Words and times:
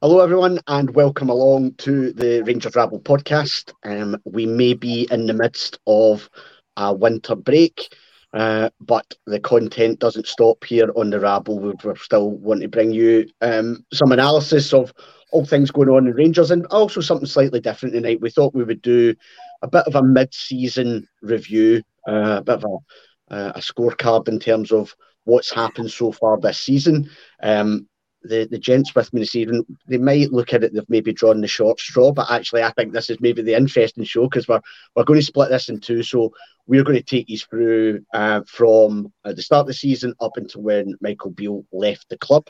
Hello, 0.00 0.20
everyone, 0.20 0.60
and 0.68 0.94
welcome 0.94 1.28
along 1.28 1.72
to 1.78 2.12
the 2.12 2.40
Rangers 2.44 2.76
Rabble 2.76 3.00
podcast. 3.00 3.72
Um, 3.82 4.16
we 4.24 4.46
may 4.46 4.74
be 4.74 5.08
in 5.10 5.26
the 5.26 5.32
midst 5.32 5.80
of 5.88 6.30
a 6.76 6.94
winter 6.94 7.34
break, 7.34 7.92
uh, 8.32 8.70
but 8.80 9.12
the 9.26 9.40
content 9.40 9.98
doesn't 9.98 10.28
stop 10.28 10.62
here 10.62 10.92
on 10.94 11.10
the 11.10 11.18
Rabble. 11.18 11.58
We 11.58 11.72
we 11.82 11.96
still 11.96 12.30
want 12.30 12.60
to 12.60 12.68
bring 12.68 12.92
you 12.92 13.28
um, 13.40 13.84
some 13.92 14.12
analysis 14.12 14.72
of 14.72 14.92
all 15.32 15.44
things 15.44 15.72
going 15.72 15.88
on 15.88 16.06
in 16.06 16.14
Rangers 16.14 16.52
and 16.52 16.64
also 16.66 17.00
something 17.00 17.26
slightly 17.26 17.58
different 17.58 17.92
tonight. 17.92 18.20
We 18.20 18.30
thought 18.30 18.54
we 18.54 18.62
would 18.62 18.82
do 18.82 19.16
a 19.62 19.66
bit 19.66 19.84
of 19.88 19.96
a 19.96 20.02
mid 20.04 20.32
season 20.32 21.08
review, 21.22 21.82
uh, 22.06 22.36
a 22.38 22.42
bit 22.42 22.62
of 22.62 22.64
a, 22.64 23.34
uh, 23.34 23.52
a 23.56 23.58
scorecard 23.58 24.28
in 24.28 24.38
terms 24.38 24.70
of 24.70 24.94
what's 25.24 25.52
happened 25.52 25.90
so 25.90 26.12
far 26.12 26.38
this 26.38 26.60
season. 26.60 27.10
Um, 27.42 27.88
the, 28.28 28.46
the 28.50 28.58
gents 28.58 28.94
with 28.94 29.12
me 29.12 29.20
this 29.20 29.34
evening, 29.34 29.64
they 29.86 29.98
might 29.98 30.32
look 30.32 30.52
at 30.52 30.62
it, 30.64 30.74
they've 30.74 30.84
maybe 30.88 31.12
drawn 31.12 31.40
the 31.40 31.48
short 31.48 31.80
straw, 31.80 32.12
but 32.12 32.30
actually, 32.30 32.62
I 32.62 32.70
think 32.72 32.92
this 32.92 33.10
is 33.10 33.20
maybe 33.20 33.42
the 33.42 33.56
interesting 33.56 34.04
show 34.04 34.28
because 34.28 34.46
we're, 34.46 34.60
we're 34.94 35.04
going 35.04 35.20
to 35.20 35.26
split 35.26 35.50
this 35.50 35.68
in 35.68 35.80
two. 35.80 36.02
So, 36.02 36.32
we're 36.68 36.84
going 36.84 36.98
to 36.98 37.02
take 37.02 37.30
you 37.30 37.38
through 37.38 38.04
uh, 38.12 38.42
from 38.46 39.10
uh, 39.24 39.32
the 39.32 39.42
start 39.42 39.62
of 39.62 39.66
the 39.68 39.74
season 39.74 40.14
up 40.20 40.36
until 40.36 40.60
when 40.60 40.94
Michael 41.00 41.30
Beale 41.30 41.64
left 41.72 42.06
the 42.10 42.18
club. 42.18 42.46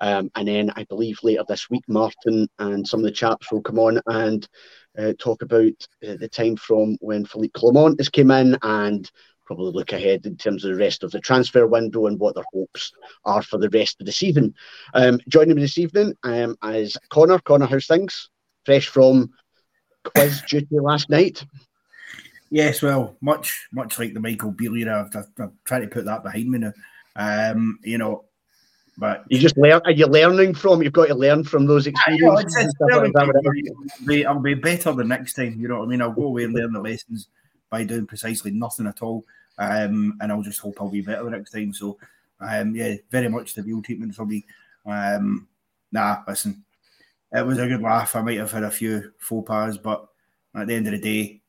Um, 0.00 0.30
and 0.34 0.48
then 0.48 0.72
I 0.74 0.84
believe 0.84 1.18
later 1.22 1.44
this 1.46 1.68
week, 1.68 1.84
Martin 1.86 2.48
and 2.58 2.88
some 2.88 3.00
of 3.00 3.04
the 3.04 3.12
chaps 3.12 3.52
will 3.52 3.60
come 3.60 3.78
on 3.78 4.00
and 4.06 4.48
uh, 4.98 5.12
talk 5.18 5.42
about 5.42 5.74
uh, 6.02 6.16
the 6.18 6.28
time 6.28 6.56
from 6.56 6.96
when 7.00 7.26
Philippe 7.26 7.52
Clement 7.54 8.00
has 8.00 8.08
came 8.08 8.30
in 8.30 8.56
and 8.62 9.10
probably 9.48 9.72
look 9.72 9.94
ahead 9.94 10.26
in 10.26 10.36
terms 10.36 10.62
of 10.62 10.70
the 10.70 10.76
rest 10.76 11.02
of 11.02 11.10
the 11.10 11.18
transfer 11.18 11.66
window 11.66 12.06
and 12.06 12.20
what 12.20 12.34
their 12.34 12.44
hopes 12.52 12.92
are 13.24 13.42
for 13.42 13.56
the 13.56 13.70
rest 13.70 13.96
of 13.98 14.04
the 14.04 14.12
season. 14.12 14.54
Um, 14.92 15.18
joining 15.26 15.56
me 15.56 15.62
this 15.62 15.78
evening 15.78 16.14
um, 16.22 16.54
is 16.64 16.98
Connor. 17.08 17.38
Connor, 17.38 17.64
how's 17.64 17.86
things? 17.86 18.28
Fresh 18.66 18.88
from 18.88 19.30
quiz 20.04 20.42
duty 20.42 20.78
last 20.78 21.08
night. 21.08 21.42
Yes, 22.50 22.82
well, 22.82 23.16
much 23.22 23.68
much 23.72 23.98
like 23.98 24.12
the 24.12 24.20
Michael 24.20 24.50
Beale 24.50 24.76
era, 24.76 25.10
I've, 25.14 25.26
I've, 25.40 25.50
tried 25.64 25.80
to 25.80 25.88
put 25.88 26.04
that 26.04 26.22
behind 26.22 26.50
me 26.50 26.58
now. 26.58 26.72
Um, 27.16 27.78
you 27.82 27.96
know, 27.96 28.26
but 28.98 29.24
you 29.30 29.38
just 29.38 29.56
learn. 29.56 29.80
Are 29.86 29.92
you 29.92 30.06
learning 30.06 30.54
from? 30.54 30.82
You've 30.82 30.92
got 30.92 31.08
to 31.08 31.14
learn 31.14 31.42
from 31.42 31.64
those 31.64 31.86
experiences. 31.86 32.54
It's, 32.54 32.74
it's 32.80 32.94
I'll, 32.94 34.06
be, 34.06 34.26
I'll 34.26 34.40
be 34.40 34.54
better 34.54 34.92
the 34.92 35.04
next 35.04 35.34
time. 35.34 35.58
You 35.58 35.68
know 35.68 35.78
what 35.78 35.86
I 35.86 35.88
mean? 35.88 36.02
I'll 36.02 36.12
go 36.12 36.24
away 36.24 36.44
and 36.44 36.54
learn 36.54 36.72
the 36.72 36.80
lessons 36.80 37.28
by 37.70 37.84
doing 37.84 38.06
precisely 38.06 38.50
nothing 38.50 38.86
at 38.86 39.02
all. 39.02 39.24
Um, 39.58 40.16
and 40.20 40.30
I'll 40.30 40.42
just 40.42 40.60
hope 40.60 40.76
I'll 40.80 40.88
be 40.88 41.00
better 41.00 41.28
next 41.30 41.50
time. 41.50 41.72
So, 41.72 41.98
um, 42.40 42.74
yeah, 42.74 42.94
very 43.10 43.28
much 43.28 43.54
the 43.54 43.62
real 43.62 43.82
treatment 43.82 44.14
for 44.14 44.24
me. 44.24 44.44
Um, 44.86 45.48
nah, 45.92 46.18
listen, 46.26 46.64
it 47.32 47.44
was 47.44 47.58
a 47.58 47.66
good 47.66 47.82
laugh. 47.82 48.16
I 48.16 48.22
might 48.22 48.38
have 48.38 48.52
had 48.52 48.62
a 48.62 48.70
few 48.70 49.12
faux 49.18 49.46
pas, 49.46 49.76
but 49.76 50.08
at 50.54 50.66
the 50.66 50.74
end 50.74 50.86
of 50.86 50.92
the 50.92 50.98
day, 51.00 51.40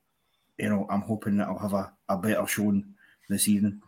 you 0.57 0.69
know, 0.69 0.87
I'm 0.89 1.01
hoping 1.01 1.37
that 1.37 1.47
I'll 1.47 1.57
have 1.57 1.73
a, 1.73 1.93
a 2.09 2.17
better 2.17 2.45
showing 2.47 2.83
this 3.29 3.47
evening. 3.47 3.81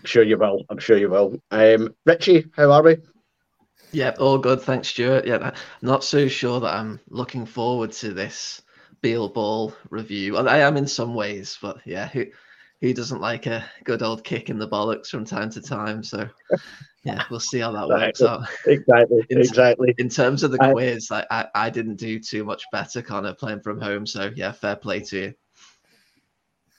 I'm 0.00 0.06
sure 0.06 0.22
you 0.22 0.38
will. 0.38 0.64
I'm 0.70 0.78
sure 0.78 0.96
you 0.96 1.10
will. 1.10 1.40
Um, 1.50 1.94
Richie, 2.06 2.46
how 2.56 2.72
are 2.72 2.82
we? 2.82 2.96
Yeah, 3.92 4.14
all 4.18 4.38
good. 4.38 4.62
Thanks, 4.62 4.88
Stuart. 4.88 5.26
Yeah, 5.26 5.38
I'm 5.42 5.54
not 5.82 6.04
so 6.04 6.26
sure 6.26 6.60
that 6.60 6.74
I'm 6.74 7.00
looking 7.08 7.44
forward 7.44 7.92
to 7.92 8.12
this 8.12 8.62
Beale 9.00 9.28
Ball 9.28 9.74
review. 9.90 10.36
I 10.36 10.58
am 10.58 10.76
in 10.76 10.86
some 10.86 11.14
ways, 11.14 11.58
but 11.60 11.78
yeah, 11.84 12.08
who 12.08 12.26
who 12.80 12.94
doesn't 12.94 13.20
like 13.20 13.46
a 13.46 13.64
good 13.84 14.02
old 14.02 14.24
kick 14.24 14.48
in 14.48 14.58
the 14.58 14.68
bollocks 14.68 15.08
from 15.08 15.24
time 15.24 15.50
to 15.50 15.60
time? 15.60 16.02
So 16.02 16.28
yeah, 17.04 17.24
we'll 17.30 17.40
see 17.40 17.58
how 17.58 17.72
that 17.72 17.88
works 17.88 18.22
out. 18.22 18.48
Exactly, 18.66 19.24
in, 19.30 19.38
exactly. 19.38 19.94
In 19.98 20.08
terms 20.08 20.42
of 20.42 20.50
the 20.50 20.58
quiz, 20.58 21.10
like, 21.10 21.26
I, 21.30 21.46
I 21.54 21.70
didn't 21.70 21.96
do 21.96 22.18
too 22.18 22.44
much 22.44 22.64
better, 22.72 23.02
kind 23.02 23.26
of 23.26 23.38
playing 23.38 23.60
from 23.60 23.80
home. 23.80 24.06
So 24.06 24.30
yeah, 24.34 24.52
fair 24.52 24.76
play 24.76 25.00
to 25.00 25.18
you. 25.18 25.34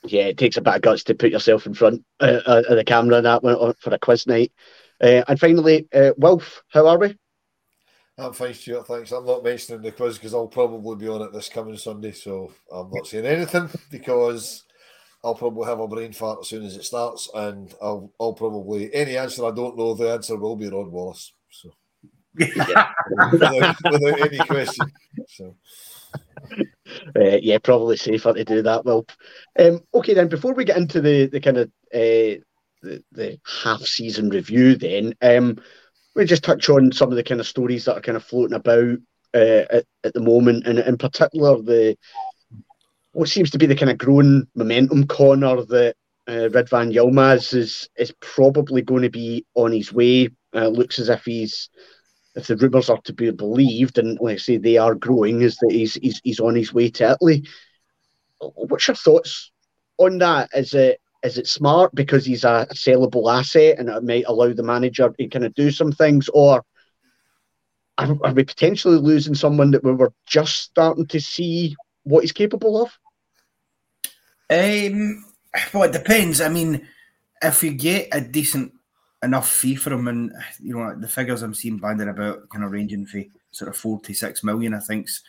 Yeah, 0.03 0.23
it 0.23 0.38
takes 0.38 0.57
a 0.57 0.61
bit 0.61 0.75
of 0.75 0.81
guts 0.81 1.03
to 1.06 1.16
put 1.16 1.31
yourself 1.31 1.67
in 1.67 1.75
front 1.75 2.03
uh, 2.19 2.40
uh 2.45 2.63
of 2.67 2.75
the 2.75 2.84
camera 2.84 3.17
and 3.17 3.25
that 3.25 3.44
one 3.44 3.73
for 3.79 3.94
a 3.94 4.00
quiz 4.00 4.25
night. 4.25 4.51
Uh, 5.00 5.23
and 5.28 5.40
finally, 5.40 5.88
uh, 5.94 6.11
Wolf, 6.17 6.63
how 6.69 6.88
are 6.88 6.97
we? 6.97 7.16
I'm 8.17 8.34
fine, 8.34 8.53
Stuart. 8.53 8.88
Thanks. 8.88 9.11
I'm 9.11 9.25
not 9.25 9.44
mentioning 9.44 9.81
the 9.81 9.91
quiz 9.91 10.17
because 10.17 10.34
I'll 10.34 10.47
probably 10.47 10.95
be 10.95 11.07
on 11.07 11.22
it 11.22 11.34
this 11.34 11.50
coming 11.50 11.78
Sunday, 11.78 12.11
so 12.11 12.51
I'm 12.72 12.90
not 12.91 13.07
saying 13.07 13.25
anything 13.25 13.69
because 13.90 14.63
I'll 15.23 15.35
probably 15.35 15.67
have 15.67 15.79
a 15.79 15.87
brain 15.87 16.13
fart 16.13 16.39
as 16.41 16.49
soon 16.49 16.65
as 16.65 16.75
it 16.75 16.83
starts, 16.83 17.29
and 17.33 17.73
I'll, 17.81 18.11
I'll 18.19 18.33
probably 18.33 18.93
any 18.93 19.17
answer 19.17 19.45
I 19.45 19.51
don't 19.51 19.77
know, 19.77 19.93
the 19.93 20.11
answer 20.11 20.35
will 20.35 20.55
be 20.55 20.67
Ron 20.67 20.91
Wallace. 20.91 21.33
So, 21.51 21.69
without, 22.35 22.95
without, 23.31 24.21
any 24.21 24.39
question. 24.39 24.91
So. 25.27 25.55
Uh, 27.15 27.37
yeah, 27.41 27.57
probably 27.59 27.97
safer 27.97 28.33
to 28.33 28.43
do 28.43 28.61
that. 28.63 28.83
Well, 28.83 29.05
um, 29.59 29.81
okay 29.93 30.13
then. 30.13 30.27
Before 30.27 30.53
we 30.53 30.65
get 30.65 30.77
into 30.77 31.01
the 31.01 31.27
the 31.27 31.39
kind 31.39 31.57
of 31.57 31.67
uh, 31.93 32.41
the, 32.81 33.03
the 33.11 33.39
half 33.63 33.81
season 33.81 34.29
review, 34.29 34.75
then 34.75 35.13
um, 35.21 35.57
we 36.15 36.25
just 36.25 36.43
touch 36.43 36.69
on 36.69 36.91
some 36.91 37.11
of 37.11 37.15
the 37.15 37.23
kind 37.23 37.39
of 37.39 37.47
stories 37.47 37.85
that 37.85 37.95
are 37.95 38.01
kind 38.01 38.17
of 38.17 38.23
floating 38.23 38.55
about 38.55 38.97
uh, 39.33 39.65
at, 39.71 39.85
at 40.03 40.13
the 40.13 40.19
moment, 40.19 40.67
and 40.67 40.79
in 40.79 40.97
particular 40.97 41.61
the 41.61 41.97
what 43.13 43.29
seems 43.29 43.49
to 43.51 43.57
be 43.57 43.66
the 43.66 43.75
kind 43.75 43.91
of 43.91 43.97
growing 43.97 44.47
momentum 44.55 45.07
corner 45.07 45.63
that 45.66 45.95
uh, 46.27 46.49
Ridvan 46.49 46.94
Yilmaz 46.94 47.53
is 47.53 47.89
is 47.97 48.13
probably 48.22 48.81
going 48.81 49.03
to 49.03 49.09
be 49.09 49.45
on 49.55 49.72
his 49.72 49.91
way. 49.91 50.29
Uh, 50.53 50.67
looks 50.67 50.99
as 50.99 51.09
if 51.09 51.23
he's, 51.23 51.69
if 52.35 52.47
the 52.47 52.57
rumours 52.57 52.89
are 52.89 53.01
to 53.05 53.13
be 53.13 53.31
believed, 53.31 53.97
and 53.97 54.19
like 54.19 54.35
I 54.35 54.38
say 54.38 54.57
they 54.57 54.77
are 54.77 54.95
growing, 54.95 55.41
is 55.41 55.57
that 55.57 55.72
he's 55.72 55.95
he's, 55.95 56.22
he's 56.23 56.39
on 56.39 56.55
his 56.55 56.73
way 56.73 56.89
to 56.91 57.11
Italy. 57.11 57.45
What's 58.39 58.88
your 58.88 58.95
thoughts 58.95 59.51
on 59.97 60.17
that? 60.19 60.49
Is 60.53 60.73
it 60.73 61.01
is 61.23 61.38
it 61.38 61.47
smart 61.47 61.93
because 61.93 62.25
he's 62.25 62.43
a, 62.43 62.67
sellable 62.73 63.31
asset 63.31 63.78
and 63.78 63.89
it 63.89 64.03
might 64.03 64.25
allow 64.28 64.51
the 64.53 64.63
manager 64.63 65.09
to 65.09 65.28
kind 65.28 65.45
of 65.45 65.53
do 65.53 65.72
some 65.72 65.91
things, 65.91 66.29
or 66.33 66.63
are, 67.97 68.17
are 68.23 68.33
we 68.33 68.43
potentially 68.43 68.97
losing 68.97 69.35
someone 69.35 69.72
that 69.72 69.83
we 69.83 69.91
were 69.91 70.13
just 70.25 70.61
starting 70.61 71.07
to 71.07 71.19
see 71.19 71.75
what 72.03 72.22
he's 72.22 72.31
capable 72.31 72.81
of? 72.81 72.91
Um, 74.51 75.25
well, 75.73 75.84
it 75.84 75.94
depends. 75.94 76.41
I 76.41 76.50
mean, 76.50 76.88
if 77.41 77.63
you 77.63 77.72
get 77.72 78.09
a 78.12 78.22
decent 78.22 78.73
enough 79.23 79.50
fee 79.50 79.75
for 79.75 79.94
him, 79.94 80.07
and 80.07 80.34
you 80.61 80.78
know 80.78 80.96
the 80.96 81.08
figures 81.08 81.41
I'm 81.41 81.53
seeing 81.53 81.78
banding 81.78 82.09
about, 82.09 82.49
kind 82.49 82.64
of 82.64 82.72
ranging 82.72 83.05
for 83.05 83.23
sort 83.52 83.70
of 83.70 83.78
46 83.78 84.43
million, 84.43 84.73
I 84.73 84.79
think's 84.79 85.23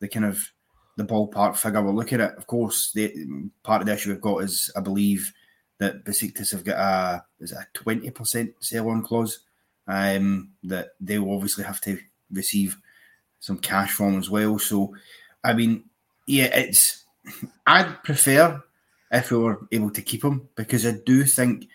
the 0.00 0.08
kind 0.08 0.24
of 0.26 0.50
the 0.96 1.04
ballpark 1.04 1.56
figure 1.56 1.82
we're 1.82 1.92
looking 1.92 2.20
at. 2.20 2.36
Of 2.36 2.46
course, 2.46 2.90
the 2.92 3.48
part 3.62 3.82
of 3.82 3.86
the 3.86 3.94
issue 3.94 4.10
we've 4.10 4.20
got 4.20 4.42
is 4.42 4.70
I 4.76 4.80
believe 4.80 5.32
that 5.78 6.04
Besiktas 6.04 6.52
have 6.52 6.64
got 6.64 6.78
a 6.78 7.24
is 7.40 7.52
a 7.52 7.66
twenty 7.72 8.10
percent 8.10 8.52
sell 8.60 8.88
on 8.90 9.02
clause 9.02 9.40
um, 9.86 10.50
that 10.64 10.90
they 11.00 11.18
will 11.18 11.34
obviously 11.34 11.64
have 11.64 11.80
to 11.82 11.98
receive 12.32 12.76
some 13.40 13.58
cash 13.58 13.92
from 13.92 14.18
as 14.18 14.28
well. 14.28 14.58
So, 14.58 14.94
I 15.44 15.52
mean, 15.52 15.84
yeah, 16.26 16.46
it's 16.46 17.04
I'd 17.66 18.02
prefer 18.02 18.62
if 19.10 19.30
we 19.30 19.38
were 19.38 19.66
able 19.72 19.90
to 19.90 20.02
keep 20.02 20.24
him 20.24 20.48
because 20.56 20.86
I 20.86 20.92
do 21.04 21.24
think 21.24 21.68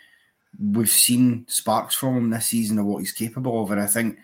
we've 0.60 0.90
seen 0.90 1.46
sparks 1.48 1.96
from 1.96 2.18
him 2.18 2.30
this 2.30 2.48
season 2.48 2.78
of 2.78 2.86
what 2.86 3.00
he's 3.00 3.12
capable 3.12 3.64
of, 3.64 3.72
and 3.72 3.82
I 3.82 3.88
think 3.88 4.18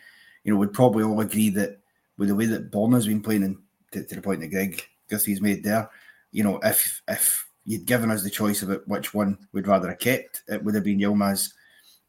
you 0.44 0.54
know 0.54 0.60
we'd 0.60 0.74
probably 0.74 1.04
all 1.04 1.20
agree 1.22 1.50
that 1.52 1.80
with 2.18 2.30
the 2.30 2.36
way 2.36 2.46
that 2.46 2.72
Borna's 2.72 3.08
been 3.08 3.22
playing 3.22 3.44
and 3.44 3.58
to, 3.92 4.04
to 4.04 4.16
the 4.16 4.22
point 4.22 4.42
that 4.42 4.48
Greg 4.48 4.84
Guthie's 5.10 5.42
made 5.42 5.64
there. 5.64 5.90
You 6.32 6.44
know, 6.44 6.60
if 6.64 7.02
if 7.08 7.48
you'd 7.68 7.86
given 7.86 8.12
us 8.12 8.24
the 8.24 8.30
choice 8.30 8.62
about 8.62 8.88
which 8.88 9.14
one 9.14 9.38
we'd 9.52 9.68
rather 9.68 9.90
have 9.90 10.00
kept, 10.00 10.42
it 10.48 10.64
would 10.64 10.74
have 10.74 10.86
been 10.86 11.00
Yilmaz. 11.00 11.52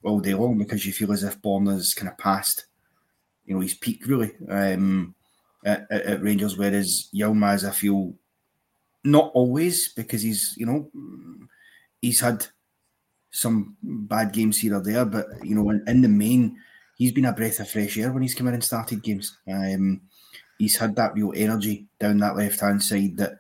all 0.05 0.21
day 0.21 0.35
long 0.35 0.57
because 0.57 0.87
you 0.87 0.93
feel 0.93 1.13
as 1.13 1.25
if 1.25 1.43
Borna's 1.43 1.95
kind 1.95 2.09
of 2.09 2.17
past, 2.17 2.67
you 3.45 3.55
know, 3.55 3.61
his 3.61 3.75
peak 3.75 4.07
really 4.07 4.33
um, 4.49 5.17
at, 5.65 5.91
at, 5.91 6.23
Rangers, 6.23 6.57
whereas 6.57 7.09
Yilmaz, 7.13 7.69
I 7.69 7.73
feel, 7.73 8.15
not 9.05 9.31
always 9.35 9.93
because 9.93 10.23
he's, 10.23 10.55
you 10.57 10.67
know, 10.67 10.91
he's 12.01 12.21
had 12.21 12.47
some 13.31 13.77
bad 13.83 14.33
games 14.33 14.59
here 14.59 14.77
or 14.77 14.83
there, 14.83 15.05
but 15.05 15.27
you 15.43 15.55
know, 15.55 15.71
in, 15.71 15.83
in 15.87 16.03
the 16.03 16.09
main, 16.09 16.59
he's 16.97 17.13
been 17.13 17.27
a 17.27 17.33
breath 17.33 17.61
of 17.61 17.71
fresh 17.71 17.97
air 17.97 18.13
when 18.13 18.23
he's 18.23 18.35
come 18.35 18.49
in 18.49 18.55
and 18.55 18.65
started 18.65 19.03
games. 19.03 19.39
Um, 19.47 20.03
he's 20.59 20.77
had 20.77 20.97
that 20.97 21.15
real 21.15 21.33
energy 21.37 21.87
down 22.01 22.19
that 22.19 22.37
left 22.37 22.61
hand 22.61 22.83
side 22.83 23.17
that 23.19 23.39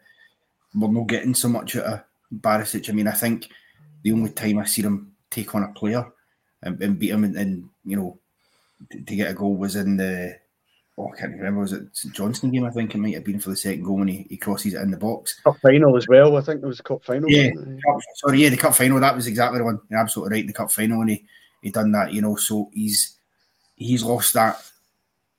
we're 0.75 0.89
not 0.89 1.09
getting 1.09 1.35
so 1.35 1.49
much 1.49 1.77
out 1.77 1.85
of 1.85 2.01
Barisic. 2.33 2.89
I 2.89 2.93
mean, 2.93 3.09
I 3.09 3.13
think 3.13 3.49
the 4.03 4.13
only 4.13 4.31
time 4.31 4.59
I 4.59 4.65
see 4.65 4.83
him 4.83 5.13
take 5.31 5.55
on 5.55 5.65
a 5.65 5.69
player 5.69 6.07
and, 6.63 6.81
and 6.83 6.99
beat 6.99 7.11
him 7.11 7.25
and, 7.25 7.37
and, 7.37 7.69
you 7.85 7.97
know 7.97 8.19
to, 8.91 9.01
to, 9.01 9.17
get 9.17 9.31
a 9.31 9.35
goal 9.35 9.57
was 9.57 9.77
in 9.77 9.97
the 9.97 10.39
oh 10.99 11.11
I 11.13 11.17
can't 11.19 11.33
remember 11.33 11.61
was 11.61 11.73
it 11.73 11.85
St 11.93 12.15
Johnstone 12.15 12.51
game 12.51 12.65
I 12.65 12.71
think 12.71 12.95
it 12.95 12.99
might 12.99 13.15
have 13.15 13.25
been 13.25 13.41
for 13.41 13.51
the 13.51 13.57
second 13.57 13.85
goal 13.85 13.99
when 13.99 14.09
he, 14.09 14.27
he 14.29 14.37
crosses 14.37 14.75
it 14.75 14.83
in 14.83 14.91
the 14.91 14.97
box. 14.97 15.41
Cup 15.41 15.57
final 15.63 15.97
as 15.97 16.09
well. 16.09 16.37
I 16.37 16.41
think 16.41 16.63
it 16.63 16.67
was 16.67 16.79
the 16.79 16.83
cup 16.83 17.05
final. 17.05 17.31
Yeah, 17.31 17.51
cup, 17.51 18.01
sorry, 18.17 18.43
yeah, 18.43 18.49
the 18.49 18.57
cup 18.57 18.75
final. 18.75 19.01
That 19.01 19.17
was 19.17 19.27
exactly 19.27 19.59
the 19.59 19.65
one. 19.65 19.81
You're 19.91 20.01
absolutely 20.01 20.39
right. 20.39 20.47
The 20.47 20.53
cup 20.53 20.71
final 20.71 21.01
and 21.01 21.11
he 21.11 21.25
he 21.63 21.71
done 21.71 21.93
that. 21.93 22.13
You 22.13 22.23
know, 22.23 22.37
so 22.37 22.71
he's 22.73 23.17
he's 23.77 24.03
lost 24.03 24.35
that. 24.35 24.63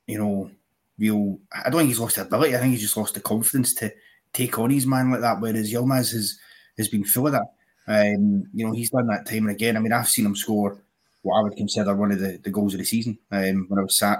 You 0.07 0.17
know, 0.17 0.51
real. 0.97 1.39
I 1.53 1.69
don't 1.69 1.79
think 1.79 1.89
he's 1.89 2.00
lost 2.00 2.15
the 2.15 2.23
ability. 2.23 2.55
I 2.55 2.59
think 2.59 2.71
he's 2.71 2.81
just 2.81 2.97
lost 2.97 3.13
the 3.13 3.19
confidence 3.19 3.73
to 3.75 3.94
take 4.33 4.57
on 4.57 4.69
his 4.69 4.88
man 4.88 5.12
like 5.12 5.21
that. 5.21 5.39
Whereas 5.39 5.71
Yilmaz 5.71 6.13
has 6.13 6.39
has 6.77 6.88
been 6.88 7.03
full 7.03 7.27
of 7.27 7.33
that. 7.33 7.53
Um, 7.88 8.45
you 8.53 8.65
know, 8.65 8.71
he's 8.71 8.91
done 8.91 9.07
that 9.07 9.25
time 9.25 9.47
and 9.47 9.51
again. 9.51 9.75
I 9.75 9.79
mean, 9.79 9.94
I've 9.94 10.07
seen 10.07 10.25
him 10.25 10.35
score 10.35 10.77
what 11.21 11.39
I 11.39 11.44
would 11.44 11.57
consider 11.57 11.94
one 11.95 12.12
of 12.12 12.19
the, 12.19 12.39
the 12.44 12.50
goals 12.50 12.73
of 12.73 12.79
the 12.79 12.85
season 12.85 13.17
um, 13.31 13.65
when 13.67 13.79
I 13.79 13.83
was 13.83 13.97
sat 13.97 14.19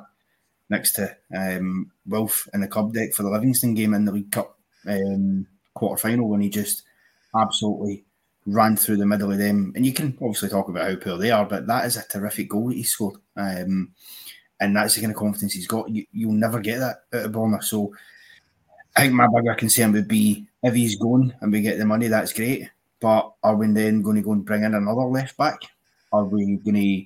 next 0.70 0.94
to 0.94 1.16
um, 1.36 1.92
Wilf 2.08 2.48
in 2.54 2.62
the 2.62 2.68
club 2.68 2.94
deck 2.94 3.14
for 3.14 3.24
the 3.24 3.30
Livingston 3.30 3.74
game 3.74 3.94
in 3.94 4.06
the 4.06 4.12
League 4.12 4.32
Cup 4.32 4.58
um, 4.88 5.48
quarter 5.74 6.02
final 6.02 6.30
when 6.30 6.42
he 6.42 6.50
just 6.50 6.84
absolutely 7.36 8.06
ran 8.46 8.76
through 8.76 8.98
the 8.98 9.06
middle 9.06 9.32
of 9.32 9.38
them. 9.38 9.74
And 9.76 9.86
you 9.86 9.94
can 9.94 10.18
obviously 10.22 10.50
talk 10.50 10.70
about 10.70 10.90
how 10.90 10.96
poor 10.96 11.18
they 11.18 11.32
are, 11.32 11.46
but 11.46 11.68
that 11.68 11.86
is 11.86 11.98
a 11.98 12.08
terrific 12.08 12.50
goal 12.50 12.70
that 12.70 12.78
he 12.78 12.84
scored. 12.84 13.18
Um, 13.36 13.94
and 14.60 14.76
that's 14.76 14.96
the 14.96 15.02
kind 15.02 15.12
of 15.12 15.18
confidence 15.18 15.54
he's 15.54 15.68
got. 15.68 15.90
You, 15.90 16.06
will 16.28 16.34
never 16.34 16.60
get 16.60 16.80
that 16.80 17.04
out 17.14 17.26
of 17.26 17.32
Borna. 17.32 17.64
So 17.64 17.94
I 18.96 19.02
think 19.02 19.14
my 19.14 19.28
bigger 19.28 19.56
concern 19.56 19.94
would 19.94 20.08
be 20.08 20.48
if 20.64 20.74
he's 20.74 20.98
going 20.98 21.34
and 21.42 21.52
we 21.52 21.62
get 21.62 21.78
the 21.78 21.86
money, 21.86 22.08
that's 22.08 22.34
great. 22.34 22.70
But 23.00 23.32
are 23.44 23.56
we 23.56 23.68
then 23.68 24.02
going 24.02 24.18
to 24.18 24.22
go 24.22 24.34
and 24.34 24.44
bring 24.44 24.64
in 24.64 24.74
another 24.74 25.04
left 25.04 25.38
back? 25.38 25.62
Are 26.12 26.26
we 26.26 26.58
going 26.58 26.76
to 26.76 27.06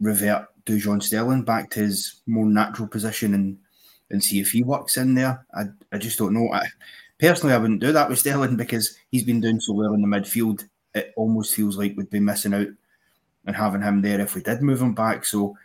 revert 0.00 0.48
Dujon 0.66 1.02
Sterling 1.02 1.44
back 1.44 1.70
to 1.70 1.80
his 1.80 2.20
more 2.26 2.46
natural 2.46 2.88
position 2.88 3.34
and 3.34 3.58
and 4.10 4.22
see 4.22 4.38
if 4.38 4.50
he 4.50 4.62
works 4.62 4.96
in 4.96 5.14
there? 5.14 5.44
I, 5.54 5.64
I 5.90 5.98
just 5.98 6.18
don't 6.18 6.34
know. 6.34 6.52
I, 6.52 6.66
personally, 7.18 7.54
I 7.54 7.58
wouldn't 7.58 7.80
do 7.80 7.92
that 7.92 8.08
with 8.08 8.18
Sterling 8.18 8.56
because 8.56 8.96
he's 9.10 9.24
been 9.24 9.40
doing 9.40 9.60
so 9.60 9.72
well 9.72 9.94
in 9.94 10.02
the 10.02 10.08
midfield. 10.08 10.64
It 10.94 11.12
almost 11.16 11.54
feels 11.54 11.76
like 11.76 11.96
we'd 11.96 12.10
be 12.10 12.20
missing 12.20 12.54
out 12.54 12.68
and 13.46 13.56
having 13.56 13.82
him 13.82 14.02
there 14.02 14.20
if 14.20 14.34
we 14.34 14.42
did 14.42 14.62
move 14.62 14.82
him 14.82 14.94
back. 14.94 15.24
So 15.24 15.56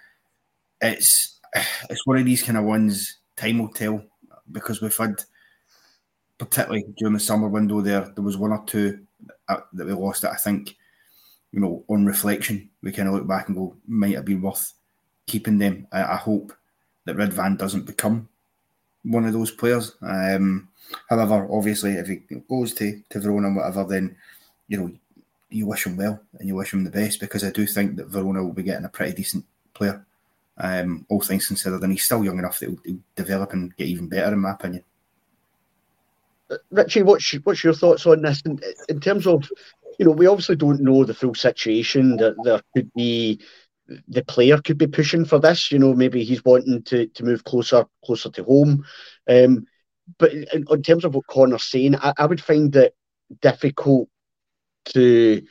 it's 0.81 1.39
it's 1.89 2.05
one 2.05 2.17
of 2.17 2.25
these 2.25 2.43
kind 2.43 2.57
of 2.57 2.63
ones. 2.63 3.17
Time 3.35 3.59
will 3.59 3.69
tell 3.69 4.03
because 4.51 4.81
we've 4.81 4.95
had, 4.95 5.23
particularly 6.37 6.85
during 6.97 7.13
the 7.13 7.19
summer 7.19 7.47
window, 7.47 7.81
there 7.81 8.11
there 8.15 8.23
was 8.23 8.37
one 8.37 8.51
or 8.51 8.63
two 8.65 8.99
that 9.47 9.85
we 9.85 9.93
lost 9.93 10.21
that 10.21 10.31
I 10.31 10.35
think, 10.35 10.75
you 11.51 11.59
know, 11.59 11.83
on 11.87 12.05
reflection, 12.05 12.69
we 12.81 12.91
kind 12.91 13.07
of 13.07 13.15
look 13.15 13.27
back 13.27 13.47
and 13.47 13.57
go, 13.57 13.75
might 13.87 14.15
have 14.15 14.25
been 14.25 14.41
worth 14.41 14.73
keeping 15.25 15.57
them. 15.57 15.87
I, 15.91 16.03
I 16.03 16.15
hope 16.15 16.53
that 17.05 17.17
Ridvan 17.17 17.57
doesn't 17.57 17.85
become 17.85 18.29
one 19.03 19.25
of 19.25 19.33
those 19.33 19.51
players. 19.51 19.95
Um, 20.01 20.69
however, 21.09 21.47
obviously, 21.51 21.93
if 21.93 22.07
he 22.07 22.21
goes 22.49 22.73
to, 22.75 23.01
to 23.09 23.19
Verona 23.19 23.47
and 23.47 23.55
whatever, 23.55 23.83
then, 23.83 24.15
you 24.67 24.77
know, 24.77 24.91
you 25.49 25.67
wish 25.67 25.85
him 25.85 25.97
well 25.97 26.21
and 26.39 26.47
you 26.47 26.55
wish 26.55 26.73
him 26.73 26.83
the 26.83 26.89
best 26.89 27.19
because 27.19 27.43
I 27.43 27.51
do 27.51 27.65
think 27.65 27.97
that 27.97 28.07
Verona 28.07 28.43
will 28.43 28.53
be 28.53 28.63
getting 28.63 28.85
a 28.85 28.89
pretty 28.89 29.13
decent 29.13 29.45
player 29.73 30.05
um, 30.61 31.05
all 31.09 31.21
things 31.21 31.47
considered, 31.47 31.81
and 31.81 31.91
he's 31.91 32.03
still 32.03 32.23
young 32.23 32.39
enough 32.39 32.59
that 32.59 32.69
he'll, 32.69 32.79
he'll 32.85 32.99
develop 33.15 33.53
and 33.53 33.75
get 33.75 33.87
even 33.87 34.07
better, 34.07 34.33
in 34.33 34.39
my 34.39 34.51
opinion. 34.51 34.83
Uh, 36.49 36.57
Richie, 36.69 37.03
what's 37.03 37.31
what's 37.43 37.63
your 37.63 37.73
thoughts 37.73 38.05
on 38.05 38.21
this 38.21 38.41
in, 38.45 38.59
in 38.89 38.99
terms 38.99 39.25
of 39.25 39.49
you 39.97 40.05
know 40.05 40.11
we 40.11 40.27
obviously 40.27 40.55
don't 40.55 40.81
know 40.81 41.03
the 41.03 41.13
full 41.13 41.33
situation 41.33 42.17
that 42.17 42.35
there 42.43 42.61
could 42.75 42.93
be 42.93 43.39
the 44.07 44.23
player 44.25 44.59
could 44.61 44.77
be 44.77 44.87
pushing 44.87 45.25
for 45.25 45.39
this 45.39 45.71
you 45.71 45.79
know 45.79 45.93
maybe 45.93 46.23
he's 46.23 46.43
wanting 46.45 46.81
to, 46.83 47.07
to 47.07 47.23
move 47.23 47.43
closer 47.43 47.85
closer 48.05 48.29
to 48.29 48.43
home 48.43 48.85
um, 49.29 49.65
but 50.17 50.33
in, 50.33 50.65
in, 50.69 50.83
terms 50.83 51.05
of 51.05 51.15
what 51.15 51.27
Connor's 51.27 51.63
saying 51.63 51.95
I, 51.95 52.13
I 52.17 52.25
would 52.25 52.41
find 52.41 52.75
it 52.75 52.95
difficult 53.41 54.09
to 54.85 55.41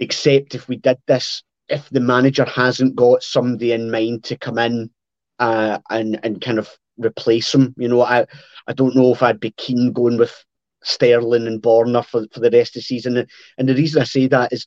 accept 0.00 0.54
if 0.54 0.68
we 0.68 0.76
did 0.76 0.98
this 1.06 1.42
if 1.70 1.88
the 1.90 2.00
manager 2.00 2.44
hasn't 2.44 2.96
got 2.96 3.22
somebody 3.22 3.72
in 3.72 3.90
mind 3.90 4.24
to 4.24 4.36
come 4.36 4.58
in 4.58 4.90
uh, 5.38 5.78
and 5.88 6.18
and 6.22 6.40
kind 6.40 6.58
of 6.58 6.68
replace 6.98 7.54
him, 7.54 7.74
you 7.78 7.88
know, 7.88 8.02
I 8.02 8.26
I 8.66 8.72
don't 8.72 8.94
know 8.94 9.12
if 9.12 9.22
I'd 9.22 9.40
be 9.40 9.52
keen 9.52 9.92
going 9.92 10.18
with 10.18 10.44
Sterling 10.82 11.46
and 11.46 11.62
Borna 11.62 12.04
for 12.04 12.26
for 12.32 12.40
the 12.40 12.50
rest 12.50 12.76
of 12.76 12.80
the 12.80 12.82
season. 12.82 13.26
And 13.56 13.68
the 13.68 13.74
reason 13.74 14.02
I 14.02 14.04
say 14.04 14.26
that 14.26 14.52
is, 14.52 14.66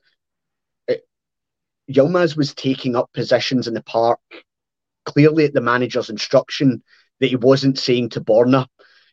Yilmaz 1.92 2.38
was 2.38 2.54
taking 2.54 2.96
up 2.96 3.12
positions 3.14 3.68
in 3.68 3.74
the 3.74 3.84
park 3.84 4.20
clearly 5.06 5.46
at 5.46 5.54
the 5.54 5.62
manager's 5.62 6.10
instruction 6.10 6.82
that 7.20 7.28
he 7.28 7.36
wasn't 7.36 7.78
saying 7.78 8.10
to 8.10 8.22
Borna. 8.22 8.68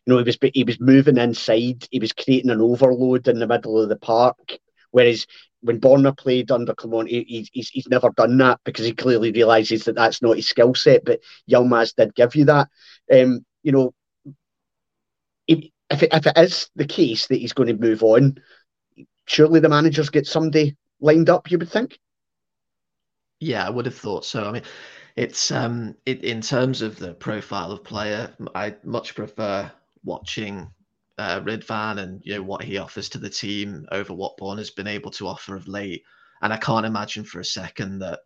You 0.05 0.13
know, 0.13 0.17
he 0.17 0.23
was 0.23 0.37
he 0.53 0.63
was 0.63 0.79
moving 0.79 1.17
inside. 1.17 1.87
He 1.91 1.99
was 1.99 2.13
creating 2.13 2.49
an 2.49 2.61
overload 2.61 3.27
in 3.27 3.39
the 3.39 3.47
middle 3.47 3.79
of 3.79 3.89
the 3.89 3.97
park. 3.97 4.57
Whereas 4.91 5.27
when 5.61 5.79
Borna 5.79 6.17
played 6.17 6.51
under 6.51 6.73
Clement, 6.73 7.09
he, 7.09 7.47
he's, 7.53 7.69
he's 7.69 7.87
never 7.87 8.09
done 8.09 8.37
that 8.39 8.59
because 8.65 8.85
he 8.85 8.93
clearly 8.93 9.31
realizes 9.31 9.85
that 9.85 9.95
that's 9.95 10.21
not 10.21 10.35
his 10.35 10.49
skill 10.49 10.73
set. 10.73 11.05
But 11.05 11.19
Yilmaz 11.49 11.95
did 11.95 12.15
give 12.15 12.35
you 12.35 12.45
that. 12.45 12.67
Um, 13.13 13.45
you 13.63 13.71
know, 13.71 13.93
if, 15.47 15.65
if, 15.89 16.03
it, 16.03 16.13
if 16.13 16.25
it 16.25 16.37
is 16.37 16.69
the 16.75 16.85
case 16.85 17.27
that 17.27 17.37
he's 17.37 17.53
going 17.53 17.67
to 17.67 17.81
move 17.81 18.03
on, 18.03 18.37
surely 19.27 19.59
the 19.59 19.69
managers 19.69 20.09
get 20.09 20.25
somebody 20.25 20.75
lined 20.99 21.29
up, 21.29 21.51
you 21.51 21.59
would 21.59 21.69
think? 21.69 21.99
Yeah, 23.41 23.65
I 23.65 23.71
would 23.71 23.87
have 23.87 23.97
thought 23.97 24.23
so. 24.23 24.45
I 24.45 24.51
mean, 24.51 24.61
it's 25.15 25.49
um, 25.49 25.95
it, 26.05 26.23
in 26.23 26.41
terms 26.41 26.83
of 26.83 26.97
the 26.97 27.15
profile 27.15 27.71
of 27.71 27.83
player, 27.83 28.31
I 28.53 28.75
much 28.83 29.15
prefer 29.15 29.69
watching 30.03 30.69
uh, 31.17 31.41
Ridvan 31.41 31.99
and 31.99 32.21
you 32.23 32.35
know 32.35 32.43
what 32.43 32.63
he 32.63 32.77
offers 32.77 33.09
to 33.09 33.17
the 33.17 33.29
team 33.29 33.87
over 33.91 34.13
what 34.13 34.37
Borna 34.37 34.59
has 34.59 34.69
been 34.69 34.87
able 34.87 35.09
to 35.11 35.27
offer 35.27 35.55
of 35.55 35.67
late. 35.67 36.03
And 36.43 36.53
I 36.53 36.57
can't 36.57 36.85
imagine 36.85 37.23
for 37.23 37.39
a 37.39 37.45
second 37.45 37.97
that 37.99 38.19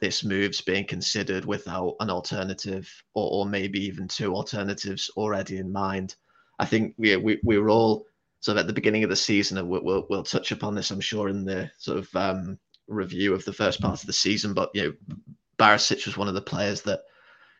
this 0.00 0.24
move's 0.24 0.60
being 0.60 0.84
considered 0.84 1.44
without 1.44 1.94
an 2.00 2.10
alternative 2.10 2.90
or, 3.14 3.30
or 3.30 3.46
maybe 3.48 3.80
even 3.84 4.08
two 4.08 4.34
alternatives 4.34 5.10
already 5.16 5.58
in 5.58 5.72
mind. 5.72 6.16
I 6.58 6.66
think 6.66 6.94
we, 6.98 7.16
we, 7.16 7.38
we 7.44 7.58
were 7.58 7.70
all 7.70 8.06
sort 8.40 8.58
of 8.58 8.62
at 8.62 8.66
the 8.66 8.72
beginning 8.72 9.04
of 9.04 9.10
the 9.10 9.16
season, 9.16 9.58
and 9.58 9.68
we'll, 9.68 9.84
we'll, 9.84 10.06
we'll 10.10 10.22
touch 10.22 10.52
upon 10.52 10.74
this, 10.74 10.90
I'm 10.90 11.00
sure, 11.00 11.28
in 11.28 11.44
the 11.44 11.70
sort 11.78 11.98
of 11.98 12.14
um, 12.16 12.58
review 12.88 13.34
of 13.34 13.44
the 13.44 13.52
first 13.52 13.80
part 13.80 14.00
of 14.00 14.06
the 14.06 14.12
season. 14.12 14.54
But, 14.54 14.70
you 14.74 14.82
know, 14.82 15.16
Barisic 15.58 16.06
was 16.06 16.16
one 16.16 16.28
of 16.28 16.34
the 16.34 16.42
players 16.42 16.82
that 16.82 17.00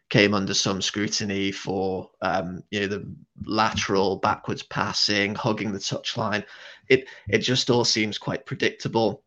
came 0.09 0.35
under 0.35 0.55
some 0.55 0.81
scrutiny 0.81 1.51
for 1.51 2.11
um, 2.23 2.63
you 2.71 2.81
know 2.81 2.87
the 2.87 3.17
lateral 3.45 4.17
backwards 4.17 4.63
passing, 4.63 5.35
hugging 5.35 5.73
the 5.73 5.79
touchline. 5.79 6.45
It 6.89 7.09
it 7.29 7.39
just 7.39 7.71
all 7.71 7.85
seems 7.85 8.19
quite 8.19 8.47
predictable. 8.47 9.23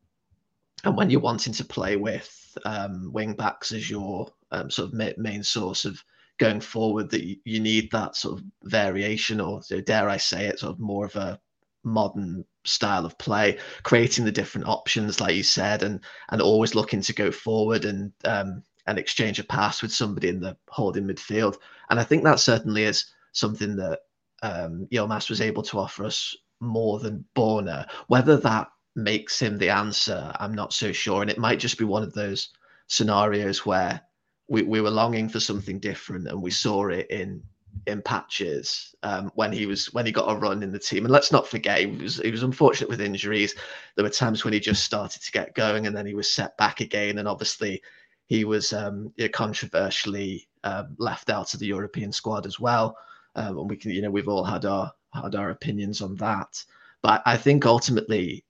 And 0.86 0.96
when 0.96 1.10
you're 1.10 1.20
wanting 1.20 1.54
to 1.54 1.66
play 1.66 1.98
with 1.98 2.58
um, 2.64 3.12
wing 3.12 3.34
backs 3.34 3.74
as 3.74 3.90
your 3.90 4.32
um, 4.52 4.72
sort 4.72 4.94
of 4.94 5.18
main 5.18 5.44
source 5.44 5.84
of 5.84 6.02
going 6.38 6.62
forward, 6.62 7.10
that 7.12 7.24
you, 7.24 7.60
need 7.60 7.92
that 7.92 8.16
sort 8.16 8.40
of 8.40 8.46
variation, 8.64 9.42
or 9.42 9.62
so 9.62 9.82
dare 9.82 10.08
I 10.08 10.16
say 10.16 10.46
it, 10.46 10.60
sort 10.60 10.72
of 10.72 10.80
more 10.80 11.06
of 11.06 11.16
a 11.18 11.40
modern 11.84 12.46
style 12.66 13.06
of 13.06 13.18
play, 13.18 13.58
creating 13.84 14.26
the 14.26 14.32
different 14.32 14.68
options, 14.68 15.20
like 15.20 15.36
you 15.36 15.44
said, 15.44 15.84
and 15.84 16.02
and 16.30 16.42
always 16.42 16.76
looking 16.76 17.02
to 17.02 17.14
go 17.14 17.32
forward 17.32 17.86
and 17.86 18.12
um, 18.26 18.64
and 18.88 18.98
exchange 18.98 19.40
a 19.40 19.44
pass 19.44 19.82
with 19.82 19.94
somebody 19.94 20.30
in 20.30 20.40
the 20.40 20.58
holding 20.68 21.06
midfield. 21.06 21.58
And 21.90 22.00
I 22.00 22.04
think 22.04 22.24
that 22.24 22.40
certainly 22.40 22.84
is 22.84 23.06
something 23.34 23.76
that 23.78 24.00
um, 24.42 24.88
Yilmaz 24.92 25.30
was 25.30 25.42
able 25.42 25.64
to 25.64 25.80
offer 25.80 26.06
us 26.06 26.36
more 26.60 27.00
than 27.00 27.26
Borna. 27.36 27.88
Whether 28.08 28.38
that 28.38 28.68
makes 28.96 29.40
him 29.40 29.58
the 29.58 29.70
answer, 29.70 30.32
I'm 30.40 30.54
not 30.54 30.74
so 30.74 30.92
sure. 30.92 31.22
And 31.22 31.32
it 31.32 31.38
might 31.38 31.60
just 31.60 31.78
be 31.78 31.86
one 31.86 32.04
of 32.04 32.14
those 32.14 32.50
scenarios 32.88 33.66
where 33.66 34.02
we, 34.48 34.64
we 34.64 34.82
were 34.82 34.90
longing 34.90 35.30
for 35.30 35.40
something 35.40 35.80
different 35.80 36.28
and 36.28 36.42
we 36.42 36.52
saw 36.52 36.88
it 36.88 37.08
in 37.10 37.44
in 37.88 38.02
patches 38.02 38.94
um, 39.04 39.32
when 39.36 39.52
he 39.52 39.66
was 39.66 39.88
when 39.94 40.06
he 40.06 40.12
got 40.12 40.32
a 40.32 40.36
run 40.36 40.64
in 40.64 40.72
the 40.72 40.80
team. 40.80 41.06
And 41.06 41.12
let's 41.12 41.32
not 41.32 41.48
forget 41.48 41.80
he 41.80 41.86
was 41.88 42.18
he 42.18 42.32
was 42.32 42.44
unfortunate 42.44 42.90
with 42.90 43.02
injuries. 43.02 43.56
There 43.96 44.04
were 44.04 44.10
times 44.10 44.44
when 44.44 44.54
he 44.54 44.60
just 44.60 44.84
started 44.84 45.22
to 45.22 45.32
get 45.32 45.56
going 45.56 45.88
and 45.88 45.96
then 45.96 46.06
he 46.06 46.14
was 46.14 46.32
set 46.32 46.58
back 46.58 46.82
again. 46.82 47.18
And 47.18 47.28
obviously 47.28 47.82
he 48.28 48.46
was 48.46 48.74
um, 48.74 49.14
controversially 49.34 50.48
um, 50.64 50.96
left 50.98 51.30
out 51.30 51.54
of 51.54 51.60
the 51.60 51.68
European 51.68 52.12
squad 52.12 52.46
as 52.46 52.60
well. 52.60 52.96
Um, 53.36 53.58
and 53.60 53.70
we 53.70 53.78
can 53.78 53.92
you 53.92 54.02
know 54.02 54.12
we've 54.12 54.28
all 54.28 54.44
had 54.44 54.66
our 54.66 54.92
had 55.14 55.36
our 55.36 55.50
opinions 55.50 56.02
on 56.02 56.16
that. 56.16 56.64
But 57.02 57.22
I 57.26 57.38
think 57.38 57.66
ultimately 57.66 58.44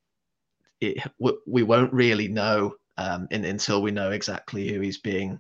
it, 0.82 0.98
we 1.46 1.64
won't 1.64 1.94
really 1.94 2.28
know 2.28 2.76
um, 2.98 3.28
in, 3.32 3.46
until 3.46 3.82
we 3.82 3.92
know 3.92 4.12
exactly 4.12 4.70
who 4.70 4.80
he's 4.80 4.98
being 4.98 5.40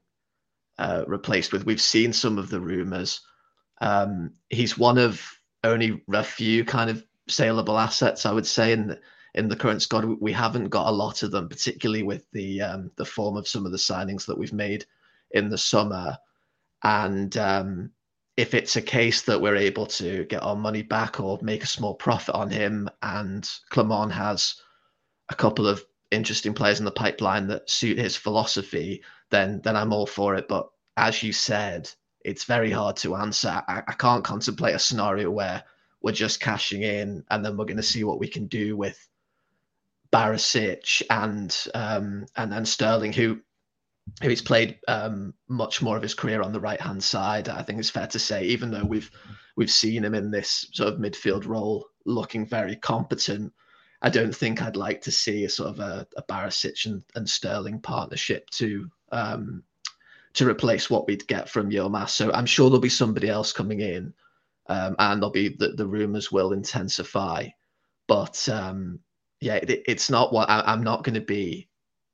uh, 0.77 1.03
replaced 1.07 1.51
with. 1.51 1.65
We've 1.65 1.81
seen 1.81 2.13
some 2.13 2.37
of 2.37 2.49
the 2.49 2.59
rumors. 2.59 3.21
Um, 3.81 4.33
he's 4.49 4.77
one 4.77 4.97
of 4.97 5.21
only 5.63 6.01
a 6.13 6.23
few 6.23 6.65
kind 6.65 6.89
of 6.89 7.03
saleable 7.27 7.77
assets, 7.77 8.25
I 8.25 8.31
would 8.31 8.47
say, 8.47 8.71
in 8.71 8.87
the, 8.87 8.99
in 9.35 9.47
the 9.47 9.55
current 9.55 9.81
squad. 9.81 10.05
We 10.19 10.31
haven't 10.31 10.69
got 10.69 10.87
a 10.87 10.91
lot 10.91 11.23
of 11.23 11.31
them, 11.31 11.49
particularly 11.49 12.03
with 12.03 12.25
the 12.31 12.61
um, 12.61 12.91
the 12.97 13.05
form 13.05 13.37
of 13.37 13.47
some 13.47 13.65
of 13.65 13.71
the 13.71 13.77
signings 13.77 14.25
that 14.25 14.37
we've 14.37 14.53
made 14.53 14.85
in 15.31 15.49
the 15.49 15.57
summer. 15.57 16.17
And 16.83 17.35
um, 17.37 17.91
if 18.37 18.53
it's 18.53 18.77
a 18.77 18.81
case 18.81 19.21
that 19.23 19.41
we're 19.41 19.57
able 19.57 19.85
to 19.85 20.23
get 20.25 20.43
our 20.43 20.55
money 20.55 20.81
back 20.81 21.19
or 21.19 21.37
make 21.41 21.63
a 21.63 21.67
small 21.67 21.93
profit 21.93 22.35
on 22.35 22.49
him, 22.49 22.89
and 23.01 23.49
Clement 23.69 24.11
has 24.11 24.55
a 25.29 25.35
couple 25.35 25.67
of 25.67 25.83
interesting 26.11 26.53
players 26.53 26.79
in 26.79 26.85
the 26.85 26.91
pipeline 26.91 27.47
that 27.47 27.69
suit 27.69 27.97
his 27.97 28.15
philosophy, 28.15 29.03
then 29.29 29.61
then 29.63 29.75
I'm 29.75 29.93
all 29.93 30.07
for 30.07 30.35
it. 30.35 30.47
But 30.47 30.67
as 30.97 31.21
you 31.21 31.33
said, 31.33 31.89
it's 32.29 32.45
very 32.45 32.71
hard 32.71 32.95
to 32.97 33.15
answer. 33.15 33.61
I, 33.67 33.83
I 33.87 33.93
can't 33.93 34.23
contemplate 34.23 34.75
a 34.75 34.79
scenario 34.79 35.31
where 35.31 35.63
we're 36.01 36.11
just 36.11 36.39
cashing 36.39 36.83
in 36.83 37.23
and 37.29 37.43
then 37.43 37.57
we're 37.57 37.65
going 37.65 37.77
to 37.77 37.83
see 37.83 38.03
what 38.03 38.19
we 38.19 38.27
can 38.27 38.47
do 38.47 38.77
with 38.77 39.07
Barisic 40.11 41.01
and 41.09 41.55
um, 41.73 42.25
and 42.35 42.53
and 42.53 42.67
Sterling, 42.67 43.13
who 43.13 43.39
who 44.21 44.29
he's 44.29 44.41
played 44.41 44.79
um, 44.87 45.33
much 45.47 45.81
more 45.81 45.95
of 45.95 46.03
his 46.03 46.15
career 46.15 46.41
on 46.41 46.51
the 46.51 46.59
right 46.59 46.81
hand 46.81 47.03
side. 47.03 47.47
I 47.47 47.61
think 47.61 47.79
it's 47.79 47.89
fair 47.91 48.07
to 48.07 48.19
say, 48.19 48.43
even 48.45 48.71
though 48.71 48.85
we've 48.85 49.11
we've 49.55 49.71
seen 49.71 50.03
him 50.03 50.15
in 50.15 50.31
this 50.31 50.67
sort 50.73 50.93
of 50.93 50.99
midfield 50.99 51.45
role, 51.45 51.85
looking 52.05 52.45
very 52.45 52.75
competent. 52.75 53.53
I 54.01 54.09
don't 54.09 54.33
think 54.33 54.61
I'd 54.61 54.77
like 54.77 55.01
to 55.01 55.11
see 55.11 55.43
a 55.43 55.49
sort 55.49 55.71
of 55.71 55.79
a, 55.79 56.07
a 56.15 56.23
Barisic 56.23 56.85
and, 56.85 57.03
and 57.15 57.29
Sterling 57.29 57.81
partnership 57.81 58.49
to 58.51 58.89
um, 59.11 59.63
to 60.39 60.47
replace 60.47 60.89
what 60.89 61.05
we'd 61.05 61.27
get 61.27 61.49
from 61.49 61.69
Yilmaz. 61.69 62.11
So 62.11 62.31
I'm 62.31 62.45
sure 62.45 62.69
there'll 62.69 62.79
be 62.79 62.89
somebody 62.89 63.27
else 63.27 63.51
coming 63.51 63.81
in, 63.81 64.13
um, 64.67 64.95
and 64.97 65.21
there'll 65.21 65.31
be 65.31 65.49
the, 65.49 65.69
the 65.69 65.85
rumors 65.85 66.31
will 66.31 66.53
intensify. 66.53 67.47
But 68.07 68.47
um, 68.47 68.99
yeah, 69.41 69.55
it, 69.55 69.83
it's 69.85 70.09
not 70.09 70.31
what 70.31 70.49
I, 70.49 70.71
am 70.71 70.81
not 70.81 71.03
going 71.03 71.15
to 71.15 71.21
be 71.21 71.67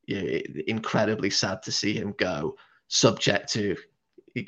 you 0.07 0.21
know, 0.21 0.61
incredibly 0.65 1.29
sad 1.29 1.61
to 1.63 1.71
see 1.71 1.93
him 1.93 2.15
go, 2.17 2.55
subject 2.87 3.53
to 3.53 3.77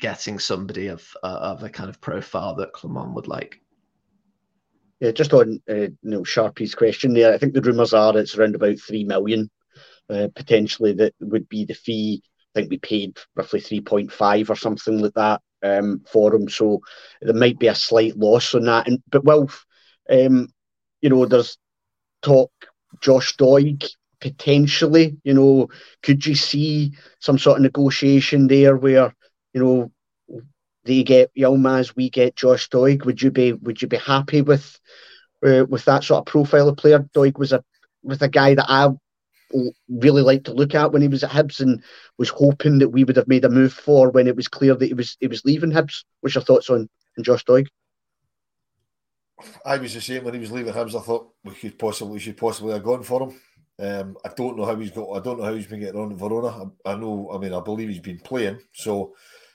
getting 0.00 0.40
somebody 0.40 0.88
of 0.88 1.08
uh, 1.22 1.38
of 1.40 1.62
a 1.62 1.70
kind 1.70 1.88
of 1.88 2.00
profile 2.00 2.56
that 2.56 2.72
Clement 2.72 3.14
would 3.14 3.28
like. 3.28 3.60
Yeah, 4.98 5.12
just 5.12 5.32
on 5.32 5.62
uh, 5.70 5.74
you 5.74 5.96
know 6.02 6.24
Sharpie's 6.24 6.74
question 6.74 7.14
there, 7.14 7.32
I 7.32 7.38
think 7.38 7.54
the 7.54 7.62
rumours 7.62 7.94
are 7.94 8.18
it's 8.18 8.36
around 8.36 8.56
about 8.56 8.80
three 8.80 9.04
million 9.04 9.48
uh, 10.10 10.26
potentially 10.34 10.94
that 10.94 11.14
would 11.20 11.48
be 11.48 11.64
the 11.64 11.74
fee. 11.74 12.24
I 12.54 12.60
think 12.60 12.70
we 12.70 12.78
paid 12.78 13.16
roughly 13.36 13.60
three 13.60 13.80
point 13.80 14.12
five 14.12 14.50
or 14.50 14.56
something 14.56 14.98
like 14.98 15.14
that 15.14 15.40
um, 15.62 16.02
for 16.10 16.34
him, 16.34 16.48
so 16.48 16.80
there 17.20 17.34
might 17.34 17.58
be 17.58 17.68
a 17.68 17.74
slight 17.74 18.16
loss 18.16 18.54
on 18.54 18.64
that. 18.64 18.88
And 18.88 19.02
but 19.10 19.24
well, 19.24 19.50
um, 20.10 20.48
you 21.00 21.10
know, 21.10 21.26
there's 21.26 21.58
talk 22.22 22.50
Josh 23.00 23.36
Doig 23.36 23.84
potentially. 24.20 25.16
You 25.24 25.34
know, 25.34 25.68
could 26.02 26.24
you 26.26 26.34
see 26.34 26.92
some 27.20 27.38
sort 27.38 27.58
of 27.58 27.62
negotiation 27.62 28.46
there 28.46 28.76
where 28.76 29.14
you 29.52 29.62
know 29.62 29.90
they 30.84 31.02
get 31.02 31.30
Yilmaz, 31.36 31.94
we 31.94 32.10
get 32.10 32.36
Josh 32.36 32.68
Doig. 32.70 33.04
Would 33.04 33.20
you 33.22 33.30
be 33.30 33.52
would 33.52 33.82
you 33.82 33.88
be 33.88 33.98
happy 33.98 34.42
with 34.42 34.78
uh, 35.46 35.64
with 35.68 35.84
that 35.84 36.04
sort 36.04 36.20
of 36.20 36.26
profile 36.26 36.68
of 36.68 36.76
player? 36.76 37.00
Doig 37.14 37.38
was 37.38 37.52
a 37.52 37.62
with 38.02 38.22
a 38.22 38.28
guy 38.28 38.54
that 38.54 38.66
I 38.68 38.88
really 39.88 40.22
liked 40.22 40.44
to 40.46 40.52
look 40.52 40.74
at 40.74 40.92
when 40.92 41.02
he 41.02 41.08
was 41.08 41.24
at 41.24 41.30
Hibs 41.30 41.60
and 41.60 41.82
was 42.18 42.28
hoping 42.28 42.78
that 42.78 42.90
we 42.90 43.04
would 43.04 43.16
have 43.16 43.28
made 43.28 43.44
a 43.44 43.50
move 43.50 43.72
for 43.72 44.10
when 44.10 44.26
it 44.26 44.36
was 44.36 44.48
clear 44.48 44.74
that 44.74 44.86
he 44.86 44.94
was 44.94 45.16
he 45.20 45.26
was 45.26 45.44
leaving 45.44 45.70
Hibs. 45.70 46.04
What's 46.20 46.34
your 46.34 46.44
thoughts 46.44 46.70
on, 46.70 46.88
on 47.16 47.24
Josh 47.24 47.44
Doig? 47.44 47.66
I 49.64 49.78
was 49.78 49.94
the 49.94 50.00
same 50.00 50.24
when 50.24 50.34
he 50.34 50.40
was 50.40 50.50
leaving 50.50 50.72
Hibs. 50.72 50.98
I 50.98 51.02
thought 51.02 51.30
we 51.44 51.52
could 51.52 51.78
possibly 51.78 52.14
we 52.14 52.18
should 52.18 52.36
possibly 52.36 52.72
have 52.72 52.84
gone 52.84 53.02
for 53.02 53.22
him. 53.22 53.40
Um, 53.80 54.16
I 54.24 54.30
don't 54.36 54.56
know 54.56 54.64
how 54.64 54.76
he's 54.76 54.90
got. 54.90 55.10
I 55.12 55.20
don't 55.20 55.38
know 55.38 55.44
how 55.44 55.54
he's 55.54 55.66
been 55.66 55.80
getting 55.80 56.00
on 56.00 56.10
in 56.10 56.18
Verona. 56.18 56.70
I, 56.84 56.92
I 56.92 56.94
know. 56.96 57.30
I 57.32 57.38
mean, 57.38 57.54
I 57.54 57.60
believe 57.60 57.88
he's 57.88 58.00
been 58.00 58.18
playing. 58.18 58.58
So 58.72 59.14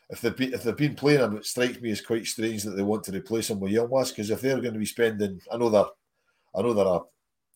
if 0.10 0.22
they've 0.22 0.36
been, 0.36 0.54
if 0.54 0.64
they've 0.64 0.78
been 0.78 0.96
playing 0.96 1.20
him, 1.20 1.38
it 1.38 1.46
strikes 1.46 1.82
me 1.82 1.92
as 1.92 2.02
quite 2.02 2.26
strange 2.26 2.64
that 2.64 2.72
they 2.72 2.84
want 2.84 3.04
to 3.06 3.12
replace 3.12 3.50
him 3.50 3.60
with 3.60 3.74
Yilmaz 3.74 4.10
because 4.10 4.30
if 4.30 4.42
they're 4.42 4.62
going 4.62 4.74
to 4.74 4.80
be 4.80 4.86
spending, 4.86 5.42
I 5.52 5.58
know 5.58 5.70
they're, 5.70 5.86
I 6.56 6.62
know 6.62 6.74
they're 6.74 6.86
a, 6.86 7.00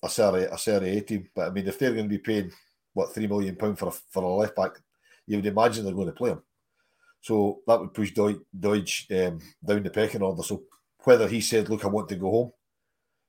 a 0.03 0.09
Serie 0.09 0.43
a 0.43 0.57
Serie 0.57 0.97
A 0.97 1.01
team, 1.01 1.29
but 1.35 1.47
I 1.47 1.51
mean 1.51 1.67
if 1.67 1.79
they're 1.79 1.93
going 1.93 2.05
to 2.05 2.09
be 2.09 2.19
paying 2.19 2.51
what 2.93 3.13
three 3.13 3.27
million 3.27 3.55
pound 3.55 3.77
for 3.77 3.89
a, 3.89 3.91
for 3.91 4.23
a 4.23 4.27
left 4.27 4.55
back, 4.55 4.79
you 5.25 5.37
would 5.37 5.45
imagine 5.45 5.83
they're 5.83 5.93
going 5.93 6.07
to 6.07 6.13
play 6.13 6.31
him. 6.31 6.41
So 7.21 7.59
that 7.67 7.79
would 7.79 7.93
push 7.93 8.13
Doig, 8.13 8.39
um, 9.11 9.39
down 9.65 9.83
the 9.83 9.89
pecking 9.89 10.21
order. 10.21 10.43
So 10.43 10.63
whether 11.03 11.27
he 11.27 11.41
said, 11.41 11.69
"Look, 11.69 11.83
I 11.83 11.87
want 11.87 12.09
to 12.09 12.15
go 12.15 12.31
home," 12.31 12.51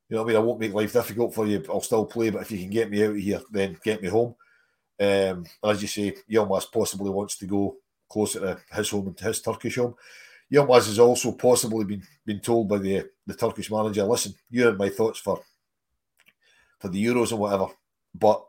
you 0.08 0.16
know 0.16 0.22
what 0.22 0.30
I 0.30 0.32
mean. 0.32 0.42
I 0.42 0.44
won't 0.44 0.60
make 0.60 0.75
life 0.75 0.92
difficult 0.92 1.34
for 1.34 1.46
you. 1.46 1.64
I'll 1.68 1.80
still 1.80 2.06
play, 2.06 2.30
but 2.30 2.42
if 2.42 2.50
you 2.50 2.58
can 2.58 2.70
get 2.70 2.90
me 2.90 3.04
out 3.04 3.10
of 3.10 3.16
here, 3.16 3.40
then 3.50 3.78
get 3.82 4.02
me 4.02 4.08
home. 4.08 4.34
Um, 5.00 5.44
as 5.64 5.80
you 5.82 5.88
say, 5.88 6.16
Yilmaz 6.30 6.70
possibly 6.72 7.10
wants 7.10 7.37
to 7.38 7.46
go 7.46 7.76
closer 8.08 8.40
to 8.40 8.58
his 8.72 8.90
home 8.90 9.08
and 9.08 9.16
to 9.18 9.25
his 9.25 9.40
Turkish 9.40 9.76
home. 9.76 9.94
Yilmaz 10.52 10.87
has 10.87 10.98
also 10.98 11.32
possibly 11.32 11.84
been 11.84 12.02
been 12.25 12.40
told 12.40 12.68
by 12.68 12.78
the 12.78 13.08
the 13.26 13.34
Turkish 13.34 13.70
manager, 13.70 14.04
listen, 14.04 14.34
you 14.50 14.64
had 14.64 14.78
my 14.78 14.88
thoughts 14.88 15.18
for 15.18 15.40
for 16.78 16.88
the 16.88 17.04
Euros 17.04 17.30
and 17.30 17.40
whatever, 17.40 17.66
but 18.14 18.44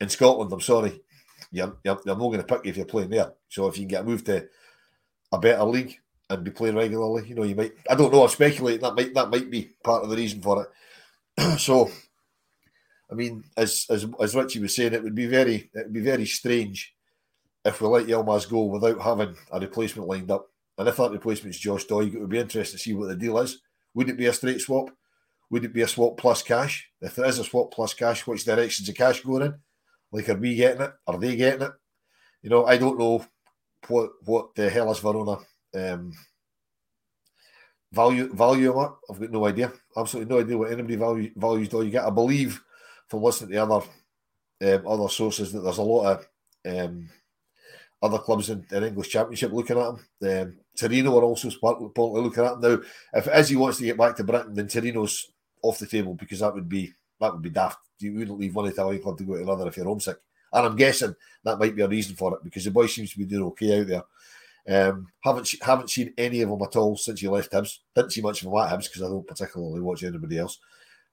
in 0.00 0.08
Scotland, 0.08 0.52
I'm 0.52 0.60
sorry, 0.60 1.00
you're, 1.50 1.76
you're, 1.84 2.00
you're 2.04 2.16
not 2.16 2.18
going 2.18 2.38
to 2.38 2.44
pick 2.44 2.64
you 2.64 2.70
if 2.70 2.76
you're 2.76 2.86
playing 2.86 3.10
there. 3.10 3.32
So 3.48 3.66
if 3.66 3.76
you 3.76 3.82
can 3.82 3.88
get 3.88 4.06
moved 4.06 4.26
to 4.26 4.48
a 5.32 5.38
better 5.38 5.64
league 5.64 5.96
and 6.28 6.44
be 6.44 6.50
playing 6.50 6.76
regularly, 6.76 7.28
you 7.28 7.34
know, 7.34 7.44
you 7.44 7.54
might. 7.54 7.72
I 7.88 7.94
don't 7.94 8.12
know. 8.12 8.22
I'm 8.22 8.28
speculating 8.28 8.80
that 8.80 8.94
might 8.94 9.14
that 9.14 9.30
might 9.30 9.50
be 9.50 9.70
part 9.82 10.02
of 10.02 10.10
the 10.10 10.16
reason 10.16 10.42
for 10.42 10.66
it. 11.38 11.58
so, 11.60 11.90
I 13.10 13.14
mean, 13.14 13.44
as 13.56 13.86
as 13.90 14.06
as 14.20 14.34
Richie 14.34 14.60
was 14.60 14.74
saying, 14.74 14.92
it 14.92 15.02
would 15.02 15.14
be 15.14 15.26
very 15.26 15.70
it 15.72 15.86
would 15.86 15.92
be 15.92 16.00
very 16.00 16.26
strange 16.26 16.94
if 17.64 17.80
we 17.80 17.88
let 17.88 18.06
Yilmaz 18.06 18.48
go 18.48 18.64
without 18.64 19.00
having 19.00 19.36
a 19.50 19.60
replacement 19.60 20.08
lined 20.08 20.30
up. 20.30 20.48
And 20.78 20.88
if 20.88 20.96
that 20.96 21.10
replacement 21.10 21.54
is 21.54 21.60
Josh 21.60 21.86
Doig, 21.86 22.14
it 22.14 22.20
would 22.20 22.28
be 22.28 22.38
interesting 22.38 22.76
to 22.76 22.82
see 22.82 22.92
what 22.92 23.08
the 23.08 23.16
deal 23.16 23.38
is. 23.38 23.60
Would 23.94 24.10
it 24.10 24.18
be 24.18 24.26
a 24.26 24.32
straight 24.32 24.60
swap? 24.60 24.90
Would 25.50 25.64
it 25.64 25.72
be 25.72 25.82
a 25.82 25.88
swap 25.88 26.16
plus 26.16 26.42
cash? 26.42 26.90
If 27.00 27.14
there 27.14 27.26
is 27.26 27.38
a 27.38 27.44
swap 27.44 27.72
plus 27.72 27.94
cash, 27.94 28.26
which 28.26 28.44
directions 28.44 28.86
the 28.86 28.92
cash 28.92 29.20
going 29.20 29.42
in? 29.42 29.54
Like, 30.10 30.28
are 30.28 30.34
we 30.34 30.56
getting 30.56 30.82
it? 30.82 30.92
Are 31.06 31.18
they 31.18 31.36
getting 31.36 31.62
it? 31.62 31.72
You 32.42 32.50
know, 32.50 32.66
I 32.66 32.76
don't 32.76 32.98
know 32.98 33.24
what 33.88 34.10
what 34.24 34.54
the 34.54 34.68
hell 34.68 34.90
is 34.90 34.98
Verona 34.98 35.38
um, 35.74 36.12
value 37.92 38.32
value 38.34 38.80
at. 38.80 38.92
I've 39.10 39.20
got 39.20 39.30
no 39.30 39.46
idea. 39.46 39.72
Absolutely 39.96 40.34
no 40.34 40.40
idea 40.40 40.58
what 40.58 40.72
anybody 40.72 40.96
value, 40.96 41.30
values 41.36 41.68
do 41.68 41.82
you 41.82 41.90
get. 41.90 42.04
I 42.04 42.10
believe 42.10 42.62
from 43.08 43.22
listening 43.22 43.52
to 43.52 43.62
other 43.62 43.86
um, 44.62 44.86
other 44.86 45.08
sources 45.08 45.52
that 45.52 45.60
there's 45.60 45.78
a 45.78 45.82
lot 45.82 46.18
of 46.18 46.28
um, 46.66 47.08
other 48.02 48.18
clubs 48.18 48.50
in, 48.50 48.64
English 48.72 49.08
Championship 49.08 49.52
looking 49.52 49.78
at 49.78 49.88
him. 49.88 49.98
Um, 50.22 50.56
Torino 50.78 51.18
are 51.18 51.24
also 51.24 51.50
partly 51.60 52.22
looking 52.22 52.44
at 52.44 52.54
him 52.54 52.60
now. 52.60 52.78
If 53.14 53.28
as 53.28 53.48
he 53.48 53.56
wants 53.56 53.78
to 53.78 53.84
get 53.84 53.98
back 53.98 54.16
to 54.16 54.24
Britain, 54.24 54.54
then 54.54 54.68
Torino's 54.68 55.32
off 55.62 55.78
the 55.78 55.86
table 55.86 56.14
because 56.14 56.40
that 56.40 56.54
would 56.54 56.68
be 56.68 56.92
that 57.20 57.32
would 57.32 57.42
be 57.42 57.50
daft. 57.50 57.78
You 57.98 58.14
wouldn't 58.14 58.38
leave 58.38 58.54
one 58.54 58.66
Italian 58.66 59.02
club 59.02 59.18
to 59.18 59.24
go 59.24 59.36
to 59.36 59.42
another 59.42 59.68
if 59.68 59.76
you're 59.76 59.86
homesick. 59.86 60.18
And 60.52 60.66
I'm 60.66 60.76
guessing 60.76 61.14
that 61.44 61.58
might 61.58 61.74
be 61.74 61.82
a 61.82 61.88
reason 61.88 62.14
for 62.14 62.34
it 62.34 62.44
because 62.44 62.64
the 62.64 62.70
boy 62.70 62.86
seems 62.86 63.12
to 63.12 63.18
be 63.18 63.24
doing 63.24 63.44
okay 63.44 63.80
out 63.80 63.86
there. 63.86 64.02
Um, 64.68 65.06
haven't 65.20 65.48
haven't 65.62 65.90
seen 65.90 66.12
any 66.18 66.42
of 66.42 66.50
them 66.50 66.62
at 66.62 66.76
all 66.76 66.96
since 66.96 67.20
he 67.20 67.28
left 67.28 67.52
Hibs. 67.52 67.78
Didn't 67.94 68.12
see 68.12 68.20
much 68.20 68.42
of 68.42 68.48
him 68.48 68.58
at 68.58 68.70
Hibs 68.70 68.84
because 68.84 69.02
I 69.02 69.08
don't 69.08 69.26
particularly 69.26 69.80
watch 69.80 70.02
anybody 70.02 70.38
else. 70.38 70.58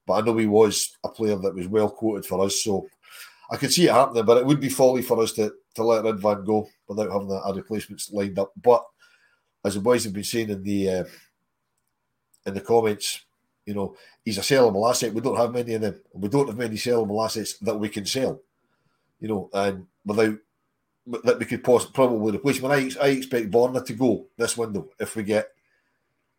But 0.06 0.14
I 0.14 0.22
know 0.22 0.38
he 0.38 0.48
was 0.48 0.98
a 1.04 1.10
player 1.10 1.36
that 1.36 1.56
was 1.56 1.68
well 1.68 1.90
quoted 1.90 2.26
for 2.26 2.44
us, 2.44 2.64
so 2.64 2.88
I 3.52 3.58
could 3.58 3.72
see 3.72 3.88
it 3.88 3.94
happening. 3.94 4.26
But 4.26 4.38
it 4.38 4.46
would 4.46 4.60
be 4.60 4.70
folly 4.70 5.02
for 5.02 5.22
us 5.22 5.34
to 5.34 5.54
to 5.76 5.84
let 5.84 6.04
Ridvan 6.04 6.46
go 6.46 6.68
without 6.88 7.12
having 7.12 7.32
a, 7.32 7.36
a 7.36 7.54
replacement 7.54 8.02
lined 8.12 8.40
up. 8.40 8.52
But 8.62 8.84
as 9.64 9.76
the 9.76 9.82
boys 9.82 10.04
have 10.04 10.14
been 10.14 10.24
saying 10.24 10.50
in 10.50 10.64
the 10.64 10.90
uh, 10.90 11.04
in 12.46 12.54
the 12.54 12.62
comments, 12.62 13.24
you 13.66 13.74
know, 13.74 13.96
he's 14.24 14.38
a 14.38 14.42
sellable 14.42 14.90
asset. 14.90 15.14
We 15.14 15.22
don't 15.22 15.38
have 15.38 15.54
many 15.54 15.74
of 15.74 15.82
them. 15.82 16.02
We 16.14 16.30
don't 16.30 16.48
have 16.48 16.58
many 16.58 16.76
sellable 16.76 17.24
assets 17.24 17.58
that 17.60 17.76
we 17.76 17.90
can 17.90 18.06
sell. 18.06 18.42
You 19.20 19.28
know, 19.30 19.50
and 19.54 19.88
without 20.06 20.36
that 21.06 21.40
we 21.40 21.46
could 21.46 21.64
possibly 21.64 21.94
probably 21.94 22.38
replace 22.38 22.60
him. 22.60 22.72
I, 22.72 22.90
I 23.02 23.08
expect 23.10 23.52
Borna 23.52 23.86
to 23.86 23.94
go 23.94 24.28
this 24.38 24.58
window 24.58 24.90
if 25.00 25.16
we 25.16 25.24
get 25.24 25.48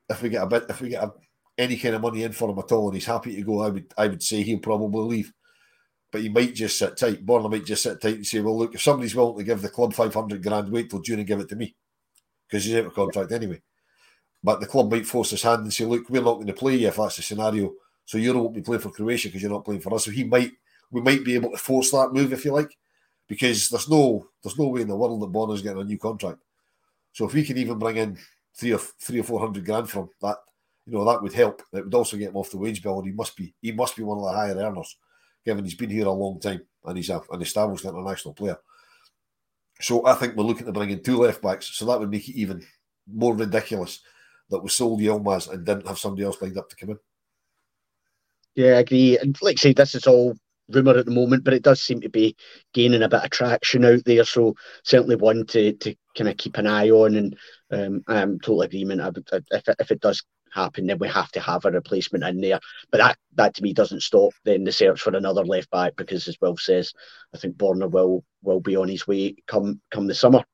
if 0.08 0.22
we 0.22 0.28
get 0.28 0.42
a 0.42 0.46
bit, 0.46 0.64
if 0.68 0.80
we 0.80 0.90
get 0.90 1.04
a, 1.04 1.12
any 1.56 1.76
kind 1.76 1.94
of 1.94 2.02
money 2.02 2.22
in 2.22 2.32
for 2.32 2.50
him 2.50 2.58
at 2.58 2.72
all, 2.72 2.88
and 2.88 2.94
he's 2.94 3.06
happy 3.06 3.36
to 3.36 3.42
go, 3.42 3.60
I 3.60 3.68
would, 3.68 3.94
I 3.96 4.06
would 4.08 4.22
say 4.22 4.42
he'll 4.42 4.58
probably 4.58 5.16
leave. 5.16 5.32
But 6.10 6.22
he 6.22 6.28
might 6.28 6.54
just 6.54 6.78
sit 6.78 6.96
tight. 6.96 7.24
Borna 7.26 7.50
might 7.50 7.64
just 7.64 7.82
sit 7.82 8.00
tight 8.00 8.16
and 8.16 8.26
say, 8.26 8.40
"Well, 8.40 8.58
look, 8.58 8.74
if 8.74 8.82
somebody's 8.82 9.14
willing 9.14 9.38
to 9.38 9.44
give 9.44 9.62
the 9.62 9.68
club 9.68 9.94
five 9.94 10.14
hundred 10.14 10.42
grand, 10.42 10.70
wait 10.70 10.90
till 10.90 11.00
June 11.00 11.18
and 11.18 11.26
give 11.26 11.40
it 11.40 11.48
to 11.48 11.56
me, 11.56 11.74
because 12.46 12.64
he's 12.64 12.74
out 12.76 12.86
of 12.86 12.94
contract 12.94 13.32
anyway." 13.32 13.60
But 14.44 14.60
the 14.60 14.66
club 14.66 14.90
might 14.90 15.06
force 15.06 15.30
his 15.30 15.42
hand 15.42 15.62
and 15.62 15.72
say, 15.72 15.86
"Look, 15.86 16.10
we're 16.10 16.22
not 16.22 16.34
going 16.34 16.48
to 16.48 16.52
play 16.52 16.76
you 16.76 16.88
if 16.88 16.96
that's 16.96 17.16
the 17.16 17.22
scenario. 17.22 17.72
So 18.04 18.18
you 18.18 18.34
won't 18.34 18.54
be 18.54 18.60
playing 18.60 18.82
for 18.82 18.90
Croatia 18.90 19.28
because 19.28 19.40
you're 19.40 19.50
not 19.50 19.64
playing 19.64 19.80
for 19.80 19.94
us." 19.94 20.04
So 20.04 20.10
he 20.10 20.24
might, 20.24 20.52
we 20.90 21.00
might 21.00 21.24
be 21.24 21.34
able 21.34 21.50
to 21.50 21.56
force 21.56 21.90
that 21.92 22.12
move 22.12 22.30
if 22.30 22.44
you 22.44 22.52
like, 22.52 22.76
because 23.26 23.70
there's 23.70 23.88
no, 23.88 24.28
there's 24.42 24.58
no 24.58 24.68
way 24.68 24.82
in 24.82 24.88
the 24.88 24.96
world 24.96 25.22
that 25.22 25.32
Borna's 25.32 25.62
getting 25.62 25.80
a 25.80 25.84
new 25.84 25.98
contract. 25.98 26.40
So 27.12 27.24
if 27.26 27.32
we 27.32 27.42
can 27.42 27.56
even 27.56 27.78
bring 27.78 27.96
in 27.96 28.18
three 28.54 28.74
or 28.74 28.78
three 28.78 29.20
or 29.20 29.24
four 29.24 29.40
hundred 29.40 29.64
grand 29.64 29.88
from 29.88 30.10
that, 30.20 30.36
you 30.86 30.92
know, 30.92 31.06
that 31.06 31.22
would 31.22 31.32
help. 31.32 31.62
It 31.72 31.86
would 31.86 31.94
also 31.94 32.18
get 32.18 32.28
him 32.28 32.36
off 32.36 32.50
the 32.50 32.58
wage 32.58 32.82
bill, 32.82 32.98
and 32.98 33.06
he 33.06 33.14
must 33.14 33.34
be 33.38 33.54
he 33.62 33.72
must 33.72 33.96
be 33.96 34.02
one 34.02 34.18
of 34.18 34.24
the 34.24 34.32
higher 34.32 34.54
earners, 34.54 34.98
given 35.42 35.64
he's 35.64 35.74
been 35.74 35.88
here 35.88 36.06
a 36.06 36.10
long 36.12 36.38
time 36.38 36.60
and 36.84 36.98
he's 36.98 37.08
a, 37.08 37.18
an 37.32 37.40
established 37.40 37.86
international 37.86 38.34
player. 38.34 38.58
So 39.80 40.04
I 40.04 40.12
think 40.12 40.36
we're 40.36 40.44
looking 40.44 40.66
to 40.66 40.72
bring 40.72 40.90
in 40.90 41.02
two 41.02 41.16
left 41.16 41.40
backs, 41.40 41.68
so 41.68 41.86
that 41.86 41.98
would 41.98 42.10
make 42.10 42.28
it 42.28 42.36
even 42.36 42.62
more 43.10 43.34
ridiculous 43.34 44.00
that 44.50 44.60
we 44.60 44.68
sold 44.68 45.00
Yilmaz 45.00 45.50
and 45.50 45.64
didn't 45.64 45.86
have 45.86 45.98
somebody 45.98 46.24
else 46.24 46.40
lined 46.40 46.58
up 46.58 46.68
to 46.68 46.76
come 46.76 46.90
in. 46.90 46.98
Yeah, 48.54 48.76
I 48.76 48.80
agree. 48.80 49.18
And 49.18 49.36
like 49.42 49.56
I 49.58 49.60
say, 49.60 49.72
this 49.72 49.94
is 49.94 50.06
all 50.06 50.36
rumour 50.68 50.96
at 50.96 51.06
the 51.06 51.10
moment, 51.10 51.44
but 51.44 51.54
it 51.54 51.62
does 51.62 51.82
seem 51.82 52.00
to 52.00 52.08
be 52.08 52.36
gaining 52.72 53.02
a 53.02 53.08
bit 53.08 53.24
of 53.24 53.30
traction 53.30 53.84
out 53.84 54.04
there. 54.04 54.24
So 54.24 54.54
certainly 54.84 55.16
one 55.16 55.46
to 55.46 55.72
to 55.72 55.94
kind 56.16 56.30
of 56.30 56.36
keep 56.36 56.56
an 56.58 56.66
eye 56.66 56.90
on. 56.90 57.16
And 57.16 57.36
um, 57.70 58.04
I'm 58.06 58.38
totally 58.38 58.66
agreement. 58.66 59.00
I 59.00 59.10
if 59.50 59.64
if 59.78 59.90
it 59.90 60.00
does 60.00 60.22
happen, 60.54 60.86
then 60.86 60.98
we 60.98 61.08
have 61.08 61.30
to 61.32 61.40
have 61.40 61.64
a 61.64 61.70
replacement 61.70 62.24
in 62.24 62.40
there. 62.40 62.60
But 62.90 62.98
that 62.98 63.18
that 63.34 63.54
to 63.54 63.62
me 63.62 63.72
doesn't 63.72 64.02
stop 64.02 64.32
then 64.44 64.64
the 64.64 64.72
search 64.72 65.00
for 65.00 65.14
another 65.14 65.44
left 65.44 65.70
back 65.70 65.96
because, 65.96 66.28
as 66.28 66.40
Will 66.40 66.56
says, 66.56 66.92
I 67.34 67.38
think 67.38 67.56
Borna 67.56 67.90
will 67.90 68.24
will 68.42 68.60
be 68.60 68.76
on 68.76 68.88
his 68.88 69.06
way 69.06 69.36
come 69.46 69.80
come 69.90 70.06
the 70.06 70.14
summer. 70.14 70.44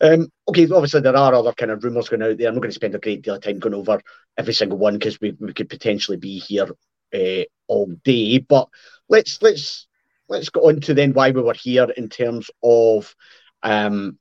Um, 0.00 0.28
okay, 0.48 0.64
obviously 0.64 1.00
there 1.00 1.16
are 1.16 1.34
other 1.34 1.52
kind 1.52 1.70
of 1.70 1.82
rumours 1.82 2.08
going 2.08 2.22
out 2.22 2.38
there. 2.38 2.48
I'm 2.48 2.54
not 2.54 2.60
going 2.60 2.70
to 2.70 2.74
spend 2.74 2.94
a 2.94 2.98
great 2.98 3.22
deal 3.22 3.34
of 3.34 3.42
time 3.42 3.58
going 3.58 3.74
over 3.74 4.00
every 4.36 4.54
single 4.54 4.78
one 4.78 4.94
because 4.94 5.20
we, 5.20 5.32
we 5.40 5.52
could 5.52 5.68
potentially 5.68 6.18
be 6.18 6.38
here 6.38 6.68
uh, 7.14 7.44
all 7.66 7.86
day. 8.04 8.38
But 8.38 8.68
let's 9.08 9.40
let's 9.42 9.86
let's 10.28 10.50
go 10.50 10.68
on 10.68 10.80
to 10.82 10.94
then 10.94 11.12
why 11.12 11.30
we 11.30 11.42
were 11.42 11.54
here 11.54 11.88
in 11.96 12.08
terms 12.08 12.50
of 12.62 13.14
um, 13.62 14.18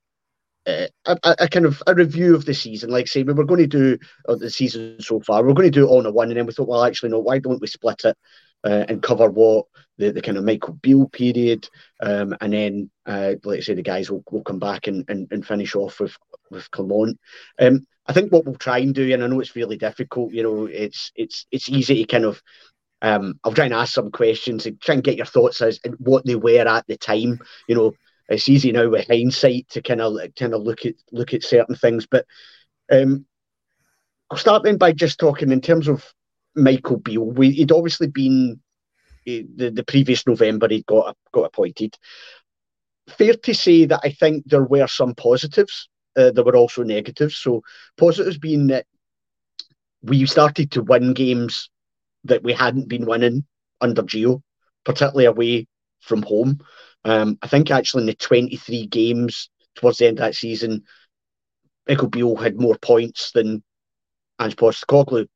uh, 0.67 0.87
a, 1.05 1.35
a, 1.39 1.47
kind 1.47 1.65
of 1.65 1.81
a 1.87 1.93
review 1.93 2.35
of 2.35 2.45
the 2.45 2.53
season. 2.53 2.89
Like 2.89 3.07
say 3.07 3.23
we 3.23 3.33
were 3.33 3.45
going 3.45 3.61
to 3.61 3.67
do 3.67 3.97
uh, 4.27 4.35
the 4.35 4.49
season 4.49 4.97
so 4.99 5.19
far, 5.19 5.43
we 5.43 5.51
are 5.51 5.55
going 5.55 5.71
to 5.71 5.79
do 5.79 5.91
it 5.91 5.99
in 5.99 6.05
a 6.05 6.11
one, 6.11 6.29
and 6.29 6.37
then 6.37 6.45
we 6.45 6.53
thought, 6.53 6.67
well, 6.67 6.83
actually, 6.83 7.09
no, 7.09 7.19
why 7.19 7.39
don't 7.39 7.61
we 7.61 7.67
split 7.67 8.05
it 8.05 8.17
uh, 8.63 8.85
and 8.87 9.03
cover 9.03 9.29
what 9.29 9.65
the, 9.97 10.11
the 10.11 10.21
kind 10.21 10.37
of 10.37 10.43
Michael 10.43 10.73
Beale 10.73 11.07
period, 11.07 11.69
um, 12.01 12.35
and 12.41 12.53
then 12.53 12.91
uh, 13.05 13.35
let's 13.43 13.65
say 13.65 13.73
the 13.73 13.81
guys 13.81 14.09
will, 14.09 14.23
will 14.31 14.43
come 14.43 14.59
back 14.59 14.87
and, 14.87 15.05
and, 15.09 15.27
and 15.31 15.45
finish 15.45 15.75
off 15.75 15.99
with 15.99 16.15
with 16.51 16.69
Clement. 16.71 17.19
Um, 17.59 17.85
I 18.07 18.13
think 18.13 18.31
what 18.31 18.45
we'll 18.45 18.55
try 18.55 18.79
and 18.79 18.93
do, 18.93 19.11
and 19.13 19.23
I 19.23 19.27
know 19.27 19.39
it's 19.39 19.55
really 19.55 19.77
difficult. 19.77 20.33
You 20.33 20.43
know, 20.43 20.65
it's 20.65 21.11
it's 21.15 21.45
it's 21.51 21.69
easy 21.69 22.03
to 22.03 22.05
kind 22.05 22.25
of 22.25 22.41
um, 23.01 23.39
I'll 23.43 23.53
try 23.53 23.65
and 23.65 23.73
ask 23.73 23.93
some 23.93 24.11
questions 24.11 24.65
and 24.65 24.79
try 24.81 24.95
and 24.95 25.03
get 25.03 25.17
your 25.17 25.25
thoughts 25.25 25.61
as 25.61 25.79
and 25.83 25.95
what 25.99 26.25
they 26.25 26.35
were 26.35 26.67
at 26.67 26.87
the 26.87 26.97
time. 26.97 27.39
You 27.67 27.75
know, 27.75 27.93
it's 28.29 28.49
easy 28.49 28.71
now 28.71 28.89
with 28.89 29.07
hindsight 29.07 29.69
to 29.69 29.81
kind 29.81 30.01
of 30.01 30.17
kind 30.37 30.53
of 30.53 30.63
look 30.63 30.85
at 30.85 30.95
look 31.11 31.33
at 31.33 31.43
certain 31.43 31.75
things. 31.75 32.07
But 32.07 32.25
um, 32.91 33.25
I'll 34.29 34.37
start 34.37 34.63
then 34.63 34.77
by 34.77 34.91
just 34.91 35.19
talking 35.19 35.51
in 35.51 35.61
terms 35.61 35.87
of 35.87 36.05
Michael 36.55 36.97
Beale. 36.97 37.25
We, 37.25 37.51
he'd 37.51 37.71
obviously 37.71 38.07
been 38.07 38.59
the, 39.25 39.71
the 39.73 39.83
previous 39.83 40.25
November 40.25 40.67
he'd 40.69 40.85
got 40.85 41.15
got 41.31 41.43
appointed. 41.43 41.95
Fair 43.07 43.33
to 43.33 43.53
say 43.53 43.85
that 43.85 43.99
I 44.03 44.09
think 44.11 44.45
there 44.45 44.63
were 44.63 44.87
some 44.87 45.13
positives. 45.15 45.89
Uh, 46.17 46.31
there 46.31 46.43
were 46.43 46.55
also 46.55 46.81
negatives. 46.83 47.35
So 47.35 47.61
positives 47.97 48.37
being 48.37 48.67
that 48.67 48.85
we 50.01 50.25
started 50.25 50.71
to 50.71 50.81
win 50.81 51.13
games 51.13 51.69
that 52.23 52.43
we 52.43 52.53
hadn't 52.53 52.87
been 52.87 53.05
winning 53.05 53.45
under 53.81 54.01
Gio, 54.01 54.41
particularly 54.85 55.25
away 55.25 55.67
from 56.01 56.23
home. 56.23 56.59
Um, 57.05 57.37
I 57.41 57.47
think 57.47 57.71
actually 57.71 58.01
in 58.01 58.07
the 58.07 58.15
23 58.15 58.87
games 58.87 59.49
towards 59.75 59.99
the 59.99 60.07
end 60.07 60.19
of 60.19 60.25
that 60.25 60.35
season, 60.35 60.83
Michael 61.87 62.09
Beale 62.09 62.35
had 62.35 62.59
more 62.59 62.77
points 62.77 63.31
than 63.31 63.63
Ange 64.41 64.55
Postecoglou, 64.55 65.27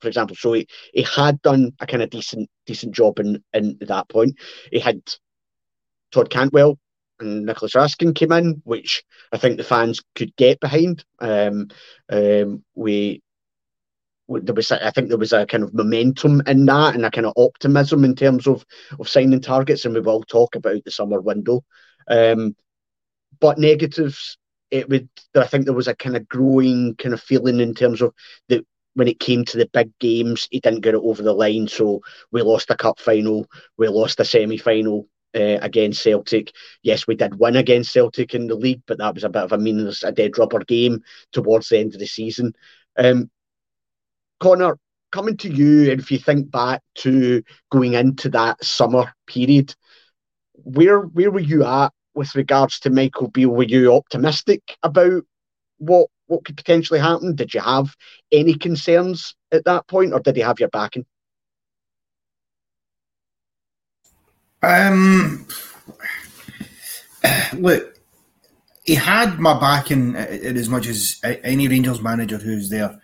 for 0.00 0.08
example. 0.08 0.34
So 0.36 0.54
he, 0.54 0.66
he 0.94 1.02
had 1.02 1.40
done 1.42 1.72
a 1.80 1.86
kind 1.86 2.02
of 2.02 2.10
decent 2.10 2.48
decent 2.66 2.94
job 2.94 3.18
in, 3.18 3.44
in 3.52 3.78
that 3.82 4.08
point. 4.08 4.38
He 4.70 4.78
had 4.78 5.02
Todd 6.10 6.30
Cantwell 6.30 6.78
and 7.20 7.44
Nicolas 7.46 7.74
Raskin 7.74 8.14
came 8.14 8.32
in, 8.32 8.62
which 8.64 9.04
I 9.32 9.38
think 9.38 9.56
the 9.56 9.64
fans 9.64 10.00
could 10.14 10.34
get 10.36 10.60
behind. 10.60 11.04
Um, 11.20 11.68
um, 12.10 12.64
we 12.74 13.21
there 14.28 14.54
was 14.54 14.70
I 14.70 14.90
think 14.90 15.08
there 15.08 15.18
was 15.18 15.32
a 15.32 15.46
kind 15.46 15.64
of 15.64 15.74
momentum 15.74 16.42
in 16.46 16.64
that 16.66 16.94
and 16.94 17.04
a 17.04 17.10
kind 17.10 17.26
of 17.26 17.34
optimism 17.36 18.04
in 18.04 18.14
terms 18.14 18.46
of 18.46 18.64
of 18.98 19.08
signing 19.08 19.40
targets, 19.40 19.84
and 19.84 19.94
we 19.94 20.00
will 20.00 20.22
talk 20.22 20.54
about 20.54 20.84
the 20.84 20.90
summer 20.90 21.20
window. 21.20 21.64
Um, 22.08 22.56
but 23.40 23.58
negatives, 23.58 24.38
it 24.70 24.88
would 24.88 25.08
I 25.34 25.46
think 25.46 25.64
there 25.64 25.74
was 25.74 25.88
a 25.88 25.94
kind 25.94 26.16
of 26.16 26.28
growing 26.28 26.94
kind 26.96 27.14
of 27.14 27.20
feeling 27.20 27.60
in 27.60 27.74
terms 27.74 28.02
of 28.02 28.14
that 28.48 28.64
when 28.94 29.08
it 29.08 29.20
came 29.20 29.44
to 29.46 29.56
the 29.56 29.68
big 29.72 29.90
games, 29.98 30.48
he 30.50 30.60
didn't 30.60 30.80
get 30.82 30.94
it 30.94 31.00
over 31.02 31.22
the 31.22 31.32
line. 31.32 31.66
So 31.66 32.02
we 32.30 32.42
lost 32.42 32.70
a 32.70 32.76
cup 32.76 33.00
final, 33.00 33.46
we 33.76 33.88
lost 33.88 34.20
a 34.20 34.24
semi 34.24 34.58
final. 34.58 35.08
Uh, 35.34 35.56
against 35.62 36.02
Celtic. 36.02 36.52
Yes, 36.82 37.06
we 37.06 37.14
did 37.14 37.38
win 37.38 37.56
against 37.56 37.90
Celtic 37.90 38.34
in 38.34 38.48
the 38.48 38.54
league, 38.54 38.82
but 38.86 38.98
that 38.98 39.14
was 39.14 39.24
a 39.24 39.30
bit 39.30 39.44
of 39.44 39.52
a 39.52 39.56
meaningless, 39.56 40.02
a 40.02 40.12
dead 40.12 40.36
rubber 40.36 40.58
game 40.58 41.02
towards 41.32 41.70
the 41.70 41.78
end 41.78 41.94
of 41.94 42.00
the 42.00 42.06
season. 42.06 42.52
Um, 42.98 43.30
Connor, 44.42 44.76
coming 45.12 45.36
to 45.36 45.48
you, 45.48 45.92
and 45.92 46.00
if 46.00 46.10
you 46.10 46.18
think 46.18 46.50
back 46.50 46.82
to 46.96 47.44
going 47.70 47.94
into 47.94 48.28
that 48.30 48.62
summer 48.64 49.14
period, 49.28 49.72
where 50.54 51.02
where 51.02 51.30
were 51.30 51.38
you 51.38 51.64
at 51.64 51.92
with 52.14 52.34
regards 52.34 52.80
to 52.80 52.90
Michael 52.90 53.28
Beale? 53.28 53.50
Were 53.50 53.62
you 53.62 53.94
optimistic 53.94 54.60
about 54.82 55.22
what 55.78 56.08
what 56.26 56.44
could 56.44 56.56
potentially 56.56 56.98
happen? 56.98 57.36
Did 57.36 57.54
you 57.54 57.60
have 57.60 57.94
any 58.32 58.54
concerns 58.54 59.36
at 59.52 59.64
that 59.66 59.86
point, 59.86 60.12
or 60.12 60.18
did 60.18 60.34
he 60.34 60.42
have 60.42 60.58
your 60.58 60.70
backing? 60.70 61.06
Um, 64.60 65.46
look, 67.54 67.96
he 68.82 68.96
had 68.96 69.38
my 69.38 69.58
backing 69.60 70.16
in 70.16 70.56
as 70.56 70.68
much 70.68 70.88
as 70.88 71.20
any 71.22 71.68
Rangers 71.68 72.02
manager 72.02 72.38
who's 72.38 72.70
there 72.70 73.00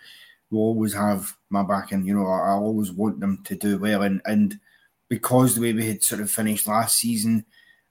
will 0.51 0.61
always 0.61 0.95
have 0.95 1.37
my 1.51 1.63
backing. 1.63 2.05
You 2.05 2.15
know, 2.15 2.27
I, 2.27 2.49
I 2.49 2.53
always 2.53 2.93
want 2.93 3.21
them 3.21 3.43
to 3.45 3.55
do 3.55 3.79
well, 3.79 4.03
and 4.03 4.21
and 4.25 4.59
because 5.09 5.55
the 5.55 5.61
way 5.61 5.73
we 5.73 5.87
had 5.87 6.03
sort 6.03 6.21
of 6.21 6.31
finished 6.31 6.69
last 6.69 6.99
season, 6.99 7.45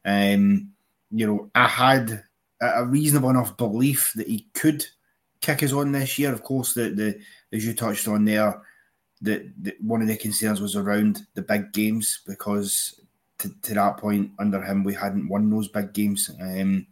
um, 0.06 0.72
you 1.12 1.26
know, 1.26 1.52
I 1.56 1.68
had 1.68 2.24
a 2.62 2.86
reasonable 2.86 3.30
enough 3.30 3.58
belief 3.58 4.12
that 4.16 4.28
he 4.28 4.48
could 4.54 4.86
kick 5.42 5.64
us 5.64 5.74
on 5.74 5.92
this 5.92 6.18
year. 6.18 6.32
Of 6.32 6.44
course, 6.44 6.74
the 6.74 6.90
the 6.90 7.20
as 7.56 7.66
you 7.66 7.74
touched 7.74 8.08
on 8.08 8.26
there, 8.26 8.62
that 9.22 9.76
one 9.82 10.02
of 10.02 10.08
the 10.08 10.18
concerns 10.18 10.62
was 10.62 10.76
around 10.76 11.26
the 11.34 11.42
big 11.42 11.72
games 11.74 12.22
because 12.28 13.02
to, 13.40 13.50
to 13.62 13.74
that 13.76 13.98
point 13.98 14.32
under 14.40 14.62
him 14.62 14.84
we 14.84 14.94
hadn't 14.94 15.28
won 15.28 15.50
those 15.50 15.68
big 15.68 15.94
games. 15.94 16.30
Um, 16.40 16.88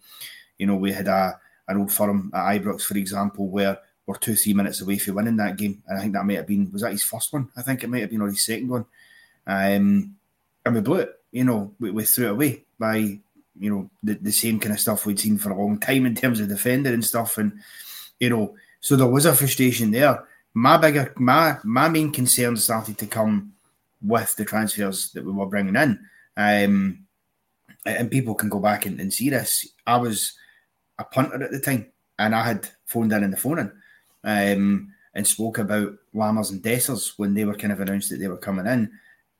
you 0.57 0.67
know, 0.67 0.75
we 0.75 0.91
had 0.91 1.07
a 1.07 1.39
an 1.67 1.77
old 1.77 1.91
firm 1.91 2.31
at 2.33 2.61
Ibrox, 2.61 2.83
for 2.83 2.97
example, 2.97 3.49
where 3.49 3.79
we're 4.05 4.15
two, 4.15 4.35
three 4.35 4.53
minutes 4.53 4.81
away 4.81 4.97
from 4.97 5.15
winning 5.15 5.37
that 5.37 5.57
game. 5.57 5.81
And 5.87 5.97
I 5.97 6.01
think 6.01 6.13
that 6.13 6.25
might 6.25 6.37
have 6.37 6.47
been 6.47 6.71
was 6.71 6.81
that 6.81 6.91
his 6.91 7.03
first 7.03 7.33
one? 7.33 7.49
I 7.57 7.61
think 7.61 7.83
it 7.83 7.89
might 7.89 8.01
have 8.01 8.09
been 8.09 8.21
or 8.21 8.27
his 8.27 8.45
second 8.45 8.69
one. 8.69 8.85
Um, 9.47 10.15
and 10.65 10.75
we 10.75 10.81
blew 10.81 10.95
it. 10.97 11.19
You 11.31 11.43
know, 11.43 11.73
we, 11.79 11.91
we 11.91 12.03
threw 12.03 12.27
it 12.27 12.31
away 12.31 12.63
by 12.79 13.19
you 13.57 13.69
know 13.69 13.89
the, 14.03 14.15
the 14.15 14.31
same 14.31 14.59
kind 14.59 14.73
of 14.73 14.79
stuff 14.79 15.05
we'd 15.05 15.19
seen 15.19 15.37
for 15.37 15.51
a 15.51 15.57
long 15.57 15.79
time 15.79 16.05
in 16.05 16.15
terms 16.15 16.39
of 16.39 16.49
defender 16.49 16.93
and 16.93 17.03
stuff. 17.03 17.37
And 17.37 17.53
you 18.19 18.29
know, 18.29 18.55
so 18.79 18.95
there 18.95 19.07
was 19.07 19.25
a 19.25 19.33
frustration 19.33 19.91
there. 19.91 20.27
My 20.53 20.77
bigger, 20.77 21.13
my 21.17 21.57
my 21.63 21.89
main 21.89 22.11
concern 22.11 22.57
started 22.57 22.97
to 22.99 23.07
come 23.07 23.53
with 24.01 24.35
the 24.35 24.45
transfers 24.45 25.11
that 25.13 25.25
we 25.25 25.31
were 25.31 25.47
bringing 25.47 25.75
in. 25.75 25.99
Um, 26.37 26.99
and 27.85 28.11
people 28.11 28.35
can 28.35 28.49
go 28.49 28.59
back 28.59 28.85
and, 28.85 28.99
and 28.99 29.13
see 29.13 29.29
this. 29.29 29.67
I 29.85 29.97
was 29.97 30.33
a 30.97 31.03
punter 31.03 31.43
at 31.43 31.51
the 31.51 31.59
time, 31.59 31.87
and 32.17 32.33
I 32.33 32.43
had 32.43 32.69
phoned 32.85 33.13
in 33.13 33.23
in 33.23 33.31
the 33.31 33.37
phone 33.37 33.59
in 33.59 33.71
um, 34.25 34.91
and 35.13 35.25
spoke 35.25 35.59
about 35.59 35.93
Lammers 36.13 36.51
and 36.51 36.61
Dessers 36.61 37.13
when 37.17 37.33
they 37.33 37.45
were 37.45 37.55
kind 37.55 37.71
of 37.71 37.79
announced 37.79 38.09
that 38.09 38.17
they 38.17 38.27
were 38.27 38.37
coming 38.37 38.65
in 38.65 38.91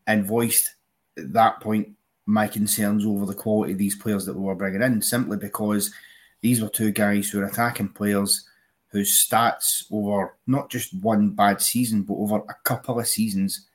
and 0.08 0.26
voiced 0.26 0.76
at 1.17 1.34
that 1.34 1.60
point 1.60 1.89
my 2.26 2.48
concerns 2.48 3.06
over 3.06 3.26
the 3.26 3.34
quality 3.34 3.74
of 3.74 3.78
these 3.78 3.95
players 3.95 4.26
that 4.26 4.36
we 4.36 4.41
were 4.41 4.56
bringing 4.56 4.82
in 4.82 5.02
simply 5.02 5.38
because 5.38 5.93
these 6.41 6.62
were 6.62 6.69
two 6.69 6.91
guys 6.91 7.30
who 7.30 7.39
were 7.39 7.45
attacking 7.45 7.89
players 7.89 8.48
whose 8.89 9.28
stats 9.28 9.84
over 9.91 10.36
not 10.48 10.69
just 10.69 10.93
one 11.02 11.30
bad 11.32 11.62
season, 11.62 12.04
but 12.04 12.13
over 12.15 12.38
a 12.38 12.54
couple 12.63 12.98
of 12.98 13.08
seasons 13.08 13.67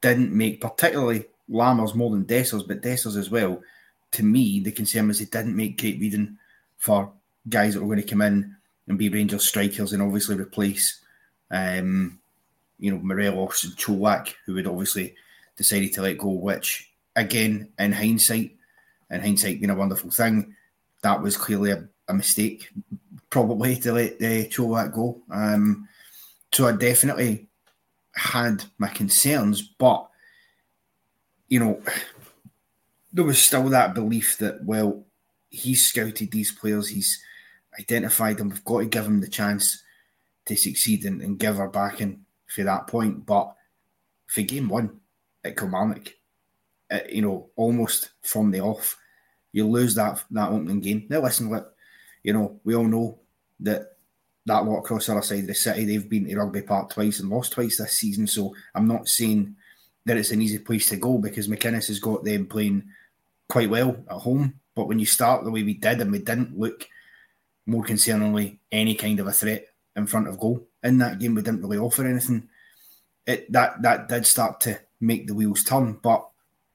didn't 0.00 0.32
make, 0.32 0.60
particularly 0.60 1.24
Lammers 1.48 1.94
more 1.94 2.10
than 2.10 2.24
Dessers, 2.24 2.66
but 2.66 2.82
Dessers 2.82 3.16
as 3.16 3.30
well. 3.30 3.62
To 4.12 4.22
me, 4.24 4.60
the 4.60 4.72
concern 4.72 5.08
was 5.08 5.20
they 5.20 5.26
didn't 5.26 5.56
make 5.56 5.80
great 5.80 6.00
reading 6.00 6.36
for 6.78 7.12
guys 7.48 7.74
that 7.74 7.80
were 7.80 7.94
going 7.94 8.02
to 8.02 8.08
come 8.08 8.22
in 8.22 8.56
and 8.88 8.98
be 8.98 9.08
Rangers 9.08 9.44
strikers 9.44 9.92
and 9.92 10.02
obviously 10.02 10.36
replace, 10.36 11.00
um, 11.50 12.18
you 12.78 12.90
know, 12.90 12.98
Morelos 12.98 13.64
and 13.64 13.76
Čolak, 13.76 14.34
who 14.44 14.54
would 14.54 14.66
obviously 14.66 15.14
decided 15.56 15.92
to 15.94 16.02
let 16.02 16.18
go, 16.18 16.30
which 16.30 16.90
again, 17.16 17.68
in 17.78 17.92
hindsight, 17.92 18.56
in 19.10 19.20
hindsight 19.20 19.60
being 19.60 19.70
a 19.70 19.74
wonderful 19.74 20.10
thing, 20.10 20.54
that 21.02 21.22
was 21.22 21.36
clearly 21.36 21.70
a, 21.70 21.88
a 22.08 22.14
mistake, 22.14 22.70
probably 23.28 23.76
to 23.76 23.92
let 23.92 24.14
uh, 24.14 24.48
Čolak 24.48 24.92
go. 24.92 25.20
Um, 25.30 25.88
so 26.52 26.66
I 26.66 26.72
definitely 26.72 27.46
had 28.14 28.64
my 28.78 28.88
concerns, 28.88 29.62
but 29.62 30.08
you 31.48 31.60
know, 31.60 31.82
there 33.12 33.24
was 33.24 33.40
still 33.40 33.68
that 33.68 33.94
belief 33.94 34.38
that 34.38 34.64
well, 34.64 35.04
he's 35.50 35.86
scouted 35.86 36.30
these 36.30 36.52
players, 36.52 36.88
he's 36.88 37.22
identified 37.78 38.38
them. 38.38 38.50
We've 38.50 38.64
got 38.64 38.78
to 38.80 38.86
give 38.86 39.06
him 39.06 39.20
the 39.20 39.28
chance 39.28 39.82
to 40.46 40.56
succeed 40.56 41.04
and, 41.04 41.20
and 41.22 41.38
give 41.38 41.58
our 41.58 41.68
backing 41.68 42.24
for 42.46 42.64
that 42.64 42.86
point. 42.86 43.26
But 43.26 43.54
for 44.26 44.42
game 44.42 44.68
one 44.68 45.00
at 45.44 45.56
Kilmarnock, 45.56 46.14
uh, 46.90 47.00
you 47.10 47.22
know, 47.22 47.50
almost 47.56 48.10
from 48.22 48.50
the 48.50 48.60
off, 48.60 48.96
you 49.52 49.66
lose 49.66 49.94
that 49.94 50.22
that 50.30 50.50
opening 50.50 50.80
game. 50.80 51.06
Now 51.08 51.22
listen, 51.22 51.50
look, 51.50 51.74
you 52.22 52.32
know, 52.32 52.60
we 52.64 52.74
all 52.74 52.84
know 52.84 53.18
that 53.60 53.96
that 54.46 54.64
lot 54.64 54.78
across 54.78 55.06
the 55.06 55.12
other 55.12 55.22
side 55.22 55.40
of 55.40 55.46
the 55.46 55.54
city, 55.54 55.84
they've 55.84 56.08
been 56.08 56.26
to 56.26 56.36
Rugby 56.36 56.62
Park 56.62 56.90
twice 56.90 57.20
and 57.20 57.30
lost 57.30 57.52
twice 57.52 57.78
this 57.78 57.92
season. 57.92 58.26
So 58.26 58.54
I'm 58.74 58.88
not 58.88 59.08
saying 59.08 59.54
that 60.06 60.16
it's 60.16 60.30
an 60.30 60.42
easy 60.42 60.58
place 60.58 60.88
to 60.88 60.96
go 60.96 61.18
because 61.18 61.48
McInnes 61.48 61.88
has 61.88 62.00
got 62.00 62.24
them 62.24 62.46
playing 62.46 62.84
quite 63.48 63.70
well 63.70 63.96
at 64.10 64.16
home. 64.16 64.54
But 64.74 64.86
when 64.88 64.98
you 64.98 65.06
start 65.06 65.44
the 65.44 65.50
way 65.50 65.62
we 65.62 65.74
did 65.74 66.00
and 66.00 66.10
we 66.10 66.20
didn't 66.20 66.58
look 66.58 66.88
more 67.70 67.84
concerningly 67.84 68.58
any 68.72 68.94
kind 68.94 69.20
of 69.20 69.28
a 69.28 69.32
threat 69.32 69.66
in 69.96 70.06
front 70.06 70.28
of 70.28 70.38
goal 70.38 70.66
in 70.82 70.98
that 70.98 71.18
game, 71.18 71.34
we 71.34 71.42
didn't 71.42 71.62
really 71.62 71.78
offer 71.78 72.06
anything. 72.06 72.48
It 73.26 73.50
that 73.52 73.82
that 73.82 74.08
did 74.08 74.26
start 74.26 74.60
to 74.62 74.78
make 75.00 75.26
the 75.26 75.34
wheels 75.34 75.62
turn. 75.62 75.98
But 76.02 76.28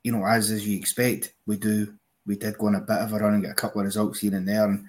you 0.03 0.11
know, 0.11 0.25
as 0.25 0.51
as 0.51 0.67
you 0.67 0.77
expect, 0.77 1.33
we 1.45 1.57
do 1.57 1.93
we 2.25 2.37
did 2.37 2.57
go 2.57 2.67
on 2.67 2.75
a 2.75 2.81
bit 2.81 2.97
of 2.97 3.13
a 3.13 3.17
run 3.17 3.33
and 3.33 3.43
get 3.43 3.51
a 3.51 3.55
couple 3.55 3.81
of 3.81 3.85
results 3.85 4.19
here 4.19 4.35
and 4.35 4.47
there. 4.47 4.65
And 4.65 4.85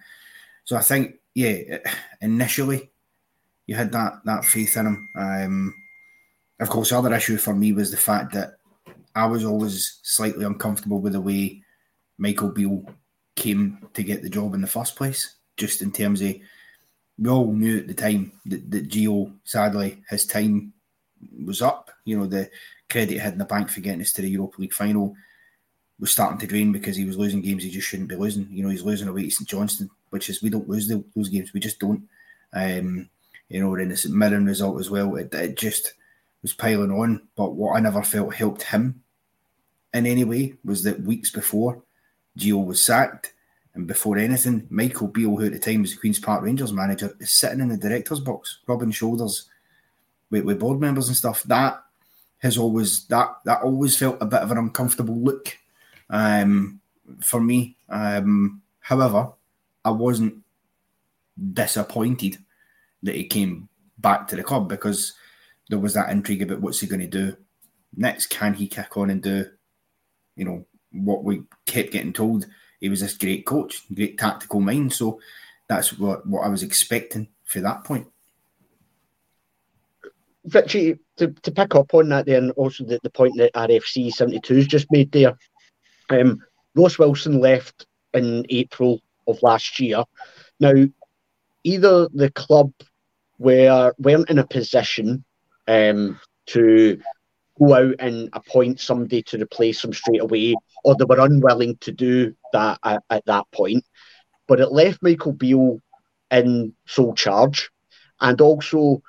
so 0.64 0.76
I 0.76 0.80
think, 0.80 1.16
yeah, 1.34 1.78
initially 2.20 2.90
you 3.66 3.74
had 3.74 3.92
that 3.92 4.20
that 4.24 4.44
faith 4.44 4.76
in 4.76 4.86
him. 4.86 5.08
Um, 5.14 5.74
of 6.60 6.68
course, 6.68 6.90
the 6.90 6.98
other 6.98 7.14
issue 7.14 7.36
for 7.36 7.54
me 7.54 7.72
was 7.72 7.90
the 7.90 7.96
fact 7.96 8.32
that 8.34 8.58
I 9.14 9.26
was 9.26 9.44
always 9.44 9.98
slightly 10.02 10.44
uncomfortable 10.44 11.00
with 11.00 11.14
the 11.14 11.20
way 11.20 11.62
Michael 12.18 12.50
Beale 12.50 12.84
came 13.34 13.88
to 13.94 14.02
get 14.02 14.22
the 14.22 14.30
job 14.30 14.54
in 14.54 14.60
the 14.60 14.66
first 14.66 14.96
place. 14.96 15.35
Just 15.56 15.82
in 15.82 15.92
terms 15.92 16.20
of, 16.20 16.34
we 17.18 17.30
all 17.30 17.52
knew 17.52 17.78
at 17.78 17.88
the 17.88 17.94
time 17.94 18.32
that, 18.46 18.70
that 18.70 18.88
Gio, 18.88 19.32
sadly, 19.44 20.02
his 20.10 20.26
time 20.26 20.72
was 21.44 21.62
up. 21.62 21.90
You 22.04 22.18
know, 22.18 22.26
the 22.26 22.50
credit 22.90 23.12
he 23.12 23.18
had 23.18 23.32
in 23.32 23.38
the 23.38 23.44
bank 23.44 23.70
for 23.70 23.80
getting 23.80 24.02
us 24.02 24.12
to 24.12 24.22
the 24.22 24.30
Europa 24.30 24.60
League 24.60 24.74
final 24.74 25.16
was 25.98 26.10
starting 26.10 26.38
to 26.38 26.46
drain 26.46 26.72
because 26.72 26.96
he 26.96 27.04
was 27.04 27.16
losing 27.16 27.40
games 27.40 27.62
he 27.62 27.70
just 27.70 27.88
shouldn't 27.88 28.08
be 28.08 28.16
losing. 28.16 28.46
You 28.50 28.62
know, 28.62 28.68
he's 28.68 28.84
losing 28.84 29.08
away 29.08 29.24
to 29.24 29.30
St 29.30 29.48
Johnstone, 29.48 29.90
which 30.10 30.28
is 30.28 30.42
we 30.42 30.50
don't 30.50 30.68
lose 30.68 30.88
the, 30.88 31.02
those 31.14 31.28
games, 31.28 31.52
we 31.52 31.60
just 31.60 31.78
don't. 31.78 32.06
Um, 32.52 33.08
you 33.48 33.60
know, 33.60 33.74
in 33.76 33.88
the 33.88 33.96
St 33.96 34.14
Mirren 34.14 34.46
result 34.46 34.80
as 34.80 34.90
well, 34.90 35.16
it, 35.16 35.32
it 35.32 35.56
just 35.56 35.94
was 36.42 36.52
piling 36.52 36.90
on. 36.90 37.22
But 37.36 37.54
what 37.54 37.76
I 37.76 37.80
never 37.80 38.02
felt 38.02 38.34
helped 38.34 38.64
him 38.64 39.02
in 39.94 40.06
any 40.06 40.24
way 40.24 40.54
was 40.64 40.82
that 40.82 41.00
weeks 41.00 41.30
before 41.30 41.82
Gio 42.38 42.64
was 42.64 42.84
sacked, 42.84 43.32
and 43.76 43.86
before 43.86 44.16
anything, 44.16 44.66
Michael 44.70 45.08
Beale, 45.08 45.36
who 45.36 45.44
at 45.44 45.52
the 45.52 45.58
time 45.58 45.82
was 45.82 45.92
the 45.92 46.00
Queen's 46.00 46.18
Park 46.18 46.42
Rangers 46.42 46.72
manager, 46.72 47.14
is 47.20 47.38
sitting 47.38 47.60
in 47.60 47.68
the 47.68 47.76
director's 47.76 48.20
box, 48.20 48.60
rubbing 48.66 48.90
shoulders 48.90 49.48
with, 50.30 50.44
with 50.44 50.58
board 50.58 50.80
members 50.80 51.08
and 51.08 51.16
stuff. 51.16 51.42
That 51.44 51.82
has 52.38 52.56
always 52.56 53.06
that 53.06 53.28
that 53.44 53.62
always 53.62 53.96
felt 53.96 54.16
a 54.20 54.26
bit 54.26 54.40
of 54.40 54.50
an 54.50 54.58
uncomfortable 54.58 55.16
look 55.16 55.58
um, 56.08 56.80
for 57.22 57.38
me. 57.38 57.76
Um, 57.90 58.62
however, 58.80 59.32
I 59.84 59.90
wasn't 59.90 60.42
disappointed 61.52 62.38
that 63.02 63.14
he 63.14 63.24
came 63.24 63.68
back 63.98 64.26
to 64.28 64.36
the 64.36 64.42
club 64.42 64.70
because 64.70 65.12
there 65.68 65.78
was 65.78 65.92
that 65.94 66.10
intrigue 66.10 66.42
about 66.42 66.60
what's 66.60 66.80
he 66.80 66.86
going 66.86 67.00
to 67.00 67.06
do 67.06 67.36
next. 67.94 68.28
Can 68.28 68.54
he 68.54 68.68
kick 68.68 68.96
on 68.96 69.10
and 69.10 69.22
do, 69.22 69.46
you 70.34 70.46
know, 70.46 70.64
what 70.92 71.24
we 71.24 71.42
kept 71.66 71.92
getting 71.92 72.14
told? 72.14 72.46
He 72.80 72.88
was 72.88 73.00
this 73.00 73.16
great 73.16 73.46
coach, 73.46 73.82
great 73.92 74.18
tactical 74.18 74.60
mind. 74.60 74.92
So 74.92 75.20
that's 75.68 75.98
what, 75.98 76.26
what 76.26 76.42
I 76.42 76.48
was 76.48 76.62
expecting 76.62 77.28
for 77.44 77.60
that 77.60 77.84
point. 77.84 78.06
Richie, 80.52 80.98
to, 81.16 81.28
to 81.28 81.50
pick 81.50 81.74
up 81.74 81.92
on 81.94 82.08
that, 82.10 82.26
then 82.26 82.50
also 82.52 82.84
the, 82.84 83.00
the 83.02 83.10
point 83.10 83.36
that 83.38 83.54
RFC 83.54 84.12
72 84.12 84.54
has 84.54 84.66
just 84.66 84.86
made 84.92 85.10
there. 85.10 85.36
Um, 86.10 86.40
Ross 86.74 86.98
Wilson 86.98 87.40
left 87.40 87.86
in 88.14 88.46
April 88.48 89.00
of 89.26 89.42
last 89.42 89.80
year. 89.80 90.04
Now, 90.60 90.74
either 91.64 92.08
the 92.14 92.30
club 92.30 92.72
were 93.38 93.92
weren't 93.98 94.30
in 94.30 94.38
a 94.38 94.46
position 94.46 95.24
um, 95.66 96.20
to 96.46 97.00
go 97.58 97.74
out 97.74 97.94
and 97.98 98.28
appoint 98.32 98.80
somebody 98.80 99.22
to 99.24 99.38
replace 99.38 99.82
him 99.82 99.92
straight 99.92 100.20
away, 100.20 100.54
or 100.84 100.94
they 100.94 101.04
were 101.04 101.20
unwilling 101.20 101.76
to 101.78 101.92
do 101.92 102.34
that 102.52 102.78
at, 102.82 103.02
at 103.10 103.24
that 103.26 103.44
point. 103.52 103.84
But 104.46 104.60
it 104.60 104.72
left 104.72 105.02
Michael 105.02 105.32
Beale 105.32 105.80
in 106.30 106.74
sole 106.86 107.14
charge, 107.14 107.70
and 108.20 108.40
also 108.40 109.02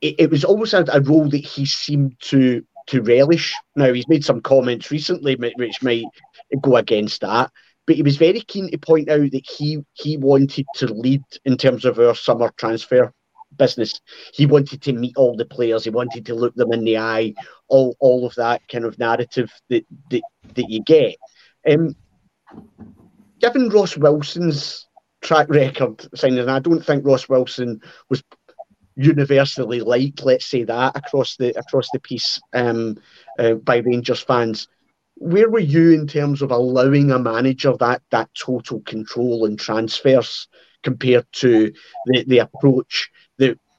it, 0.00 0.16
it 0.18 0.30
was 0.30 0.44
almost 0.44 0.74
a, 0.74 0.84
a 0.94 1.00
role 1.00 1.28
that 1.28 1.44
he 1.44 1.66
seemed 1.66 2.18
to 2.20 2.64
to 2.88 3.02
relish. 3.02 3.54
Now 3.76 3.92
he's 3.92 4.08
made 4.08 4.24
some 4.24 4.42
comments 4.42 4.90
recently 4.90 5.36
which 5.36 5.82
might 5.82 6.04
go 6.60 6.76
against 6.76 7.22
that, 7.22 7.50
but 7.86 7.96
he 7.96 8.02
was 8.02 8.18
very 8.18 8.40
keen 8.40 8.70
to 8.70 8.78
point 8.78 9.08
out 9.08 9.30
that 9.30 9.48
he 9.48 9.78
he 9.94 10.16
wanted 10.16 10.66
to 10.76 10.92
lead 10.92 11.22
in 11.44 11.56
terms 11.56 11.84
of 11.84 11.98
our 11.98 12.14
summer 12.14 12.52
transfer 12.56 13.12
business. 13.56 14.00
He 14.32 14.46
wanted 14.46 14.82
to 14.82 14.92
meet 14.92 15.16
all 15.16 15.36
the 15.36 15.44
players. 15.44 15.84
He 15.84 15.90
wanted 15.90 16.26
to 16.26 16.34
look 16.34 16.54
them 16.54 16.72
in 16.72 16.84
the 16.84 16.98
eye. 16.98 17.34
All 17.68 17.96
all 18.00 18.26
of 18.26 18.34
that 18.36 18.62
kind 18.68 18.84
of 18.84 18.98
narrative 18.98 19.50
that 19.70 19.84
that, 20.10 20.22
that 20.54 20.70
you 20.70 20.82
get. 20.82 21.16
Um, 21.68 21.96
given 23.40 23.68
Ross 23.68 23.96
Wilson's 23.96 24.86
track 25.22 25.48
record, 25.48 26.06
signing, 26.14 26.48
I 26.48 26.58
don't 26.58 26.84
think 26.84 27.04
Ross 27.04 27.28
Wilson 27.28 27.80
was 28.10 28.22
universally 28.96 29.80
liked, 29.80 30.22
let's 30.22 30.46
say 30.46 30.64
that, 30.64 30.96
across 30.96 31.36
the 31.36 31.58
across 31.58 31.88
the 31.92 32.00
piece 32.00 32.40
um, 32.52 32.96
uh, 33.38 33.54
by 33.54 33.78
Rangers 33.78 34.20
fans. 34.20 34.68
Where 35.16 35.48
were 35.48 35.60
you 35.60 35.92
in 35.92 36.06
terms 36.06 36.42
of 36.42 36.50
allowing 36.50 37.10
a 37.10 37.18
manager 37.18 37.76
that 37.78 38.02
that 38.10 38.30
total 38.34 38.80
control 38.80 39.46
and 39.46 39.58
transfers 39.58 40.48
compared 40.82 41.26
to 41.32 41.72
the, 42.06 42.24
the 42.26 42.38
approach 42.38 43.10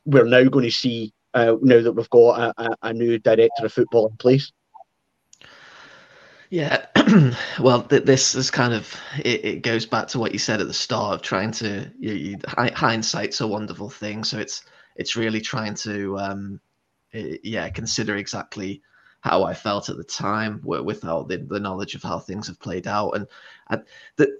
we're 0.06 0.26
now 0.26 0.44
going 0.44 0.66
to 0.66 0.72
see 0.72 1.14
uh, 1.34 1.56
now 1.62 1.82
that 1.82 1.92
we've 1.92 2.10
got 2.10 2.54
a, 2.58 2.70
a, 2.82 2.94
new 2.94 3.20
director 3.20 3.66
of 3.66 3.74
football 3.74 4.08
in 4.08 4.16
place? 4.18 4.52
Yeah, 6.50 6.86
well, 7.60 7.82
th- 7.82 8.04
this 8.04 8.36
is 8.36 8.50
kind 8.50 8.74
of 8.74 8.96
it, 9.20 9.44
it, 9.44 9.62
goes 9.62 9.86
back 9.86 10.08
to 10.10 10.20
what 10.20 10.32
you 10.32 10.40
said 10.40 10.62
at 10.62 10.68
the 10.68 10.74
start 10.74 11.16
of 11.16 11.22
trying 11.22 11.52
to 11.54 11.92
you, 12.00 12.14
you, 12.14 12.38
hindsight's 12.48 13.42
a 13.42 13.48
wonderful 13.48 13.90
thing. 13.90 14.24
So 14.24 14.40
it's 14.40 14.64
it's 14.96 15.18
really 15.18 15.42
trying 15.42 15.74
to 15.76 16.18
um, 16.20 16.62
it, 17.12 17.42
yeah 17.44 17.68
consider 17.70 18.16
exactly 18.16 18.82
how 19.20 19.44
I 19.44 19.54
felt 19.56 19.90
at 19.90 19.98
the 19.98 20.04
time 20.04 20.62
without 20.64 21.28
the, 21.28 21.38
the 21.38 21.60
knowledge 21.60 21.96
of 21.96 22.04
how 22.04 22.20
things 22.20 22.46
have 22.46 22.60
played 22.60 22.88
out. 22.88 23.10
And 23.72 23.84
the, 24.18 24.38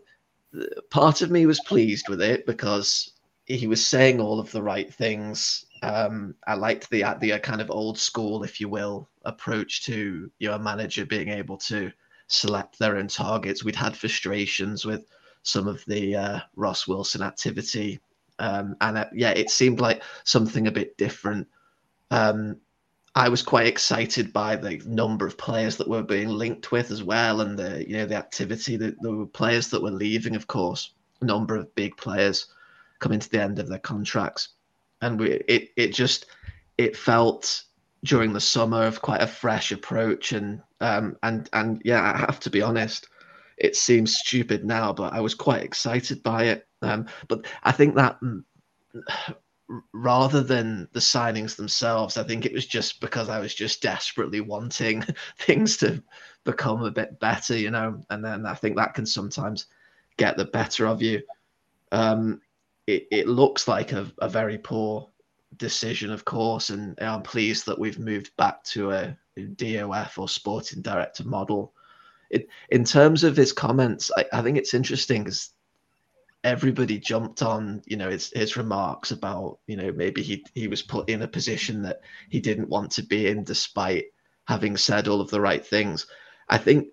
part 0.92 1.24
of 1.24 1.32
me 1.32 1.48
was 1.48 1.60
pleased 1.62 2.08
with 2.08 2.22
it 2.22 2.46
because 2.46 3.12
he 3.46 3.68
was 3.68 3.86
saying 3.86 4.20
all 4.20 4.40
of 4.40 4.52
the 4.52 4.64
right 4.64 4.94
things. 4.94 5.66
Um, 5.84 6.36
I 6.48 6.56
liked 6.56 6.90
the 6.90 7.04
the 7.20 7.40
kind 7.40 7.62
of 7.62 7.70
old 7.70 7.98
school, 7.98 8.44
if 8.44 8.60
you 8.60 8.70
will, 8.70 9.08
approach 9.24 9.84
to 9.86 10.32
your 10.40 10.58
manager 10.60 11.06
being 11.06 11.30
able 11.30 11.58
to 11.58 11.92
select 12.28 12.80
their 12.80 12.98
own 12.98 13.08
targets. 13.08 13.64
We'd 13.64 13.76
had 13.76 13.96
frustrations 13.96 14.86
with 14.86 15.06
some 15.44 15.68
of 15.68 15.84
the 15.86 16.16
uh, 16.16 16.40
Ross 16.56 16.88
Wilson 16.88 17.22
activity 17.22 18.00
um, 18.40 18.76
and 18.82 18.98
uh, 18.98 19.06
yeah, 19.14 19.32
it 19.32 19.50
seemed 19.50 19.80
like 19.80 20.04
something 20.24 20.68
a 20.68 20.72
bit 20.72 20.98
different. 20.98 21.48
Um, 22.12 22.58
I 23.16 23.30
was 23.30 23.42
quite 23.42 23.68
excited 23.68 24.34
by 24.34 24.58
the 24.58 24.82
number 24.86 25.26
of 25.26 25.38
players 25.38 25.78
that 25.78 25.88
were 25.88 26.04
being 26.04 26.30
linked 26.30 26.72
with 26.72 26.92
as 26.92 27.02
well, 27.02 27.42
and 27.42 27.58
the 27.58 27.88
you 27.88 27.98
know 27.98 28.06
the 28.06 28.16
activity 28.16 28.76
that 28.78 28.96
there 29.02 29.14
were 29.14 29.26
players 29.26 29.70
that 29.70 29.82
were 29.82 29.92
leaving, 29.92 30.36
of 30.36 30.48
course, 30.48 30.92
a 31.22 31.26
number 31.26 31.56
of 31.56 31.74
big 31.76 31.96
players 31.96 32.48
coming 33.06 33.20
to 33.20 33.30
the 33.30 33.40
end 33.40 33.60
of 33.60 33.70
their 33.70 33.78
contracts, 33.78 34.50
and 35.02 35.20
we 35.20 35.34
it 35.48 35.70
it 35.78 35.94
just 35.94 36.26
it 36.80 36.98
felt 36.98 37.64
during 38.04 38.34
the 38.34 38.42
summer 38.42 38.84
of 38.84 39.04
quite 39.04 39.22
a 39.22 39.28
fresh 39.28 39.72
approach. 39.72 40.32
And 40.32 40.60
um 40.82 41.18
and 41.22 41.48
and 41.54 41.84
yeah 41.86 42.14
I 42.16 42.18
have 42.18 42.40
to 42.42 42.50
be 42.50 42.64
honest 42.64 43.08
it 43.58 43.76
seems 43.76 44.18
stupid 44.18 44.66
now 44.66 44.92
but 44.92 45.14
I 45.14 45.22
was 45.22 45.36
quite 45.36 45.62
excited 45.62 46.24
by 46.24 46.46
it. 46.46 46.68
Um 46.82 47.06
but 47.28 47.46
I 47.62 47.72
think 47.72 47.94
that 47.96 48.18
rather 49.94 50.42
than 50.42 50.88
the 50.94 51.00
signings 51.00 51.56
themselves 51.56 52.18
I 52.18 52.24
think 52.24 52.48
it 52.48 52.54
was 52.54 52.66
just 52.66 53.02
because 53.02 53.30
I 53.30 53.40
was 53.40 53.54
just 53.54 53.84
desperately 53.84 54.42
wanting 54.42 55.04
things 55.38 55.78
to 55.78 56.02
become 56.44 56.84
a 56.84 56.92
bit 56.92 57.20
better 57.20 57.56
you 57.56 57.70
know? 57.70 58.02
And 58.10 58.26
then 58.26 58.48
I 58.48 58.56
think 58.56 58.78
that 58.78 58.96
can 58.96 59.06
sometimes 59.06 59.68
get 60.18 60.38
the 60.38 60.46
better 60.46 60.88
of 60.88 61.04
you. 61.04 61.22
Um 61.92 62.42
it, 62.88 63.08
it 63.12 63.28
looks 63.28 63.68
like 63.68 63.92
a, 63.92 64.12
a 64.20 64.30
very 64.30 64.58
poor 64.58 65.10
decision, 65.58 66.12
of 66.12 66.26
course, 66.26 66.70
and 66.70 67.00
I'm 67.00 67.22
pleased 67.22 67.66
that 67.66 67.80
we've 67.80 68.00
moved 68.00 68.36
back 68.38 68.64
to 68.66 68.92
a 68.92 69.18
DOF 69.56 70.18
or 70.18 70.30
sporting 70.30 70.82
director 70.82 71.24
model. 71.24 71.74
It, 72.30 72.48
in 72.70 72.84
terms 72.84 73.24
of 73.24 73.38
his 73.38 73.54
comments, 73.54 74.12
I, 74.18 74.26
I 74.34 74.42
think 74.42 74.58
it's 74.58 74.74
interesting 74.74 75.24
because 75.24 75.52
everybody 76.44 77.00
jumped 77.00 77.42
on, 77.42 77.82
you 77.86 77.98
know, 77.98 78.10
his, 78.10 78.32
his 78.36 78.58
remarks 78.58 79.12
about, 79.12 79.60
you 79.68 79.76
know, 79.76 79.92
maybe 79.92 80.22
he 80.22 80.46
he 80.54 80.68
was 80.68 80.82
put 80.82 81.10
in 81.10 81.22
a 81.24 81.28
position 81.28 81.82
that 81.84 82.02
he 82.30 82.40
didn't 82.40 82.70
want 82.70 82.92
to 82.92 83.04
be 83.04 83.28
in, 83.28 83.44
despite 83.44 84.06
having 84.48 84.78
said 84.78 85.08
all 85.08 85.22
of 85.22 85.32
the 85.32 85.42
right 85.42 85.66
things. 85.66 86.06
I 86.48 86.60
think 86.60 86.90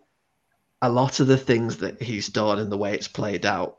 a 0.80 0.90
lot 0.90 1.20
of 1.20 1.26
the 1.26 1.36
things 1.36 1.76
that 1.78 2.00
he's 2.00 2.28
done 2.28 2.58
and 2.58 2.72
the 2.72 2.78
way 2.78 2.94
it's 2.94 3.08
played 3.08 3.46
out, 3.46 3.78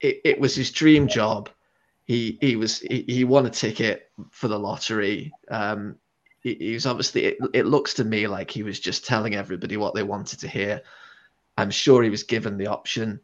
it, 0.00 0.20
it, 0.24 0.40
was 0.40 0.54
his 0.54 0.70
dream 0.70 1.08
job 1.08 1.48
he 2.06 2.38
he 2.40 2.56
was 2.56 2.80
he, 2.80 3.04
he 3.06 3.24
won 3.24 3.46
a 3.46 3.50
ticket 3.50 4.10
for 4.30 4.48
the 4.48 4.58
lottery. 4.58 5.32
Um, 5.50 5.96
he, 6.40 6.54
he 6.54 6.72
was 6.74 6.86
obviously 6.86 7.24
it, 7.24 7.38
it 7.52 7.66
looks 7.66 7.94
to 7.94 8.04
me 8.04 8.28
like 8.28 8.50
he 8.50 8.62
was 8.62 8.80
just 8.80 9.04
telling 9.04 9.34
everybody 9.34 9.76
what 9.76 9.94
they 9.94 10.04
wanted 10.04 10.40
to 10.40 10.48
hear. 10.48 10.82
I'm 11.58 11.70
sure 11.70 12.02
he 12.02 12.10
was 12.10 12.22
given 12.22 12.56
the 12.56 12.68
option 12.68 13.20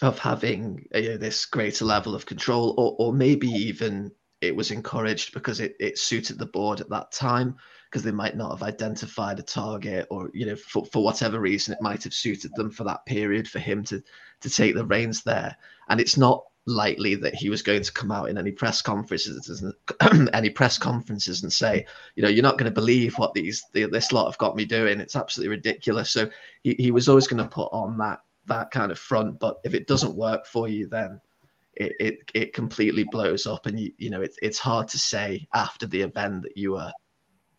of 0.00 0.18
having 0.18 0.86
uh, 0.94 1.18
this 1.18 1.44
greater 1.44 1.84
level 1.84 2.14
of 2.14 2.24
control, 2.24 2.74
or 2.78 2.94
or 2.98 3.12
maybe 3.12 3.48
even 3.48 4.12
it 4.40 4.54
was 4.54 4.70
encouraged 4.70 5.34
because 5.34 5.58
it, 5.58 5.74
it 5.80 5.98
suited 5.98 6.38
the 6.38 6.46
board 6.46 6.80
at 6.80 6.88
that 6.90 7.10
time 7.10 7.56
because 7.90 8.04
they 8.04 8.12
might 8.12 8.36
not 8.36 8.52
have 8.52 8.62
identified 8.62 9.40
a 9.40 9.42
target 9.42 10.06
or 10.10 10.30
you 10.32 10.46
know 10.46 10.54
for, 10.54 10.84
for 10.86 11.02
whatever 11.02 11.40
reason 11.40 11.74
it 11.74 11.82
might 11.82 12.04
have 12.04 12.14
suited 12.14 12.54
them 12.54 12.70
for 12.70 12.84
that 12.84 13.04
period 13.06 13.48
for 13.48 13.58
him 13.58 13.82
to 13.82 14.00
to 14.40 14.48
take 14.48 14.76
the 14.76 14.84
reins 14.84 15.24
there 15.24 15.56
and 15.88 16.00
it's 16.00 16.16
not 16.16 16.44
likely 16.68 17.14
that 17.14 17.34
he 17.34 17.48
was 17.48 17.62
going 17.62 17.82
to 17.82 17.92
come 17.92 18.12
out 18.12 18.28
in 18.28 18.36
any 18.36 18.52
press 18.52 18.82
conferences 18.82 19.64
any 20.34 20.50
press 20.50 20.76
conferences 20.76 21.42
and 21.42 21.52
say 21.52 21.86
you 22.14 22.22
know 22.22 22.28
you're 22.28 22.42
not 22.42 22.58
going 22.58 22.70
to 22.70 22.74
believe 22.74 23.16
what 23.16 23.32
these 23.32 23.64
the, 23.72 23.86
this 23.86 24.12
lot 24.12 24.26
have 24.26 24.38
got 24.38 24.54
me 24.54 24.64
doing. 24.64 25.00
It's 25.00 25.16
absolutely 25.16 25.56
ridiculous. 25.56 26.10
So 26.10 26.28
he, 26.62 26.76
he 26.78 26.90
was 26.90 27.08
always 27.08 27.26
going 27.26 27.42
to 27.42 27.48
put 27.48 27.70
on 27.72 27.96
that 27.98 28.20
that 28.46 28.70
kind 28.70 28.92
of 28.92 28.98
front. 28.98 29.40
But 29.40 29.56
if 29.64 29.74
it 29.74 29.86
doesn't 29.86 30.14
work 30.14 30.46
for 30.46 30.68
you 30.68 30.86
then 30.88 31.20
it 31.74 31.92
it, 31.98 32.18
it 32.34 32.52
completely 32.52 33.04
blows 33.04 33.46
up. 33.46 33.66
And 33.66 33.80
you 33.80 33.92
you 33.96 34.10
know 34.10 34.20
it's 34.20 34.36
it's 34.42 34.58
hard 34.58 34.88
to 34.88 34.98
say 34.98 35.48
after 35.54 35.86
the 35.86 36.02
event 36.02 36.42
that 36.42 36.56
you 36.56 36.72
were 36.72 36.92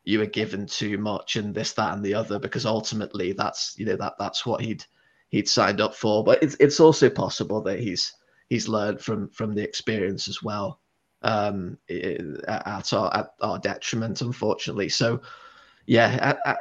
you 0.03 0.19
were 0.19 0.27
given 0.27 0.65
too 0.65 0.97
much 0.97 1.35
and 1.35 1.53
this 1.53 1.73
that 1.73 1.93
and 1.93 2.03
the 2.05 2.13
other 2.13 2.39
because 2.39 2.65
ultimately 2.65 3.33
that's 3.33 3.75
you 3.77 3.85
know 3.85 3.95
that 3.95 4.13
that's 4.19 4.45
what 4.45 4.61
he'd 4.61 4.85
he'd 5.29 5.49
signed 5.49 5.81
up 5.81 5.95
for. 5.95 6.23
But 6.23 6.43
it's 6.43 6.55
it's 6.59 6.79
also 6.79 7.09
possible 7.09 7.61
that 7.63 7.79
he's 7.79 8.13
he's 8.49 8.67
learned 8.67 8.99
from 8.99 9.29
from 9.29 9.53
the 9.53 9.63
experience 9.63 10.27
as 10.27 10.43
well 10.43 10.79
um, 11.21 11.77
at 11.89 12.93
our 12.93 13.15
at 13.15 13.33
our 13.41 13.59
detriment, 13.59 14.21
unfortunately. 14.21 14.89
So, 14.89 15.21
yeah, 15.85 16.35
I, 16.45 16.51
I, 16.51 16.57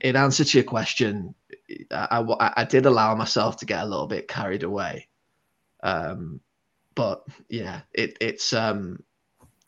in 0.00 0.16
answer 0.16 0.44
to 0.44 0.58
your 0.58 0.64
question, 0.64 1.34
I, 1.90 2.52
I, 2.56 2.64
did 2.64 2.86
allow 2.86 3.14
myself 3.14 3.56
to 3.58 3.66
get 3.66 3.82
a 3.82 3.86
little 3.86 4.06
bit 4.06 4.28
carried 4.28 4.62
away, 4.62 5.08
um, 5.82 6.40
but 6.94 7.24
yeah, 7.48 7.80
it, 7.92 8.16
it's 8.20 8.52
um, 8.52 9.02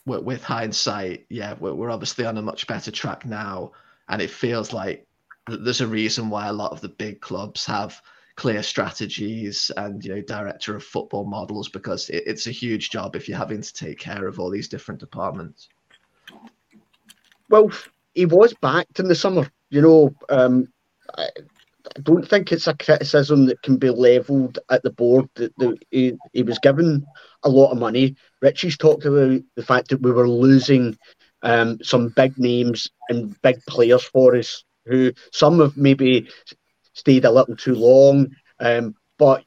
with 0.07 0.43
hindsight, 0.43 1.27
yeah, 1.29 1.55
we're, 1.59 1.75
we're 1.75 1.91
obviously 1.91 2.25
on 2.25 2.39
a 2.39 2.43
much 2.43 2.67
better 2.67 2.91
track 2.91 3.27
now, 3.27 3.73
and 4.09 4.23
it 4.23 4.31
feels 4.31 4.73
like 4.73 5.07
there's 5.47 5.81
a 5.81 5.87
reason 5.87 6.31
why 6.31 6.47
a 6.47 6.53
lot 6.53 6.73
of 6.73 6.81
the 6.81 6.89
big 6.89 7.21
clubs 7.21 7.67
have 7.67 8.01
clear 8.41 8.63
strategies 8.63 9.71
and 9.77 10.03
you 10.03 10.15
know 10.15 10.23
director 10.23 10.75
of 10.75 10.83
football 10.83 11.27
models 11.27 11.69
because 11.69 12.09
it, 12.09 12.23
it's 12.27 12.47
a 12.47 12.51
huge 12.51 12.89
job 12.89 13.15
if 13.15 13.29
you're 13.29 13.37
having 13.37 13.61
to 13.61 13.75
take 13.75 13.99
care 13.99 14.27
of 14.27 14.41
all 14.41 14.49
these 14.49 14.67
different 14.67 14.99
departments. 14.99 15.69
Well 17.51 17.71
he 18.15 18.25
was 18.25 18.55
backed 18.63 18.99
in 18.99 19.09
the 19.09 19.15
summer 19.15 19.47
you 19.69 19.83
know 19.83 20.15
um, 20.31 20.73
I, 21.19 21.25
I, 21.25 22.01
don't 22.03 22.27
think 22.27 22.51
it's 22.51 22.67
a 22.67 22.75
criticism 22.75 23.45
that 23.45 23.61
can 23.61 23.77
be 23.77 23.91
levelled 23.91 24.59
at 24.71 24.83
the 24.85 24.91
board 24.91 25.29
that, 25.35 25.55
that 25.59 25.77
he, 25.91 26.17
he, 26.33 26.43
was 26.43 26.59
given 26.61 27.05
a 27.43 27.49
lot 27.49 27.73
of 27.73 27.79
money. 27.79 28.17
Richie's 28.41 28.79
talked 28.79 29.05
about 29.05 29.43
the 29.57 29.63
fact 29.63 29.89
that 29.89 30.01
we 30.01 30.13
were 30.13 30.29
losing 30.29 30.97
um, 31.43 31.79
some 31.83 32.09
big 32.09 32.39
names 32.39 32.91
and 33.11 33.41
big 33.43 33.61
players 33.67 34.05
for 34.05 34.37
us 34.37 34.65
who 34.87 35.13
some 35.33 35.59
have 35.61 35.77
maybe 35.77 36.29
stayed 37.01 37.25
a 37.25 37.31
little 37.31 37.57
too 37.57 37.75
long. 37.75 38.29
Um, 38.61 38.95
but 39.19 39.45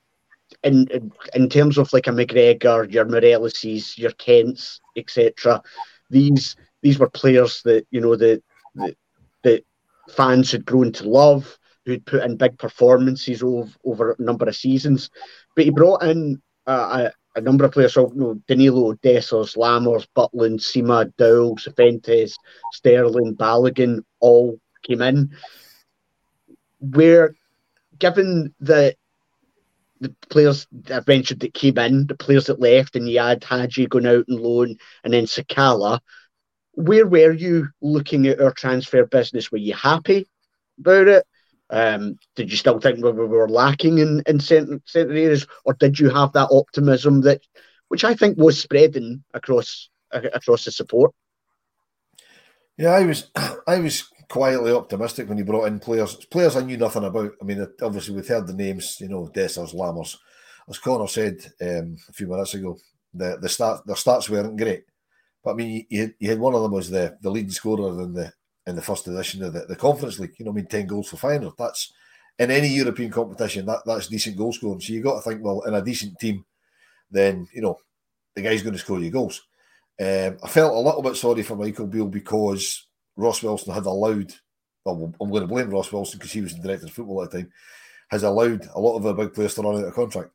in, 0.63 1.11
in, 1.33 1.49
terms 1.49 1.77
of 1.77 1.91
like 1.93 2.07
a 2.07 2.11
McGregor, 2.11 2.91
your 2.91 3.05
Morelos's, 3.05 3.97
your 3.97 4.11
Kents, 4.11 4.81
etc., 4.95 5.61
these 6.09 6.55
these 6.81 6.99
were 6.99 7.09
players 7.09 7.61
that 7.63 7.87
you 7.91 8.01
know 8.01 8.15
that 8.15 8.43
that 9.43 9.65
fans 10.09 10.51
had 10.51 10.65
grown 10.65 10.91
to 10.93 11.09
love, 11.09 11.57
who'd 11.85 12.05
put 12.05 12.23
in 12.23 12.37
big 12.37 12.57
performances 12.57 13.41
over, 13.41 13.71
over 13.85 14.11
a 14.11 14.21
number 14.21 14.45
of 14.45 14.55
seasons. 14.55 15.09
But 15.55 15.65
he 15.65 15.71
brought 15.71 16.03
in 16.03 16.41
a, 16.65 17.11
a, 17.35 17.41
number 17.41 17.65
of 17.65 17.71
players, 17.71 17.93
so 17.93 18.11
you 18.13 18.19
know, 18.19 18.33
Danilo, 18.47 18.93
Dessers, 18.95 19.57
Lammers, 19.57 20.07
Butland, 20.15 20.59
Sima, 20.59 21.11
Dowell, 21.17 21.57
Cifuentes, 21.57 22.33
Sterling, 22.73 23.35
Balogun, 23.35 24.01
all 24.19 24.59
came 24.83 25.01
in. 25.01 25.31
Where 26.79 27.35
given 27.99 28.53
the 28.59 28.95
the 29.99 30.13
players 30.29 30.67
I 30.89 31.01
mentioned 31.07 31.39
that 31.41 31.53
came 31.53 31.77
in, 31.77 32.07
the 32.07 32.15
players 32.15 32.47
that 32.47 32.59
left, 32.59 32.95
and 32.95 33.07
you 33.09 33.19
had 33.19 33.43
Hagi 33.43 33.87
going 33.87 34.05
out 34.05 34.25
and 34.27 34.39
loan, 34.39 34.75
and 35.03 35.13
then 35.13 35.25
Sakala. 35.25 35.99
Where 36.73 37.07
were 37.07 37.31
you 37.31 37.69
looking 37.81 38.27
at 38.27 38.41
our 38.41 38.51
transfer 38.51 39.05
business? 39.05 39.51
Were 39.51 39.59
you 39.59 39.73
happy 39.73 40.27
about 40.79 41.07
it? 41.07 41.25
Um, 41.69 42.17
did 42.35 42.51
you 42.51 42.57
still 42.57 42.79
think 42.79 43.03
we 43.03 43.11
were 43.11 43.47
lacking 43.47 43.99
in, 43.99 44.21
in 44.27 44.39
certain, 44.39 44.81
certain 44.85 45.15
areas, 45.15 45.47
or 45.65 45.73
did 45.73 45.99
you 45.99 46.09
have 46.09 46.33
that 46.33 46.49
optimism 46.51 47.21
that, 47.21 47.41
which 47.87 48.03
I 48.03 48.13
think 48.13 48.37
was 48.37 48.59
spreading 48.59 49.23
across 49.33 49.89
across 50.11 50.65
the 50.65 50.71
support? 50.71 51.13
Yeah, 52.77 52.89
I 52.89 53.05
was 53.05 53.31
I 53.67 53.79
was 53.79 54.03
quietly 54.29 54.71
optimistic 54.71 55.27
when 55.27 55.37
he 55.37 55.43
brought 55.43 55.65
in 55.65 55.79
players 55.79 56.15
players 56.25 56.55
I 56.55 56.61
knew 56.61 56.77
nothing 56.77 57.03
about. 57.03 57.31
I 57.41 57.45
mean, 57.45 57.67
obviously 57.81 58.15
we've 58.15 58.27
heard 58.27 58.47
the 58.47 58.53
names, 58.53 58.97
you 58.99 59.09
know, 59.09 59.29
Dessers, 59.33 59.73
Lammers. 59.73 60.17
As 60.69 60.79
Connor 60.79 61.07
said 61.07 61.37
um, 61.61 61.97
a 62.09 62.13
few 62.13 62.27
minutes 62.27 62.53
ago, 62.53 62.77
the 63.13 63.37
the 63.41 63.49
start 63.49 63.85
their 63.85 63.95
stats 63.95 64.29
weren't 64.29 64.57
great, 64.57 64.85
but 65.43 65.51
I 65.51 65.53
mean, 65.55 65.85
you 65.89 66.13
you 66.19 66.29
had 66.29 66.39
one 66.39 66.55
of 66.55 66.61
them 66.61 66.71
was 66.71 66.89
the 66.89 67.17
the 67.21 67.29
leading 67.29 67.51
scorer 67.51 68.01
in 68.01 68.13
the 68.13 68.31
in 68.65 68.75
the 68.75 68.81
first 68.81 69.07
edition 69.07 69.43
of 69.43 69.53
the, 69.53 69.65
the 69.65 69.75
Conference 69.75 70.19
League. 70.19 70.35
You 70.37 70.45
know, 70.45 70.51
I 70.51 70.55
mean, 70.55 70.67
ten 70.67 70.87
goals 70.87 71.09
for 71.09 71.17
final. 71.17 71.53
That's 71.57 71.93
in 72.39 72.49
any 72.49 72.69
European 72.69 73.11
competition. 73.11 73.65
That 73.65 73.81
that's 73.85 74.07
decent 74.07 74.37
goal 74.37 74.53
scoring. 74.53 74.81
So 74.81 74.93
you 74.93 75.01
got 75.01 75.15
to 75.15 75.29
think, 75.29 75.43
well, 75.43 75.61
in 75.61 75.73
a 75.73 75.81
decent 75.81 76.17
team, 76.19 76.45
then 77.11 77.47
you 77.53 77.61
know 77.61 77.77
the 78.35 78.41
guy's 78.41 78.63
going 78.63 78.73
to 78.73 78.79
score 78.79 78.99
your 78.99 79.11
goals. 79.11 79.41
Um, 79.99 80.37
I 80.43 80.47
felt 80.47 80.73
a 80.73 80.79
little 80.79 81.03
bit 81.03 81.15
sorry 81.15 81.43
for 81.43 81.55
Michael 81.55 81.87
Beale 81.87 82.07
because 82.07 82.87
Ross 83.15 83.43
Wilson 83.43 83.73
had 83.73 83.85
allowed, 83.85 84.33
well, 84.85 85.13
I'm 85.21 85.29
going 85.29 85.41
to 85.41 85.47
blame 85.47 85.69
Ross 85.69 85.91
Wilson 85.91 86.19
because 86.19 86.31
he 86.31 86.41
was 86.41 86.55
the 86.55 86.61
director 86.61 86.87
of 86.87 86.93
football 86.93 87.23
at 87.23 87.31
the 87.31 87.39
time, 87.39 87.51
has 88.09 88.23
allowed 88.23 88.67
a 88.73 88.79
lot 88.79 88.97
of 88.97 89.03
the 89.03 89.13
big 89.13 89.33
players 89.33 89.55
to 89.55 89.61
run 89.61 89.77
out 89.77 89.87
of 89.87 89.93
contract. 89.93 90.31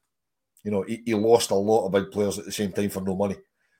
You 0.64 0.70
know, 0.70 0.82
he, 0.82 1.02
he 1.04 1.14
lost 1.14 1.50
a 1.50 1.54
lot 1.54 1.86
of 1.86 1.92
big 1.92 2.10
players 2.10 2.38
at 2.38 2.44
the 2.44 2.52
same 2.52 2.72
time 2.72 2.90
for 2.90 3.00
no 3.00 3.14
money. 3.14 3.36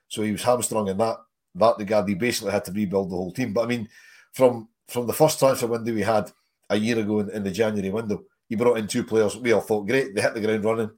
So 0.09 0.23
he 0.23 0.33
was 0.33 0.43
hamstrung 0.43 0.89
in 0.89 0.97
that 0.99 1.19
that 1.55 1.79
regard. 1.79 2.09
He 2.09 2.15
basically 2.15 2.53
had 2.53 2.65
to 2.67 2.73
rebuild 2.73 3.11
the 3.11 3.17
whole 3.17 3.33
team. 3.33 3.53
But 3.53 3.65
I 3.65 3.67
mean, 3.67 3.89
from 4.33 4.69
from 4.89 5.07
the 5.07 5.13
first 5.13 5.39
transfer 5.39 5.67
window 5.67 5.93
we 5.93 6.03
had 6.03 6.31
a 6.71 6.77
year 6.77 6.99
ago 6.99 7.21
in, 7.21 7.31
in 7.31 7.43
the 7.43 7.51
January 7.51 7.91
window, 7.91 8.23
he 8.49 8.57
brought 8.57 8.79
in 8.79 8.87
two 8.87 9.05
players 9.05 9.37
we 9.37 9.53
all 9.53 9.61
thought 9.61 9.87
great. 9.87 10.15
They 10.15 10.23
hit 10.23 10.35
the 10.35 10.41
ground 10.41 10.65
running. 10.65 10.91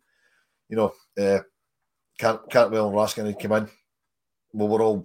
You 0.68 0.76
know, 0.76 0.92
uh, 1.18 1.40
Cant, 2.18 2.40
Cantwell 2.50 2.88
and 2.88 2.96
Raskin 2.96 3.26
had 3.26 3.40
come 3.40 3.52
in. 3.52 3.68
Well, 4.52 4.68
we're 4.68 4.82
all 4.82 5.04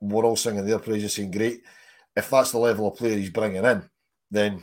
we're 0.00 0.24
all 0.24 0.36
singing 0.36 0.66
their 0.66 0.78
praises, 0.78 1.14
saying 1.14 1.30
great 1.30 1.62
if 2.16 2.30
that's 2.30 2.52
the 2.52 2.58
level 2.58 2.88
of 2.88 2.96
player 2.96 3.16
he's 3.16 3.30
bringing 3.30 3.64
in, 3.64 3.82
then 4.30 4.62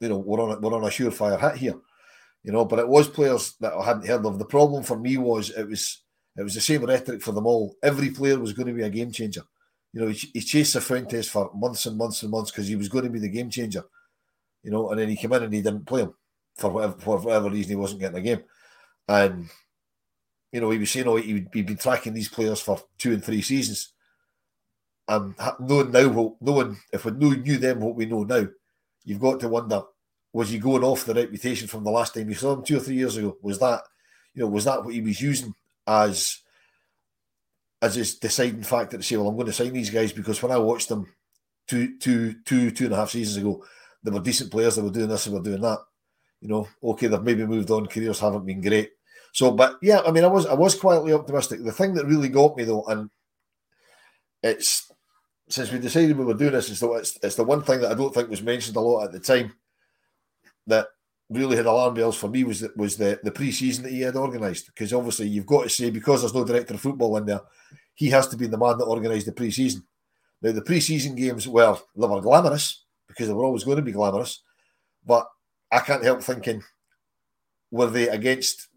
you 0.00 0.08
know 0.08 0.18
we're 0.18 0.40
on 0.40 0.52
a, 0.52 0.60
we're 0.60 0.74
on 0.74 0.84
a 0.84 0.88
surefire 0.88 1.40
hit 1.40 1.58
here. 1.58 1.74
You 2.42 2.52
know, 2.52 2.64
but 2.64 2.78
it 2.78 2.88
was 2.88 3.08
players 3.08 3.54
that 3.60 3.74
I 3.74 3.84
hadn't 3.84 4.06
heard 4.06 4.24
of. 4.24 4.38
The 4.38 4.44
problem 4.46 4.82
for 4.82 4.98
me 4.98 5.18
was 5.18 5.50
it 5.50 5.68
was 5.68 6.02
It 6.36 6.42
was 6.42 6.54
the 6.54 6.60
same 6.60 6.84
rhetoric 6.84 7.22
for 7.22 7.32
them 7.32 7.46
all. 7.46 7.76
Every 7.82 8.10
player 8.10 8.38
was 8.38 8.52
going 8.52 8.68
to 8.68 8.72
be 8.72 8.82
a 8.82 8.90
game 8.90 9.12
changer. 9.12 9.42
You 9.92 10.00
know, 10.00 10.08
he, 10.08 10.30
he 10.32 10.40
chased 10.40 10.76
Cifuentes 10.76 11.28
for 11.28 11.50
months 11.54 11.86
and 11.86 11.98
months 11.98 12.22
and 12.22 12.30
months 12.30 12.50
because 12.50 12.68
he 12.68 12.76
was 12.76 12.88
going 12.88 13.04
to 13.04 13.10
be 13.10 13.18
the 13.18 13.28
game 13.28 13.50
changer. 13.50 13.82
You 14.62 14.70
know, 14.70 14.90
and 14.90 15.00
then 15.00 15.08
he 15.08 15.16
came 15.16 15.32
in 15.32 15.42
and 15.42 15.52
he 15.52 15.60
didn't 15.60 15.86
play 15.86 16.02
him 16.02 16.14
for 16.56 16.70
whatever 16.70 16.94
for 16.98 17.18
whatever 17.18 17.50
reason 17.50 17.70
he 17.70 17.76
wasn't 17.76 18.00
getting 18.00 18.18
a 18.18 18.22
game. 18.22 18.42
And 19.08 19.50
you 20.52 20.60
know, 20.60 20.70
he 20.70 20.78
was 20.78 20.90
saying, 20.90 21.08
oh, 21.08 21.16
he'd, 21.16 21.48
he'd 21.52 21.66
been 21.66 21.76
tracking 21.76 22.14
these 22.14 22.28
players 22.28 22.60
for 22.60 22.80
two 22.98 23.12
and 23.12 23.24
three 23.24 23.42
seasons. 23.42 23.92
Um, 25.10 25.34
and 25.40 25.68
knowing 25.68 25.90
now, 25.90 26.08
what, 26.08 26.34
knowing 26.40 26.78
if 26.92 27.04
we 27.04 27.10
knew, 27.10 27.58
them 27.58 27.80
what 27.80 27.96
we 27.96 28.06
know 28.06 28.22
now, 28.22 28.46
you've 29.04 29.20
got 29.20 29.40
to 29.40 29.48
wonder, 29.48 29.82
was 30.32 30.50
he 30.50 30.60
going 30.60 30.84
off 30.84 31.04
the 31.04 31.14
reputation 31.14 31.66
from 31.66 31.82
the 31.82 31.90
last 31.90 32.14
time 32.14 32.28
you 32.28 32.36
saw 32.36 32.52
him 32.52 32.62
two 32.62 32.76
or 32.76 32.80
three 32.80 32.94
years 32.94 33.16
ago? 33.16 33.36
Was 33.42 33.58
that, 33.58 33.82
you 34.34 34.42
know, 34.42 34.48
was 34.48 34.66
that 34.66 34.84
what 34.84 34.94
he 34.94 35.00
was 35.00 35.20
using 35.20 35.52
as 35.84 36.38
as 37.82 37.96
his 37.96 38.18
deciding 38.20 38.62
factor 38.62 38.98
to 38.98 39.02
say, 39.02 39.16
well, 39.16 39.26
I'm 39.26 39.34
going 39.34 39.48
to 39.48 39.52
sign 39.52 39.72
these 39.72 39.90
guys 39.90 40.12
because 40.12 40.40
when 40.40 40.52
I 40.52 40.58
watched 40.58 40.88
them 40.88 41.12
two, 41.66 41.98
two, 41.98 42.34
two, 42.44 42.70
two 42.70 42.84
and 42.84 42.94
a 42.94 42.96
half 42.96 43.10
seasons 43.10 43.38
ago, 43.38 43.64
they 44.04 44.12
were 44.12 44.20
decent 44.20 44.52
players. 44.52 44.76
They 44.76 44.82
were 44.82 44.90
doing 44.90 45.08
this, 45.08 45.24
they 45.24 45.32
were 45.32 45.42
doing 45.42 45.62
that. 45.62 45.78
You 46.40 46.48
know, 46.50 46.68
okay, 46.84 47.08
they've 47.08 47.20
maybe 47.20 47.44
moved 47.44 47.70
on. 47.72 47.86
Careers 47.86 48.20
haven't 48.20 48.46
been 48.46 48.60
great. 48.60 48.92
So, 49.32 49.50
but 49.50 49.76
yeah, 49.82 50.02
I 50.06 50.12
mean, 50.12 50.22
I 50.22 50.28
was 50.28 50.46
I 50.46 50.54
was 50.54 50.76
quietly 50.76 51.12
optimistic. 51.12 51.64
The 51.64 51.72
thing 51.72 51.94
that 51.94 52.06
really 52.06 52.28
got 52.28 52.56
me 52.56 52.62
though, 52.62 52.84
and 52.84 53.10
it's 54.42 54.90
since 55.50 55.72
we 55.72 55.78
decided 55.78 56.16
we 56.16 56.24
were 56.24 56.34
doing 56.34 56.52
this, 56.52 56.70
it's 56.70 56.80
the 56.80 56.90
it's, 56.92 57.18
it's 57.22 57.36
the 57.36 57.44
one 57.44 57.62
thing 57.62 57.80
that 57.80 57.90
I 57.90 57.94
don't 57.94 58.14
think 58.14 58.30
was 58.30 58.42
mentioned 58.42 58.76
a 58.76 58.80
lot 58.80 59.04
at 59.04 59.12
the 59.12 59.20
time 59.20 59.52
that 60.66 60.86
really 61.28 61.56
had 61.56 61.66
alarm 61.66 61.94
bells 61.94 62.16
for 62.16 62.28
me 62.28 62.44
was 62.44 62.60
that 62.60 62.76
was 62.76 62.96
the 62.96 63.20
the 63.22 63.30
pre-season 63.30 63.84
that 63.84 63.92
he 63.92 64.00
had 64.00 64.16
organised 64.16 64.66
because 64.66 64.92
obviously 64.92 65.28
you've 65.28 65.46
got 65.46 65.64
to 65.64 65.68
say 65.68 65.90
because 65.90 66.22
there's 66.22 66.34
no 66.34 66.44
director 66.44 66.74
of 66.74 66.80
football 66.80 67.16
in 67.16 67.26
there, 67.26 67.40
he 67.94 68.08
has 68.10 68.28
to 68.28 68.36
be 68.36 68.46
the 68.46 68.58
man 68.58 68.78
that 68.78 68.86
organised 68.86 69.26
the 69.26 69.32
pre-season. 69.32 69.82
Now 70.42 70.52
the 70.52 70.62
pre-season 70.62 71.14
games, 71.14 71.46
well, 71.46 71.82
they 71.96 72.06
were 72.06 72.20
glamorous 72.20 72.84
because 73.06 73.28
they 73.28 73.34
were 73.34 73.44
always 73.44 73.64
going 73.64 73.76
to 73.76 73.82
be 73.82 73.92
glamorous, 73.92 74.42
but 75.04 75.28
I 75.70 75.80
can't 75.80 76.04
help 76.04 76.22
thinking 76.22 76.62
were 77.70 77.86
they 77.86 78.08
against 78.08 78.68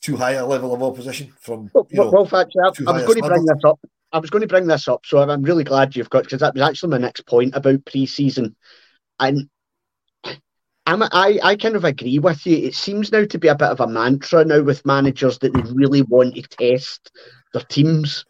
too 0.00 0.16
high 0.16 0.32
a 0.32 0.46
level 0.46 0.74
of 0.74 0.82
opposition 0.82 1.32
from. 1.40 1.70
Well, 1.74 1.86
know, 1.90 2.10
well 2.10 2.40
actually, 2.40 2.62
I, 2.62 2.90
I 2.90 2.92
was 2.92 3.04
going 3.04 3.22
to 3.22 3.28
bring 3.28 3.44
this 3.44 3.64
up. 3.64 3.80
I 4.12 4.18
was 4.18 4.30
going 4.30 4.42
to 4.42 4.48
bring 4.48 4.66
this 4.66 4.88
up, 4.88 5.04
so 5.04 5.18
I'm 5.18 5.42
really 5.42 5.64
glad 5.64 5.94
you've 5.94 6.10
got 6.10 6.24
because 6.24 6.40
that 6.40 6.54
was 6.54 6.62
actually 6.62 6.90
my 6.90 6.98
next 6.98 7.26
point 7.26 7.54
about 7.54 7.84
pre-season, 7.84 8.56
and 9.20 9.48
I'm, 10.86 11.02
I 11.02 11.38
I 11.42 11.56
kind 11.56 11.76
of 11.76 11.84
agree 11.84 12.18
with 12.18 12.46
you. 12.46 12.56
It 12.56 12.74
seems 12.74 13.12
now 13.12 13.24
to 13.26 13.38
be 13.38 13.48
a 13.48 13.54
bit 13.54 13.68
of 13.68 13.80
a 13.80 13.86
mantra 13.86 14.44
now 14.44 14.62
with 14.62 14.86
managers 14.86 15.38
that 15.40 15.52
they 15.52 15.60
really 15.72 16.02
want 16.02 16.34
to 16.36 16.42
test 16.42 17.10
their 17.52 17.62
teams, 17.62 18.24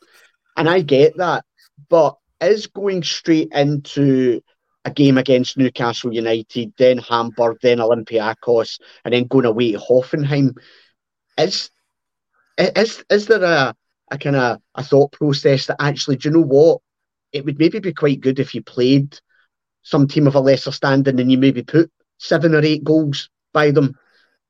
and 0.57 0.69
I 0.69 0.81
get 0.81 1.17
that, 1.19 1.45
but 1.89 2.17
is 2.41 2.67
going 2.67 3.03
straight 3.03 3.53
into 3.53 4.41
a 4.85 4.91
game 4.91 5.19
against 5.19 5.57
Newcastle 5.57 6.13
United, 6.13 6.73
then 6.79 6.99
Hamburg, 6.99 7.59
then 7.63 7.79
Olympiacos, 7.79 8.81
and 9.05 9.15
then 9.15 9.25
going 9.25 9.45
away 9.45 9.73
to 9.73 9.79
Hoffenheim 9.79 10.57
is 11.37 11.71
is 12.59 13.05
is 13.09 13.27
there 13.27 13.45
a 13.45 13.75
a 14.11 14.19
kind 14.19 14.37
of 14.37 14.61
a 14.75 14.83
thought 14.83 15.13
process 15.13 15.67
that 15.67 15.77
actually, 15.81 16.17
do 16.17 16.29
you 16.29 16.35
know 16.35 16.43
what? 16.43 16.81
It 17.33 17.45
would 17.45 17.59
maybe 17.59 17.79
be 17.81 17.93
quite 17.93 18.21
good 18.21 18.39
if 18.39 18.55
you 18.55 18.63
played 18.63 19.19
some 19.83 20.07
team 20.09 20.27
of 20.27 20.35
a 20.35 20.41
lesser 20.41 20.73
standing 20.73 21.21
and 21.21 21.31
you 21.31 21.39
maybe 21.39 21.63
put 21.63 21.91
seven 22.19 22.55
or 22.55 22.61
eight 22.63 22.85
goals 22.85 23.31
by 23.53 23.71
them, 23.71 23.97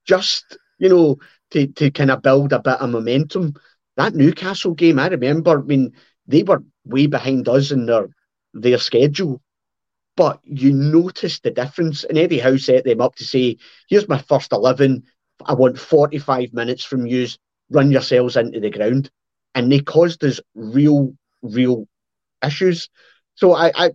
just 0.06 0.58
you 0.78 0.88
know, 0.88 1.16
to, 1.50 1.66
to 1.68 1.90
kind 1.90 2.10
of 2.10 2.22
build 2.22 2.52
a 2.52 2.60
bit 2.60 2.80
of 2.80 2.90
momentum. 2.90 3.54
That 3.96 4.14
Newcastle 4.14 4.74
game, 4.74 4.98
I 4.98 5.08
remember, 5.08 5.58
I 5.60 5.62
mean, 5.62 5.92
they 6.26 6.42
were 6.44 6.62
way 6.84 7.06
behind 7.06 7.48
us 7.48 7.70
in 7.72 7.86
their 7.86 8.08
their 8.54 8.78
schedule. 8.78 9.42
But 10.16 10.40
you 10.44 10.72
noticed 10.72 11.42
the 11.44 11.50
difference, 11.50 12.04
and 12.04 12.18
Eddie 12.18 12.40
Howe 12.40 12.56
set 12.56 12.84
them 12.84 13.00
up 13.00 13.14
to 13.16 13.24
say, 13.24 13.56
"Here's 13.88 14.08
my 14.08 14.18
first 14.18 14.52
eleven. 14.52 15.04
I 15.44 15.54
want 15.54 15.78
45 15.78 16.52
minutes 16.52 16.84
from 16.84 17.06
you. 17.06 17.26
Run 17.70 17.90
yourselves 17.90 18.36
into 18.36 18.60
the 18.60 18.70
ground. 18.70 19.10
And 19.54 19.72
they 19.72 19.80
caused 19.80 20.22
us 20.24 20.40
real, 20.54 21.14
real 21.42 21.86
issues. 22.44 22.88
So 23.34 23.54
I, 23.54 23.72
I, 23.74 23.90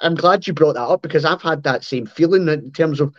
I'm 0.00 0.14
glad 0.14 0.46
you 0.46 0.52
brought 0.52 0.74
that 0.74 0.82
up 0.82 1.02
because 1.02 1.24
I've 1.24 1.42
had 1.42 1.62
that 1.64 1.84
same 1.84 2.06
feeling 2.06 2.48
in 2.48 2.72
terms 2.72 3.00
of 3.00 3.14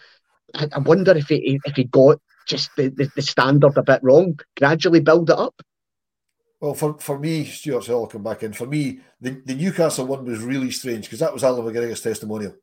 I, 0.53 0.79
wonder 0.79 1.15
if 1.17 1.27
he 1.27 1.59
if 1.65 1.75
he 1.75 1.83
got 1.85 2.19
just 2.47 2.69
the, 2.77 2.89
the, 2.89 3.11
the, 3.15 3.21
standard 3.21 3.77
a 3.77 3.83
bit 3.83 3.99
wrong, 4.03 4.39
gradually 4.57 4.99
build 4.99 5.29
it 5.29 5.37
up. 5.37 5.61
Well, 6.61 6.75
for, 6.75 6.97
for 6.99 7.19
me, 7.19 7.43
Stuart, 7.45 7.83
so 7.83 8.01
I'll 8.01 8.07
come 8.07 8.23
back 8.23 8.43
in. 8.43 8.53
For 8.53 8.67
me, 8.67 8.99
the, 9.19 9.41
the 9.45 9.55
Newcastle 9.55 10.05
one 10.05 10.25
was 10.25 10.43
really 10.43 10.71
strange 10.71 11.05
because 11.05 11.19
that 11.19 11.33
was 11.33 11.43
Allan 11.43 11.65
McGregor's 11.65 12.01
testimonial. 12.01 12.55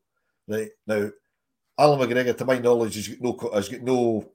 Right 0.47 0.69
now, 0.87 1.09
Allan 1.77 1.99
McGregor, 1.99 2.35
to 2.37 2.45
my 2.45 2.59
knowledge, 2.59 2.95
has 2.95 3.07
got 3.09 3.21
no 3.21 3.51
has 3.53 3.69
got 3.69 3.81
no 3.81 4.31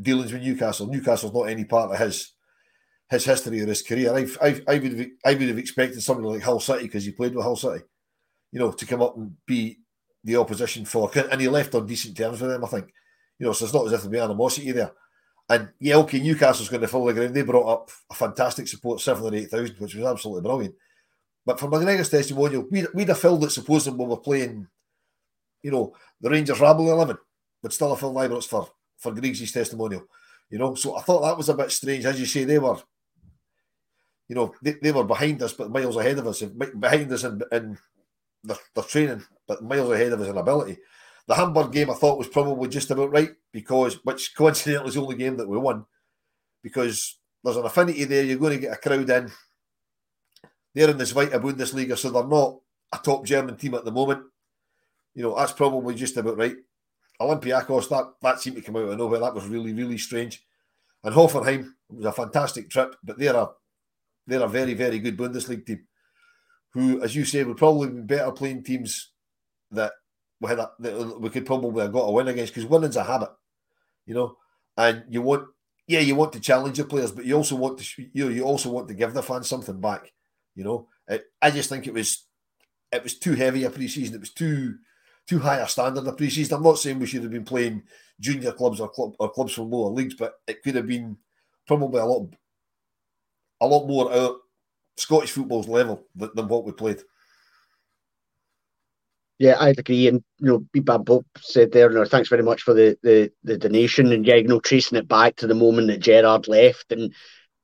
dealings 0.00 0.32
with 0.32 0.42
Newcastle. 0.42 0.86
Newcastle's 0.86 1.34
not 1.34 1.44
any 1.44 1.64
part 1.64 1.92
of 1.92 1.98
his 1.98 2.32
his 3.08 3.24
history 3.24 3.60
or 3.60 3.66
his 3.66 3.82
career. 3.82 4.14
I've, 4.14 4.38
I've, 4.40 4.62
I 4.66 4.78
would 4.78 4.98
have, 4.98 5.06
I 5.24 5.34
would 5.34 5.48
have 5.48 5.58
expected 5.58 6.02
somebody 6.02 6.28
like 6.28 6.42
Hull 6.42 6.60
City 6.60 6.84
because 6.84 7.04
he 7.04 7.12
played 7.12 7.34
with 7.34 7.44
Hull 7.44 7.56
City, 7.56 7.84
you 8.52 8.58
know, 8.58 8.72
to 8.72 8.86
come 8.86 9.02
up 9.02 9.16
and 9.16 9.36
be 9.46 9.78
the 10.24 10.36
opposition 10.36 10.84
for, 10.84 11.10
and 11.14 11.40
he 11.40 11.48
left 11.48 11.74
on 11.74 11.86
decent 11.86 12.16
terms 12.16 12.40
with 12.40 12.50
them. 12.50 12.64
I 12.64 12.68
think, 12.68 12.92
you 13.38 13.46
know, 13.46 13.52
so 13.52 13.64
it's 13.64 13.74
not 13.74 13.86
as 13.86 13.92
if 13.92 14.00
there'd 14.00 14.12
be 14.12 14.18
animosity 14.18 14.72
there. 14.72 14.92
And 15.48 15.68
yeah, 15.78 15.96
okay, 15.98 16.18
Newcastle's 16.18 16.68
going 16.68 16.80
to 16.80 16.88
fill 16.88 17.04
the 17.04 17.14
ground. 17.14 17.34
They 17.34 17.42
brought 17.42 17.72
up 17.72 17.90
a 18.10 18.14
fantastic 18.14 18.66
support, 18.66 19.00
seven 19.00 19.22
or 19.22 19.36
eight 19.36 19.50
thousand, 19.50 19.76
which 19.78 19.94
was 19.94 20.04
absolutely 20.04 20.42
brilliant. 20.42 20.74
But 21.44 21.60
for 21.60 21.68
McGregor's 21.68 22.08
testimonial, 22.08 22.66
we'd, 22.68 22.88
we'd 22.92 23.08
have 23.08 23.20
filled 23.20 23.44
it, 23.44 23.50
supposing 23.50 23.96
we 23.96 24.04
were 24.04 24.16
playing, 24.16 24.66
you 25.62 25.70
know, 25.70 25.94
the 26.20 26.28
Rangers 26.28 26.58
Rabble 26.58 26.90
11, 26.90 27.16
but 27.62 27.72
still 27.72 27.90
have 27.90 28.00
filled 28.00 28.16
Ibrox 28.16 28.46
for 28.48 28.68
for 28.96 29.12
Griggs' 29.12 29.52
testimonial. 29.52 30.06
You 30.50 30.58
know, 30.58 30.74
so 30.74 30.96
I 30.96 31.02
thought 31.02 31.22
that 31.22 31.36
was 31.36 31.48
a 31.48 31.54
bit 31.54 31.70
strange. 31.70 32.04
As 32.04 32.18
you 32.18 32.26
say, 32.26 32.44
they 32.44 32.58
were, 32.58 32.76
you 34.28 34.34
know, 34.34 34.54
they, 34.62 34.72
they 34.82 34.92
were 34.92 35.04
behind 35.04 35.42
us, 35.42 35.52
but 35.52 35.70
miles 35.70 35.96
ahead 35.96 36.18
of 36.18 36.26
us, 36.26 36.42
behind 36.42 37.12
us 37.12 37.24
in, 37.24 37.40
in 37.52 37.78
their, 38.42 38.56
their 38.74 38.84
training, 38.84 39.24
but 39.46 39.62
miles 39.62 39.90
ahead 39.90 40.12
of 40.12 40.20
us 40.20 40.28
in 40.28 40.36
ability. 40.36 40.78
The 41.26 41.34
Hamburg 41.34 41.72
game 41.72 41.90
I 41.90 41.94
thought 41.94 42.18
was 42.18 42.28
probably 42.28 42.68
just 42.68 42.90
about 42.90 43.10
right 43.10 43.30
because, 43.52 44.04
which 44.04 44.34
coincidentally 44.36 44.88
is 44.88 44.94
the 44.94 45.02
only 45.02 45.16
game 45.16 45.36
that 45.36 45.48
we 45.48 45.58
won, 45.58 45.84
because 46.62 47.18
there's 47.42 47.56
an 47.56 47.64
affinity 47.64 48.04
there. 48.04 48.24
You're 48.24 48.38
going 48.38 48.54
to 48.54 48.60
get 48.60 48.72
a 48.72 48.76
crowd 48.76 49.10
in. 49.10 49.30
They're 50.74 50.90
in 50.90 50.98
the 50.98 51.04
Zweite 51.04 51.30
Bundesliga, 51.30 51.96
so 51.96 52.10
they're 52.10 52.26
not 52.26 52.58
a 52.92 52.98
top 52.98 53.24
German 53.24 53.56
team 53.56 53.74
at 53.74 53.84
the 53.84 53.92
moment. 53.92 54.22
You 55.14 55.22
know, 55.22 55.36
that's 55.36 55.52
probably 55.52 55.94
just 55.94 56.16
about 56.16 56.36
right. 56.36 56.56
Olympiacos, 57.20 57.88
that, 57.88 58.12
that 58.20 58.40
seemed 58.40 58.56
to 58.56 58.62
come 58.62 58.76
out 58.76 58.88
of 58.88 58.98
nowhere. 58.98 59.20
That 59.20 59.34
was 59.34 59.46
really, 59.46 59.72
really 59.72 59.96
strange. 59.96 60.44
And 61.02 61.14
Hoffenheim 61.14 61.70
was 61.88 62.04
a 62.04 62.12
fantastic 62.12 62.68
trip, 62.68 62.94
but 63.02 63.18
they're 63.18 63.34
a 63.34 63.48
they're 64.26 64.42
a 64.42 64.48
very, 64.48 64.74
very 64.74 64.98
good 64.98 65.16
Bundesliga 65.16 65.66
team 65.66 65.86
who, 66.72 67.02
as 67.02 67.16
you 67.16 67.24
say, 67.24 67.42
would 67.42 67.56
probably 67.56 67.88
be 67.88 68.02
better 68.02 68.30
playing 68.32 68.62
teams 68.62 69.12
that 69.70 69.92
we 70.40 70.48
had 70.48 70.58
a, 70.58 70.70
that 70.80 71.20
we 71.20 71.30
could 71.30 71.46
probably 71.46 71.82
have 71.82 71.92
got 71.92 72.08
a 72.08 72.12
win 72.12 72.28
against 72.28 72.54
because 72.54 72.68
winning's 72.68 72.96
a 72.96 73.04
habit, 73.04 73.30
you 74.04 74.14
know. 74.14 74.36
And 74.76 75.04
you 75.08 75.22
want, 75.22 75.48
yeah, 75.86 76.00
you 76.00 76.14
want 76.14 76.32
to 76.34 76.40
challenge 76.40 76.76
your 76.76 76.86
players, 76.86 77.12
but 77.12 77.24
you 77.24 77.34
also 77.34 77.56
want 77.56 77.78
to, 77.78 78.02
you 78.12 78.24
know, 78.24 78.30
you 78.30 78.42
also 78.42 78.70
want 78.70 78.88
to 78.88 78.94
give 78.94 79.14
the 79.14 79.22
fans 79.22 79.48
something 79.48 79.80
back, 79.80 80.12
you 80.54 80.64
know. 80.64 80.88
It, 81.08 81.24
I 81.40 81.50
just 81.50 81.70
think 81.70 81.86
it 81.86 81.94
was, 81.94 82.26
it 82.92 83.02
was 83.02 83.18
too 83.18 83.34
heavy 83.34 83.64
a 83.64 83.70
pre-season. 83.70 84.14
It 84.14 84.20
was 84.20 84.32
too 84.32 84.76
too 85.26 85.38
high 85.40 85.58
a 85.58 85.68
standard 85.68 86.06
of 86.06 86.16
pre-season. 86.16 86.56
I'm 86.56 86.62
not 86.62 86.78
saying 86.78 86.98
we 86.98 87.06
should 87.06 87.22
have 87.22 87.32
been 87.32 87.44
playing 87.44 87.82
junior 88.20 88.52
clubs 88.52 88.80
or, 88.80 88.88
club, 88.88 89.14
or 89.18 89.30
clubs 89.30 89.54
from 89.54 89.70
lower 89.70 89.90
leagues, 89.90 90.14
but 90.14 90.34
it 90.46 90.62
could 90.62 90.76
have 90.76 90.86
been 90.86 91.16
probably 91.66 92.00
a 92.00 92.04
lot, 92.04 92.28
a 93.60 93.66
lot 93.66 93.86
more 93.86 94.12
out 94.12 94.36
Scottish 94.96 95.32
football's 95.32 95.68
level 95.68 96.06
than, 96.14 96.30
than 96.34 96.48
what 96.48 96.64
we 96.64 96.72
played. 96.72 97.02
Yeah, 99.38 99.56
I'd 99.60 99.78
agree. 99.78 100.08
And 100.08 100.24
you 100.38 100.46
know, 100.46 100.66
Bebab 100.74 101.04
Bob 101.04 101.24
said 101.38 101.72
there, 101.72 101.90
you 101.90 101.98
know, 101.98 102.04
thanks 102.06 102.30
very 102.30 102.42
much 102.42 102.62
for 102.62 102.72
the, 102.72 102.96
the 103.02 103.30
the 103.44 103.58
donation. 103.58 104.12
And 104.12 104.26
yeah, 104.26 104.36
you 104.36 104.48
know, 104.48 104.60
tracing 104.60 104.96
it 104.96 105.08
back 105.08 105.36
to 105.36 105.46
the 105.46 105.54
moment 105.54 105.88
that 105.88 106.00
Gerrard 106.00 106.48
left, 106.48 106.90
and 106.90 107.12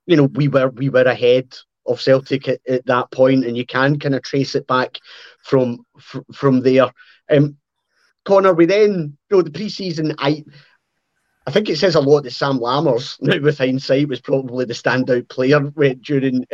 you 0.05 0.15
know, 0.15 0.25
we 0.25 0.47
were 0.47 0.69
we 0.69 0.89
were 0.89 1.03
ahead 1.03 1.55
of 1.87 1.99
Celtic 1.99 2.47
at, 2.47 2.59
at 2.67 2.85
that 2.85 3.11
point, 3.11 3.45
and 3.45 3.57
you 3.57 3.65
can 3.65 3.99
kind 3.99 4.13
of 4.13 4.21
trace 4.21 4.53
it 4.53 4.67
back 4.67 4.99
from 5.43 5.79
fr- 5.99 6.19
from 6.31 6.61
there. 6.61 6.91
Um, 7.31 7.57
Connor, 8.25 8.53
we 8.53 8.65
then, 8.65 9.17
you 9.29 9.37
know, 9.37 9.41
the 9.41 9.49
preseason, 9.49 10.15
I 10.17 10.45
I 11.45 11.51
think 11.51 11.69
it 11.69 11.77
says 11.77 11.95
a 11.95 12.01
lot 12.01 12.21
that 12.21 12.31
Sam 12.31 12.59
Lammers, 12.59 13.17
now 13.21 13.39
with 13.39 13.57
hindsight, 13.57 14.07
was 14.07 14.21
probably 14.21 14.65
the 14.65 14.73
standout 14.73 15.29
player 15.29 15.59
during 16.01 16.45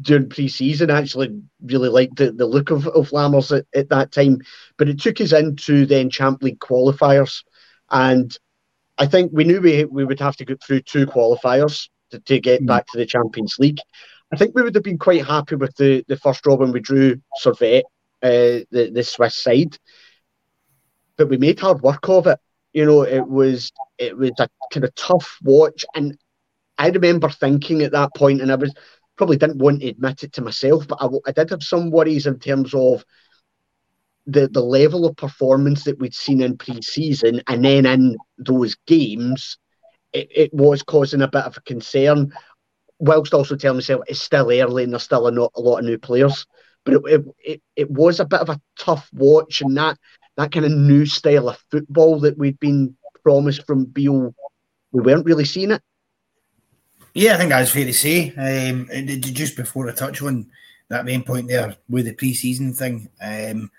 during 0.00 0.28
pre-season. 0.28 0.90
I 0.90 0.98
actually 0.98 1.40
really 1.62 1.88
liked 1.88 2.16
the, 2.16 2.32
the 2.32 2.46
look 2.46 2.70
of, 2.70 2.86
of 2.88 3.10
Lammers 3.10 3.56
at, 3.56 3.66
at 3.74 3.88
that 3.90 4.12
time. 4.12 4.40
But 4.76 4.88
it 4.88 5.00
took 5.00 5.20
us 5.20 5.32
into 5.32 5.86
then 5.86 6.10
Champ 6.10 6.42
League 6.42 6.58
qualifiers. 6.58 7.44
And 7.90 8.36
I 8.98 9.06
think 9.06 9.30
we 9.32 9.44
knew 9.44 9.60
we, 9.60 9.84
we 9.84 10.04
would 10.04 10.20
have 10.20 10.36
to 10.36 10.44
go 10.44 10.56
through 10.56 10.80
two 10.82 11.06
qualifiers 11.06 11.88
to, 12.10 12.20
to 12.20 12.40
get 12.40 12.62
mm. 12.62 12.66
back 12.66 12.86
to 12.88 12.98
the 12.98 13.06
Champions 13.06 13.56
League. 13.58 13.78
I 14.32 14.36
think 14.36 14.54
we 14.54 14.62
would 14.62 14.74
have 14.74 14.82
been 14.82 14.98
quite 14.98 15.24
happy 15.24 15.54
with 15.54 15.76
the, 15.76 16.04
the 16.08 16.16
first 16.16 16.42
draw 16.42 16.56
when 16.56 16.72
we 16.72 16.80
drew 16.80 17.20
Servette, 17.44 17.84
uh, 18.22 18.66
the, 18.72 18.90
the 18.92 19.04
Swiss 19.04 19.36
side. 19.36 19.78
But 21.16 21.28
we 21.28 21.36
made 21.36 21.60
hard 21.60 21.80
work 21.80 22.08
of 22.08 22.26
it. 22.26 22.40
You 22.76 22.84
know, 22.84 23.02
it 23.04 23.26
was 23.26 23.72
it 23.96 24.14
was 24.18 24.32
a 24.38 24.50
kind 24.70 24.84
of 24.84 24.94
tough 24.94 25.38
watch. 25.42 25.82
And 25.94 26.18
I 26.76 26.90
remember 26.90 27.30
thinking 27.30 27.80
at 27.80 27.92
that 27.92 28.14
point, 28.14 28.42
and 28.42 28.52
I 28.52 28.56
was 28.56 28.74
probably 29.16 29.38
didn't 29.38 29.62
want 29.62 29.80
to 29.80 29.88
admit 29.88 30.24
it 30.24 30.34
to 30.34 30.42
myself, 30.42 30.86
but 30.86 30.98
I, 31.00 31.08
I 31.26 31.32
did 31.32 31.48
have 31.48 31.62
some 31.62 31.90
worries 31.90 32.26
in 32.26 32.38
terms 32.38 32.74
of 32.74 33.02
the 34.26 34.48
the 34.48 34.60
level 34.60 35.06
of 35.06 35.16
performance 35.16 35.84
that 35.84 35.98
we'd 35.98 36.12
seen 36.12 36.42
in 36.42 36.58
pre-season 36.58 37.40
and 37.46 37.64
then 37.64 37.86
in 37.86 38.16
those 38.36 38.76
games 38.86 39.56
it, 40.12 40.28
it 40.34 40.52
was 40.52 40.82
causing 40.82 41.22
a 41.22 41.28
bit 41.28 41.44
of 41.44 41.56
a 41.56 41.60
concern 41.60 42.30
whilst 42.98 43.32
also 43.32 43.56
telling 43.56 43.76
myself 43.76 44.02
it's 44.08 44.20
still 44.20 44.50
early 44.50 44.82
and 44.82 44.92
there's 44.92 45.04
still 45.04 45.28
a, 45.28 45.30
not, 45.30 45.52
a 45.54 45.60
lot 45.60 45.78
of 45.78 45.84
new 45.84 45.96
players. 45.96 46.46
But 46.84 46.94
it, 46.94 47.02
it, 47.06 47.24
it, 47.44 47.62
it 47.76 47.90
was 47.90 48.20
a 48.20 48.24
bit 48.24 48.40
of 48.40 48.48
a 48.48 48.60
tough 48.78 49.08
watch, 49.12 49.60
and 49.60 49.76
that 49.76 49.98
that 50.36 50.52
kind 50.52 50.66
of 50.66 50.72
new 50.72 51.06
style 51.06 51.48
of 51.48 51.58
football 51.70 52.20
that 52.20 52.38
we'd 52.38 52.60
been 52.60 52.96
promised 53.22 53.66
from 53.66 53.86
Beale, 53.86 54.34
we 54.92 55.02
weren't 55.02 55.26
really 55.26 55.44
seeing 55.44 55.72
it. 55.72 55.82
Yeah, 57.14 57.34
I 57.34 57.36
think 57.38 57.50
that's 57.50 57.70
fair 57.70 57.86
to 57.86 57.94
say. 57.94 58.34
Um, 58.36 58.88
just 59.32 59.56
before 59.56 59.88
I 59.88 59.94
touch 59.94 60.20
on 60.22 60.50
that 60.88 61.06
main 61.06 61.22
point 61.22 61.48
there 61.48 61.76
with 61.88 62.04
the 62.04 62.12
pre-season 62.12 62.74
thing, 62.74 63.08
um, 63.22 63.70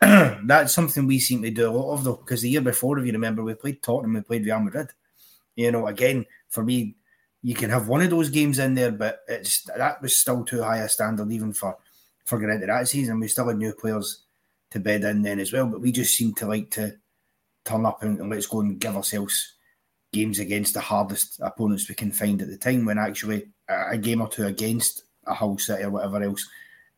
that's 0.46 0.72
something 0.72 1.06
we 1.06 1.18
seem 1.18 1.42
to 1.42 1.50
do 1.50 1.68
a 1.68 1.72
lot 1.72 1.92
of 1.92 2.04
though, 2.04 2.16
because 2.16 2.42
the 2.42 2.50
year 2.50 2.60
before, 2.60 2.98
if 2.98 3.06
you 3.06 3.12
remember, 3.12 3.42
we 3.42 3.54
played 3.54 3.82
Tottenham, 3.82 4.14
we 4.14 4.20
played 4.20 4.46
Real 4.46 4.60
Madrid. 4.60 4.90
You 5.56 5.72
know, 5.72 5.86
again, 5.86 6.26
for 6.48 6.64
me, 6.64 6.96
you 7.42 7.54
can 7.54 7.70
have 7.70 7.88
one 7.88 8.00
of 8.00 8.10
those 8.10 8.30
games 8.30 8.58
in 8.58 8.74
there, 8.74 8.92
but 8.92 9.20
it's 9.28 9.62
that 9.76 10.00
was 10.00 10.16
still 10.16 10.44
too 10.44 10.62
high 10.62 10.78
a 10.78 10.88
standard 10.88 11.30
even 11.30 11.52
for 11.52 11.76
for 12.24 12.42
into 12.50 12.66
that 12.66 12.88
season. 12.88 13.20
We 13.20 13.28
still 13.28 13.48
had 13.48 13.58
new 13.58 13.74
players 13.74 14.23
to 14.74 14.80
bed 14.80 15.04
in 15.04 15.22
then 15.22 15.38
as 15.38 15.52
well, 15.52 15.66
but 15.66 15.80
we 15.80 15.92
just 15.92 16.16
seem 16.16 16.34
to 16.34 16.46
like 16.46 16.68
to 16.68 16.96
turn 17.64 17.86
up 17.86 18.02
and, 18.02 18.18
and 18.18 18.28
let's 18.28 18.48
go 18.48 18.60
and 18.60 18.80
give 18.80 18.96
ourselves 18.96 19.54
games 20.12 20.40
against 20.40 20.74
the 20.74 20.80
hardest 20.80 21.38
opponents 21.40 21.88
we 21.88 21.94
can 21.94 22.10
find 22.10 22.42
at 22.42 22.48
the 22.48 22.58
time. 22.58 22.84
When 22.84 22.98
actually 22.98 23.46
a 23.68 23.96
game 23.96 24.20
or 24.20 24.28
two 24.28 24.46
against 24.46 25.04
a 25.28 25.32
Hull 25.32 25.58
City 25.58 25.84
or 25.84 25.90
whatever 25.90 26.20
else 26.22 26.46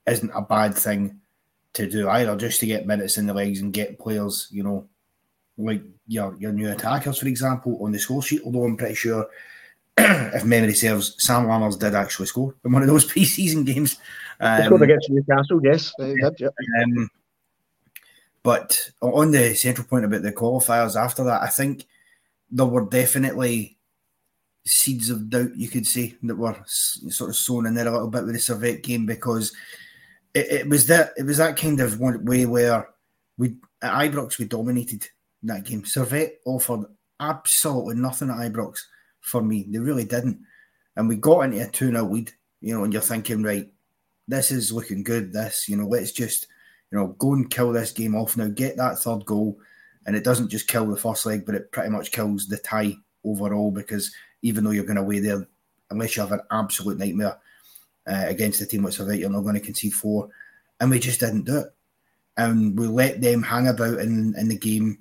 isn't 0.07 0.33
a 0.35 0.41
bad 0.41 0.75
thing 0.75 1.21
to 1.75 1.87
do 1.87 2.09
either, 2.09 2.35
just 2.35 2.61
to 2.61 2.67
get 2.67 2.87
minutes 2.87 3.19
in 3.19 3.27
the 3.27 3.35
legs 3.35 3.61
and 3.61 3.75
get 3.75 3.99
players, 3.99 4.49
you 4.51 4.63
know, 4.63 4.89
like 5.59 5.83
your 6.07 6.35
your 6.39 6.53
new 6.53 6.71
attackers, 6.71 7.19
for 7.19 7.29
example, 7.29 7.79
on 7.85 7.93
the 7.93 7.99
score 7.99 8.23
sheet. 8.23 8.41
Although 8.43 8.65
I'm 8.65 8.79
pretty 8.79 8.95
sure 8.95 9.27
if 9.99 10.47
memory 10.47 10.73
serves, 10.73 11.15
Sam 11.19 11.45
Lammers 11.45 11.79
did 11.79 11.95
actually 11.95 12.27
score 12.27 12.55
in 12.65 12.73
one 12.73 12.81
of 12.81 12.89
those 12.89 13.05
pre-season 13.13 13.65
games. 13.65 13.99
Um, 14.41 14.65
scored 14.65 14.83
against 14.83 15.11
Newcastle, 15.11 15.61
yes. 15.63 15.93
Did, 15.99 16.17
yeah. 16.39 16.49
um, 16.83 17.11
but 18.47 18.93
on 19.01 19.33
the 19.33 19.57
central 19.57 19.89
point 19.89 20.05
about 20.05 20.23
the 20.23 20.33
qualifiers 20.33 20.95
after 20.95 21.25
that, 21.25 21.43
I 21.43 21.49
think 21.49 21.85
there 22.49 22.65
were 22.65 22.87
definitely 22.87 23.77
seeds 24.65 25.11
of 25.11 25.29
doubt, 25.29 25.57
you 25.57 25.67
could 25.67 25.85
say, 25.85 26.15
that 26.23 26.37
were 26.37 26.57
sort 26.65 27.31
of 27.31 27.35
sown 27.35 27.67
in 27.67 27.75
there 27.75 27.89
a 27.89 27.91
little 27.91 28.07
bit 28.07 28.25
with 28.25 28.35
the 28.35 28.39
Servette 28.39 28.85
game 28.85 29.05
because 29.05 29.53
it, 30.33 30.47
it 30.47 30.69
was 30.69 30.87
that 30.87 31.11
it 31.17 31.25
was 31.25 31.39
that 31.39 31.57
kind 31.57 31.81
of 31.81 31.99
one 31.99 32.25
way 32.25 32.47
where 32.47 32.89
we 33.37 33.57
at 33.83 34.13
Ibrox 34.13 34.39
we 34.39 34.45
dominated 34.45 35.09
that 35.43 35.65
game. 35.65 35.83
Servette 35.83 36.35
offered 36.45 36.85
absolutely 37.19 37.97
nothing 37.97 38.31
at 38.31 38.37
Ibrox 38.37 38.79
for 39.23 39.43
me. 39.43 39.67
They 39.69 39.81
really 39.81 40.05
didn't. 40.05 40.39
And 40.95 41.09
we 41.09 41.17
got 41.17 41.41
into 41.41 41.65
a 41.65 41.67
2 41.67 41.91
0 41.91 42.05
lead, 42.05 42.31
you 42.61 42.79
know, 42.79 42.85
and 42.85 42.93
you're 42.93 43.03
thinking, 43.03 43.43
right, 43.43 43.69
this 44.29 44.53
is 44.53 44.71
looking 44.71 45.03
good. 45.03 45.33
This, 45.33 45.69
you 45.69 45.77
know, 45.77 45.89
let's 45.89 46.13
just, 46.13 46.47
you 46.91 46.99
know, 46.99 47.09
go 47.19 47.33
and 47.33 47.51
kill 47.51 47.73
this 47.73 47.93
game 47.93 48.15
off 48.15 48.37
now, 48.37 48.49
get 48.49 48.77
that 48.77 48.99
third 48.99 49.25
goal. 49.25 49.59
And 50.07 50.15
it 50.15 50.25
doesn't 50.25 50.51
just 50.51 50.69
kill 50.69 50.87
the 50.87 50.97
first 50.97 51.27
leg, 51.27 51.45
but 51.45 51.57
it 51.57 51.73
pretty 51.73 51.91
much 51.91 52.13
kills 52.13 52.47
the 52.47 52.59
tie 52.59 52.95
overall 53.25 53.73
because 53.73 54.15
even 54.43 54.63
though 54.63 54.71
you're 54.71 54.85
going 54.85 54.99
away 54.99 55.19
there, 55.19 55.47
unless 55.91 56.17
you 56.17 56.23
have 56.23 56.33
an 56.33 56.41
absolute 56.51 56.99
nightmare 56.99 57.39
uh, 58.07 58.25
against 58.27 58.61
the 58.61 58.67
team 58.67 58.85
like 58.85 58.93
Servette, 58.93 59.19
you're 59.19 59.31
not 59.31 59.41
going 59.41 59.55
to 59.55 59.61
concede 59.61 59.95
four. 59.95 60.29
And 60.81 60.91
we 60.91 61.01
just 61.01 61.21
didn't 61.21 61.45
do 61.45 61.59
it. 61.59 61.75
And 62.37 62.79
we 62.79 62.87
let 62.87 63.21
them 63.21 63.43
hang 63.43 63.67
about 63.67 63.99
in, 63.99 64.35
in 64.37 64.49
the 64.49 64.59
game 64.59 64.99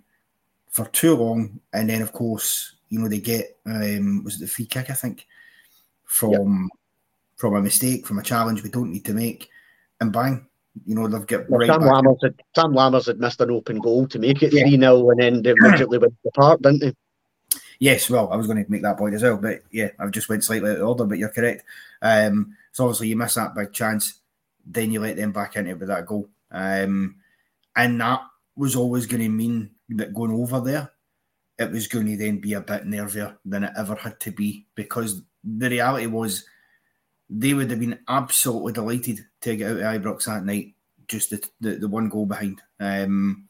for 0.70 0.86
too 0.88 1.16
long. 1.16 1.60
And 1.74 1.90
then, 1.90 2.02
of 2.02 2.14
course, 2.14 2.76
you 2.90 3.00
know, 3.00 3.08
they 3.08 3.20
get 3.20 3.58
um, 3.66 4.24
was 4.24 4.36
it 4.38 4.40
the 4.42 4.48
free 4.48 4.66
kick, 4.66 4.90
I 4.90 4.94
think, 4.94 5.28
from 6.06 6.70
yep. 6.72 6.80
from 7.36 7.56
a 7.56 7.62
mistake, 7.62 8.06
from 8.06 8.20
a 8.20 8.24
challenge 8.24 8.64
we 8.64 8.70
don't 8.70 8.92
need 8.92 9.06
to 9.06 9.14
make, 9.14 9.50
and 10.00 10.14
bang, 10.14 10.48
you 10.86 10.96
know, 10.96 11.08
they've 11.08 11.26
got 11.26 11.50
well, 11.50 11.60
right 11.60 11.68
Sam 11.68 11.82
Lammers 11.82 12.18
had 12.22 12.42
Sam 12.56 12.74
Lammers 12.74 13.08
had 13.08 13.20
missed 13.20 13.42
an 13.42 13.52
open 13.52 13.80
goal 13.80 14.08
to 14.08 14.20
make 14.20 14.44
it 14.44 14.52
three 14.52 14.72
yeah. 14.72 14.80
0 14.80 15.10
and 15.12 15.20
then 15.20 15.42
they 15.42 15.52
immediately 15.52 15.98
went 15.98 16.16
apart, 16.28 16.62
didn't 16.62 16.80
they? 16.82 16.94
Yes, 17.80 18.10
well, 18.10 18.30
I 18.32 18.36
was 18.36 18.48
going 18.48 18.64
to 18.64 18.72
make 18.72 18.82
that 18.84 18.98
point 18.98 19.16
as 19.16 19.24
well, 19.24 19.38
but 19.38 19.62
yeah, 19.72 19.90
I've 20.00 20.12
just 20.12 20.30
went 20.30 20.44
slightly 20.44 20.72
out 20.72 20.78
of 20.78 20.88
order, 20.88 21.06
but 21.06 21.18
you're 21.18 21.30
correct. 21.30 21.64
Um, 22.02 22.56
so 22.72 22.86
obviously 22.86 23.10
you 23.10 23.18
miss 23.18 23.36
that 23.36 23.54
big 23.54 23.74
chance, 23.74 24.22
then 24.66 24.92
you 24.92 25.02
let 25.02 25.18
them 25.18 25.34
back 25.34 25.56
into 25.56 25.72
it 25.72 25.80
with 25.80 25.90
that 25.90 26.06
goal, 26.06 26.30
um, 26.52 27.16
and 27.76 28.00
that 28.00 28.22
was 28.56 28.76
always 28.76 29.06
going 29.06 29.24
to 29.24 29.30
mean 29.30 29.72
that 29.90 30.14
going 30.14 30.32
over 30.32 30.62
there 30.62 30.92
it 31.58 31.72
was 31.72 31.88
going 31.88 32.06
to 32.08 32.18
then 32.18 32.40
be 32.40 32.54
a 32.54 32.62
bit 32.62 32.86
nervier 32.86 33.38
than 33.46 33.64
it 33.64 33.74
ever 33.78 33.96
had 33.96 34.20
to 34.20 34.32
be 34.32 34.66
because 34.76 35.22
the 35.44 35.70
reality 35.70 36.08
was 36.08 36.46
they 37.30 37.54
would 37.54 37.70
have 37.70 37.80
been 37.80 38.00
absolutely 38.08 38.74
delighted 38.74 39.26
to 39.42 39.56
get 39.56 39.72
out 39.72 39.96
of 39.96 40.02
Ibrox 40.02 40.26
that 40.26 40.46
night, 40.46 40.74
just 41.08 41.30
the, 41.32 41.48
the, 41.62 41.76
the 41.76 41.88
one 41.88 42.10
goal 42.10 42.26
behind, 42.26 42.62
um, 42.80 43.48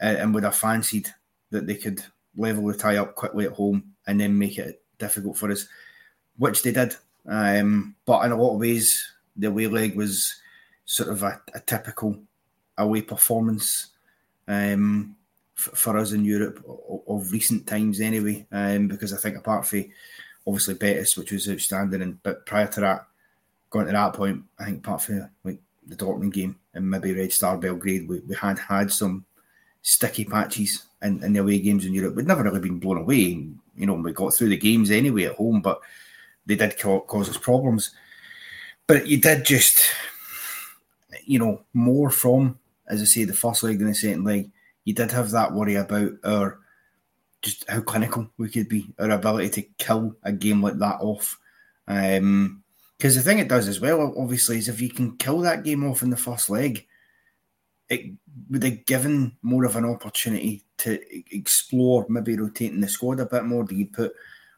and 0.00 0.34
would 0.34 0.44
have 0.44 0.56
fancied 0.56 1.08
that 1.50 1.66
they 1.66 1.76
could 1.76 2.02
level 2.36 2.66
the 2.66 2.74
tie 2.74 2.96
up 2.96 3.14
quickly 3.14 3.46
at 3.46 3.52
home 3.52 3.94
and 4.06 4.20
then 4.20 4.38
make 4.38 4.58
it 4.58 4.82
difficult 4.98 5.36
for 5.36 5.50
us, 5.50 5.66
which 6.36 6.62
they 6.62 6.72
did. 6.72 6.94
Um, 7.26 7.94
but 8.04 8.24
in 8.24 8.32
a 8.32 8.36
lot 8.36 8.54
of 8.54 8.60
ways, 8.60 9.12
the 9.36 9.48
away 9.48 9.66
leg 9.66 9.96
was 9.96 10.40
sort 10.84 11.08
of 11.08 11.22
a, 11.22 11.40
a 11.54 11.60
typical 11.60 12.18
away 12.76 13.02
performance. 13.02 13.88
Um, 14.46 15.16
for 15.54 15.96
us 15.96 16.12
in 16.12 16.24
Europe 16.24 16.64
of 17.08 17.32
recent 17.32 17.66
times, 17.66 18.00
anyway. 18.00 18.46
Um, 18.50 18.88
because 18.88 19.12
I 19.12 19.16
think 19.16 19.36
apart 19.36 19.66
from 19.66 19.84
obviously 20.46 20.74
Betis, 20.74 21.16
which 21.16 21.32
was 21.32 21.48
outstanding, 21.48 22.02
and 22.02 22.22
but 22.22 22.46
prior 22.46 22.66
to 22.68 22.80
that, 22.80 23.06
going 23.70 23.86
to 23.86 23.92
that 23.92 24.14
point, 24.14 24.42
I 24.58 24.66
think 24.66 24.78
apart 24.78 25.02
from 25.02 25.28
like 25.44 25.58
the 25.86 25.96
Dortmund 25.96 26.32
game 26.32 26.56
and 26.72 26.88
maybe 26.88 27.14
Red 27.14 27.32
Star 27.32 27.56
Belgrade, 27.56 28.08
we, 28.08 28.20
we 28.20 28.34
had 28.34 28.58
had 28.58 28.92
some 28.92 29.24
sticky 29.82 30.24
patches 30.24 30.84
in, 31.02 31.22
in 31.22 31.32
the 31.32 31.40
away 31.40 31.58
games 31.58 31.84
in 31.84 31.94
Europe. 31.94 32.14
We'd 32.14 32.26
never 32.26 32.42
really 32.42 32.60
been 32.60 32.78
blown 32.78 32.98
away. 32.98 33.46
You 33.76 33.86
know, 33.86 33.94
we 33.94 34.12
got 34.12 34.34
through 34.34 34.50
the 34.50 34.56
games 34.56 34.90
anyway 34.90 35.24
at 35.24 35.36
home, 35.36 35.60
but 35.60 35.80
they 36.46 36.56
did 36.56 36.78
cause 36.78 37.28
us 37.28 37.36
problems. 37.36 37.90
But 38.86 39.06
you 39.06 39.18
did 39.20 39.44
just, 39.44 39.80
you 41.24 41.38
know, 41.38 41.62
more 41.72 42.10
from, 42.10 42.58
as 42.86 43.02
I 43.02 43.04
say, 43.04 43.24
the 43.24 43.34
first 43.34 43.62
leg 43.62 43.78
than 43.78 43.88
the 43.88 43.94
second 43.94 44.24
leg 44.24 44.50
you 44.84 44.92
did 44.92 45.10
have 45.12 45.30
that 45.30 45.52
worry 45.52 45.74
about 45.74 46.12
our 46.24 46.60
just 47.44 47.68
how 47.68 47.80
clinical 47.80 48.28
we 48.38 48.48
could 48.48 48.68
be, 48.68 48.86
our 48.98 49.10
ability 49.10 49.50
to 49.50 49.62
kill 49.78 50.16
a 50.22 50.32
game 50.32 50.62
like 50.62 50.78
that 50.78 51.00
off. 51.00 51.38
Because 51.86 52.18
um, 52.18 52.62
the 52.98 53.22
thing 53.22 53.38
it 53.38 53.48
does 53.48 53.68
as 53.68 53.80
well, 53.80 54.14
obviously, 54.16 54.58
is 54.58 54.68
if 54.68 54.80
you 54.80 54.90
can 54.90 55.16
kill 55.18 55.40
that 55.40 55.62
game 55.62 55.84
off 55.84 56.02
in 56.02 56.10
the 56.10 56.16
first 56.16 56.48
leg, 56.48 56.86
it 57.90 58.12
would 58.50 58.64
have 58.64 58.86
given 58.86 59.36
more 59.42 59.64
of 59.64 59.76
an 59.76 59.84
opportunity 59.84 60.64
to 60.78 60.98
explore 61.36 62.06
maybe 62.08 62.36
rotating 62.36 62.80
the 62.80 62.88
squad 62.88 63.20
a 63.20 63.26
bit 63.26 63.44
more. 63.44 63.64
Do 63.64 63.76
you 63.76 63.86
put 63.86 64.14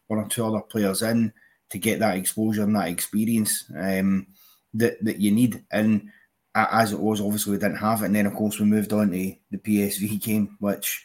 one 0.07 0.21
or 0.21 0.29
two 0.29 0.47
other 0.47 0.61
players 0.61 1.03
in 1.03 1.33
to 1.71 1.79
get 1.79 1.99
that 1.99 2.17
exposure 2.17 2.63
and 2.63 2.77
that 2.77 2.89
experience 2.89 3.65
um, 3.77 4.29
that 4.75 5.05
that 5.05 5.19
you 5.19 5.33
need? 5.33 5.65
And 5.73 6.09
as 6.55 6.93
it 6.93 7.01
was, 7.01 7.21
obviously 7.21 7.53
we 7.53 7.59
didn't 7.59 7.77
have 7.77 8.03
it. 8.03 8.07
And 8.07 8.15
then, 8.15 8.27
of 8.27 8.35
course, 8.35 8.59
we 8.59 8.67
moved 8.67 8.93
on 8.93 9.11
to 9.11 9.35
the 9.51 9.59
PSV 9.59 10.23
game, 10.23 10.57
which, 10.61 11.05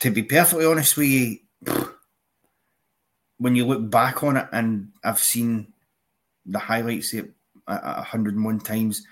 to 0.00 0.10
be 0.10 0.22
perfectly 0.22 0.66
honest 0.66 0.96
with 0.96 1.08
you, 1.08 1.38
when 3.38 3.54
you 3.54 3.66
look 3.66 3.90
back 3.90 4.22
on 4.22 4.36
it, 4.36 4.48
and 4.52 4.92
I've 5.04 5.18
seen 5.18 5.72
the 6.44 6.58
highlights 6.58 7.14
a 7.14 7.24
101 7.66 8.60
times, 8.60 9.06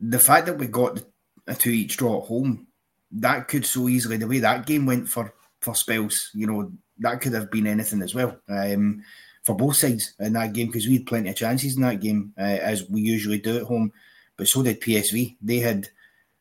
the 0.00 0.18
fact 0.18 0.46
that 0.46 0.58
we 0.58 0.66
got 0.66 1.00
a 1.46 1.54
two 1.54 1.70
each 1.70 1.96
draw 1.96 2.20
at 2.20 2.28
home, 2.28 2.66
that 3.12 3.48
could 3.48 3.66
so 3.66 3.88
easily, 3.88 4.16
the 4.16 4.26
way 4.26 4.38
that 4.38 4.66
game 4.66 4.86
went 4.86 5.08
for, 5.08 5.34
for 5.60 5.74
spells, 5.74 6.30
you 6.34 6.46
know, 6.46 6.70
that 6.98 7.20
could 7.20 7.32
have 7.32 7.50
been 7.50 7.66
anything 7.66 8.02
as 8.02 8.14
well. 8.14 8.38
Um, 8.48 9.02
for 9.42 9.56
both 9.56 9.76
sides 9.76 10.14
in 10.20 10.34
that 10.34 10.52
game 10.52 10.66
because 10.66 10.86
we 10.86 10.98
had 10.98 11.06
plenty 11.06 11.30
of 11.30 11.36
chances 11.36 11.76
in 11.76 11.82
that 11.82 12.00
game, 12.00 12.32
uh, 12.38 12.42
as 12.42 12.88
we 12.88 13.00
usually 13.00 13.38
do 13.38 13.56
at 13.56 13.62
home 13.62 13.92
but 14.38 14.48
so 14.48 14.62
did 14.62 14.80
PSV. 14.80 15.36
They 15.42 15.58
had 15.58 15.88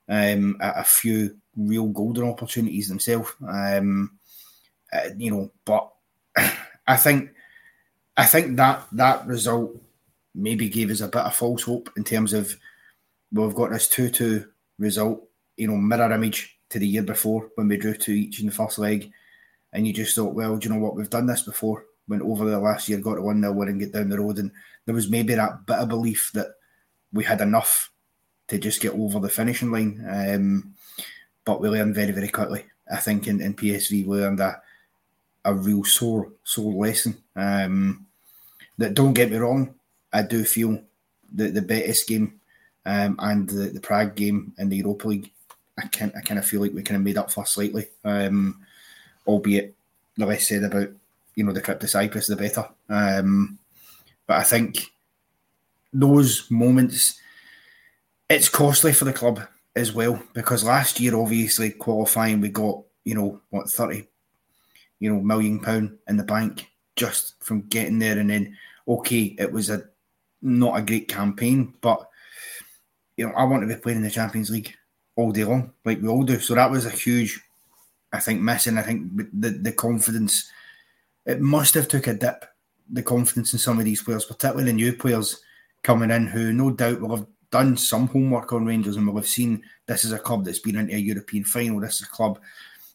um, 0.08 0.56
a, 0.62 0.74
a, 0.78 0.84
few 0.86 1.36
real 1.58 1.88
golden 1.88 2.30
opportunities 2.30 2.88
themselves. 2.88 3.32
Um, 3.48 4.18
uh, 4.94 5.10
you 5.18 5.32
know, 5.32 5.52
but 5.66 5.92
I 6.88 6.96
think 6.96 7.32
I 8.16 8.26
think 8.26 8.56
that 8.58 8.88
that 8.94 9.28
result 9.28 9.76
maybe 10.34 10.70
gave 10.70 10.92
us 10.92 11.02
a 11.02 11.08
bit 11.08 11.22
of 11.22 11.36
false 11.36 11.64
hope 11.64 11.90
in 11.98 12.04
terms 12.04 12.34
of 12.34 12.56
well, 13.32 13.48
we've 13.48 13.56
got 13.56 13.72
this 13.72 13.90
two-two 13.90 14.48
result, 14.80 15.28
you 15.58 15.68
know, 15.68 15.76
mirror 15.76 16.14
image 16.14 16.60
to 16.70 16.80
the 16.80 16.88
year 16.88 17.04
before 17.04 17.50
when 17.56 17.68
we 17.68 17.78
drew 17.78 17.94
two 17.94 18.14
each 18.14 18.40
in 18.40 18.46
the 18.46 18.52
first 18.52 18.80
leg, 18.80 19.12
and 19.74 19.86
you 19.86 19.92
just 19.92 20.16
thought, 20.16 20.34
well, 20.34 20.56
do 20.56 20.68
you 20.68 20.74
know 20.74 20.80
what? 20.80 20.96
We've 20.96 21.10
done 21.10 21.26
this 21.26 21.42
before. 21.42 21.86
Went 22.08 22.24
over 22.24 22.50
the 22.50 22.58
last 22.60 22.88
year, 22.88 23.00
got 23.00 23.16
to 23.16 23.22
one 23.22 23.42
0 23.42 23.52
win 23.52 23.68
and 23.68 23.80
get 23.80 23.92
down 23.92 24.10
the 24.10 24.20
road, 24.20 24.38
and 24.40 24.52
there 24.86 24.96
was 24.96 25.10
maybe 25.10 25.36
that 25.36 25.66
bit 25.66 25.78
of 25.78 25.90
belief 25.90 26.32
that 26.34 26.48
we 27.12 27.26
had 27.26 27.42
enough 27.42 27.92
to 28.48 28.58
just 28.58 28.82
get 28.82 28.94
over 28.94 29.20
the 29.20 29.28
finishing 29.30 29.72
line. 29.72 30.06
Um, 30.10 30.74
but 31.48 31.62
we 31.62 31.70
learned 31.70 31.96
very, 31.96 32.12
very 32.12 32.28
quickly. 32.28 32.66
I 32.92 32.98
think 32.98 33.28
in, 33.28 33.42
in 33.42 33.54
PSV 33.54 34.06
we 34.06 34.20
learned 34.20 34.42
a, 34.42 34.62
a 35.46 35.54
real 35.54 35.86
sore, 35.86 36.34
sore 36.44 36.74
lesson. 36.74 37.18
Um, 37.38 38.06
that 38.78 38.94
don't 38.94 39.14
get 39.14 39.32
me 39.32 39.38
wrong, 39.38 39.74
I 40.12 40.24
do 40.24 40.44
feel 40.44 40.84
that 41.36 41.54
the 41.54 41.62
Betis 41.62 42.04
game 42.04 42.40
um, 42.86 43.16
and 43.20 43.50
the, 43.50 43.70
the 43.70 43.80
Prague 43.80 44.14
game 44.14 44.54
in 44.58 44.68
the 44.68 44.76
Europa 44.76 45.08
League, 45.08 45.32
I 45.80 45.88
can 45.88 46.12
I 46.18 46.22
kind 46.22 46.38
of 46.38 46.46
feel 46.46 46.62
like 46.62 46.74
we 46.74 46.84
kind 46.84 46.98
of 46.98 47.04
made 47.04 47.18
up 47.18 47.32
for 47.32 47.46
slightly. 47.46 47.88
Um, 48.04 48.60
albeit 49.26 49.74
the 50.18 50.26
less 50.26 50.48
said 50.48 50.64
about 50.64 50.90
you 51.36 51.44
know 51.44 51.54
the 51.54 51.62
trip 51.62 51.80
to 51.80 51.88
Cyprus, 51.88 52.28
the 52.28 52.36
better. 52.36 52.68
Um, 52.90 53.58
but 54.28 54.38
I 54.38 54.44
think 54.44 54.92
those 55.94 56.50
moments, 56.52 57.20
it's 58.30 58.50
costly 58.50 58.94
for 58.94 59.06
the 59.06 59.14
club 59.14 59.42
as 59.78 59.94
well 59.94 60.22
because 60.34 60.64
last 60.64 61.00
year, 61.00 61.16
obviously 61.16 61.72
qualifying, 61.72 62.42
we 62.42 62.50
got 62.50 62.82
you 63.06 63.16
know 63.16 63.40
what 63.50 63.70
thirty, 63.70 64.08
you 65.00 65.14
know 65.14 65.22
million 65.22 65.60
pound 65.60 65.98
in 66.08 66.18
the 66.18 66.24
bank 66.24 66.68
just 66.96 67.42
from 67.44 67.62
getting 67.68 68.00
there, 68.00 68.18
and 68.18 68.30
then 68.30 68.58
okay, 68.88 69.36
it 69.38 69.52
was 69.52 69.70
a 69.70 69.84
not 70.42 70.78
a 70.78 70.82
great 70.82 71.08
campaign, 71.08 71.74
but 71.82 72.10
you 73.16 73.28
know 73.28 73.34
I 73.34 73.44
want 73.44 73.62
to 73.62 73.74
be 73.74 73.80
playing 73.80 74.00
in 74.00 74.04
the 74.04 74.10
Champions 74.10 74.50
League 74.50 74.74
all 75.16 75.32
day 75.32 75.44
long, 75.44 75.74
like 75.86 76.02
we 76.02 76.08
all 76.08 76.24
do. 76.24 76.40
So 76.40 76.56
that 76.56 76.72
was 76.72 76.86
a 76.86 76.90
huge, 76.92 77.42
I 78.12 78.20
think, 78.20 78.42
missing. 78.42 78.78
I 78.78 78.82
think 78.82 79.16
the 79.34 79.52
the 79.52 79.72
confidence. 79.72 80.52
It 81.26 81.42
must 81.42 81.74
have 81.74 81.90
took 81.90 82.08
a 82.08 82.14
dip, 82.14 82.46
the 82.90 83.04
confidence 83.04 83.52
in 83.52 83.60
some 83.60 83.80
of 83.80 83.86
these 83.86 84.02
players, 84.02 84.24
particularly 84.24 84.64
the 84.64 84.74
new 84.74 84.94
players 84.94 85.42
coming 85.84 86.10
in, 86.10 86.26
who 86.26 86.54
no 86.54 86.72
doubt 86.72 87.02
will 87.02 87.18
have 87.18 87.28
done 87.52 87.78
some 87.78 88.08
homework 88.08 88.52
on 88.54 88.66
Rangers 88.66 88.98
and 88.98 89.08
will 89.08 89.16
have 89.16 89.28
seen 89.28 89.64
this 89.86 90.04
is 90.04 90.12
a 90.12 90.20
club 90.20 90.46
that's 90.46 90.60
been 90.60 90.76
into 90.76 90.96
a 90.96 91.00
European 91.00 91.44
final. 91.44 91.80
This 91.80 91.96
is 91.96 92.08
a 92.08 92.10
club, 92.10 92.40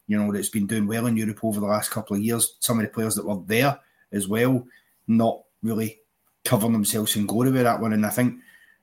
you 0.07 0.19
know, 0.19 0.33
that's 0.33 0.51
been 0.51 0.67
doing 0.67 0.87
well 0.87 1.07
in 1.07 1.17
Europe 1.17 1.43
over 1.43 1.61
the 1.61 1.67
last 1.67 1.91
couple 1.91 2.17
of 2.17 2.23
years. 2.23 2.57
Some 2.61 2.79
of 2.79 2.85
the 2.85 2.91
players 2.91 3.15
that 3.15 3.27
were 3.27 3.41
there 3.47 3.79
as 4.13 4.29
well, 4.29 4.67
not 5.07 5.43
really 5.63 6.01
covering 6.45 6.73
themselves 6.73 7.17
in 7.17 7.27
glory 7.27 7.51
with 7.51 7.63
that 7.63 7.81
one. 7.81 7.93
And 7.93 8.05
I 8.05 8.11
think 8.11 8.41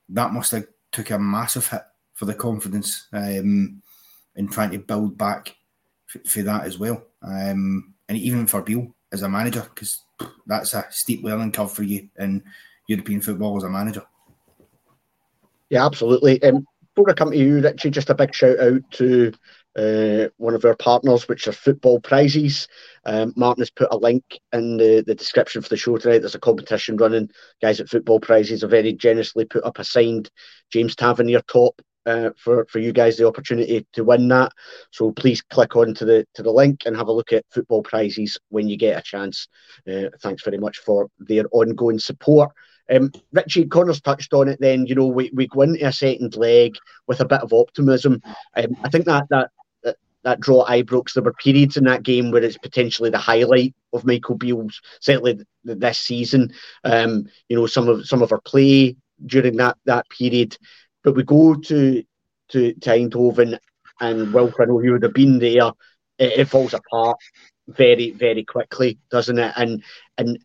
that 0.09 0.33
must 0.33 0.51
have 0.51 0.65
took 0.91 1.11
a 1.11 1.19
massive 1.19 1.67
hit 1.67 1.83
for 2.13 2.25
the 2.25 2.33
confidence 2.33 3.07
um, 3.13 3.81
in 4.35 4.47
trying 4.49 4.71
to 4.71 4.79
build 4.79 5.17
back 5.17 5.55
f- 6.13 6.25
for 6.25 6.41
that 6.41 6.63
as 6.63 6.79
well. 6.79 7.03
Um, 7.21 7.93
and 8.07 8.17
even 8.17 8.47
for 8.47 8.61
Beale 8.61 8.93
as 9.11 9.21
a 9.21 9.29
manager, 9.29 9.65
because 9.73 10.03
that's 10.47 10.73
a 10.73 10.85
steep 10.89 11.23
learning 11.23 11.51
curve 11.51 11.71
for 11.71 11.83
you 11.83 12.09
in 12.17 12.43
European 12.87 13.21
football 13.21 13.57
as 13.57 13.63
a 13.63 13.69
manager. 13.69 14.03
Yeah, 15.69 15.85
absolutely. 15.85 16.41
Um, 16.43 16.65
before 16.95 17.09
I 17.09 17.13
come 17.13 17.31
to 17.31 17.37
you, 17.37 17.61
Richie, 17.61 17.91
just 17.91 18.09
a 18.09 18.15
big 18.15 18.33
shout 18.33 18.59
out 18.59 18.81
to 18.91 19.31
uh, 19.77 20.27
one 20.37 20.55
of 20.55 20.65
our 20.65 20.75
partners, 20.75 21.27
which 21.27 21.47
are 21.47 21.51
Football 21.53 21.99
Prizes. 22.01 22.67
Um, 23.05 23.33
Martin 23.35 23.61
has 23.61 23.69
put 23.69 23.91
a 23.91 23.97
link 23.97 24.23
in 24.51 24.77
the, 24.77 25.03
the 25.05 25.15
description 25.15 25.61
for 25.61 25.69
the 25.69 25.77
show 25.77 25.97
tonight. 25.97 26.19
There's 26.19 26.35
a 26.35 26.39
competition 26.39 26.97
running. 26.97 27.29
Guys 27.61 27.79
at 27.79 27.89
Football 27.89 28.19
Prizes 28.19 28.61
have 28.61 28.71
very 28.71 28.93
generously 28.93 29.45
put 29.45 29.63
up 29.63 29.79
a 29.79 29.83
signed 29.83 30.29
James 30.71 30.95
Tavernier 30.95 31.41
top 31.47 31.79
uh, 32.05 32.31
for 32.37 32.65
for 32.69 32.79
you 32.79 32.91
guys 32.91 33.17
the 33.17 33.27
opportunity 33.27 33.85
to 33.93 34.03
win 34.03 34.27
that. 34.29 34.51
So 34.91 35.11
please 35.11 35.41
click 35.41 35.75
on 35.75 35.93
to 35.95 36.05
the 36.05 36.25
to 36.33 36.43
the 36.43 36.51
link 36.51 36.83
and 36.85 36.95
have 36.97 37.07
a 37.07 37.13
look 37.13 37.31
at 37.31 37.45
football 37.51 37.83
prizes 37.83 38.37
when 38.49 38.67
you 38.67 38.77
get 38.77 38.97
a 38.97 39.01
chance. 39.01 39.47
Uh, 39.87 40.09
thanks 40.21 40.43
very 40.43 40.57
much 40.57 40.79
for 40.79 41.09
their 41.19 41.43
ongoing 41.51 41.99
support. 41.99 42.51
Um, 42.89 43.11
Richie 43.31 43.65
Connors 43.65 44.01
touched 44.01 44.33
on 44.33 44.47
it. 44.47 44.59
Then 44.59 44.85
you 44.85 44.95
know 44.95 45.07
we, 45.07 45.31
we 45.33 45.47
go 45.47 45.61
into 45.61 45.85
a 45.85 45.91
second 45.91 46.35
leg 46.35 46.75
with 47.07 47.21
a 47.21 47.25
bit 47.25 47.41
of 47.41 47.53
optimism. 47.53 48.21
Um, 48.55 48.75
I 48.83 48.89
think 48.89 49.05
that 49.05 49.25
that 49.29 49.51
that, 50.23 50.39
draw 50.41 50.67
at 50.67 50.85
Ibrox, 50.85 51.13
there 51.13 51.23
were 51.23 51.33
periods 51.33 51.77
in 51.77 51.85
that 51.85 52.03
game 52.03 52.29
where 52.29 52.43
it's 52.43 52.57
potentially 52.57 53.09
the 53.09 53.17
highlight 53.17 53.73
of 53.93 54.05
Michael 54.05 54.35
Beale's 54.35 54.81
certainly 54.99 55.39
this 55.63 55.99
season. 55.99 56.51
Um, 56.83 57.27
you 57.47 57.55
know 57.55 57.67
some 57.67 57.87
of 57.87 58.05
some 58.07 58.21
of 58.21 58.31
our 58.31 58.41
play 58.41 58.95
during 59.25 59.57
that 59.57 59.77
that 59.85 60.09
period, 60.09 60.57
but 61.03 61.15
we 61.15 61.23
go 61.23 61.55
to 61.55 62.03
to, 62.49 62.73
to 62.73 62.89
Eindhoven 62.89 63.57
and 63.99 64.33
Wilf, 64.33 64.55
I 64.59 64.65
know 64.65 64.81
you 64.81 64.93
would 64.93 65.03
have 65.03 65.13
been 65.13 65.39
there. 65.39 65.71
It, 66.17 66.39
it 66.39 66.45
falls 66.47 66.73
apart 66.73 67.17
very 67.67 68.11
very 68.11 68.43
quickly, 68.43 68.97
doesn't 69.11 69.37
it? 69.37 69.53
And 69.55 69.83
and 70.17 70.39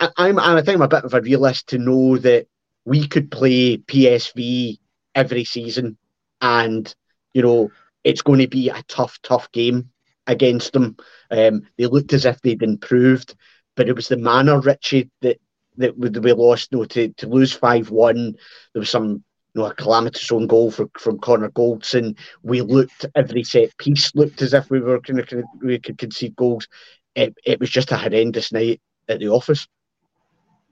I'm, 0.00 0.38
I 0.38 0.60
think 0.62 0.76
I'm 0.76 0.82
a 0.82 0.88
bit 0.88 1.04
of 1.04 1.14
a 1.14 1.20
realist 1.20 1.68
to 1.68 1.78
know 1.78 2.18
that 2.18 2.46
we 2.84 3.06
could 3.06 3.30
play 3.30 3.78
PSV 3.78 4.78
every 5.14 5.44
season, 5.44 5.96
and 6.40 6.92
you 7.32 7.42
know 7.42 7.70
it's 8.02 8.22
going 8.22 8.40
to 8.40 8.48
be 8.48 8.68
a 8.68 8.82
tough, 8.88 9.18
tough 9.22 9.50
game 9.52 9.90
against 10.26 10.72
them. 10.72 10.96
Um, 11.30 11.62
they 11.78 11.86
looked 11.86 12.12
as 12.12 12.24
if 12.24 12.40
they'd 12.40 12.62
improved, 12.62 13.34
but 13.76 13.88
it 13.88 13.94
was 13.94 14.08
the 14.08 14.16
manner, 14.16 14.60
Richie, 14.60 15.10
that 15.22 15.40
that 15.76 15.96
we 15.96 16.32
lost. 16.32 16.70
You 16.72 16.78
know, 16.78 16.84
to, 16.84 17.08
to 17.08 17.26
lose 17.28 17.52
five 17.52 17.90
one, 17.90 18.34
there 18.72 18.80
was 18.80 18.90
some 18.90 19.24
you 19.54 19.62
know, 19.62 19.66
a 19.66 19.74
calamitous 19.74 20.30
own 20.32 20.46
goal 20.46 20.70
for, 20.70 20.88
from 20.98 21.18
Connor 21.18 21.50
Goldson. 21.50 22.16
We 22.42 22.60
looked 22.60 23.06
every 23.14 23.44
set 23.44 23.76
piece 23.78 24.14
looked 24.14 24.42
as 24.42 24.52
if 24.52 24.68
we 24.68 24.80
were 24.80 25.00
going 25.00 25.24
to 25.24 25.44
we 25.62 25.78
could 25.78 25.98
concede 25.98 26.36
goals. 26.36 26.66
It, 27.14 27.36
it 27.46 27.60
was 27.60 27.70
just 27.70 27.92
a 27.92 27.96
horrendous 27.96 28.52
night 28.52 28.80
at 29.08 29.20
the 29.20 29.28
office. 29.28 29.68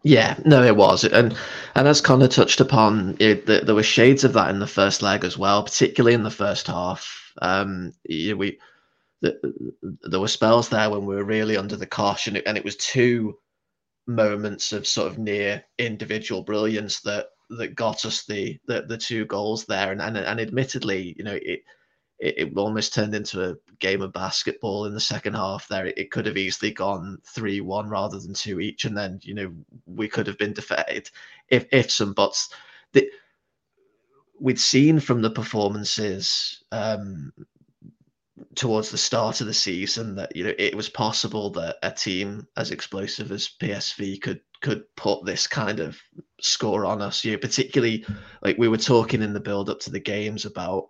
Yeah, 0.05 0.37
no, 0.45 0.65
it 0.65 0.77
was, 0.77 1.05
and 1.05 1.37
and 1.77 1.87
as 1.87 2.01
Connor 2.01 2.27
touched 2.27 2.61
upon, 2.61 3.17
it, 3.21 3.47
the, 3.47 3.61
there 3.61 3.75
were 3.75 3.85
shades 3.85 4.25
of 4.25 4.33
that 4.33 4.51
in 4.51 4.59
the 4.59 4.67
first 4.67 5.01
leg 5.01 5.25
as 5.25 5.39
well, 5.39 5.63
particularly 5.63 6.15
in 6.15 6.25
the 6.25 6.31
first 6.31 6.67
half. 6.67 7.33
Um, 7.41 7.93
we 8.09 8.59
the, 9.21 9.39
there 10.03 10.19
were 10.21 10.27
spells 10.29 10.69
there 10.69 10.91
when 10.91 11.07
we 11.07 11.15
were 11.15 11.25
really 11.25 11.57
under 11.57 11.77
the 11.77 11.87
cosh, 11.87 12.27
and 12.27 12.37
it, 12.37 12.45
and 12.47 12.59
it 12.59 12.65
was 12.65 12.77
two 12.77 13.39
moments 14.09 14.73
of 14.73 14.89
sort 14.89 15.13
of 15.13 15.19
near 15.19 15.65
individual 15.79 16.43
brilliance 16.43 17.01
that 17.03 17.27
that 17.59 17.77
got 17.77 18.05
us 18.05 18.25
the 18.25 18.59
the, 18.67 18.83
the 18.83 18.99
two 18.99 19.25
goals 19.27 19.67
there, 19.67 19.93
and, 19.93 20.03
and 20.03 20.17
and 20.17 20.41
admittedly, 20.41 21.15
you 21.17 21.23
know, 21.23 21.39
it 21.41 21.61
it, 22.23 22.39
it, 22.39 22.57
almost 22.57 22.95
turned 22.95 23.17
into 23.17 23.51
a 23.51 23.57
game 23.81 24.01
of 24.01 24.13
basketball 24.13 24.87
in 24.87 24.95
the 24.95 25.01
second 25.01 25.35
half 25.35 25.67
there. 25.67 25.87
It, 25.87 25.99
it 25.99 26.11
could 26.13 26.25
have 26.27 26.37
easily 26.37 26.71
gone 26.71 27.19
3 27.25 27.61
1 27.61 27.89
rather 27.89 28.21
than 28.21 28.33
2 28.33 28.61
each. 28.61 28.85
And 28.85 28.97
then, 28.97 29.19
you 29.23 29.35
know, 29.35 29.53
we 29.87 30.07
could 30.07 30.29
have 30.29 30.39
been 30.39 30.53
defeated 30.53 31.11
if, 31.49 31.67
if 31.73 31.91
some 31.91 32.13
buts. 32.13 32.51
The, 32.93 33.11
we'd 34.39 34.61
seen 34.61 35.01
from 35.01 35.21
the 35.21 35.31
performances 35.31 36.63
um, 36.71 37.33
towards 38.55 38.91
the 38.91 38.99
start 38.99 39.41
of 39.41 39.49
the 39.49 39.55
season 39.55 40.15
that 40.17 40.35
you 40.35 40.45
know 40.45 40.53
it 40.59 40.75
was 40.75 40.89
possible 40.89 41.51
that 41.51 41.77
a 41.83 41.91
team 41.91 42.47
as 42.57 42.71
explosive 42.71 43.31
as 43.31 43.51
PSV 43.61 44.21
could 44.21 44.41
could 44.61 44.85
put 44.97 45.25
this 45.25 45.47
kind 45.47 45.81
of 45.81 45.99
score 46.41 46.85
on 46.85 47.01
us. 47.03 47.25
You 47.25 47.33
know, 47.33 47.39
particularly 47.39 48.05
like 48.43 48.59
we 48.59 48.69
were 48.69 48.77
talking 48.77 49.23
in 49.23 49.33
the 49.33 49.41
build 49.41 49.71
up 49.71 49.81
to 49.81 49.91
the 49.91 50.01
games 50.01 50.45
about 50.45 50.89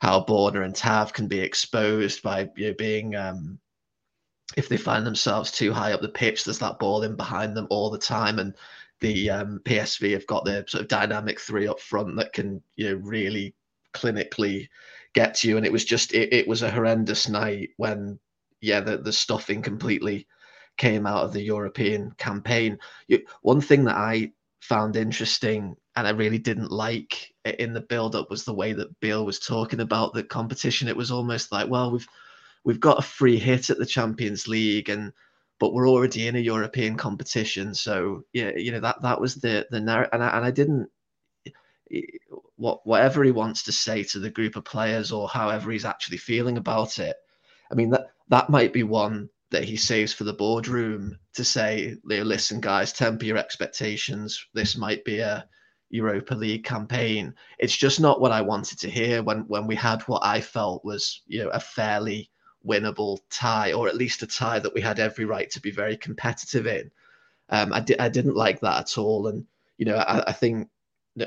how 0.00 0.24
Borna 0.24 0.64
and 0.64 0.74
Tav 0.74 1.12
can 1.12 1.28
be 1.28 1.40
exposed 1.40 2.22
by 2.22 2.48
you 2.56 2.68
know, 2.68 2.74
being 2.74 3.14
um, 3.14 3.58
if 4.56 4.68
they 4.68 4.76
find 4.76 5.06
themselves 5.06 5.50
too 5.50 5.72
high 5.72 5.92
up 5.92 6.00
the 6.00 6.08
pitch, 6.08 6.44
there's 6.44 6.58
that 6.58 6.78
ball 6.78 7.02
in 7.02 7.16
behind 7.16 7.56
them 7.56 7.66
all 7.70 7.90
the 7.90 7.98
time, 7.98 8.38
and 8.38 8.54
the 9.00 9.30
um, 9.30 9.60
PSV 9.64 10.12
have 10.12 10.26
got 10.26 10.44
their 10.44 10.66
sort 10.66 10.82
of 10.82 10.88
dynamic 10.88 11.40
three 11.40 11.68
up 11.68 11.80
front 11.80 12.16
that 12.16 12.32
can 12.32 12.62
you 12.76 12.88
know 12.88 12.94
really 12.96 13.54
clinically 13.94 14.68
get 15.14 15.34
to 15.34 15.48
you. 15.48 15.56
And 15.56 15.66
it 15.66 15.72
was 15.72 15.84
just 15.84 16.12
it, 16.14 16.32
it 16.32 16.48
was 16.48 16.62
a 16.62 16.70
horrendous 16.70 17.28
night 17.28 17.70
when 17.76 18.18
yeah 18.60 18.80
the 18.80 18.98
the 18.98 19.12
stuffing 19.12 19.62
completely 19.62 20.26
came 20.78 21.06
out 21.06 21.24
of 21.24 21.32
the 21.32 21.42
European 21.42 22.10
campaign. 22.12 22.78
One 23.42 23.60
thing 23.60 23.84
that 23.84 23.96
I 23.96 24.32
found 24.60 24.96
interesting 24.96 25.76
and 25.96 26.06
I 26.06 26.10
really 26.10 26.38
didn't 26.38 26.70
like 26.70 27.34
in 27.44 27.72
the 27.72 27.80
build 27.80 28.14
up 28.14 28.30
was 28.30 28.44
the 28.44 28.54
way 28.54 28.72
that 28.72 28.98
Beale 29.00 29.26
was 29.26 29.38
talking 29.38 29.80
about 29.80 30.14
the 30.14 30.22
competition. 30.22 30.88
It 30.88 30.96
was 30.96 31.10
almost 31.10 31.52
like, 31.52 31.68
well, 31.68 31.90
we've 31.90 32.08
we've 32.64 32.80
got 32.80 32.98
a 32.98 33.02
free 33.02 33.38
hit 33.38 33.70
at 33.70 33.78
the 33.78 33.86
Champions 33.86 34.48
League 34.48 34.88
and 34.88 35.12
but 35.58 35.74
we're 35.74 35.88
already 35.88 36.26
in 36.26 36.36
a 36.36 36.40
European 36.40 36.96
competition. 36.96 37.74
So 37.74 38.24
yeah, 38.32 38.52
you 38.56 38.72
know 38.72 38.80
that 38.80 39.02
that 39.02 39.20
was 39.20 39.34
the 39.36 39.66
the 39.70 39.80
narrative, 39.80 40.10
and 40.14 40.24
I, 40.24 40.36
and 40.36 40.44
I 40.46 40.50
didn't 40.50 40.88
what 42.56 42.80
whatever 42.86 43.22
he 43.22 43.30
wants 43.30 43.62
to 43.64 43.72
say 43.72 44.02
to 44.04 44.18
the 44.18 44.30
group 44.30 44.56
of 44.56 44.64
players 44.64 45.12
or 45.12 45.28
however 45.28 45.70
he's 45.70 45.84
actually 45.84 46.16
feeling 46.16 46.56
about 46.56 46.98
it. 46.98 47.16
I 47.70 47.74
mean 47.74 47.90
that 47.90 48.12
that 48.28 48.48
might 48.48 48.72
be 48.72 48.84
one 48.84 49.28
that 49.50 49.64
he 49.64 49.76
saves 49.76 50.14
for 50.14 50.24
the 50.24 50.32
boardroom 50.32 51.18
to 51.34 51.44
say, 51.44 51.96
listen, 52.04 52.60
guys, 52.60 52.92
temper 52.92 53.24
your 53.24 53.36
expectations. 53.36 54.46
This 54.54 54.76
might 54.76 55.04
be 55.04 55.20
a 55.20 55.46
Europa 55.90 56.34
League 56.34 56.64
campaign. 56.64 57.34
It's 57.58 57.76
just 57.76 58.00
not 58.00 58.20
what 58.20 58.32
I 58.32 58.40
wanted 58.40 58.78
to 58.80 58.90
hear 58.90 59.22
when 59.22 59.40
when 59.48 59.66
we 59.66 59.74
had 59.74 60.02
what 60.02 60.24
I 60.24 60.40
felt 60.40 60.84
was 60.84 61.22
you 61.26 61.42
know 61.42 61.50
a 61.50 61.60
fairly 61.60 62.30
winnable 62.66 63.18
tie, 63.30 63.72
or 63.72 63.88
at 63.88 63.96
least 63.96 64.22
a 64.22 64.26
tie 64.26 64.58
that 64.60 64.74
we 64.74 64.80
had 64.80 64.98
every 65.00 65.24
right 65.24 65.50
to 65.50 65.60
be 65.60 65.70
very 65.70 65.96
competitive 65.96 66.66
in. 66.66 66.90
Um, 67.48 67.72
I, 67.72 67.80
di- 67.80 67.98
I 67.98 68.08
didn't 68.08 68.36
like 68.36 68.60
that 68.60 68.80
at 68.80 68.98
all, 68.98 69.26
and 69.26 69.46
you 69.78 69.86
know 69.86 69.96
I, 69.96 70.28
I 70.28 70.32
think 70.32 70.68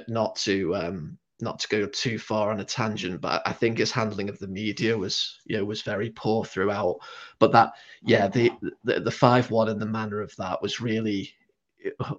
not 0.08 0.36
to 0.38 0.76
um, 0.76 1.18
not 1.44 1.60
to 1.60 1.68
go 1.68 1.86
too 1.86 2.18
far 2.18 2.52
on 2.52 2.60
a 2.60 2.66
tangent, 2.66 3.22
but 3.22 3.42
I 3.46 3.54
think 3.54 3.78
his 3.78 3.92
handling 3.92 4.30
of 4.30 4.40
the 4.40 4.48
media 4.48 4.98
was 4.98 5.40
you 5.46 5.58
know 5.58 5.66
was 5.66 5.82
very 5.82 6.10
poor 6.10 6.46
throughout. 6.46 7.00
But 7.40 7.52
that 7.52 7.74
yeah 8.02 8.28
the 8.28 8.52
the, 8.84 9.00
the 9.00 9.12
five 9.12 9.52
one 9.52 9.70
and 9.70 9.82
the 9.82 9.86
manner 9.86 10.22
of 10.22 10.36
that 10.38 10.62
was 10.62 10.82
really 10.82 11.34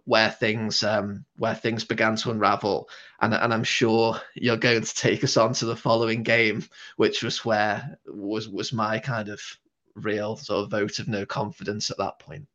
where 0.04 0.30
things 0.30 0.82
um, 0.82 1.24
where 1.36 1.54
things 1.54 1.84
began 1.84 2.16
to 2.16 2.30
unravel, 2.30 2.88
and 3.20 3.34
and 3.34 3.52
I'm 3.52 3.64
sure 3.64 4.20
you're 4.34 4.56
going 4.56 4.82
to 4.82 4.94
take 4.94 5.24
us 5.24 5.36
on 5.36 5.52
to 5.54 5.66
the 5.66 5.76
following 5.76 6.22
game, 6.22 6.64
which 6.96 7.22
was 7.22 7.44
where 7.44 7.98
was 8.06 8.48
was 8.48 8.72
my 8.72 8.98
kind 8.98 9.28
of 9.28 9.40
real 9.94 10.36
sort 10.36 10.64
of 10.64 10.70
vote 10.70 10.98
of 10.98 11.08
no 11.08 11.24
confidence 11.24 11.90
at 11.90 11.98
that 11.98 12.18
point. 12.18 12.46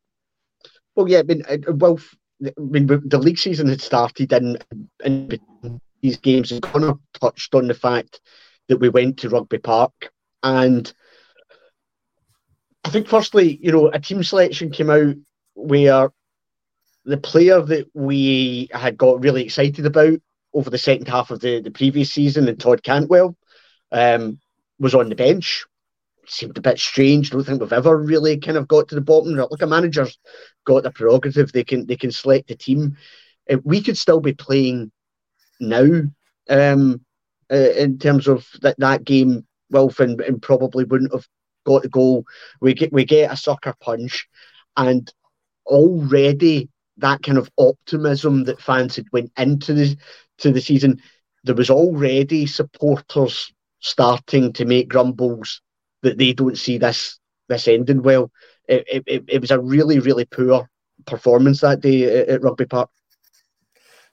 Well, 0.95 1.09
yeah, 1.09 1.19
I 1.19 1.23
mean, 1.23 1.43
well, 1.67 1.99
I 2.45 2.51
mean, 2.57 2.87
the 2.87 3.19
league 3.19 3.39
season 3.39 3.67
had 3.67 3.81
started, 3.81 4.33
and 4.33 4.63
these 6.01 6.17
games, 6.17 6.51
and 6.51 6.61
Connor 6.61 6.93
touched 7.19 7.55
on 7.55 7.67
the 7.67 7.73
fact 7.73 8.21
that 8.67 8.77
we 8.77 8.89
went 8.89 9.19
to 9.19 9.29
Rugby 9.29 9.57
Park, 9.57 10.11
and 10.43 10.91
I 12.83 12.89
think 12.89 13.07
firstly, 13.07 13.59
you 13.61 13.71
know, 13.71 13.89
a 13.89 13.99
team 13.99 14.23
selection 14.23 14.71
came 14.71 14.89
out 14.89 15.15
where 15.53 16.09
the 17.05 17.17
player 17.17 17.61
that 17.61 17.87
we 17.93 18.69
had 18.71 18.97
got 18.97 19.23
really 19.23 19.43
excited 19.43 19.85
about 19.85 20.19
over 20.53 20.69
the 20.69 20.77
second 20.77 21.07
half 21.07 21.31
of 21.31 21.39
the, 21.39 21.61
the 21.61 21.71
previous 21.71 22.11
season, 22.11 22.47
and 22.47 22.59
Todd 22.59 22.83
Cantwell, 22.83 23.35
um, 23.91 24.39
was 24.79 24.95
on 24.95 25.09
the 25.09 25.15
bench. 25.15 25.65
Seemed 26.27 26.57
a 26.57 26.61
bit 26.61 26.79
strange. 26.79 27.31
Don't 27.31 27.43
think 27.43 27.59
we've 27.59 27.73
ever 27.73 27.97
really 27.97 28.37
kind 28.37 28.57
of 28.57 28.67
got 28.67 28.87
to 28.89 28.95
the 28.95 29.01
bottom. 29.01 29.35
Like 29.35 29.61
a 29.61 29.67
manager's 29.67 30.17
got 30.65 30.83
the 30.83 30.91
prerogative; 30.91 31.51
they 31.51 31.63
can 31.63 31.87
they 31.87 31.95
can 31.95 32.11
select 32.11 32.51
a 32.51 32.55
team. 32.55 32.97
Uh, 33.49 33.57
we 33.63 33.81
could 33.81 33.97
still 33.97 34.19
be 34.19 34.33
playing 34.33 34.91
now 35.59 36.01
um, 36.49 37.01
uh, 37.51 37.55
in 37.55 37.97
terms 37.99 38.27
of 38.27 38.47
that 38.61 38.77
that 38.79 39.03
game. 39.03 39.45
Wilf 39.71 39.99
and, 39.99 40.19
and 40.21 40.41
probably 40.41 40.83
wouldn't 40.83 41.13
have 41.13 41.27
got 41.63 41.83
the 41.83 41.89
goal. 41.89 42.25
We 42.59 42.73
get 42.73 42.91
we 42.91 43.05
get 43.05 43.31
a 43.31 43.37
sucker 43.37 43.75
punch, 43.79 44.27
and 44.75 45.13
already 45.67 46.69
that 46.97 47.21
kind 47.21 47.37
of 47.37 47.51
optimism 47.57 48.45
that 48.45 48.59
fans 48.59 48.95
had 48.95 49.05
went 49.11 49.31
into 49.37 49.75
the 49.75 49.95
to 50.39 50.51
the 50.51 50.59
season, 50.59 50.99
there 51.43 51.53
was 51.53 51.69
already 51.69 52.47
supporters 52.47 53.53
starting 53.79 54.53
to 54.53 54.65
make 54.65 54.89
grumbles 54.89 55.61
that 56.01 56.17
they 56.17 56.33
don't 56.33 56.57
see 56.57 56.79
this 56.79 57.19
this 57.47 57.67
ending 57.67 58.01
well. 58.01 58.31
It, 58.67 59.03
it, 59.05 59.23
it 59.27 59.41
was 59.41 59.51
a 59.51 59.59
really 59.59 59.99
really 59.99 60.25
poor 60.25 60.67
performance 61.05 61.61
that 61.61 61.81
day 61.81 62.21
at, 62.21 62.29
at 62.29 62.41
Rugby 62.41 62.65
Park. 62.65 62.89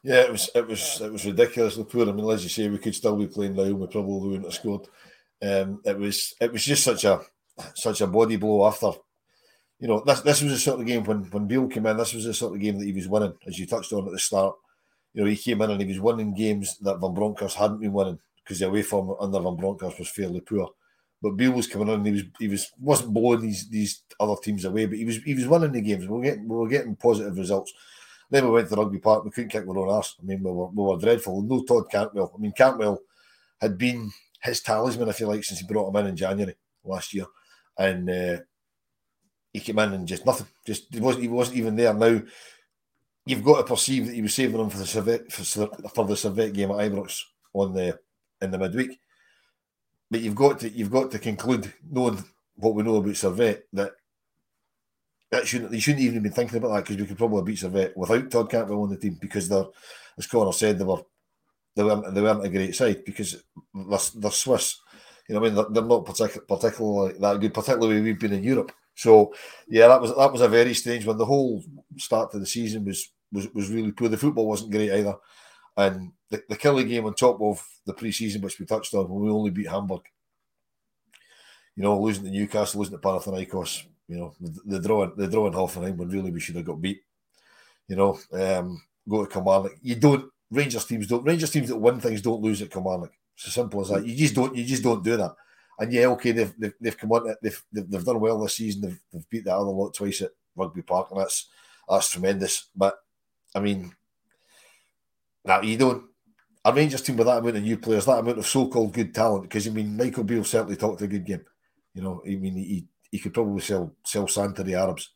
Yeah, 0.06 0.22
it 0.22 0.32
was 0.32 0.50
it 0.54 0.66
was 0.66 1.00
it 1.00 1.12
was 1.12 1.26
ridiculously 1.26 1.84
poor. 1.84 2.08
I 2.08 2.12
mean, 2.12 2.30
as 2.30 2.44
you 2.44 2.48
say, 2.48 2.68
we 2.68 2.78
could 2.78 2.94
still 2.94 3.16
be 3.16 3.26
playing 3.26 3.54
now. 3.54 3.64
We 3.64 3.86
probably 3.88 4.28
wouldn't 4.28 4.44
have 4.44 4.54
scored. 4.54 4.86
Um, 5.42 5.80
it 5.84 5.98
was 5.98 6.34
it 6.40 6.52
was 6.52 6.64
just 6.64 6.84
such 6.84 7.04
a 7.04 7.20
such 7.74 8.00
a 8.00 8.06
body 8.06 8.36
blow 8.36 8.66
after 8.66 8.92
you 9.78 9.88
know, 9.88 10.02
this 10.06 10.20
this 10.20 10.42
was 10.42 10.52
the 10.52 10.58
sort 10.58 10.80
of 10.80 10.86
game 10.86 11.04
when 11.04 11.24
when 11.30 11.46
Beale 11.46 11.68
came 11.68 11.86
in. 11.86 11.96
This 11.96 12.14
was 12.14 12.24
the 12.24 12.34
sort 12.34 12.54
of 12.54 12.60
game 12.60 12.78
that 12.78 12.86
he 12.86 12.92
was 12.92 13.08
winning, 13.08 13.34
as 13.46 13.58
you 13.58 13.66
touched 13.66 13.92
on 13.92 14.06
at 14.06 14.12
the 14.12 14.18
start. 14.18 14.56
You 15.12 15.22
know, 15.24 15.30
he 15.30 15.36
came 15.36 15.60
in 15.62 15.70
and 15.70 15.80
he 15.80 15.86
was 15.88 16.00
winning 16.00 16.34
games 16.34 16.78
that 16.80 16.98
Van 17.00 17.14
Bronckhorst 17.14 17.56
hadn't 17.56 17.80
been 17.80 17.92
winning 17.92 18.18
because 18.42 18.58
the 18.58 18.68
away 18.68 18.82
form 18.82 19.14
under 19.20 19.40
Van 19.40 19.56
Bronckhorst 19.56 19.98
was 19.98 20.10
fairly 20.10 20.40
poor. 20.40 20.70
But 21.22 21.36
Beale 21.36 21.52
was 21.52 21.66
coming 21.66 21.88
in 21.88 21.94
and 21.94 22.06
he 22.06 22.12
was 22.12 22.22
he 22.38 22.48
was 22.48 22.72
wasn't 22.80 23.12
blowing 23.14 23.42
these 23.42 23.68
these 23.68 24.02
other 24.18 24.36
teams 24.42 24.64
away, 24.64 24.86
but 24.86 24.98
he 24.98 25.04
was 25.04 25.16
he 25.18 25.34
was 25.34 25.46
winning 25.46 25.72
the 25.72 25.82
games. 25.82 26.06
We 26.06 26.16
were 26.16 26.24
getting 26.24 26.48
we 26.48 26.56
were 26.56 26.68
getting 26.68 26.96
positive 26.96 27.36
results. 27.36 27.72
Then 28.30 28.44
we 28.44 28.50
went 28.50 28.68
to 28.68 28.74
the 28.74 28.82
Rugby 28.82 28.98
Park. 28.98 29.24
We 29.24 29.30
couldn't 29.30 29.50
kick 29.50 29.66
our 29.66 29.78
own 29.78 29.88
arse. 29.88 30.16
I 30.20 30.24
mean, 30.24 30.42
we 30.42 30.50
were, 30.50 30.66
we 30.68 30.82
were 30.82 30.98
dreadful. 30.98 31.42
No 31.42 31.62
Todd 31.62 31.90
Cantwell. 31.90 32.32
I 32.34 32.40
mean, 32.40 32.52
Cantwell 32.52 33.00
had 33.60 33.78
been 33.78 34.10
his 34.42 34.60
talisman, 34.60 35.08
if 35.08 35.20
you 35.20 35.26
like, 35.26 35.44
since 35.44 35.60
he 35.60 35.66
brought 35.66 35.88
him 35.88 35.96
in 35.96 36.08
in 36.08 36.16
January 36.16 36.56
last 36.84 37.14
year, 37.14 37.26
and 37.78 38.10
uh, 38.10 38.38
he 39.52 39.60
came 39.60 39.78
in 39.78 39.92
and 39.92 40.08
just 40.08 40.26
nothing. 40.26 40.46
Just 40.66 40.92
he 40.92 41.00
wasn't 41.00 41.22
he 41.22 41.28
wasn't 41.28 41.58
even 41.58 41.76
there. 41.76 41.94
Now 41.94 42.20
you've 43.24 43.44
got 43.44 43.58
to 43.58 43.64
perceive 43.64 44.06
that 44.06 44.14
he 44.14 44.22
was 44.22 44.34
saving 44.34 44.60
him 44.60 44.70
for 44.70 44.78
the 44.78 44.84
Servette 44.84 45.30
for, 45.32 45.88
for 45.88 46.04
the 46.04 46.14
Servette 46.14 46.54
game 46.54 46.70
at 46.70 46.76
Ibrox 46.76 47.20
on 47.52 47.72
the 47.72 47.98
in 48.40 48.50
the 48.50 48.58
midweek. 48.58 48.98
But 50.10 50.20
you've 50.20 50.34
got 50.34 50.60
to 50.60 50.68
you've 50.68 50.90
got 50.90 51.10
to 51.10 51.18
conclude, 51.18 51.72
knowing 51.90 52.22
what 52.54 52.74
we 52.74 52.82
know 52.82 52.96
about 52.96 53.16
Servette, 53.16 53.62
that 53.72 53.92
that 55.30 55.46
shouldn't 55.46 55.70
they 55.70 55.80
shouldn't 55.80 56.04
even 56.04 56.22
be 56.22 56.28
thinking 56.28 56.58
about 56.58 56.74
that 56.74 56.84
because 56.84 56.96
we 56.96 57.06
could 57.06 57.18
probably 57.18 57.42
beat 57.42 57.58
Servette 57.58 57.96
without 57.96 58.30
Todd 58.30 58.50
Cantwell 58.50 58.82
on 58.82 58.90
the 58.90 58.96
team 58.96 59.18
because 59.20 59.48
they're 59.48 59.64
as 60.18 60.26
Connor 60.26 60.52
said 60.52 60.78
they 60.78 60.84
were 60.84 61.02
they 61.74 61.82
weren't 61.82 62.14
they 62.14 62.22
weren't 62.22 62.44
a 62.44 62.48
great 62.48 62.74
side 62.74 63.04
because 63.04 63.42
they're, 63.74 63.98
they're 64.16 64.30
Swiss. 64.30 64.80
You 65.28 65.34
know, 65.34 65.40
I 65.40 65.44
mean 65.44 65.54
they're, 65.54 65.66
they're 65.70 65.82
not 65.82 66.06
particular, 66.06 66.46
particularly 66.46 67.18
that 67.18 67.40
good, 67.40 67.54
particularly 67.54 68.00
we've 68.00 68.18
been 68.18 68.32
in 68.32 68.44
Europe. 68.44 68.72
So 68.94 69.34
yeah, 69.68 69.88
that 69.88 70.00
was 70.00 70.14
that 70.16 70.32
was 70.32 70.40
a 70.40 70.48
very 70.48 70.74
strange 70.74 71.06
one. 71.06 71.18
The 71.18 71.26
whole 71.26 71.62
start 71.98 72.30
to 72.32 72.38
the 72.38 72.46
season 72.46 72.84
was 72.84 73.10
was, 73.32 73.48
was 73.52 73.70
really 73.70 73.92
poor. 73.92 74.08
The 74.08 74.16
football 74.16 74.48
wasn't 74.48 74.72
great 74.72 74.92
either, 74.92 75.16
and 75.76 76.12
the, 76.30 76.42
the 76.48 76.56
Killie 76.56 76.88
game 76.88 77.04
on 77.04 77.14
top 77.14 77.40
of 77.40 77.64
the 77.84 77.92
pre-season, 77.92 78.40
which 78.40 78.58
we 78.58 78.66
touched 78.66 78.94
on, 78.94 79.08
when 79.08 79.22
we 79.22 79.30
only 79.30 79.50
beat 79.50 79.68
Hamburg. 79.68 80.02
You 81.76 81.82
know, 81.82 82.00
losing 82.00 82.24
to 82.24 82.30
Newcastle, 82.30 82.80
losing 82.80 82.96
to 82.96 83.02
Panathinaikos. 83.02 83.84
You 84.08 84.18
know, 84.18 84.34
the, 84.40 84.78
the 84.78 84.80
draw 84.80 85.06
the 85.14 85.26
draw 85.26 85.46
in 85.46 85.52
Hoffenheim 85.52 85.96
when 85.96 86.08
really 86.08 86.30
we 86.30 86.40
should 86.40 86.56
have 86.56 86.64
got 86.64 86.80
beat. 86.80 87.00
You 87.88 87.96
know, 87.96 88.18
um, 88.32 88.82
go 89.08 89.24
to 89.24 89.30
Kilmarnock. 89.30 89.72
You 89.82 89.96
don't 89.96 90.30
Rangers 90.50 90.84
teams 90.84 91.06
don't 91.06 91.24
Rangers 91.24 91.50
teams 91.50 91.68
that 91.68 91.76
win 91.76 92.00
things 92.00 92.22
don't 92.22 92.42
lose 92.42 92.62
at 92.62 92.70
Kilmarnock. 92.70 93.12
It's 93.34 93.48
as 93.48 93.54
simple 93.54 93.80
as 93.80 93.88
that. 93.88 94.06
You 94.06 94.16
just 94.16 94.34
don't 94.34 94.54
you 94.54 94.64
just 94.64 94.82
don't 94.82 95.04
do 95.04 95.16
that. 95.16 95.34
And 95.78 95.92
yeah, 95.92 96.06
okay, 96.06 96.32
they've 96.32 96.54
they've, 96.58 96.74
they've 96.80 96.98
come 96.98 97.12
on, 97.12 97.34
they've, 97.42 97.62
they've, 97.72 97.90
they've 97.90 98.04
done 98.04 98.20
well 98.20 98.40
this 98.40 98.56
season. 98.56 98.82
They've, 98.82 99.00
they've 99.12 99.30
beat 99.30 99.44
the 99.44 99.54
other 99.54 99.70
lot 99.70 99.94
twice 99.94 100.22
at 100.22 100.30
Rugby 100.54 100.82
Park, 100.82 101.08
and 101.10 101.20
that's 101.20 101.48
that's 101.88 102.10
tremendous. 102.10 102.68
But 102.74 102.98
I 103.54 103.60
mean, 103.60 103.94
now 105.44 105.60
you 105.60 105.76
don't. 105.76 106.04
A 106.64 106.72
Rangers 106.72 107.02
team 107.02 107.16
with 107.16 107.28
that 107.28 107.38
amount 107.38 107.58
of 107.58 107.62
new 107.62 107.76
players, 107.76 108.06
that 108.06 108.18
amount 108.18 108.38
of 108.38 108.46
so-called 108.46 108.92
good 108.92 109.14
talent, 109.14 109.42
because 109.42 109.68
I 109.68 109.70
mean, 109.70 109.96
Michael 109.96 110.24
Beale 110.24 110.42
certainly 110.42 110.74
talked 110.74 111.00
a 111.02 111.06
good 111.06 111.24
game. 111.24 111.44
You 111.94 112.02
know, 112.02 112.22
I 112.26 112.34
mean, 112.34 112.56
he 112.56 112.86
he 113.10 113.18
could 113.18 113.34
probably 113.34 113.60
sell 113.60 113.94
sell 114.04 114.28
sand 114.28 114.56
to 114.56 114.62
the 114.62 114.74
Arabs. 114.74 115.10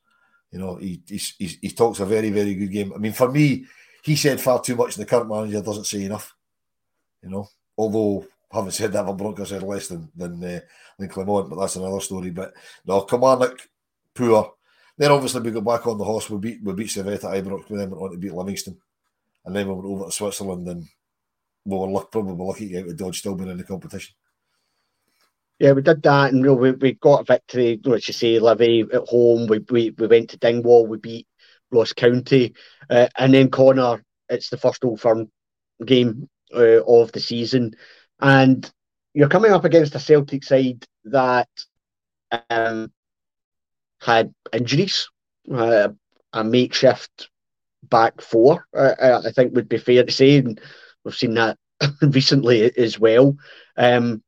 You 0.51 0.59
know, 0.59 0.77
he 0.77 1.03
he, 1.07 1.19
he 1.61 1.71
talks 1.71 2.01
a 2.01 2.07
very 2.07 2.31
very 2.31 2.55
good 2.55 2.73
game. 2.73 2.93
I 2.95 2.99
mean, 2.99 3.13
for 3.13 3.31
me, 3.31 3.67
he 4.03 4.17
said 4.17 4.41
far 4.41 4.61
too 4.61 4.77
much, 4.77 4.97
and 4.97 5.03
the 5.03 5.11
current 5.11 5.29
manager 5.29 5.63
doesn't 5.63 5.87
say 5.87 6.05
enough. 6.05 6.35
You 7.23 7.31
know, 7.31 7.49
although 7.77 8.27
having 8.51 8.71
said 8.71 8.93
that, 8.93 9.05
Van 9.05 9.17
Bronckhorst 9.17 9.51
said 9.51 9.63
less 9.63 9.89
than 9.89 10.11
than, 10.17 10.43
uh, 10.43 10.61
than 10.99 11.09
Clement, 11.09 11.51
but 11.51 11.61
that's 11.61 11.77
another 11.77 12.01
story. 12.01 12.31
But 12.31 12.53
no, 12.85 13.03
Kilmarnock, 13.03 13.69
poor. 14.15 14.55
Then 14.97 15.13
obviously 15.13 15.41
we 15.41 15.51
got 15.51 15.65
back 15.65 15.87
on 15.87 15.99
the 15.99 16.05
horse. 16.05 16.29
We 16.29 16.39
beat 16.39 16.63
we 16.63 16.73
beat 16.73 16.89
Servette 16.89 17.25
at 17.25 17.45
Ibrox. 17.45 17.69
We 17.69 17.79
then 17.79 17.91
went 17.91 18.03
on 18.03 18.11
to 18.13 18.19
beat 18.19 18.35
Livingston, 18.35 18.77
and 19.45 19.55
then 19.55 19.69
we 19.69 19.75
went 19.75 19.87
over 19.87 20.05
to 20.07 20.13
Switzerland, 20.13 20.69
and 20.69 20.87
we 21.65 21.77
were 21.77 21.89
luck, 21.89 22.11
probably 22.11 22.45
lucky 22.45 22.67
to 22.67 22.73
get 22.73 22.85
out 22.85 22.91
of 22.91 22.97
Dodge 22.97 23.19
still 23.19 23.35
being 23.35 23.51
in 23.51 23.59
the 23.59 23.65
competition. 23.65 24.15
Yeah, 25.61 25.73
we 25.73 25.83
did 25.83 26.03
that, 26.05 26.33
and 26.33 26.45
we, 26.59 26.73
we 26.73 26.95
got 26.95 27.23
a 27.23 27.25
victory. 27.25 27.81
Let's 27.85 28.07
just 28.07 28.21
say, 28.21 28.39
Livy 28.41 28.83
at 28.93 29.09
home. 29.09 29.47
We, 29.47 29.61
we 29.71 29.91
we 29.99 30.09
went 30.09 30.31
to 30.31 30.39
Dingwall. 30.39 30.87
We 30.89 30.99
beat 30.99 31.29
Ross 31.71 31.93
County, 31.93 32.55
uh, 32.91 33.09
and 33.19 33.35
then 33.35 33.51
Connor. 33.51 34.03
It's 34.29 34.51
the 34.51 34.59
first 34.59 34.85
Old 34.85 35.01
Firm 35.01 35.31
game 35.85 36.29
uh, 36.55 36.83
of 36.87 37.13
the 37.13 37.21
season 37.21 37.75
and 38.21 38.71
you're 39.15 39.29
coming 39.29 39.53
up 39.53 39.65
against 39.65 39.95
a 39.97 40.01
Celtic 40.01 40.45
side 40.45 40.85
that 41.07 41.49
um, 42.51 42.93
had 44.01 44.33
injuries, 44.53 45.09
uh, 45.55 45.89
a 46.33 46.45
makeshift 46.45 47.31
back 47.85 48.21
four, 48.21 48.67
uh, 48.77 49.23
I 49.27 49.31
think 49.33 49.55
would 49.55 49.69
be 49.69 49.79
fair 49.79 50.05
to 50.05 50.13
say. 50.13 50.39
And 50.39 50.61
we've 51.05 51.15
seen 51.15 51.35
that 51.35 51.59
recently 52.03 52.77
as 52.79 52.99
well. 53.01 53.37
Um, 53.77 54.23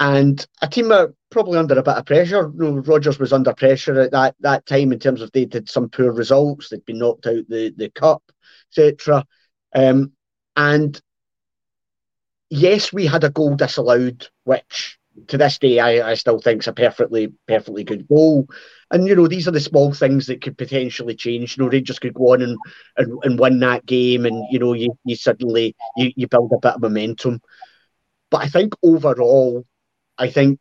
and 0.00 0.44
a 0.62 0.66
team 0.66 0.88
that 0.88 1.10
probably 1.30 1.58
under 1.58 1.78
a 1.78 1.82
bit 1.82 1.94
of 1.94 2.06
pressure. 2.06 2.50
You 2.54 2.62
know, 2.62 2.72
Rogers 2.78 3.18
was 3.18 3.32
under 3.32 3.52
pressure 3.54 4.00
at 4.00 4.10
that, 4.12 4.34
that 4.40 4.66
time 4.66 4.92
in 4.92 4.98
terms 4.98 5.20
of 5.20 5.30
they 5.30 5.44
did 5.44 5.68
some 5.68 5.90
poor 5.90 6.10
results. 6.10 6.70
They'd 6.70 6.84
been 6.84 6.98
knocked 6.98 7.26
out 7.26 7.44
the, 7.48 7.72
the 7.76 7.90
cup, 7.90 8.22
etc. 8.70 9.24
Um, 9.74 10.12
and 10.56 11.00
yes, 12.48 12.92
we 12.92 13.06
had 13.06 13.24
a 13.24 13.30
goal 13.30 13.54
disallowed, 13.54 14.26
which 14.44 14.98
to 15.28 15.36
this 15.36 15.58
day, 15.58 15.78
I, 15.78 16.12
I 16.12 16.14
still 16.14 16.40
think 16.40 16.60
it's 16.60 16.68
a 16.68 16.72
perfectly 16.72 17.34
perfectly 17.46 17.84
good 17.84 18.08
goal. 18.08 18.46
And 18.90 19.06
you 19.06 19.14
know, 19.14 19.28
these 19.28 19.46
are 19.46 19.52
the 19.52 19.60
small 19.60 19.92
things 19.92 20.26
that 20.26 20.40
could 20.40 20.56
potentially 20.56 21.14
change. 21.14 21.56
You 21.56 21.64
know, 21.64 21.70
Rangers 21.70 21.98
could 21.98 22.14
go 22.14 22.32
on 22.32 22.42
and, 22.42 22.56
and, 22.96 23.18
and 23.22 23.38
win 23.38 23.60
that 23.60 23.84
game, 23.84 24.24
and 24.24 24.44
you 24.50 24.58
know, 24.58 24.72
you, 24.72 24.96
you 25.04 25.14
suddenly 25.14 25.76
you, 25.96 26.10
you 26.16 26.26
build 26.26 26.52
a 26.52 26.58
bit 26.58 26.74
of 26.74 26.80
momentum. 26.80 27.40
But 28.30 28.42
I 28.44 28.48
think 28.48 28.74
overall, 28.82 29.64
I 30.20 30.28
think 30.28 30.60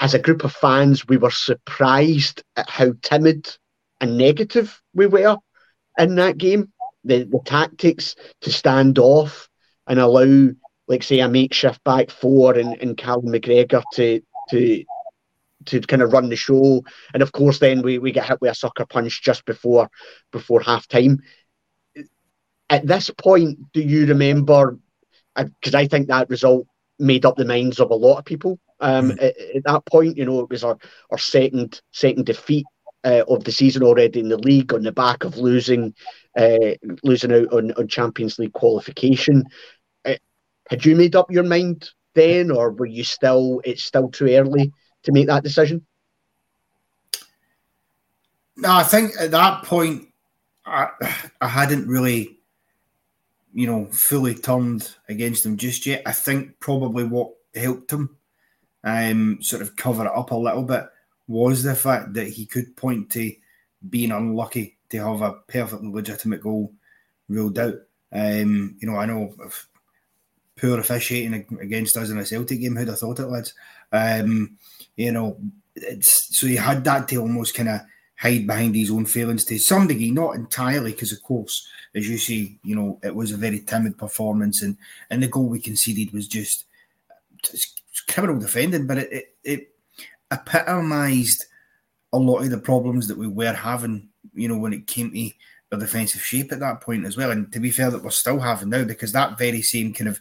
as 0.00 0.14
a 0.14 0.18
group 0.18 0.44
of 0.44 0.52
fans, 0.52 1.06
we 1.06 1.18
were 1.18 1.30
surprised 1.30 2.42
at 2.56 2.68
how 2.68 2.92
timid 3.02 3.54
and 4.00 4.16
negative 4.16 4.80
we 4.94 5.06
were 5.06 5.36
in 5.98 6.14
that 6.16 6.38
game. 6.38 6.72
The 7.04 7.24
the 7.24 7.40
tactics 7.44 8.16
to 8.40 8.50
stand 8.50 8.98
off 8.98 9.48
and 9.86 10.00
allow, 10.00 10.50
like 10.88 11.02
say, 11.02 11.20
a 11.20 11.28
makeshift 11.28 11.84
back 11.84 12.10
four 12.10 12.54
and, 12.58 12.80
and 12.80 12.96
Callum 12.96 13.26
McGregor 13.26 13.82
to 13.94 14.22
to 14.50 14.84
to 15.66 15.80
kind 15.82 16.02
of 16.02 16.12
run 16.12 16.30
the 16.30 16.36
show. 16.36 16.82
And 17.12 17.22
of 17.22 17.32
course, 17.32 17.58
then 17.58 17.82
we, 17.82 17.98
we 17.98 18.12
get 18.12 18.26
hit 18.26 18.40
with 18.40 18.52
a 18.52 18.54
sucker 18.54 18.86
punch 18.86 19.22
just 19.22 19.44
before 19.44 19.90
before 20.32 20.62
half 20.62 20.88
time. 20.88 21.20
At 22.70 22.86
this 22.86 23.10
point, 23.10 23.58
do 23.72 23.82
you 23.82 24.06
remember? 24.06 24.78
Uh, 25.36 25.44
because 25.60 25.74
I 25.74 25.86
think 25.86 26.08
that 26.08 26.30
result 26.30 26.66
made 26.98 27.24
up 27.24 27.36
the 27.36 27.44
minds 27.44 27.80
of 27.80 27.90
a 27.90 27.94
lot 27.94 28.18
of 28.18 28.24
people. 28.24 28.58
Um, 28.80 29.10
mm. 29.10 29.22
at, 29.22 29.36
at, 29.56 29.64
that 29.64 29.86
point, 29.86 30.16
you 30.16 30.24
know, 30.24 30.40
it 30.40 30.50
was 30.50 30.64
our, 30.64 30.78
our 31.10 31.18
second 31.18 31.80
second 31.92 32.26
defeat 32.26 32.66
uh, 33.04 33.24
of 33.28 33.44
the 33.44 33.52
season 33.52 33.82
already 33.82 34.20
in 34.20 34.28
the 34.28 34.38
league 34.38 34.74
on 34.74 34.82
the 34.82 34.92
back 34.92 35.24
of 35.24 35.38
losing 35.38 35.94
uh, 36.36 36.74
losing 37.02 37.32
out 37.32 37.52
on, 37.52 37.72
on 37.72 37.88
Champions 37.88 38.38
League 38.38 38.52
qualification. 38.52 39.44
Uh, 40.04 40.16
had 40.68 40.84
you 40.84 40.96
made 40.96 41.16
up 41.16 41.30
your 41.30 41.44
mind 41.44 41.90
then, 42.14 42.50
or 42.50 42.72
were 42.72 42.86
you 42.86 43.04
still? 43.04 43.60
It's 43.64 43.84
still 43.84 44.08
too 44.08 44.28
early 44.28 44.72
to 45.04 45.12
make 45.12 45.28
that 45.28 45.44
decision? 45.44 45.86
No, 48.56 48.72
I 48.72 48.82
think 48.82 49.12
at 49.20 49.30
that 49.30 49.64
point, 49.64 50.08
I, 50.64 50.88
I 51.40 51.48
hadn't 51.48 51.88
really, 51.88 52.35
you 53.56 53.66
know, 53.66 53.86
fully 53.86 54.34
turned 54.34 54.94
against 55.08 55.46
him 55.46 55.56
just 55.56 55.86
yet. 55.86 56.02
I 56.04 56.12
think 56.12 56.60
probably 56.60 57.04
what 57.04 57.32
helped 57.54 57.90
him 57.90 58.14
um, 58.84 59.38
sort 59.40 59.62
of 59.62 59.76
cover 59.76 60.04
it 60.04 60.12
up 60.14 60.30
a 60.30 60.36
little 60.36 60.62
bit 60.62 60.86
was 61.26 61.62
the 61.62 61.74
fact 61.74 62.12
that 62.12 62.28
he 62.28 62.44
could 62.44 62.76
point 62.76 63.08
to 63.12 63.32
being 63.88 64.12
unlucky 64.12 64.76
to 64.90 64.98
have 64.98 65.22
a 65.22 65.32
perfectly 65.48 65.88
legitimate 65.88 66.42
goal 66.42 66.70
ruled 67.30 67.58
out. 67.58 67.76
Um, 68.12 68.76
you 68.78 68.86
know, 68.86 68.96
I 68.96 69.06
know 69.06 69.34
if 69.40 69.66
poor 70.56 70.78
officiating 70.78 71.46
against 71.58 71.96
us 71.96 72.10
in 72.10 72.18
a 72.18 72.26
Celtic 72.26 72.60
game. 72.60 72.76
Who'd 72.76 72.88
have 72.88 72.98
thought 72.98 73.20
it, 73.20 73.26
lads? 73.26 73.54
Um, 73.90 74.58
you 74.96 75.12
know, 75.12 75.38
it's 75.74 76.36
so 76.36 76.46
he 76.46 76.56
had 76.56 76.84
that 76.84 77.08
to 77.08 77.16
almost 77.16 77.54
kind 77.54 77.70
of 77.70 77.80
hide 78.16 78.46
behind 78.46 78.74
his 78.74 78.90
own 78.90 79.04
feelings 79.04 79.44
to 79.44 79.58
some 79.58 79.86
degree, 79.86 80.10
not 80.10 80.34
entirely, 80.34 80.92
because 80.92 81.12
of 81.12 81.22
course, 81.22 81.66
as 81.94 82.08
you 82.08 82.18
see, 82.18 82.58
you 82.62 82.74
know, 82.74 82.98
it 83.02 83.14
was 83.14 83.32
a 83.32 83.36
very 83.36 83.60
timid 83.60 83.96
performance, 83.98 84.62
and 84.62 84.76
and 85.10 85.22
the 85.22 85.28
goal 85.28 85.48
we 85.48 85.60
conceded 85.60 86.12
was 86.12 86.26
just 86.26 86.64
criminal 88.08 88.38
defending, 88.38 88.86
but 88.86 88.98
it 88.98 89.12
it, 89.12 89.36
it 89.44 89.74
epitomised 90.30 91.44
a 92.12 92.18
lot 92.18 92.42
of 92.42 92.50
the 92.50 92.58
problems 92.58 93.08
that 93.08 93.18
we 93.18 93.26
were 93.26 93.52
having, 93.52 94.08
you 94.34 94.48
know, 94.48 94.56
when 94.56 94.72
it 94.72 94.86
came 94.86 95.12
to 95.12 95.30
the 95.70 95.76
defensive 95.76 96.22
shape 96.22 96.52
at 96.52 96.60
that 96.60 96.80
point 96.80 97.04
as 97.04 97.16
well. 97.16 97.30
And 97.30 97.52
to 97.52 97.60
be 97.60 97.70
fair, 97.70 97.90
that 97.90 98.02
we're 98.02 98.10
still 98.10 98.38
having 98.38 98.70
now 98.70 98.84
because 98.84 99.12
that 99.12 99.38
very 99.38 99.62
same 99.62 99.92
kind 99.92 100.08
of 100.08 100.18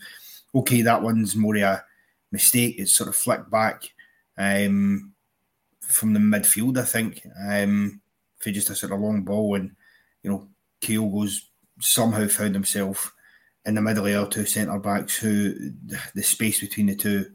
okay, 0.53 0.81
that 0.81 1.01
one's 1.01 1.35
more 1.35 1.57
a 1.57 1.83
mistake. 2.31 2.75
It's 2.77 2.95
sort 2.95 3.09
of 3.09 3.15
flicked 3.15 3.51
back 3.51 3.91
um, 4.37 5.13
from 5.88 6.13
the 6.13 6.19
midfield, 6.19 6.77
I 6.77 6.86
think, 6.86 7.25
um, 7.47 8.01
for 8.39 8.51
just 8.51 8.69
a 8.69 8.75
sort 8.75 8.93
of 8.93 8.99
long 8.99 9.23
ball. 9.23 9.55
And, 9.55 9.75
you 10.23 10.29
know, 10.29 10.47
Kyogo's 10.81 11.49
somehow 11.79 12.27
found 12.27 12.53
himself 12.53 13.13
in 13.65 13.75
the 13.75 13.81
middle 13.81 14.05
of 14.05 14.15
our 14.15 14.29
two 14.29 14.45
centre 14.45 14.79
backs 14.79 15.17
who 15.17 15.71
the 16.13 16.23
space 16.23 16.61
between 16.61 16.88
the 16.88 16.95
two, 16.95 17.31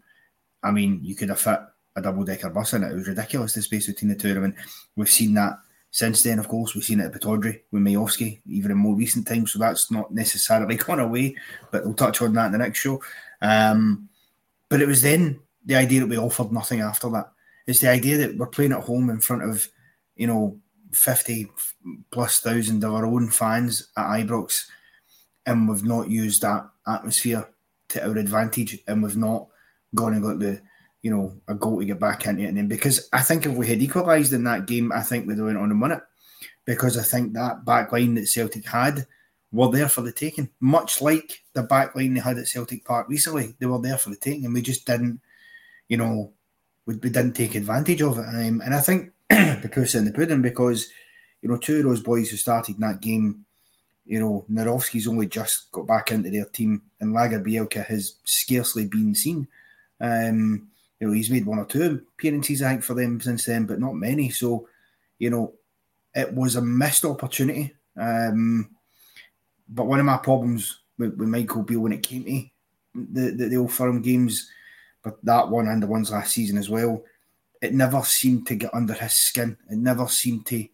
I 0.63 0.71
mean, 0.71 1.01
you 1.03 1.15
could 1.15 1.29
have 1.29 1.41
fit 1.41 1.61
a 1.97 2.03
double 2.03 2.25
decker 2.25 2.51
bus 2.51 2.73
in 2.73 2.85
it. 2.85 2.93
It 2.93 2.97
was 2.97 3.09
ridiculous, 3.09 3.55
the 3.55 3.63
space 3.63 3.87
between 3.87 4.11
the 4.11 4.17
two 4.17 4.29
of 4.29 4.35
them. 4.37 4.45
And 4.45 4.55
we've 4.97 5.11
seen 5.11 5.35
that 5.35 5.59
since 5.91 6.23
then, 6.23 6.39
of 6.39 6.49
course. 6.49 6.75
We've 6.75 6.85
seen 6.85 7.01
it 7.01 7.07
at 7.07 7.13
Pittodrie 7.13 7.63
with 7.73 7.83
Miovski, 7.83 8.41
even 8.47 8.71
in 8.71 8.77
more 8.77 8.95
recent 8.95 9.27
times. 9.27 9.53
So 9.53 9.59
that's 9.59 9.91
not 9.91 10.13
necessarily 10.13 10.77
gone 10.77 11.01
away, 11.01 11.37
but 11.71 11.85
we'll 11.85 11.95
touch 11.95 12.23
on 12.23 12.33
that 12.35 12.47
in 12.47 12.53
the 12.53 12.59
next 12.59 12.79
show. 12.79 13.03
Um, 13.43 14.09
but 14.69 14.81
it 14.81 14.87
was 14.87 15.03
then 15.03 15.41
the 15.65 15.77
idea 15.77 16.01
that 16.01 16.09
we 16.09 16.17
offered 16.17 16.53
nothing 16.53 16.81
after 16.81 17.11
that. 17.11 17.33
It's 17.71 17.81
the 17.81 17.91
idea 17.91 18.17
that 18.19 18.37
we're 18.37 18.47
playing 18.47 18.73
at 18.73 18.83
home 18.83 19.11
in 19.11 19.21
front 19.21 19.43
of, 19.43 19.69
you 20.17 20.27
know, 20.27 20.59
50 20.93 21.49
plus 22.11 22.41
thousand 22.41 22.83
of 22.85 22.93
our 22.93 23.07
own 23.07 23.31
fans 23.31 23.89
at 23.97 24.07
Ibrox, 24.07 24.67
and 25.47 25.69
we've 25.69 25.85
not 25.85 26.11
used 26.11 26.43
that 26.43 26.69
atmosphere 26.87 27.49
to 27.91 28.07
our 28.07 28.17
advantage, 28.19 28.79
and 28.87 29.03
we've 29.03 29.17
not 29.17 29.47
gone 29.95 30.15
and 30.15 30.23
got 30.23 30.39
the, 30.39 30.61
you 31.03 31.11
know, 31.11 31.35
a 31.49 31.55
goal 31.55 31.79
to 31.79 31.85
get 31.85 32.01
back 32.01 32.27
into 32.27 32.43
it. 32.43 32.47
And 32.47 32.57
then 32.57 32.69
because 32.69 33.09
I 33.13 33.23
think 33.23 33.47
if 33.47 33.53
we 33.53 33.67
had 33.67 33.83
equalised 33.83 34.33
in 34.33 34.45
that 34.45 34.67
game, 34.67 34.93
I 34.93 35.03
think 35.03 35.27
we'd 35.27 35.39
have 35.39 35.47
went 35.47 35.59
on 35.59 35.71
and 35.71 35.93
it. 35.93 36.03
Because 36.67 36.99
I 36.99 37.03
think 37.03 37.33
that 37.33 37.65
back 37.65 37.91
line 37.91 38.15
that 38.15 38.29
Celtic 38.29 38.67
had 38.67 39.07
were 39.51 39.71
there 39.71 39.89
for 39.89 40.03
the 40.03 40.13
taking. 40.13 40.51
Much 40.61 41.01
like 41.01 41.43
the 41.55 41.63
back 41.63 41.97
line 41.97 42.15
they 42.15 42.21
had 42.21 42.39
at 42.39 42.47
Celtic 42.47 42.85
Park 42.85 43.09
recently, 43.09 43.57
they 43.59 43.67
were 43.67 43.81
there 43.81 43.99
for 43.99 44.11
the 44.11 44.17
taking, 44.17 44.45
and 44.45 44.55
we 44.55 44.63
just 44.63 44.87
didn't 44.87 45.21
you 45.91 45.97
know, 45.97 46.33
we, 46.87 46.95
we 46.97 47.11
didn't 47.11 47.35
take 47.35 47.55
advantage 47.55 48.03
of 48.03 48.19
it. 48.19 48.27
Um, 48.27 48.61
and 48.65 48.75
I 48.75 48.81
think 48.81 49.13
the 49.29 49.69
proof's 49.71 49.95
in 49.95 50.05
the 50.05 50.13
pudding 50.13 50.43
because, 50.43 50.89
you 51.43 51.49
know, 51.49 51.57
two 51.57 51.79
of 51.79 51.85
those 51.85 52.01
boys 52.01 52.31
who 52.31 52.37
started 52.37 52.79
that 52.79 53.01
game, 53.01 53.45
you 54.05 54.19
know, 54.19 54.45
Nawrocki's 54.51 55.07
only 55.07 55.27
just 55.27 55.71
got 55.73 55.87
back 55.87 56.11
into 56.11 56.31
their 56.31 56.47
team 56.47 56.83
and 57.01 57.15
Lagerbielke 57.15 57.85
has 57.87 58.17
scarcely 58.25 58.87
been 58.87 59.15
seen. 59.15 59.47
Um, 60.01 60.69
you 60.99 61.07
know, 61.07 61.13
he's 61.13 61.31
made 61.31 61.47
one 61.47 61.59
or 61.59 61.65
two 61.65 62.03
appearances, 62.15 62.63
I 62.63 62.71
think, 62.71 62.83
for 62.83 62.95
them 62.95 63.21
since 63.21 63.47
then, 63.47 63.67
but 63.67 63.81
not 63.81 63.95
many. 63.95 64.31
So, 64.31 64.69
you 65.19 65.31
know, 65.31 65.55
it 66.15 66.33
was 66.35 66.57
a 66.57 66.63
missed 66.63 67.05
opportunity. 67.05 67.75
Um, 67.97 68.71
but 69.69 69.87
one 69.87 70.01
of 70.01 70.07
my 70.07 70.17
problems 70.17 70.81
with, 70.99 71.17
with 71.17 71.29
Michael 71.29 71.63
Beale 71.63 71.81
when 71.81 71.93
it 71.93 72.03
came 72.03 72.25
to 72.25 72.45
the, 72.95 73.31
the, 73.31 73.49
the 73.51 73.57
old 73.57 73.73
firm 73.73 74.03
games 74.03 74.51
but 75.03 75.23
that 75.25 75.49
one 75.49 75.69
and 75.69 75.83
the 75.83 75.87
ones 75.87 76.11
last 76.11 76.35
season 76.35 76.59
as 76.59 76.69
well, 76.69 77.03
it 77.61 77.75
never 77.75 78.03
seemed 78.03 78.47
to 78.47 78.55
get 78.55 78.75
under 78.75 78.95
his 78.95 79.13
skin. 79.13 79.57
It 79.71 79.79
never 79.79 80.09
seemed 80.09 80.47
to 80.47 80.67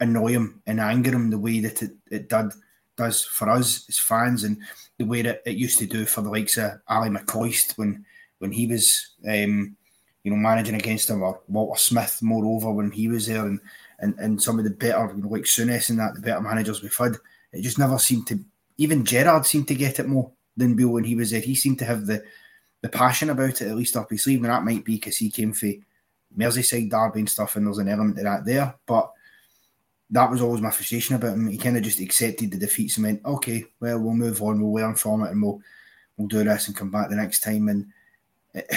annoy 0.00 0.32
him 0.32 0.62
and 0.66 0.80
anger 0.80 1.10
him 1.10 1.30
the 1.30 1.38
way 1.38 1.60
that 1.60 1.82
it, 1.82 1.92
it 2.10 2.28
did 2.28 2.52
does 2.96 3.24
for 3.24 3.50
us 3.50 3.84
as 3.88 3.98
fans 3.98 4.42
and 4.42 4.58
the 4.98 5.04
way 5.04 5.22
that 5.22 5.42
it 5.44 5.56
used 5.56 5.78
to 5.78 5.86
do 5.86 6.06
for 6.06 6.22
the 6.22 6.30
likes 6.30 6.56
of 6.56 6.72
Ali 6.88 7.10
McCoist 7.10 7.76
when 7.76 8.04
when 8.38 8.50
he 8.50 8.66
was 8.66 9.10
um, 9.28 9.76
you 10.24 10.30
know 10.30 10.36
managing 10.36 10.74
against 10.74 11.10
him 11.10 11.22
or 11.22 11.40
Walter 11.48 11.78
Smith 11.78 12.20
moreover 12.22 12.72
when 12.72 12.90
he 12.90 13.08
was 13.08 13.26
there 13.26 13.44
and 13.44 13.60
and, 13.98 14.18
and 14.18 14.42
some 14.42 14.58
of 14.58 14.64
the 14.64 14.70
better 14.70 15.12
you 15.14 15.22
know 15.22 15.28
like 15.28 15.42
Souness 15.42 15.90
and 15.90 15.98
that 15.98 16.14
the 16.14 16.20
better 16.20 16.40
managers 16.40 16.82
we've 16.82 16.96
had. 16.96 17.16
It 17.52 17.62
just 17.62 17.78
never 17.78 17.98
seemed 17.98 18.26
to 18.28 18.40
even 18.78 19.04
Gerrard 19.04 19.46
seemed 19.46 19.68
to 19.68 19.74
get 19.74 19.98
it 19.98 20.08
more 20.08 20.30
than 20.56 20.74
Beale 20.74 20.88
when 20.88 21.04
he 21.04 21.14
was 21.14 21.30
there. 21.30 21.40
He 21.40 21.54
seemed 21.54 21.78
to 21.78 21.84
have 21.84 22.06
the 22.06 22.24
the 22.86 22.98
passion 22.98 23.30
about 23.30 23.60
it, 23.60 23.68
at 23.68 23.76
least 23.76 23.96
up 23.96 24.10
his 24.10 24.24
sleeve. 24.24 24.38
And 24.38 24.50
that 24.50 24.64
might 24.64 24.84
be 24.84 24.94
because 24.94 25.16
he 25.16 25.30
came 25.30 25.52
for 25.52 25.66
Merseyside 26.36 26.90
derby 26.90 27.20
and 27.20 27.28
stuff, 27.28 27.56
and 27.56 27.66
there's 27.66 27.78
an 27.78 27.88
element 27.88 28.18
of 28.18 28.24
that 28.24 28.44
there. 28.44 28.74
But 28.86 29.10
that 30.10 30.30
was 30.30 30.40
always 30.40 30.60
my 30.60 30.70
frustration 30.70 31.16
about 31.16 31.34
him. 31.34 31.48
He 31.48 31.58
kind 31.58 31.76
of 31.76 31.82
just 31.82 32.00
accepted 32.00 32.52
the 32.52 32.58
defeats 32.58 32.96
and 32.96 33.06
went, 33.06 33.24
"Okay, 33.24 33.64
well, 33.80 33.98
we'll 33.98 34.14
move 34.14 34.40
on, 34.42 34.60
we'll 34.60 34.72
learn 34.72 34.94
from 34.94 35.24
it, 35.24 35.30
and 35.30 35.42
we'll 35.42 35.60
we'll 36.16 36.28
do 36.28 36.44
this 36.44 36.68
and 36.68 36.76
come 36.76 36.90
back 36.90 37.10
the 37.10 37.16
next 37.16 37.40
time." 37.40 37.68
And 37.68 37.86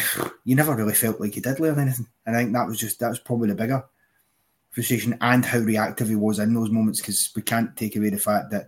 you 0.46 0.56
never 0.56 0.76
really 0.76 0.94
felt 0.94 1.22
like 1.22 1.36
he 1.36 1.42
did 1.42 1.60
learn 1.60 1.80
anything. 1.80 2.08
And 2.26 2.36
I 2.36 2.40
think 2.40 2.54
that 2.54 2.68
was 2.68 2.80
just 2.80 3.00
that 3.00 3.10
was 3.10 3.20
probably 3.20 3.50
the 3.50 3.56
bigger 3.56 3.84
frustration 4.72 5.18
and 5.22 5.46
how 5.46 5.60
reactive 5.60 6.08
he 6.08 6.16
was 6.16 6.40
in 6.40 6.54
those 6.54 6.70
moments 6.70 7.02
because 7.02 7.32
we 7.36 7.42
can't 7.42 7.76
take 7.76 7.96
away 7.96 8.10
the 8.10 8.18
fact 8.18 8.52
that 8.52 8.68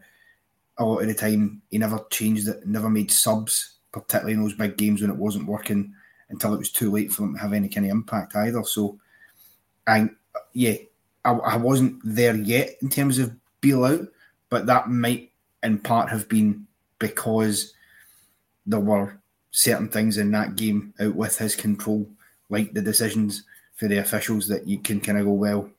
a 0.77 0.85
lot 0.85 1.01
of 1.01 1.07
the 1.07 1.13
time 1.13 1.61
he 1.69 1.77
never 1.77 2.03
changed 2.09 2.47
it, 2.47 2.65
never 2.65 2.89
made 2.89 3.11
subs 3.11 3.77
particularly 3.91 4.33
in 4.33 4.41
those 4.41 4.53
big 4.53 4.77
games 4.77 5.01
when 5.01 5.11
it 5.11 5.17
wasn't 5.17 5.47
working 5.47 5.93
until 6.29 6.53
it 6.53 6.57
was 6.57 6.71
too 6.71 6.91
late 6.91 7.11
for 7.11 7.23
them 7.23 7.35
to 7.35 7.41
have 7.41 7.53
any 7.53 7.67
kind 7.67 7.85
of 7.85 7.91
impact 7.91 8.35
either. 8.35 8.63
So, 8.63 8.99
I 9.87 10.09
yeah, 10.53 10.75
I, 11.25 11.31
I 11.31 11.55
wasn't 11.57 11.99
there 12.03 12.35
yet 12.35 12.75
in 12.81 12.89
terms 12.89 13.19
of 13.19 13.35
Beale 13.59 13.85
out, 13.85 14.07
but 14.49 14.65
that 14.65 14.89
might 14.89 15.31
in 15.63 15.77
part 15.79 16.09
have 16.09 16.27
been 16.27 16.65
because 16.99 17.73
there 18.65 18.79
were 18.79 19.19
certain 19.51 19.89
things 19.89 20.17
in 20.17 20.31
that 20.31 20.55
game 20.55 20.93
out 20.99 21.15
with 21.15 21.37
his 21.37 21.55
control, 21.55 22.07
like 22.49 22.73
the 22.73 22.81
decisions 22.81 23.43
for 23.75 23.87
the 23.87 23.97
officials 23.97 24.47
that 24.47 24.67
you 24.67 24.79
can 24.79 24.99
kind 24.99 25.17
of 25.17 25.25
go, 25.25 25.31
well, 25.31 25.69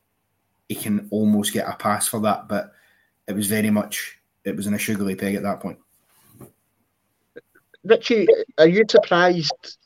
he 0.68 0.74
can 0.74 1.08
almost 1.10 1.52
get 1.52 1.68
a 1.68 1.76
pass 1.76 2.08
for 2.08 2.20
that, 2.20 2.48
but 2.48 2.72
it 3.26 3.34
was 3.34 3.46
very 3.46 3.70
much 3.70 4.18
it 4.44 4.56
was 4.56 4.66
in 4.66 4.74
a 4.74 4.78
sugary 4.78 5.14
peg 5.14 5.34
at 5.34 5.42
that 5.42 5.60
point. 5.60 5.78
Richie, 7.84 8.26
are 8.58 8.68
you 8.68 8.84
surprised 8.88 9.78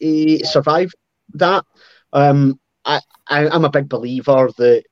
he 0.00 0.42
survived 0.44 0.94
that. 1.34 1.64
Um, 2.12 2.58
I, 2.84 3.00
I 3.28 3.54
am 3.54 3.64
a 3.64 3.70
big 3.70 3.88
believer 3.88 4.50
that 4.56 4.84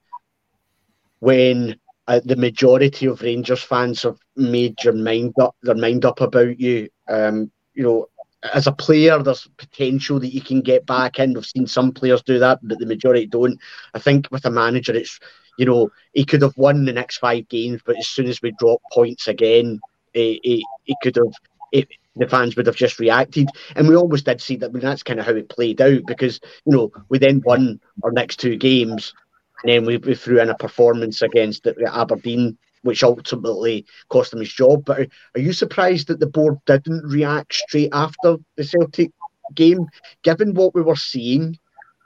when 1.20 1.76
uh, 2.06 2.20
the 2.24 2.36
majority 2.36 3.06
of 3.06 3.22
Rangers 3.22 3.62
fans 3.62 4.02
have 4.02 4.18
made 4.36 4.76
your 4.84 4.92
mind 4.92 5.34
up, 5.40 5.56
their 5.62 5.74
mind 5.74 6.04
up 6.04 6.20
about 6.20 6.60
you, 6.60 6.88
um, 7.08 7.50
you 7.74 7.82
know, 7.82 8.06
as 8.54 8.68
a 8.68 8.72
player, 8.72 9.20
there's 9.20 9.48
potential 9.56 10.20
that 10.20 10.32
you 10.32 10.40
can 10.40 10.60
get 10.60 10.86
back 10.86 11.18
in. 11.18 11.34
We've 11.34 11.44
seen 11.44 11.66
some 11.66 11.90
players 11.90 12.22
do 12.22 12.38
that, 12.38 12.60
but 12.62 12.78
the 12.78 12.86
majority 12.86 13.26
don't. 13.26 13.58
I 13.94 13.98
think 13.98 14.28
with 14.30 14.44
a 14.44 14.50
manager, 14.50 14.94
it's 14.94 15.18
you 15.58 15.66
know 15.66 15.90
he 16.12 16.24
could 16.24 16.42
have 16.42 16.56
won 16.56 16.84
the 16.84 16.92
next 16.92 17.18
five 17.18 17.48
games, 17.48 17.80
but 17.84 17.98
as 17.98 18.06
soon 18.06 18.26
as 18.28 18.40
we 18.40 18.52
drop 18.60 18.80
points 18.92 19.26
again, 19.26 19.80
he, 20.12 20.40
he, 20.44 20.64
he 20.84 20.94
could 21.02 21.16
have. 21.16 21.32
He, 21.72 21.86
the 22.18 22.28
fans 22.28 22.56
would 22.56 22.66
have 22.66 22.76
just 22.76 22.98
reacted, 22.98 23.48
and 23.76 23.88
we 23.88 23.96
always 23.96 24.22
did 24.22 24.40
see 24.40 24.56
that. 24.56 24.70
I 24.70 24.72
mean, 24.72 24.82
that's 24.82 25.02
kind 25.02 25.20
of 25.20 25.26
how 25.26 25.32
it 25.32 25.48
played 25.48 25.80
out 25.80 26.02
because 26.06 26.40
you 26.64 26.76
know 26.76 26.90
we 27.08 27.18
then 27.18 27.42
won 27.44 27.80
our 28.02 28.12
next 28.12 28.36
two 28.40 28.56
games, 28.56 29.14
and 29.62 29.72
then 29.72 29.84
we, 29.86 29.96
we 29.98 30.14
threw 30.14 30.40
in 30.40 30.50
a 30.50 30.56
performance 30.56 31.22
against 31.22 31.66
Aberdeen 31.66 32.58
which 32.82 33.02
ultimately 33.02 33.84
cost 34.08 34.32
him 34.32 34.40
his 34.40 34.52
job. 34.52 34.84
But 34.84 35.00
are, 35.00 35.06
are 35.36 35.40
you 35.40 35.52
surprised 35.52 36.08
that 36.08 36.20
the 36.20 36.26
board 36.26 36.58
didn't 36.66 37.02
react 37.04 37.54
straight 37.54 37.90
after 37.92 38.36
the 38.56 38.64
Celtic 38.64 39.10
game, 39.54 39.86
given 40.22 40.54
what 40.54 40.74
we 40.74 40.82
were 40.82 40.96
seeing, 40.96 41.56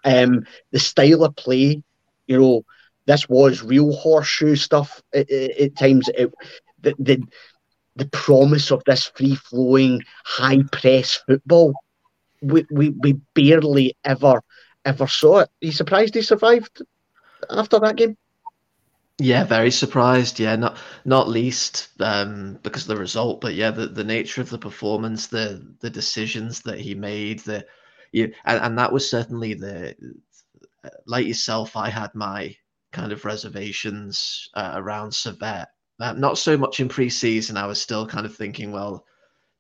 um, 0.05 0.45
the 0.71 0.79
style 0.79 1.25
of 1.25 1.37
play? 1.37 1.83
You 2.27 2.41
know, 2.41 2.65
this 3.07 3.29
was 3.29 3.63
real 3.63 3.93
horseshoe 3.93 4.57
stuff 4.57 5.03
at, 5.15 5.31
at 5.31 5.77
times. 5.77 6.09
It, 6.17 6.33
the, 6.81 6.95
the 6.99 7.23
the 7.97 8.07
promise 8.07 8.71
of 8.71 8.83
this 8.85 9.07
free 9.07 9.35
flowing, 9.35 10.01
high 10.25 10.63
press 10.73 11.21
football, 11.27 11.75
we, 12.41 12.67
we, 12.71 12.91
we 12.91 13.13
barely 13.35 13.97
ever 14.05 14.43
ever 14.85 15.07
saw 15.07 15.39
it. 15.41 15.49
Are 15.49 15.67
you 15.67 15.73
surprised 15.73 16.15
he 16.15 16.23
survived 16.23 16.83
after 17.51 17.79
that 17.79 17.97
game? 17.97 18.17
Yeah, 19.19 19.45
very 19.45 19.71
surprised. 19.71 20.41
Yeah, 20.41 20.57
not 20.57 20.79
not 21.05 21.29
least 21.29 21.91
um, 22.01 22.59
because 22.63 22.83
of 22.83 22.89
the 22.89 22.97
result, 22.97 23.41
but 23.41 23.55
yeah, 23.55 23.71
the, 23.71 23.87
the 23.87 24.03
nature 24.03 24.41
of 24.41 24.51
the 24.51 24.59
performance, 24.59 25.29
the 25.29 25.75
the 25.81 25.91
decisions 25.91 26.63
that 26.63 26.81
he 26.81 26.95
made, 26.95 27.41
the 27.41 27.65
you 28.11 28.33
and, 28.45 28.61
and 28.61 28.79
that 28.79 28.93
was 28.93 29.09
certainly 29.09 29.55
the 29.55 29.95
like 31.07 31.27
yourself. 31.27 31.77
I 31.77 31.91
had 31.91 32.15
my 32.15 32.57
kind 32.91 33.13
of 33.13 33.25
reservations 33.25 34.51
uh, 34.55 34.73
around 34.75 35.13
Servette. 35.13 35.72
Uh, 36.03 36.13
not 36.15 36.37
so 36.37 36.57
much 36.57 36.81
in 36.81 36.89
pre-season. 36.89 37.57
I 37.57 37.67
was 37.67 37.81
still 37.81 38.05
kind 38.09 38.27
of 38.27 38.35
thinking, 38.35 38.73
well, 38.73 39.07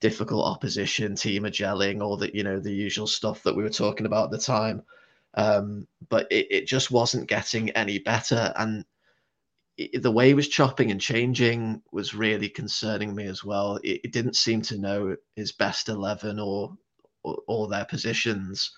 difficult 0.01 0.45
opposition, 0.45 1.14
team 1.14 1.45
are 1.45 1.51
gelling, 1.51 2.03
all 2.03 2.16
the 2.16 2.34
you 2.34 2.43
know 2.43 2.59
the 2.59 2.72
usual 2.72 3.07
stuff 3.07 3.45
that 3.45 3.55
we 3.55 3.62
were 3.62 3.70
talking 3.70 4.07
about 4.07 4.24
at 4.24 4.30
the 4.32 4.38
time. 4.38 4.82
Um, 5.34 5.86
but 6.09 6.26
it, 6.32 6.49
it 6.51 6.66
just 6.66 6.90
wasn't 6.90 7.28
getting 7.28 7.70
any 7.70 8.01
better, 8.01 8.53
and 8.57 8.84
the 9.95 10.11
way 10.11 10.26
he 10.26 10.34
was 10.34 10.49
chopping 10.49 10.90
and 10.90 11.01
changing 11.01 11.80
was 11.93 12.12
really 12.12 12.49
concerning 12.49 13.14
me 13.14 13.26
as 13.26 13.45
well. 13.45 13.76
It, 13.76 14.01
it 14.03 14.12
didn't 14.12 14.34
seem 14.34 14.62
to 14.62 14.78
know 14.78 15.16
his 15.36 15.53
best 15.53 15.88
eleven 15.88 16.40
or 16.40 16.76
or, 17.22 17.68
their 17.68 17.84
positions, 17.84 18.72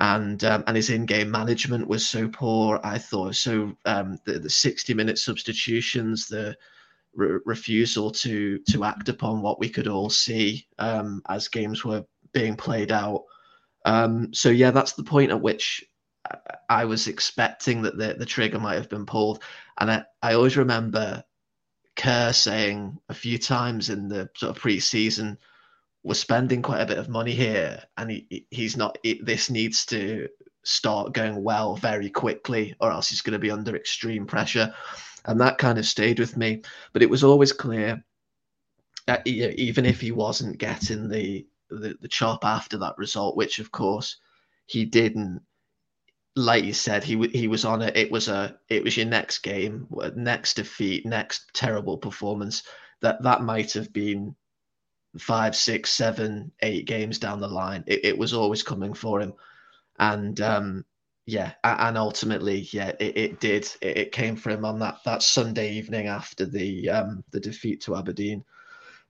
and 0.00 0.44
um, 0.44 0.64
and 0.66 0.76
his 0.76 0.90
in-game 0.90 1.30
management 1.30 1.88
was 1.88 2.06
so 2.06 2.28
poor. 2.28 2.78
I 2.84 2.98
thought 2.98 3.36
so. 3.36 3.74
Um, 3.86 4.18
the 4.26 4.38
the 4.38 4.50
sixty-minute 4.50 5.18
substitutions, 5.18 6.28
the 6.28 6.54
re- 7.14 7.40
refusal 7.44 8.10
to 8.10 8.58
to 8.70 8.84
act 8.84 9.08
upon 9.08 9.42
what 9.42 9.60
we 9.60 9.68
could 9.68 9.88
all 9.88 10.10
see 10.10 10.66
um, 10.78 11.22
as 11.28 11.48
games 11.48 11.84
were 11.84 12.04
being 12.32 12.56
played 12.56 12.92
out. 12.92 13.24
Um, 13.84 14.32
so 14.32 14.50
yeah, 14.50 14.70
that's 14.70 14.92
the 14.92 15.04
point 15.04 15.30
at 15.30 15.40
which 15.40 15.84
I 16.68 16.84
was 16.84 17.08
expecting 17.08 17.82
that 17.82 17.96
the, 17.96 18.14
the 18.14 18.26
trigger 18.26 18.58
might 18.58 18.74
have 18.74 18.88
been 18.88 19.06
pulled. 19.06 19.42
And 19.78 19.90
I, 19.90 20.04
I 20.22 20.34
always 20.34 20.56
remember 20.56 21.24
Kerr 21.96 22.32
saying 22.32 22.98
a 23.08 23.14
few 23.14 23.38
times 23.38 23.90
in 23.90 24.08
the 24.08 24.28
sort 24.36 24.50
of 24.50 24.62
pre-season, 24.62 25.38
we're 26.02 26.14
spending 26.14 26.62
quite 26.62 26.80
a 26.80 26.86
bit 26.86 26.98
of 26.98 27.08
money 27.08 27.32
here, 27.32 27.82
and 27.96 28.10
he, 28.10 28.46
he's 28.50 28.76
not. 28.76 28.96
this 29.22 29.50
needs 29.50 29.84
to 29.86 30.28
start 30.62 31.12
going 31.12 31.42
well 31.42 31.76
very 31.76 32.08
quickly, 32.08 32.74
or 32.80 32.90
else 32.90 33.08
he's 33.08 33.20
going 33.20 33.32
to 33.32 33.38
be 33.38 33.50
under 33.50 33.76
extreme 33.76 34.26
pressure, 34.26 34.74
and 35.26 35.40
that 35.40 35.58
kind 35.58 35.78
of 35.78 35.86
stayed 35.86 36.18
with 36.18 36.36
me. 36.36 36.62
But 36.92 37.02
it 37.02 37.10
was 37.10 37.24
always 37.24 37.52
clear 37.52 38.02
that 39.06 39.26
even 39.26 39.84
if 39.86 40.00
he 40.00 40.12
wasn't 40.12 40.58
getting 40.58 41.08
the, 41.08 41.46
the 41.68 41.96
the 42.00 42.08
chop 42.08 42.44
after 42.44 42.78
that 42.78 42.98
result, 42.98 43.36
which 43.36 43.58
of 43.58 43.72
course 43.72 44.16
he 44.66 44.84
didn't, 44.84 45.42
like 46.36 46.64
you 46.64 46.72
said, 46.72 47.04
he 47.04 47.28
he 47.28 47.48
was 47.48 47.64
on 47.64 47.82
it. 47.82 47.96
It 47.96 48.10
was 48.10 48.28
a 48.28 48.58
it 48.68 48.84
was 48.84 48.96
your 48.96 49.06
next 49.06 49.38
game, 49.40 49.86
next 50.14 50.54
defeat, 50.54 51.06
next 51.06 51.50
terrible 51.54 51.98
performance. 51.98 52.62
That 53.00 53.22
that 53.22 53.42
might 53.42 53.72
have 53.72 53.92
been 53.92 54.36
five, 55.18 55.56
six, 55.56 55.90
seven, 55.90 56.52
eight 56.62 56.86
games 56.86 57.18
down 57.18 57.40
the 57.40 57.48
line. 57.48 57.82
It, 57.86 58.04
it 58.04 58.18
was 58.18 58.32
always 58.32 58.62
coming 58.62 58.94
for 58.94 59.20
him, 59.20 59.32
and 59.98 60.40
um, 60.40 60.84
yeah, 61.30 61.52
and 61.62 61.96
ultimately, 61.96 62.68
yeah, 62.72 62.92
it, 62.98 63.16
it 63.16 63.40
did. 63.40 63.70
It, 63.80 63.96
it, 63.96 64.12
came 64.12 64.34
for 64.34 64.50
him 64.50 64.64
on 64.64 64.80
that 64.80 64.98
that 65.04 65.22
Sunday 65.22 65.72
evening 65.72 66.08
after 66.08 66.44
the 66.44 66.90
um, 66.90 67.22
the 67.30 67.38
defeat 67.38 67.80
to 67.82 67.94
Aberdeen 67.94 68.44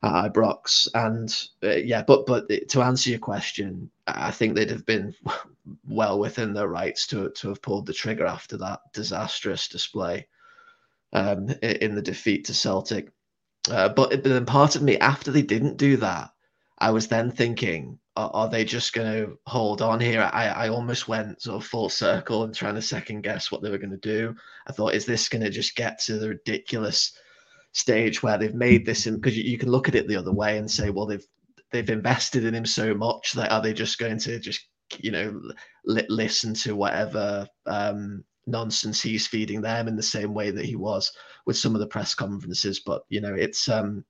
at 0.02 0.32
Ibrox. 0.32 0.88
And 0.94 1.34
uh, 1.62 1.76
yeah, 1.76 2.02
but 2.02 2.26
but 2.26 2.46
to 2.68 2.82
answer 2.82 3.08
your 3.08 3.18
question, 3.18 3.90
I 4.06 4.30
think 4.30 4.54
they'd 4.54 4.70
have 4.70 4.84
been 4.84 5.14
well 5.88 6.18
within 6.18 6.52
their 6.52 6.68
rights 6.68 7.06
to 7.08 7.30
to 7.30 7.48
have 7.48 7.62
pulled 7.62 7.86
the 7.86 7.94
trigger 7.94 8.26
after 8.26 8.58
that 8.58 8.80
disastrous 8.92 9.66
display 9.66 10.26
um, 11.14 11.48
in 11.62 11.94
the 11.94 12.02
defeat 12.02 12.44
to 12.46 12.54
Celtic. 12.54 13.10
Uh, 13.70 13.88
but, 13.88 14.10
but 14.10 14.24
then 14.24 14.44
part 14.44 14.76
of 14.76 14.82
me, 14.82 14.98
after 14.98 15.30
they 15.30 15.42
didn't 15.42 15.78
do 15.78 15.96
that, 15.98 16.30
I 16.80 16.90
was 16.90 17.08
then 17.08 17.30
thinking, 17.30 17.98
are, 18.16 18.30
are 18.32 18.48
they 18.48 18.64
just 18.64 18.92
going 18.92 19.12
to 19.12 19.38
hold 19.46 19.82
on 19.82 20.00
here? 20.00 20.28
I, 20.32 20.46
I 20.48 20.68
almost 20.68 21.08
went 21.08 21.42
sort 21.42 21.62
of 21.62 21.68
full 21.68 21.88
circle 21.88 22.44
and 22.44 22.54
trying 22.54 22.74
to 22.76 22.82
second 22.82 23.22
guess 23.22 23.50
what 23.50 23.62
they 23.62 23.70
were 23.70 23.78
going 23.78 23.90
to 23.90 23.96
do. 23.98 24.34
I 24.66 24.72
thought, 24.72 24.94
is 24.94 25.06
this 25.06 25.28
going 25.28 25.42
to 25.42 25.50
just 25.50 25.76
get 25.76 25.98
to 26.02 26.18
the 26.18 26.30
ridiculous 26.30 27.12
stage 27.72 28.22
where 28.22 28.38
they've 28.38 28.54
made 28.54 28.84
this 28.86 29.06
because 29.06 29.36
you, 29.36 29.44
you 29.44 29.58
can 29.58 29.70
look 29.70 29.88
at 29.88 29.94
it 29.94 30.08
the 30.08 30.16
other 30.16 30.32
way 30.32 30.58
and 30.58 30.70
say, 30.70 30.90
well, 30.90 31.06
they've 31.06 31.26
they've 31.72 31.90
invested 31.90 32.44
in 32.44 32.54
him 32.54 32.66
so 32.66 32.94
much 32.94 33.32
that 33.32 33.52
are 33.52 33.62
they 33.62 33.72
just 33.72 33.98
going 33.98 34.18
to 34.18 34.38
just 34.38 34.66
you 34.98 35.10
know 35.10 35.40
li- 35.84 36.06
listen 36.08 36.54
to 36.54 36.74
whatever 36.74 37.46
um, 37.66 38.24
nonsense 38.46 39.00
he's 39.00 39.26
feeding 39.26 39.60
them 39.60 39.86
in 39.86 39.96
the 39.96 40.02
same 40.02 40.34
way 40.34 40.50
that 40.50 40.64
he 40.64 40.76
was 40.76 41.12
with 41.46 41.56
some 41.56 41.74
of 41.74 41.80
the 41.80 41.86
press 41.86 42.14
conferences 42.14 42.80
but 42.84 43.02
you 43.08 43.20
know 43.20 43.34
it's 43.34 43.68
um 43.68 44.04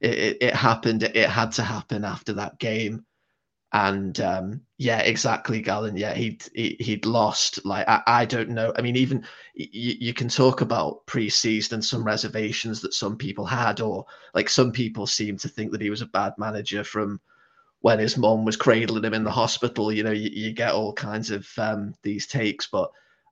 it, 0.00 0.18
it, 0.18 0.36
it 0.40 0.54
happened 0.54 1.02
it 1.02 1.28
had 1.28 1.52
to 1.52 1.62
happen 1.62 2.04
after 2.04 2.34
that 2.34 2.58
game 2.58 3.04
and 3.72 4.18
um, 4.20 4.62
yeah, 4.78 5.00
exactly, 5.00 5.60
Galen. 5.60 5.96
Yeah, 5.96 6.14
he'd 6.14 6.42
he, 6.54 6.78
would 6.88 7.04
lost. 7.04 7.64
Like 7.64 7.86
I, 7.88 8.02
I 8.06 8.24
don't 8.24 8.50
know. 8.50 8.72
I 8.76 8.80
mean, 8.80 8.96
even 8.96 9.26
you, 9.54 9.94
you 9.98 10.14
can 10.14 10.28
talk 10.28 10.60
about 10.60 11.04
pre-season 11.06 11.74
and 11.74 11.84
some 11.84 12.04
reservations 12.04 12.80
that 12.80 12.94
some 12.94 13.16
people 13.18 13.44
had, 13.44 13.80
or 13.80 14.06
like 14.34 14.48
some 14.48 14.72
people 14.72 15.06
seem 15.06 15.36
to 15.38 15.48
think 15.48 15.72
that 15.72 15.80
he 15.80 15.90
was 15.90 16.00
a 16.00 16.06
bad 16.06 16.32
manager 16.38 16.84
from 16.84 17.20
when 17.80 17.98
his 17.98 18.16
mom 18.16 18.44
was 18.44 18.56
cradling 18.56 19.04
him 19.04 19.14
in 19.14 19.24
the 19.24 19.30
hospital. 19.30 19.92
You 19.92 20.04
know, 20.04 20.12
you, 20.12 20.30
you 20.32 20.52
get 20.52 20.72
all 20.72 20.92
kinds 20.92 21.30
of 21.30 21.46
um, 21.58 21.92
these 22.02 22.26
takes, 22.26 22.68
but 22.68 22.90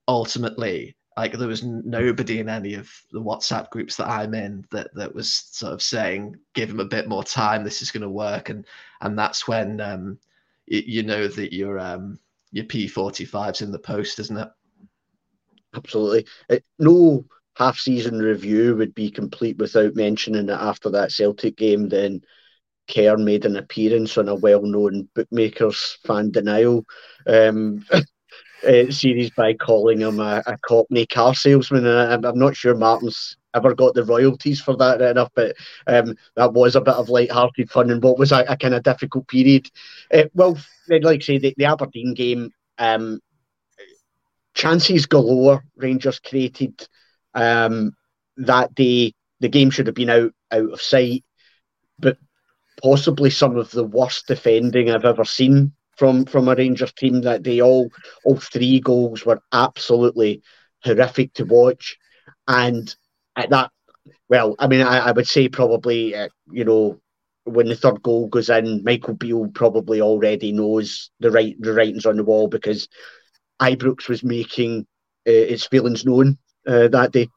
ultimately, 0.09 0.97
like 1.17 1.33
there 1.33 1.49
was 1.49 1.62
nobody 1.62 2.41
in 2.41 2.49
any 2.49 2.75
of 2.75 2.91
the 3.12 3.21
WhatsApp 3.21 3.71
groups 3.71 3.97
that 3.97 4.09
I'm 4.09 4.35
in 4.35 4.65
that 4.71 4.95
that 4.95 5.15
was 5.15 5.33
sort 5.33 5.73
of 5.73 5.83
saying, 5.83 6.37
"Give 6.55 6.71
him 6.71 6.81
a 6.81 6.85
bit 6.85 7.09
more 7.09 7.25
time. 7.25 7.65
This 7.65 7.83
is 7.83 7.91
going 7.91 8.03
to 8.03 8.09
work," 8.11 8.49
and 8.49 8.67
and 9.01 9.19
that's 9.19 9.49
when. 9.49 9.81
Um, 9.81 10.19
you 10.67 11.03
know 11.03 11.29
that 11.29 11.55
your 11.55 11.79
um 11.79 12.19
your 12.53 12.65
P45's 12.65 13.62
in 13.62 13.73
the 13.73 13.79
post, 13.79 14.19
isn't 14.19 14.37
it? 14.37 14.49
Absolutely. 15.75 16.27
It, 16.49 16.65
no 16.79 17.25
half 17.57 17.79
season 17.79 18.19
review 18.19 18.77
would 18.77 18.95
be 18.95 19.11
complete 19.11 19.59
without 19.59 19.95
mentioning 19.95 20.47
that 20.47 20.61
after 20.61 20.91
that 20.91 21.12
Celtic 21.12 21.57
game, 21.57 21.89
then 21.89 22.21
Kerr 22.89 23.17
made 23.17 23.45
an 23.45 23.57
appearance 23.57 24.19
on 24.19 24.29
a 24.29 24.35
well 24.35 24.62
known 24.62 25.09
bookmakers 25.15 25.99
fan 26.05 26.31
denial 26.31 26.85
um, 27.27 27.85
uh, 28.67 28.91
series 28.91 29.31
by 29.31 29.55
calling 29.55 30.01
him 30.01 30.21
a, 30.21 30.43
a 30.47 30.59
Cockney 30.67 31.07
car 31.07 31.35
salesman. 31.35 31.87
And 31.87 32.27
I, 32.27 32.29
I'm 32.29 32.39
not 32.39 32.57
sure 32.57 32.75
Martin's 32.75 33.37
ever 33.55 33.75
got 33.75 33.95
the 33.95 34.05
royalties 34.05 34.61
for 34.61 34.77
that 34.77 35.01
enough, 35.01 35.31
but 35.35 35.57
um, 35.87 36.17
that 36.37 36.53
was 36.53 36.75
a 36.75 36.81
bit 36.81 36.95
of 36.95 37.09
light-hearted 37.09 37.71
fun 37.71 37.91
and 37.91 38.03
what 38.03 38.19
was 38.19 38.33
a, 38.33 38.45
a 38.49 38.57
kind 38.57 38.75
of 38.75 38.83
difficult 38.83 39.29
period. 39.29 39.71
Uh, 40.12 40.25
well, 40.35 40.59
like 40.89 41.23
I 41.23 41.25
say, 41.25 41.39
the, 41.39 41.55
the 41.57 41.67
Aberdeen 41.67 42.15
game, 42.15 42.51
um, 42.79 43.21
chances 44.55 45.07
galore 45.07 45.65
Rangers 45.77 46.21
created 46.21 46.87
um, 47.35 47.93
that 48.37 48.75
day. 48.75 49.12
The 49.41 49.49
game 49.49 49.71
should 49.71 49.87
have 49.87 49.97
been 49.97 50.11
out 50.11 50.33
out 50.51 50.73
of 50.73 50.81
sight, 50.81 51.25
but 51.99 52.17
possibly 52.83 53.31
some 53.31 53.57
of 53.57 53.71
the 53.73 53.85
worst 53.85 54.27
defending 54.27 54.91
I've 54.91 55.05
ever 55.05 55.25
seen 55.25 55.73
from 55.97 56.24
from 56.24 56.49
a 56.49 56.55
Rangers 56.55 56.92
team 56.92 57.22
that 57.22 57.45
they 57.45 57.61
all 57.61 57.90
all 58.24 58.36
three 58.36 58.80
goals 58.80 59.24
were 59.24 59.40
absolutely 59.53 60.42
horrific 60.82 61.34
to 61.34 61.45
watch, 61.45 61.97
and 62.49 62.95
at 63.36 63.51
that, 63.51 63.70
well, 64.28 64.55
I 64.59 64.66
mean, 64.66 64.82
I, 64.82 64.99
I 64.99 65.12
would 65.12 65.26
say 65.26 65.49
probably 65.49 66.14
uh, 66.14 66.28
you 66.51 66.64
know 66.64 67.01
when 67.45 67.68
the 67.68 67.76
third 67.76 68.03
goal 68.03 68.28
goes 68.28 68.49
in, 68.49 68.82
Michael 68.84 69.14
Beale 69.14 69.49
probably 69.55 70.01
already 70.01 70.53
knows 70.53 71.11
the 71.20 71.30
right 71.30 71.57
the 71.61 71.72
writings 71.72 72.07
on 72.07 72.16
the 72.16 72.24
wall 72.24 72.49
because 72.49 72.88
Ibrox 73.61 74.09
was 74.09 74.24
making 74.24 74.86
uh, 75.26 75.30
its 75.30 75.66
feelings 75.66 76.05
known 76.05 76.38
uh, 76.66 76.88
that 76.88 77.12
day. 77.12 77.28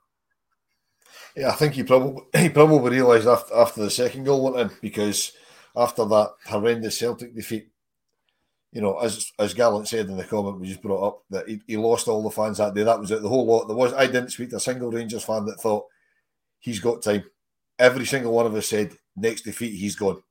Yeah, 1.36 1.50
I 1.50 1.54
think 1.54 1.74
he 1.74 1.84
probably 1.84 2.24
he 2.38 2.50
probably 2.50 2.92
realised 2.92 3.28
after 3.28 3.54
after 3.54 3.82
the 3.82 3.92
second 3.92 4.24
goal 4.24 4.44
went 4.52 4.72
in 4.72 4.78
because 4.82 5.34
after 5.76 6.06
that 6.06 6.32
horrendous 6.48 6.98
Celtic 6.98 7.36
defeat, 7.36 7.70
you 8.72 8.82
know, 8.82 8.98
as 9.00 9.32
as 9.40 9.54
Gallant 9.54 9.88
said 9.88 10.08
in 10.08 10.18
the 10.18 10.24
comment 10.24 10.60
we 10.60 10.68
just 10.68 10.82
brought 10.82 11.08
up, 11.08 11.24
that 11.30 11.48
he, 11.48 11.62
he 11.68 11.78
lost 11.78 12.08
all 12.08 12.24
the 12.24 12.30
fans 12.30 12.58
that 12.58 12.74
day. 12.74 12.84
That 12.84 13.00
was 13.00 13.12
it. 13.12 13.22
The 13.22 13.30
whole 13.30 13.46
lot. 13.46 13.68
There 13.68 13.76
was 13.76 13.94
I 13.94 14.08
didn't 14.08 14.32
speak 14.32 14.50
to 14.52 14.58
a 14.58 14.60
single 14.60 14.92
Rangers 14.92 15.24
fan 15.24 15.46
that 15.46 15.60
thought 15.60 15.86
he's 16.60 16.80
got 16.80 17.02
time. 17.02 17.24
Every 17.80 18.06
single 18.06 18.34
one 18.34 18.46
of 18.46 18.56
us 18.56 18.68
said 18.68 18.94
next 19.16 19.44
defeat 19.44 19.78
he's 19.78 19.96
gone. 19.96 20.22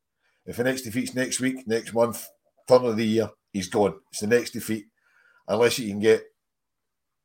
If 0.45 0.57
the 0.57 0.65
next 0.65 0.83
defeat's 0.83 1.15
next 1.15 1.41
week, 1.41 1.67
next 1.67 1.93
month, 1.93 2.27
turn 2.69 2.85
of 2.85 2.97
the 2.97 3.05
year, 3.05 3.31
he's 3.53 3.69
gone. 3.69 3.95
It's 4.11 4.21
the 4.21 4.29
next 4.29 4.51
defeat, 4.51 4.87
unless 5.49 5.79
you 5.79 5.89
can 5.89 6.01
get 6.01 6.25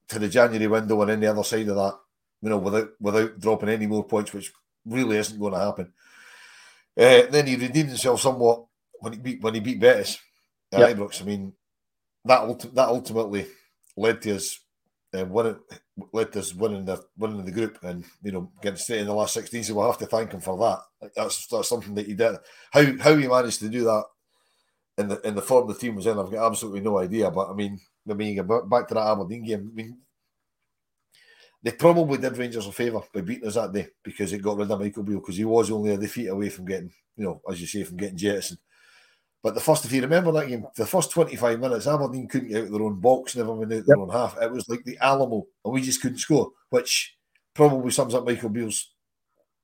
to 0.08 0.20
the 0.20 0.30
January 0.30 0.68
window 0.68 1.02
and 1.02 1.12
any 1.12 1.28
other 1.28 1.44
side 1.44 1.68
of 1.68 1.76
that 1.76 1.96
you 2.42 2.50
know, 2.50 2.58
without 2.58 2.90
without 3.00 3.40
dropping 3.40 3.70
any 3.70 3.88
more 3.88 4.04
points, 4.04 4.34
which 4.34 4.52
really 4.86 5.18
isn't 5.18 5.40
going 5.40 5.54
to 5.54 5.60
happen. 5.60 5.94
Uh, 6.98 7.24
then 7.30 7.48
he 7.48 7.56
redeemed 7.56 7.90
himself 7.90 8.20
somewhat 8.20 8.66
when 9.00 9.14
he 9.14 9.20
beat 9.20 9.42
when 9.42 9.54
he 9.54 9.60
beat 9.60 9.80
Betis 9.80 10.18
at 10.72 10.80
yep. 10.80 10.98
Ibrox. 10.98 11.22
I 11.22 11.26
mean, 11.26 11.54
that 12.26 12.42
ulti- 12.42 12.74
that 12.74 12.90
ultimately 12.90 13.48
led 13.98 14.22
to 14.22 14.36
us 14.36 14.60
uh, 15.14 15.26
winning 15.26 15.60
led 16.14 16.32
to 16.32 16.40
us 16.40 16.54
winning 16.54 16.86
the 16.86 17.04
winning 17.18 17.44
the 17.44 17.52
group 17.52 17.78
and 17.84 18.06
you 18.24 18.32
know 18.32 18.52
getting 18.62 18.78
straight 18.78 19.02
in 19.02 19.08
the 19.08 19.14
last 19.14 19.34
sixteen. 19.34 19.64
So 19.64 19.74
we'll 19.74 19.88
have 19.88 20.00
to 20.00 20.06
thank 20.06 20.32
him 20.32 20.42
for 20.42 20.58
that. 20.58 21.12
That's 21.16 21.48
that's 21.48 21.70
something 21.70 21.94
that 21.96 22.08
he 22.08 22.14
did. 22.14 22.38
How 22.72 22.86
how 23.00 23.16
he 23.16 23.28
managed 23.28 23.60
to 23.60 23.70
do 23.70 23.84
that 23.86 24.04
in 24.98 25.08
the 25.08 25.22
in 25.28 25.36
the 25.36 25.42
form 25.42 25.68
the 25.68 25.76
team 25.76 25.96
was 25.96 26.08
in, 26.08 26.18
I've 26.18 26.32
got 26.32 26.48
absolutely 26.48 26.82
no 26.82 26.98
idea. 27.00 27.30
But 27.32 27.50
I 27.50 27.54
mean, 27.54 27.80
I 28.10 28.14
mean, 28.14 28.36
back 28.70 28.88
to 28.88 28.94
that 28.94 29.08
Aberdeen 29.08 29.44
game. 29.44 29.72
I 29.72 29.76
mean, 29.76 29.98
they 31.64 31.72
probably 31.72 32.18
did 32.18 32.38
Rangers 32.38 32.68
a 32.68 32.72
favour 32.72 33.02
by 33.14 33.22
beating 33.22 33.48
us 33.48 33.56
that 33.56 33.72
day 33.72 33.88
because 34.04 34.34
it 34.34 34.42
got 34.42 34.58
rid 34.58 34.72
of 34.72 34.80
Michael 34.80 35.04
Beale 35.04 35.20
because 35.20 35.38
he 35.38 35.46
was 35.46 35.70
only 35.72 35.92
a 35.92 35.98
defeat 35.98 36.28
away 36.28 36.50
from 36.50 36.66
getting, 36.66 36.92
you 37.16 37.26
know, 37.26 37.42
as 37.50 37.62
you 37.62 37.68
say, 37.68 37.84
from 37.84 37.98
getting 37.98 38.18
jettisoned. 38.18 38.60
But 39.44 39.56
the 39.56 39.62
first, 39.62 39.86
if 39.86 39.92
you 39.92 40.02
remember 40.02 40.32
that 40.34 40.48
game, 40.48 40.68
the 40.76 40.86
first 40.86 41.12
25 41.12 41.60
minutes, 41.60 41.88
Aberdeen 41.88 42.28
couldn't 42.28 42.50
get 42.50 42.58
out 42.58 42.64
of 42.66 42.72
their 42.72 42.82
own 42.84 43.00
box, 43.00 43.36
never 43.36 43.54
went 43.54 43.72
out 43.72 43.78
yep. 43.78 43.86
their 43.88 43.98
own 43.98 44.10
half. 44.10 44.38
It 44.40 44.52
was 44.52 44.70
like 44.70 44.84
the 44.84 44.98
Alamo, 45.00 45.48
and 45.66 45.74
we 45.74 45.82
just 45.82 46.02
couldn't 46.02 46.20
score, 46.20 46.52
which 46.70 47.18
probably 47.56 47.90
sums 47.92 48.14
up 48.14 48.26
Michael 48.26 48.50
Beale's 48.50 48.92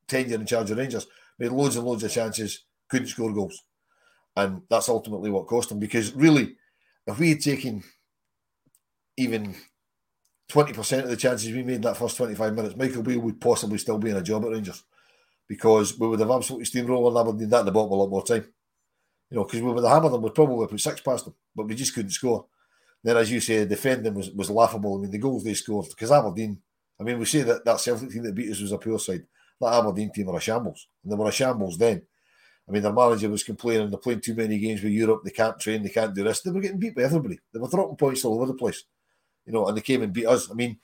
tenure 0.08 0.36
in 0.36 0.48
charge 0.48 0.72
of 0.72 0.78
Rangers. 0.78 1.06
Made 1.38 1.52
loads 1.52 1.76
and 1.76 1.86
loads 1.86 2.04
of 2.04 2.12
chances, 2.12 2.64
couldn't 2.90 3.08
score 3.08 3.32
goals. 3.32 3.62
And 4.36 4.64
that's 4.70 4.90
ultimately 4.90 5.30
what 5.30 5.48
cost 5.48 5.72
him 5.72 5.80
because 5.80 6.14
really, 6.14 6.56
if 7.06 7.20
we 7.20 7.30
had 7.30 7.42
taken 7.42 7.84
even 9.18 9.56
20% 10.52 11.04
of 11.04 11.10
the 11.10 11.18
chances 11.18 11.52
we 11.52 11.64
made 11.64 11.76
in 11.76 11.82
that 11.82 11.98
first 11.98 12.18
25 12.18 12.54
minutes, 12.54 12.76
Michael 12.76 13.04
Beale 13.04 13.20
would 13.20 13.42
possibly 13.42 13.78
still 13.78 13.98
be 13.98 14.10
in 14.10 14.18
a 14.18 14.22
job 14.22 14.46
at 14.46 14.52
Rangers 14.52 14.84
because 15.48 15.98
we 16.00 16.08
would 16.08 16.20
have 16.20 16.32
absolutely 16.32 16.66
steamrolled 16.66 17.20
Aberdeen 17.20 17.50
that 17.50 17.62
in 17.62 17.66
the 17.66 17.72
bottom 17.72 17.92
a 17.92 17.96
lot 17.96 18.10
more 18.10 18.24
time. 18.24 18.46
You 19.30 19.38
know, 19.38 19.44
because 19.44 19.62
we 19.62 19.72
would 19.72 19.84
have 19.84 19.94
hammered 19.94 20.14
them, 20.14 20.22
we'd 20.22 20.36
probably 20.36 20.68
put 20.68 20.80
six 20.80 21.02
past 21.02 21.26
them, 21.26 21.36
but 21.56 21.68
we 21.68 21.76
just 21.76 21.94
couldn't 21.94 22.12
score. 22.12 22.46
Then, 23.04 23.18
as 23.18 23.32
you 23.32 23.40
say, 23.40 23.66
defending 23.66 24.14
was, 24.14 24.32
was 24.32 24.50
laughable. 24.50 24.98
I 24.98 25.02
mean, 25.02 25.12
the 25.12 25.18
goals 25.18 25.44
they 25.44 25.54
scored, 25.54 25.88
because 25.90 26.12
Aberdeen, 26.12 26.60
I 27.00 27.04
mean, 27.04 27.20
we 27.20 27.26
say 27.26 27.42
that 27.44 27.64
that 27.66 27.80
Celtic 27.80 28.10
team 28.10 28.24
that 28.24 28.36
beat 28.36 28.52
us 28.52 28.62
was 28.62 28.72
a 28.72 28.78
poor 28.78 29.00
side. 29.00 29.26
That 29.60 29.74
Aberdeen 29.74 30.12
team 30.12 30.28
were 30.28 30.38
a 30.38 30.42
shambles, 30.42 30.88
and 31.04 31.12
they 31.12 31.16
were 31.16 31.28
a 31.28 31.32
shambles 31.32 31.78
then. 31.78 32.02
I 32.68 32.72
mean, 32.72 32.84
their 32.84 32.94
manager 32.94 33.30
was 33.30 33.44
complaining 33.44 33.90
they're 33.90 33.98
playing 33.98 34.22
too 34.22 34.36
many 34.36 34.60
games 34.60 34.84
with 34.84 34.92
Europe, 34.92 35.22
they 35.24 35.32
can't 35.32 35.60
train, 35.60 35.84
they 35.84 35.90
can't 35.90 36.14
do 36.14 36.24
this. 36.24 36.42
They 36.42 36.52
were 36.52 36.60
getting 36.60 36.80
beat 36.80 36.96
by 36.96 37.04
everybody. 37.04 37.40
They 37.54 37.60
were 37.60 37.70
dropping 37.70 37.96
points 37.96 38.26
all 38.26 38.36
over 38.36 38.48
the 38.48 38.54
place 38.56 38.84
you 39.48 39.54
know, 39.54 39.66
and 39.66 39.76
they 39.76 39.82
came 39.82 40.04
and 40.04 40.14
beat 40.14 40.28
us. 40.28 40.52
I 40.52 40.54
mean, 40.54 40.78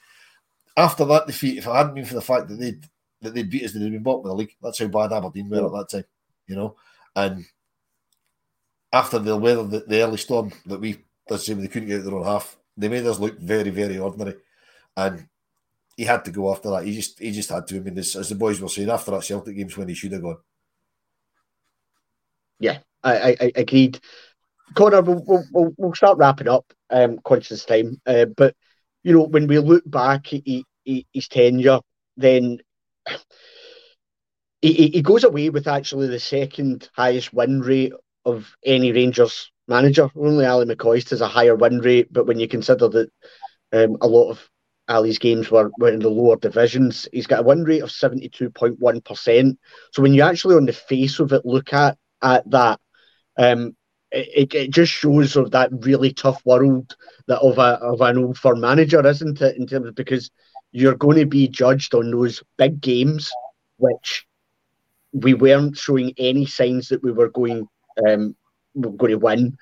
after 0.76 1.06
that 1.06 1.28
defeat, 1.28 1.60
if 1.60 1.68
it 1.68 1.72
hadn't 1.72 1.94
been 1.94 2.06
for 2.06 2.16
the 2.16 2.22
fact 2.22 2.48
that 2.48 2.56
they 2.56 2.80
that 3.22 3.36
they 3.36 3.44
beat 3.44 3.66
us, 3.66 3.74
they'd 3.74 3.84
have 3.84 3.91
been 3.91 4.02
bottom 4.02 4.22
of 4.22 4.30
the 4.30 4.36
league. 4.36 4.56
That's 4.62 4.80
how 4.80 4.88
bad 4.88 5.12
Aberdeen 5.12 5.50
were 5.50 5.66
at 5.66 5.72
that 5.72 5.89
time, 5.89 6.06
you 6.48 6.56
know. 6.56 6.76
And 7.16 7.46
after 8.94 9.18
the 9.18 9.36
weather, 9.36 9.64
the, 9.64 9.80
the 9.80 10.02
early 10.04 10.18
storm 10.18 10.54
that 10.68 10.80
we, 10.80 11.04
let's 11.28 11.48
they 11.48 11.68
couldn't 11.68 11.89
get 11.89 12.00
out 12.00 12.06
their 12.06 12.16
own 12.16 12.26
half, 12.26 12.56
they 12.78 12.88
made 12.88 13.06
us 13.06 13.20
look 13.20 13.39
very, 13.39 13.72
very 13.72 13.98
ordinary. 13.98 14.36
And 14.96 15.28
he 15.98 16.04
had 16.04 16.24
to 16.26 16.32
go 16.32 16.52
after 16.52 16.70
that. 16.70 16.86
He 16.86 16.96
just, 16.96 17.20
he 17.20 17.32
just 17.32 17.50
had 17.50 17.66
to. 17.68 17.78
I 17.78 17.80
mean, 17.80 17.98
as, 17.98 18.16
as 18.16 18.30
the 18.30 18.36
boys 18.36 18.62
were 18.62 18.70
saying, 18.70 18.91
after 18.91 19.12
that 19.12 19.24
Celtic 19.24 19.56
game's 19.58 19.76
when 19.76 19.88
he 19.89 19.96
should 19.96 20.12
have 20.12 20.22
gone. 20.22 20.38
Yeah, 22.60 22.80
I, 23.04 23.18
I, 23.18 23.36
I 23.41 23.52
agreed. 23.56 24.00
Connor, 24.76 25.02
we'll, 25.02 25.44
we'll, 25.52 25.74
we'll 25.76 25.96
start 25.96 26.20
wrapping 26.20 26.48
up, 26.48 26.72
um, 26.91 27.20
conscious 27.24 27.66
time. 27.66 28.00
Uh, 28.06 28.26
but, 28.26 28.56
you 29.04 29.14
know, 29.14 29.24
when 29.24 29.48
we 29.48 29.58
look 29.58 29.84
back 29.89 30.34
at 30.34 30.44
his 30.86 31.28
tenure, 31.30 31.80
then 32.16 32.60
he, 34.62 34.88
he 34.89 35.02
goes 35.02 35.24
away 35.24 35.50
with 35.50 35.68
actually 35.68 36.08
the 36.08 36.20
second 36.20 36.89
highest 36.96 37.34
win 37.34 37.60
rate 37.62 37.94
of 38.26 38.56
any 38.66 38.92
Rangers 38.92 39.52
manager. 39.68 40.10
Only 40.16 40.46
Ally 40.46 40.66
McCoist 40.66 41.10
has 41.12 41.22
a 41.22 41.28
higher 41.28 41.56
win 41.56 41.80
rate, 41.80 42.12
but 42.12 42.26
when 42.26 42.40
you 42.40 42.48
consider 42.48 42.88
that 42.90 43.12
um, 43.72 43.98
a 44.02 44.08
lot 44.08 44.30
of 44.30 44.50
Ally's 44.88 45.20
games 45.20 45.50
were, 45.50 45.72
were 45.80 45.90
in 45.90 46.00
the 46.00 46.10
lower 46.10 46.38
divisions, 46.38 47.08
he's 47.12 47.28
got 47.28 47.40
a 47.40 47.44
win 47.44 47.64
rate 47.64 47.84
of 47.84 47.90
72.1%. 47.90 49.58
So 49.92 50.02
when 50.02 50.14
you 50.14 50.22
actually, 50.22 50.56
on 50.56 50.66
the 50.66 50.74
face 50.74 51.20
of 51.20 51.32
it, 51.32 51.46
look 51.46 51.74
at, 51.74 51.98
at 52.22 52.50
that, 52.52 52.80
um, 53.38 53.76
it, 54.12 54.54
it 54.54 54.70
just 54.70 54.92
shows 54.92 55.36
of 55.36 55.52
that 55.52 55.72
really 55.72 56.14
tough 56.14 56.46
world 56.46 56.96
that 57.28 57.40
of 57.40 57.58
a 57.58 57.80
of 57.82 58.00
an 58.02 58.20
old 58.20 58.38
firm 58.38 58.60
manager, 58.60 59.06
isn't 59.06 59.42
it? 59.42 59.58
In 59.58 59.66
terms 59.66 59.88
of 59.88 59.96
because 59.96 60.30
you're 60.72 60.96
going 60.96 61.18
to 61.18 61.26
be 61.26 61.48
judged 61.48 61.96
on 61.96 62.12
those 62.12 62.44
big 62.58 62.80
games, 62.80 63.32
which 63.78 64.26
we 65.14 65.34
weren't 65.34 65.78
showing 65.78 66.14
any 66.18 66.46
signs 66.46 66.90
that 66.90 67.04
we 67.04 67.12
were 67.12 67.30
going 67.30 67.68
um, 68.08 68.36
were 68.76 68.91
going 68.91 69.12
to 69.12 69.18
win, 69.18 69.58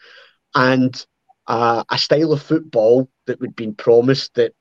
and 0.55 1.05
uh, 1.47 1.83
a 1.89 1.97
style 1.97 2.33
of 2.33 2.41
football 2.41 3.09
that 3.27 3.41
had 3.41 3.55
been 3.55 3.75
promised 3.75 4.33
that 4.35 4.53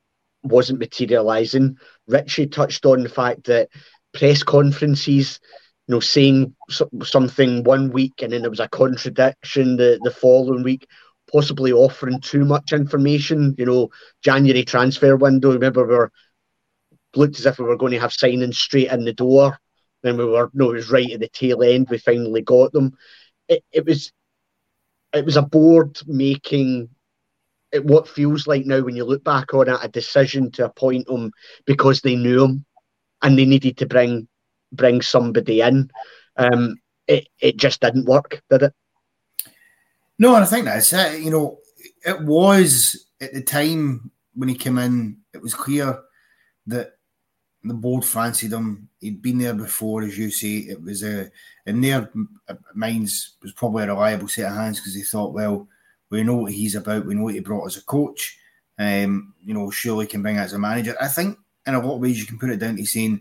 wasn't 0.42 0.78
materialising. 0.78 1.76
Richie 2.06 2.46
touched 2.46 2.86
on 2.86 3.02
the 3.02 3.08
fact 3.08 3.44
that 3.44 3.68
press 4.12 4.42
conferences 4.42 5.38
you 5.86 5.96
know, 5.96 6.00
saying 6.00 6.54
something 7.02 7.64
one 7.64 7.90
week 7.90 8.12
and 8.22 8.32
then 8.32 8.42
there 8.42 8.50
was 8.50 8.60
a 8.60 8.68
contradiction 8.68 9.76
the, 9.76 9.98
the 10.04 10.10
following 10.12 10.62
week, 10.62 10.86
possibly 11.32 11.72
offering 11.72 12.20
too 12.20 12.44
much 12.44 12.72
information. 12.72 13.56
You 13.58 13.66
know, 13.66 13.88
January 14.22 14.64
transfer 14.64 15.16
window. 15.16 15.52
Remember, 15.52 15.84
we 15.84 15.94
were 15.94 16.12
looked 17.16 17.40
as 17.40 17.46
if 17.46 17.58
we 17.58 17.64
were 17.64 17.76
going 17.76 17.92
to 17.92 17.98
have 17.98 18.12
signings 18.12 18.54
straight 18.54 18.90
in 18.92 19.04
the 19.04 19.12
door. 19.12 19.58
Then 20.04 20.16
we 20.16 20.24
were 20.26 20.50
no, 20.54 20.70
it 20.70 20.74
was 20.74 20.90
right 20.92 21.10
at 21.10 21.20
the 21.20 21.28
tail 21.28 21.62
end. 21.64 21.88
We 21.90 21.98
finally 21.98 22.42
got 22.42 22.72
them. 22.72 22.96
It, 23.50 23.84
was 23.84 24.12
it 25.12 25.24
was 25.24 25.36
a 25.36 25.42
board 25.42 25.98
making 26.06 26.88
it, 27.72 27.84
what 27.84 28.08
feels 28.08 28.46
like 28.46 28.64
now 28.64 28.80
when 28.80 28.96
you 28.96 29.04
look 29.04 29.24
back 29.24 29.52
on 29.54 29.68
it 29.68 29.78
a 29.82 29.88
decision 29.88 30.50
to 30.52 30.64
appoint 30.64 31.08
him 31.08 31.32
because 31.66 32.00
they 32.00 32.16
knew 32.16 32.44
him 32.44 32.64
and 33.22 33.38
they 33.38 33.44
needed 33.44 33.76
to 33.78 33.86
bring 33.86 34.28
bring 34.72 35.02
somebody 35.02 35.60
in. 35.60 35.90
Um, 36.36 36.76
it 37.06 37.28
it 37.40 37.56
just 37.56 37.80
didn't 37.80 38.06
work, 38.06 38.40
did 38.50 38.62
it? 38.62 38.72
No, 40.18 40.34
and 40.34 40.44
I 40.44 40.46
think 40.46 40.64
that's 40.64 40.92
it. 40.92 41.22
You 41.22 41.30
know, 41.30 41.58
it 42.04 42.20
was 42.22 43.06
at 43.20 43.32
the 43.32 43.42
time 43.42 44.10
when 44.34 44.48
he 44.48 44.54
came 44.54 44.78
in, 44.78 45.18
it 45.34 45.42
was 45.42 45.54
clear 45.54 46.00
that 46.66 46.92
the 47.64 47.74
board 47.74 48.04
fancied 48.04 48.52
him. 48.52 48.88
He'd 49.00 49.22
been 49.22 49.38
there 49.38 49.54
before, 49.54 50.02
as 50.02 50.16
you 50.16 50.30
say. 50.30 50.58
It 50.58 50.82
was 50.82 51.02
a 51.02 51.30
in 51.66 51.80
their 51.80 52.10
minds 52.74 53.36
was 53.42 53.52
probably 53.52 53.84
a 53.84 53.88
reliable 53.88 54.28
set 54.28 54.50
of 54.50 54.56
hands 54.56 54.78
because 54.78 54.94
they 54.94 55.02
thought, 55.02 55.34
well, 55.34 55.68
we 56.08 56.22
know 56.22 56.36
what 56.36 56.52
he's 56.52 56.74
about. 56.74 57.06
We 57.06 57.14
know 57.14 57.24
what 57.24 57.34
he 57.34 57.40
brought 57.40 57.66
as 57.66 57.76
a 57.76 57.84
coach. 57.84 58.38
Um, 58.78 59.34
you 59.44 59.52
know, 59.52 59.70
surely 59.70 60.06
can 60.06 60.22
bring 60.22 60.38
as 60.38 60.54
a 60.54 60.58
manager. 60.58 60.96
I 61.00 61.08
think 61.08 61.38
in 61.66 61.74
a 61.74 61.80
lot 61.80 61.96
of 61.96 62.00
ways 62.00 62.18
you 62.18 62.26
can 62.26 62.38
put 62.38 62.50
it 62.50 62.58
down 62.58 62.76
to 62.76 62.86
saying 62.86 63.20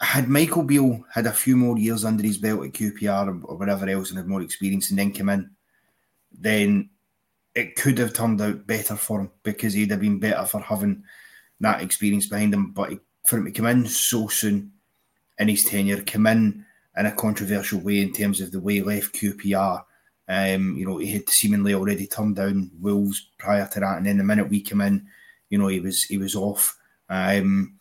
had 0.00 0.28
Michael 0.28 0.64
Beale 0.64 1.04
had 1.12 1.26
a 1.26 1.32
few 1.32 1.56
more 1.56 1.78
years 1.78 2.04
under 2.04 2.22
his 2.22 2.36
belt 2.36 2.64
at 2.64 2.72
QPR 2.72 3.42
or 3.44 3.56
whatever 3.56 3.88
else 3.88 4.10
and 4.10 4.18
had 4.18 4.26
more 4.26 4.42
experience 4.42 4.90
and 4.90 4.98
then 4.98 5.12
come 5.12 5.30
in, 5.30 5.50
then 6.32 6.90
it 7.54 7.76
could 7.76 7.96
have 7.98 8.12
turned 8.12 8.40
out 8.40 8.66
better 8.66 8.96
for 8.96 9.20
him 9.20 9.30
because 9.44 9.72
he'd 9.72 9.90
have 9.90 10.00
been 10.00 10.18
better 10.18 10.44
for 10.44 10.60
having 10.60 11.02
that 11.64 11.82
experience 11.82 12.26
behind 12.26 12.54
him. 12.54 12.70
But 12.70 12.92
for 13.24 13.38
him 13.38 13.46
to 13.46 13.50
come 13.50 13.66
in 13.66 13.86
so 13.86 14.28
soon 14.28 14.72
in 15.38 15.48
his 15.48 15.64
tenure, 15.64 16.02
come 16.02 16.26
in 16.26 16.64
in 16.96 17.06
a 17.06 17.12
controversial 17.12 17.80
way 17.80 18.00
in 18.00 18.12
terms 18.12 18.40
of 18.40 18.52
the 18.52 18.60
way 18.60 18.74
he 18.74 18.82
left 18.82 19.14
QPR 19.14 19.84
Um, 20.28 20.76
you 20.76 20.86
know, 20.86 20.98
he 20.98 21.12
had 21.12 21.28
seemingly 21.28 21.74
already 21.74 22.06
turned 22.06 22.36
down 22.36 22.70
Wolves 22.80 23.30
prior 23.38 23.68
to 23.72 23.80
that, 23.80 23.98
and 23.98 24.06
then 24.06 24.18
the 24.18 24.24
minute 24.24 24.48
we 24.48 24.60
came 24.60 24.80
in, 24.80 25.06
you 25.50 25.58
know, 25.58 25.68
he 25.68 25.80
was 25.80 26.02
he 26.04 26.18
was 26.18 26.34
off. 26.34 26.78
Um, 27.10 27.74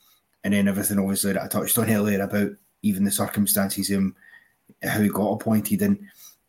and 0.44 0.54
then 0.54 0.68
everything 0.68 1.00
obviously 1.00 1.34
that 1.34 1.44
I 1.44 1.48
touched 1.48 1.78
on 1.78 1.90
earlier 1.90 2.22
about 2.22 2.52
even 2.82 3.06
the 3.06 3.12
circumstances 3.12 3.90
him 3.90 4.16
how 4.84 5.00
he 5.00 5.08
got 5.08 5.32
appointed, 5.32 5.82
and 5.82 5.98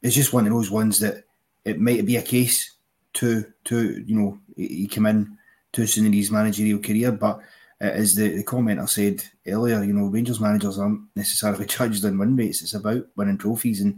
it's 0.02 0.16
just 0.16 0.32
one 0.32 0.46
of 0.46 0.52
those 0.52 0.70
ones 0.70 0.98
that 0.98 1.24
it 1.64 1.80
might 1.80 2.04
be 2.06 2.16
a 2.16 2.22
case 2.22 2.74
to 3.14 3.44
to 3.64 4.02
you 4.04 4.16
know 4.18 4.38
he 4.56 4.88
came 4.88 5.06
in 5.06 5.38
too 5.74 5.86
soon 5.86 6.06
in 6.06 6.12
his 6.12 6.30
managerial 6.30 6.78
career, 6.78 7.12
but 7.12 7.40
as 7.80 8.14
the, 8.14 8.28
the 8.36 8.44
commenter 8.44 8.88
said 8.88 9.22
earlier, 9.46 9.82
you 9.82 9.92
know, 9.92 10.06
Rangers 10.06 10.40
managers 10.40 10.78
aren't 10.78 11.02
necessarily 11.14 11.66
judged 11.76 12.04
on 12.04 12.18
win 12.18 12.36
rates. 12.36 12.62
It's 12.62 12.74
about 12.74 13.06
winning 13.16 13.38
trophies. 13.38 13.80
And 13.80 13.96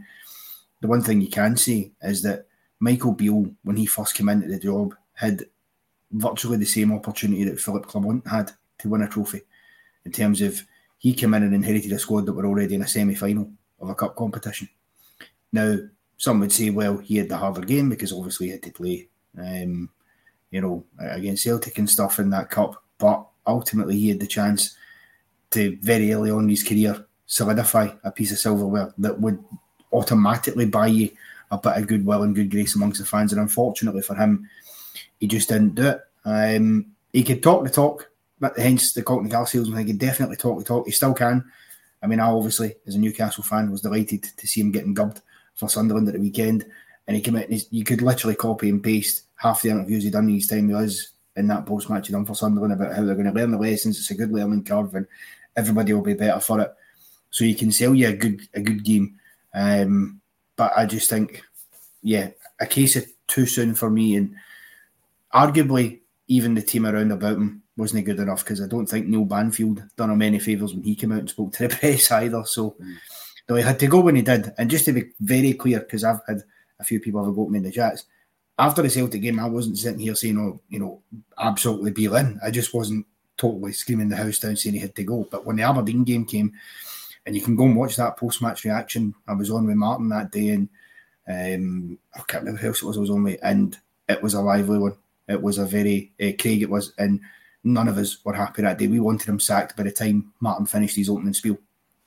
the 0.80 0.88
one 0.88 1.02
thing 1.02 1.20
you 1.20 1.28
can 1.28 1.56
say 1.56 1.92
is 2.02 2.22
that 2.22 2.46
Michael 2.80 3.12
Beale, 3.12 3.50
when 3.62 3.76
he 3.76 3.86
first 3.86 4.14
came 4.14 4.28
into 4.28 4.48
the 4.48 4.58
job, 4.58 4.94
had 5.14 5.44
virtually 6.10 6.56
the 6.56 6.66
same 6.66 6.92
opportunity 6.92 7.44
that 7.44 7.60
Philippe 7.60 7.86
Clement 7.86 8.26
had 8.26 8.52
to 8.78 8.88
win 8.88 9.02
a 9.02 9.08
trophy. 9.08 9.42
In 10.04 10.12
terms 10.12 10.40
of 10.40 10.60
he 10.98 11.14
came 11.14 11.34
in 11.34 11.42
and 11.42 11.54
inherited 11.54 11.92
a 11.92 11.98
squad 11.98 12.26
that 12.26 12.32
were 12.32 12.46
already 12.46 12.74
in 12.74 12.82
a 12.82 12.88
semi 12.88 13.14
final 13.14 13.50
of 13.80 13.90
a 13.90 13.94
cup 13.94 14.16
competition. 14.16 14.68
Now, 15.52 15.78
some 16.16 16.40
would 16.40 16.52
say, 16.52 16.70
well, 16.70 16.98
he 16.98 17.16
had 17.16 17.28
the 17.28 17.36
harder 17.36 17.60
game 17.60 17.90
because 17.90 18.12
obviously 18.12 18.46
he 18.46 18.52
had 18.52 18.62
to 18.62 18.72
play, 18.72 19.08
um, 19.38 19.90
you 20.50 20.60
know, 20.60 20.84
against 20.98 21.44
Celtic 21.44 21.78
and 21.78 21.88
stuff 21.88 22.18
in 22.18 22.30
that 22.30 22.50
cup. 22.50 22.82
But 22.98 23.26
ultimately 23.46 23.96
he 23.96 24.08
had 24.08 24.20
the 24.20 24.26
chance 24.26 24.76
to 25.50 25.76
very 25.82 26.12
early 26.12 26.30
on 26.30 26.44
in 26.44 26.48
his 26.48 26.62
career 26.62 27.04
solidify 27.26 27.88
a 28.04 28.10
piece 28.10 28.32
of 28.32 28.38
silverware 28.38 28.92
that 28.98 29.20
would 29.20 29.42
automatically 29.92 30.66
buy 30.66 30.86
you 30.86 31.10
a 31.50 31.58
bit 31.58 31.76
of 31.76 31.86
goodwill 31.86 32.22
and 32.22 32.34
good 32.34 32.50
grace 32.50 32.74
amongst 32.74 33.00
the 33.00 33.06
fans. 33.06 33.32
And 33.32 33.40
unfortunately 33.40 34.02
for 34.02 34.14
him, 34.14 34.48
he 35.18 35.26
just 35.26 35.48
didn't 35.48 35.74
do 35.74 35.88
it. 35.88 36.00
Um, 36.24 36.86
he 37.12 37.22
could 37.22 37.42
talk 37.42 37.64
the 37.64 37.70
talk, 37.70 38.10
but 38.40 38.58
hence 38.58 38.92
the 38.92 39.02
Cockney 39.02 39.30
Car 39.30 39.46
salesman. 39.46 39.78
He 39.78 39.92
could 39.92 39.98
definitely 39.98 40.36
talk 40.36 40.58
the 40.58 40.64
talk. 40.64 40.86
He 40.86 40.92
still 40.92 41.14
can. 41.14 41.44
I 42.02 42.06
mean, 42.06 42.20
I 42.20 42.26
obviously, 42.26 42.74
as 42.86 42.94
a 42.94 42.98
Newcastle 42.98 43.42
fan, 43.42 43.70
was 43.70 43.80
delighted 43.80 44.24
to 44.24 44.46
see 44.46 44.60
him 44.60 44.72
getting 44.72 44.94
gubbed 44.94 45.22
for 45.54 45.68
Sunderland 45.68 46.08
at 46.08 46.14
the 46.14 46.20
weekend. 46.20 46.66
And 47.06 47.16
he 47.16 47.22
came 47.22 47.36
out 47.36 47.48
and 47.48 47.64
you 47.70 47.84
could 47.84 48.02
literally 48.02 48.36
copy 48.36 48.68
and 48.68 48.82
paste 48.82 49.22
half 49.36 49.62
the 49.62 49.70
interviews 49.70 50.04
he 50.04 50.10
done 50.10 50.28
his 50.28 50.46
time 50.46 50.68
with 50.68 50.76
us 50.76 51.08
in 51.36 51.46
that 51.48 51.66
post 51.66 51.88
match 51.90 52.06
he 52.06 52.12
done 52.12 52.24
for 52.24 52.34
Sunderland 52.34 52.72
about 52.72 52.94
how 52.94 53.04
they're 53.04 53.14
going 53.14 53.26
to 53.26 53.32
learn 53.32 53.50
the 53.50 53.58
lessons. 53.58 53.98
It's 53.98 54.10
a 54.10 54.14
good 54.14 54.32
learning 54.32 54.64
curve, 54.64 54.94
and 54.94 55.06
everybody 55.56 55.92
will 55.92 56.02
be 56.02 56.14
better 56.14 56.40
for 56.40 56.60
it. 56.60 56.74
So 57.30 57.44
you 57.44 57.54
can 57.54 57.70
sell 57.70 57.94
you 57.94 58.08
a 58.08 58.12
good 58.12 58.40
a 58.54 58.60
good 58.60 58.82
game. 58.84 59.18
Um, 59.54 60.20
but 60.56 60.72
I 60.76 60.86
just 60.86 61.10
think, 61.10 61.42
yeah, 62.02 62.30
a 62.60 62.66
case 62.66 62.96
of 62.96 63.06
too 63.26 63.46
soon 63.46 63.74
for 63.74 63.90
me, 63.90 64.16
and 64.16 64.34
arguably 65.34 66.00
even 66.28 66.54
the 66.54 66.62
team 66.62 66.86
around 66.86 67.12
about 67.12 67.36
him 67.36 67.62
wasn't 67.76 68.04
good 68.06 68.18
enough 68.18 68.42
because 68.42 68.62
I 68.62 68.66
don't 68.66 68.86
think 68.86 69.06
Neil 69.06 69.26
Banfield 69.26 69.82
done 69.96 70.10
him 70.10 70.22
any 70.22 70.38
favours 70.38 70.72
when 70.72 70.82
he 70.82 70.94
came 70.94 71.12
out 71.12 71.18
and 71.18 71.30
spoke 71.30 71.52
to 71.52 71.68
the 71.68 71.74
press 71.76 72.10
either. 72.10 72.44
So 72.46 72.70
mm. 72.80 72.96
though 73.46 73.56
he 73.56 73.62
had 73.62 73.78
to 73.80 73.86
go 73.86 74.00
when 74.00 74.16
he 74.16 74.22
did, 74.22 74.54
and 74.56 74.70
just 74.70 74.86
to 74.86 74.92
be 74.92 75.10
very 75.20 75.52
clear, 75.52 75.80
because 75.80 76.04
I've 76.04 76.20
had 76.26 76.42
a 76.80 76.84
few 76.84 77.00
people 77.00 77.24
have 77.24 77.36
got 77.36 77.50
me 77.50 77.58
in 77.58 77.64
the 77.64 77.70
chats 77.70 78.06
after 78.58 78.82
the 78.82 78.90
Celtic 78.90 79.22
game, 79.22 79.38
I 79.38 79.48
wasn't 79.48 79.78
sitting 79.78 80.00
here 80.00 80.14
saying, 80.14 80.38
"Oh, 80.38 80.60
you 80.68 80.78
know, 80.78 81.02
absolutely 81.38 81.90
be 81.90 82.06
in." 82.06 82.40
I 82.42 82.50
just 82.50 82.72
wasn't 82.72 83.06
totally 83.36 83.72
screaming 83.72 84.08
the 84.08 84.16
house 84.16 84.38
down 84.38 84.56
saying 84.56 84.74
he 84.74 84.80
had 84.80 84.94
to 84.96 85.04
go. 85.04 85.28
But 85.30 85.44
when 85.44 85.56
the 85.56 85.62
Aberdeen 85.62 86.04
game 86.04 86.24
came, 86.24 86.52
and 87.26 87.34
you 87.34 87.42
can 87.42 87.56
go 87.56 87.64
and 87.64 87.76
watch 87.76 87.96
that 87.96 88.16
post-match 88.16 88.64
reaction, 88.64 89.14
I 89.28 89.34
was 89.34 89.50
on 89.50 89.66
with 89.66 89.76
Martin 89.76 90.08
that 90.08 90.32
day, 90.32 90.50
and 90.50 90.68
um, 91.28 91.98
I 92.14 92.20
can't 92.26 92.44
remember 92.44 92.60
who 92.60 92.68
else 92.68 92.82
it 92.82 92.86
was. 92.86 92.96
I 92.96 93.00
was 93.00 93.10
on 93.10 93.24
with, 93.24 93.40
and 93.42 93.76
it 94.08 94.22
was 94.22 94.34
a 94.34 94.40
lively 94.40 94.78
one. 94.78 94.96
It 95.28 95.42
was 95.42 95.58
a 95.58 95.66
very 95.66 96.12
uh, 96.20 96.32
Craig. 96.40 96.62
It 96.62 96.70
was, 96.70 96.92
and 96.98 97.20
none 97.62 97.88
of 97.88 97.98
us 97.98 98.24
were 98.24 98.32
happy 98.32 98.62
that 98.62 98.78
day. 98.78 98.86
We 98.86 99.00
wanted 99.00 99.28
him 99.28 99.40
sacked 99.40 99.76
by 99.76 99.82
the 99.82 99.92
time 99.92 100.32
Martin 100.40 100.66
finished 100.66 100.96
his 100.96 101.10
opening 101.10 101.34
spiel, 101.34 101.58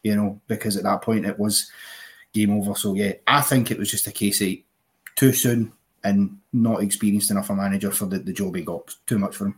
you 0.01 0.15
know, 0.15 0.41
because 0.47 0.77
at 0.77 0.83
that 0.83 1.01
point 1.01 1.25
it 1.25 1.37
was 1.37 1.69
game 2.33 2.51
over. 2.51 2.73
So 2.75 2.95
yeah, 2.95 3.13
I 3.27 3.41
think 3.41 3.69
it 3.69 3.77
was 3.77 3.91
just 3.91 4.07
a 4.07 4.11
case 4.11 4.41
of 4.41 4.55
too 5.15 5.33
soon 5.33 5.73
and 6.03 6.37
not 6.53 6.81
experienced 6.81 7.31
enough 7.31 7.49
a 7.49 7.55
manager 7.55 7.91
for 7.91 8.05
the, 8.05 8.19
the 8.19 8.33
job 8.33 8.55
he 8.55 8.63
got. 8.63 8.95
Too 9.05 9.19
much 9.19 9.35
for 9.35 9.47
him. 9.47 9.55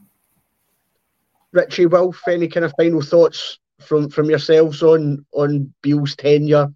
Richie 1.52 1.86
Wilf, 1.86 2.22
any 2.28 2.48
kind 2.48 2.66
of 2.66 2.74
final 2.78 3.02
thoughts 3.02 3.60
from 3.80 4.10
from 4.10 4.30
yourselves 4.30 4.84
on 4.84 5.26
on 5.34 5.74
Beale's 5.82 6.16
tenure? 6.16 6.68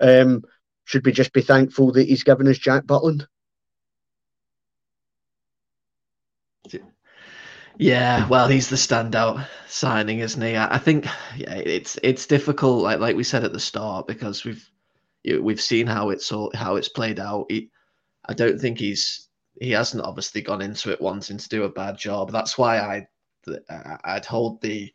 Um, 0.00 0.42
should 0.84 1.04
we 1.04 1.12
just 1.12 1.32
be 1.32 1.42
thankful 1.42 1.92
that 1.92 2.08
he's 2.08 2.24
given 2.24 2.48
us 2.48 2.58
Jack 2.58 2.84
Butland? 2.84 3.26
Yeah, 7.78 8.28
well, 8.28 8.48
he's 8.48 8.68
the 8.68 8.76
standout 8.76 9.46
signing, 9.66 10.18
isn't 10.18 10.42
he? 10.42 10.56
I 10.56 10.78
think 10.78 11.06
yeah, 11.36 11.54
it's 11.54 11.98
it's 12.02 12.26
difficult, 12.26 12.82
like 12.82 13.00
like 13.00 13.16
we 13.16 13.24
said 13.24 13.44
at 13.44 13.52
the 13.52 13.60
start, 13.60 14.06
because 14.06 14.44
we've 14.44 14.70
we've 15.40 15.60
seen 15.60 15.86
how 15.86 16.10
it's 16.10 16.30
all 16.32 16.52
how 16.54 16.76
it's 16.76 16.88
played 16.88 17.18
out. 17.18 17.46
He, 17.48 17.70
I 18.26 18.34
don't 18.34 18.60
think 18.60 18.78
he's 18.78 19.28
he 19.60 19.70
hasn't 19.70 20.04
obviously 20.04 20.40
gone 20.40 20.62
into 20.62 20.90
it 20.90 21.00
wanting 21.00 21.38
to 21.38 21.48
do 21.48 21.64
a 21.64 21.68
bad 21.68 21.98
job. 21.98 22.30
That's 22.30 22.56
why 22.56 22.78
I 22.78 23.06
I'd 24.04 24.24
hold 24.24 24.60
the 24.60 24.92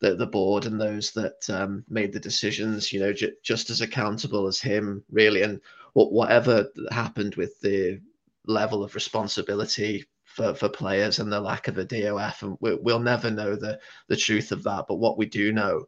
the, 0.00 0.14
the 0.14 0.26
board 0.26 0.64
and 0.64 0.80
those 0.80 1.12
that 1.12 1.48
um, 1.50 1.84
made 1.88 2.12
the 2.12 2.20
decisions, 2.20 2.90
you 2.90 3.00
know, 3.00 3.12
j- 3.12 3.32
just 3.42 3.68
as 3.68 3.82
accountable 3.82 4.46
as 4.46 4.58
him, 4.58 5.04
really. 5.10 5.42
And 5.42 5.60
whatever 5.92 6.68
happened 6.90 7.34
with 7.34 7.60
the 7.60 8.00
level 8.46 8.82
of 8.82 8.94
responsibility 8.94 10.06
for, 10.24 10.54
for 10.54 10.70
players 10.70 11.18
and 11.18 11.30
the 11.30 11.40
lack 11.40 11.68
of 11.68 11.76
a 11.76 11.84
DOF, 11.84 12.42
and 12.42 12.56
we, 12.60 12.76
we'll 12.76 12.98
never 12.98 13.30
know 13.30 13.56
the 13.56 13.78
the 14.08 14.16
truth 14.16 14.52
of 14.52 14.62
that. 14.64 14.86
But 14.88 14.96
what 14.96 15.18
we 15.18 15.26
do 15.26 15.52
know 15.52 15.84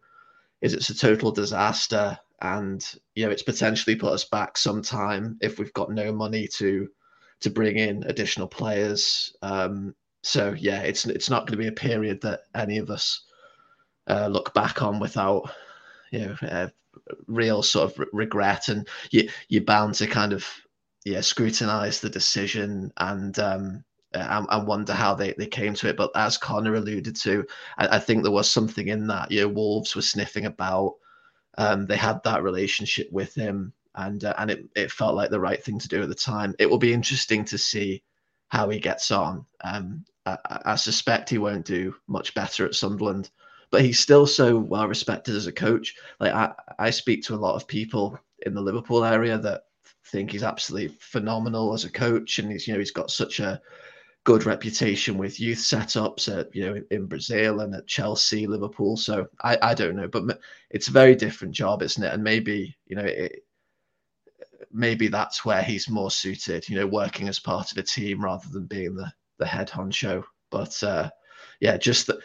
is 0.60 0.74
it's 0.74 0.90
a 0.90 0.98
total 0.98 1.32
disaster 1.32 2.18
and 2.42 2.94
you 3.14 3.24
know 3.24 3.30
it's 3.30 3.42
potentially 3.42 3.96
put 3.96 4.12
us 4.12 4.24
back 4.24 4.58
some 4.58 4.82
time 4.82 5.38
if 5.40 5.58
we've 5.58 5.72
got 5.72 5.90
no 5.90 6.12
money 6.12 6.46
to 6.48 6.88
to 7.40 7.50
bring 7.50 7.76
in 7.78 8.04
additional 8.04 8.46
players. 8.46 9.34
Um, 9.42 9.94
so 10.22 10.54
yeah, 10.58 10.82
it's 10.82 11.06
it's 11.06 11.30
not 11.30 11.46
going 11.46 11.52
to 11.52 11.62
be 11.62 11.68
a 11.68 11.72
period 11.72 12.20
that 12.22 12.40
any 12.54 12.78
of 12.78 12.90
us 12.90 13.24
uh, 14.08 14.26
look 14.26 14.52
back 14.54 14.82
on 14.82 14.98
without 15.00 15.50
you 16.10 16.20
know 16.20 16.36
uh, 16.48 16.68
real 17.26 17.62
sort 17.62 17.90
of 17.90 17.98
re- 17.98 18.06
regret, 18.12 18.68
and 18.68 18.88
you 19.10 19.28
you're 19.48 19.64
bound 19.64 19.94
to 19.94 20.06
kind 20.06 20.32
of 20.32 20.46
yeah 21.04 21.20
scrutinize 21.20 22.00
the 22.00 22.10
decision 22.10 22.92
and. 22.98 23.38
Um, 23.38 23.84
and, 24.14 24.46
and 24.50 24.66
wonder 24.66 24.92
how 24.92 25.14
they, 25.14 25.32
they 25.38 25.46
came 25.46 25.72
to 25.72 25.88
it. 25.88 25.96
But 25.96 26.10
as 26.14 26.36
Connor 26.36 26.74
alluded 26.74 27.16
to, 27.16 27.46
I, 27.78 27.96
I 27.96 27.98
think 27.98 28.22
there 28.22 28.30
was 28.30 28.50
something 28.50 28.88
in 28.88 29.06
that. 29.06 29.30
You 29.30 29.40
know, 29.40 29.48
Wolves 29.48 29.96
were 29.96 30.02
sniffing 30.02 30.44
about 30.44 30.96
um, 31.58 31.86
they 31.86 31.96
had 31.96 32.22
that 32.24 32.42
relationship 32.42 33.08
with 33.12 33.34
him, 33.34 33.72
and 33.94 34.24
uh, 34.24 34.34
and 34.38 34.50
it, 34.50 34.64
it 34.74 34.92
felt 34.92 35.14
like 35.14 35.30
the 35.30 35.40
right 35.40 35.62
thing 35.62 35.78
to 35.78 35.88
do 35.88 36.02
at 36.02 36.08
the 36.08 36.14
time. 36.14 36.54
It 36.58 36.68
will 36.68 36.78
be 36.78 36.92
interesting 36.92 37.44
to 37.46 37.58
see 37.58 38.02
how 38.48 38.68
he 38.68 38.78
gets 38.78 39.10
on. 39.10 39.46
Um, 39.62 40.04
I, 40.26 40.36
I, 40.66 40.74
suspect 40.76 41.30
he 41.30 41.38
won't 41.38 41.64
do 41.64 41.94
much 42.06 42.34
better 42.34 42.66
at 42.66 42.74
Sunderland, 42.74 43.30
but 43.70 43.82
he's 43.82 43.98
still 43.98 44.26
so 44.26 44.58
well 44.58 44.86
respected 44.86 45.34
as 45.34 45.46
a 45.46 45.52
coach. 45.52 45.94
Like 46.20 46.32
I, 46.32 46.52
I 46.78 46.90
speak 46.90 47.22
to 47.24 47.34
a 47.34 47.36
lot 47.36 47.56
of 47.56 47.66
people 47.66 48.18
in 48.44 48.54
the 48.54 48.60
Liverpool 48.60 49.04
area 49.04 49.38
that 49.38 49.62
think 50.06 50.30
he's 50.30 50.42
absolutely 50.42 50.96
phenomenal 51.00 51.72
as 51.72 51.84
a 51.84 51.90
coach, 51.90 52.38
and 52.38 52.50
he's 52.50 52.66
you 52.66 52.74
know 52.74 52.78
he's 52.78 52.90
got 52.90 53.10
such 53.10 53.40
a 53.40 53.60
good 54.24 54.46
reputation 54.46 55.18
with 55.18 55.40
youth 55.40 55.58
setups 55.58 56.34
at 56.34 56.54
you 56.54 56.64
know 56.64 56.80
in 56.90 57.06
Brazil 57.06 57.60
and 57.60 57.74
at 57.74 57.86
Chelsea, 57.86 58.46
Liverpool. 58.46 58.96
So 58.96 59.26
I, 59.42 59.58
I 59.60 59.74
don't 59.74 59.96
know, 59.96 60.08
but 60.08 60.38
it's 60.70 60.88
a 60.88 60.92
very 60.92 61.14
different 61.14 61.54
job, 61.54 61.82
isn't 61.82 62.02
it? 62.02 62.12
And 62.12 62.22
maybe 62.22 62.76
you 62.86 62.96
know 62.96 63.04
it, 63.04 63.44
maybe 64.72 65.08
that's 65.08 65.44
where 65.44 65.62
he's 65.62 65.88
more 65.88 66.10
suited. 66.10 66.68
You 66.68 66.76
know, 66.76 66.86
working 66.86 67.28
as 67.28 67.38
part 67.38 67.72
of 67.72 67.78
a 67.78 67.82
team 67.82 68.24
rather 68.24 68.48
than 68.50 68.66
being 68.66 68.94
the 68.94 69.12
the 69.38 69.46
head 69.46 69.68
honcho. 69.68 70.22
But 70.50 70.80
uh, 70.82 71.10
yeah, 71.60 71.76
just 71.76 72.06
the, 72.06 72.20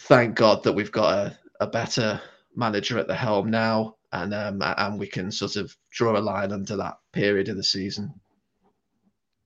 thank 0.00 0.34
God 0.34 0.62
that 0.62 0.72
we've 0.72 0.92
got 0.92 1.14
a, 1.14 1.38
a 1.60 1.66
better 1.66 2.20
manager 2.54 2.98
at 2.98 3.08
the 3.08 3.14
helm 3.14 3.50
now, 3.50 3.96
and 4.12 4.32
um, 4.32 4.62
and 4.62 4.98
we 4.98 5.08
can 5.08 5.32
sort 5.32 5.56
of 5.56 5.76
draw 5.90 6.16
a 6.16 6.20
line 6.20 6.52
under 6.52 6.76
that 6.76 6.98
period 7.12 7.48
of 7.48 7.56
the 7.56 7.64
season. 7.64 8.14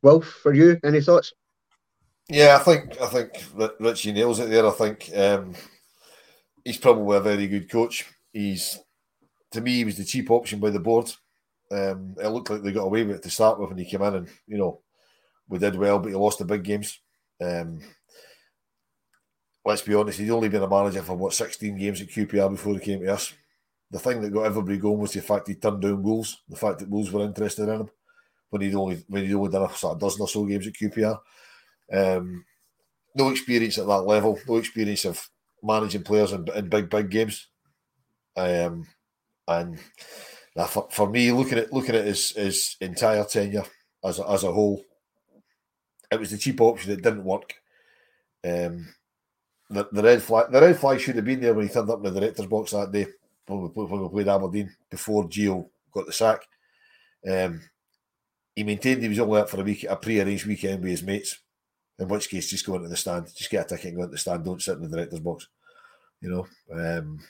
Well, 0.02 0.20
for 0.20 0.54
you, 0.54 0.78
any 0.82 1.00
thoughts? 1.00 1.32
Yeah, 2.30 2.56
I 2.60 2.62
think 2.62 3.00
I 3.00 3.06
think 3.08 3.30
Richie 3.80 4.12
nails 4.12 4.38
it 4.40 4.50
there. 4.50 4.66
I 4.66 4.70
think 4.70 5.10
um, 5.16 5.54
he's 6.64 6.78
probably 6.78 7.16
a 7.16 7.20
very 7.20 7.46
good 7.48 7.70
coach. 7.70 8.06
He's 8.32 8.78
to 9.52 9.60
me, 9.60 9.72
he 9.76 9.84
was 9.84 9.96
the 9.96 10.04
cheap 10.04 10.30
option 10.30 10.60
by 10.60 10.70
the 10.70 10.80
board. 10.80 11.10
Um, 11.72 12.16
it 12.22 12.28
looked 12.28 12.50
like 12.50 12.62
they 12.62 12.72
got 12.72 12.84
away 12.86 13.04
with 13.04 13.16
it 13.16 13.22
to 13.24 13.30
start 13.30 13.58
with 13.60 13.70
when 13.70 13.78
he 13.78 13.84
came 13.84 14.02
in, 14.02 14.14
and 14.14 14.28
you 14.46 14.58
know 14.58 14.80
we 15.48 15.58
did 15.58 15.76
well, 15.76 15.98
but 15.98 16.10
he 16.10 16.14
lost 16.16 16.38
the 16.38 16.44
big 16.44 16.64
games. 16.64 17.00
Um, 17.40 17.80
let's 19.64 19.82
be 19.82 19.94
honest, 19.94 20.18
he'd 20.18 20.30
only 20.30 20.48
been 20.48 20.62
a 20.62 20.68
manager 20.68 21.02
for 21.02 21.14
what 21.14 21.32
16 21.34 21.76
games 21.76 22.00
at 22.00 22.08
QPR 22.08 22.50
before 22.50 22.74
he 22.74 22.80
came 22.80 23.00
to 23.00 23.12
us. 23.12 23.32
The 23.90 23.98
thing 23.98 24.20
that 24.22 24.30
got 24.32 24.44
everybody 24.44 24.78
going 24.78 24.98
was 24.98 25.12
the 25.12 25.20
fact 25.20 25.48
he 25.48 25.54
turned 25.56 25.82
down 25.82 26.02
Wolves, 26.02 26.42
the 26.48 26.56
fact 26.56 26.78
that 26.78 26.88
Wolves 26.88 27.10
were 27.10 27.24
interested 27.24 27.68
in 27.68 27.80
him. 27.82 27.90
when 28.50 28.62
he'd 28.62 28.74
only 28.74 29.04
when 29.08 29.24
he'd 29.24 29.34
only 29.34 29.50
done 29.50 29.70
a 29.70 29.74
sort 29.74 29.94
of 29.94 30.00
dozen 30.00 30.22
or 30.22 30.28
so 30.28 30.44
games 30.46 30.66
at 30.66 30.74
QPR. 30.74 31.18
Um, 31.92 32.44
no 33.14 33.30
experience 33.30 33.78
at 33.78 33.86
that 33.86 34.02
level, 34.02 34.38
no 34.46 34.56
experience 34.56 35.04
of 35.04 35.28
managing 35.62 36.02
players 36.02 36.32
in, 36.32 36.46
in 36.54 36.68
big 36.68 36.88
big 36.88 37.10
games. 37.10 37.48
Um, 38.36 38.86
and 39.48 39.78
for, 40.68 40.88
for 40.90 41.08
me, 41.08 41.32
looking 41.32 41.58
at 41.58 41.72
looking 41.72 41.94
at 41.94 42.04
his, 42.04 42.30
his 42.30 42.76
entire 42.80 43.24
tenure 43.24 43.64
as 44.04 44.18
a, 44.18 44.30
as 44.30 44.44
a 44.44 44.52
whole, 44.52 44.82
it 46.10 46.20
was 46.20 46.30
the 46.30 46.38
cheap 46.38 46.60
option 46.60 46.90
that 46.90 47.02
didn't 47.02 47.24
work. 47.24 47.54
Um, 48.44 48.94
the, 49.68 49.88
the 49.92 50.02
red 50.02 50.22
flag 50.22 50.50
the 50.50 50.60
red 50.60 50.78
flag 50.78 51.00
should 51.00 51.16
have 51.16 51.24
been 51.24 51.40
there 51.40 51.54
when 51.54 51.66
he 51.66 51.72
turned 51.72 51.90
up 51.90 52.04
in 52.04 52.12
the 52.12 52.20
director's 52.20 52.46
box 52.46 52.72
that 52.72 52.90
day 52.90 53.06
when 53.46 53.60
we, 53.62 53.68
when 53.68 54.02
we 54.02 54.08
played 54.08 54.28
Aberdeen 54.28 54.74
before 54.90 55.28
Gio 55.28 55.68
got 55.92 56.06
the 56.06 56.12
sack. 56.12 56.40
Um, 57.28 57.60
he 58.54 58.64
maintained 58.64 59.02
he 59.02 59.08
was 59.08 59.18
only 59.18 59.40
out 59.40 59.50
for 59.50 59.60
a 59.60 59.64
week 59.64 59.84
a 59.88 59.96
pre-arranged 59.96 60.46
weekend 60.46 60.82
with 60.82 60.90
his 60.90 61.02
mates. 61.02 61.38
In 62.00 62.08
which 62.08 62.30
case, 62.30 62.50
just 62.50 62.66
go 62.66 62.76
into 62.76 62.88
the 62.88 62.96
stand, 62.96 63.26
just 63.34 63.50
get 63.50 63.66
a 63.66 63.68
ticket 63.68 63.88
and 63.88 63.96
go 63.96 64.02
into 64.04 64.12
the 64.12 64.18
stand. 64.18 64.44
Don't 64.44 64.62
sit 64.62 64.78
in 64.78 64.82
the 64.82 64.96
director's 64.96 65.20
box. 65.20 65.48
You 66.20 66.30
know. 66.30 66.46
Um, 66.98 67.20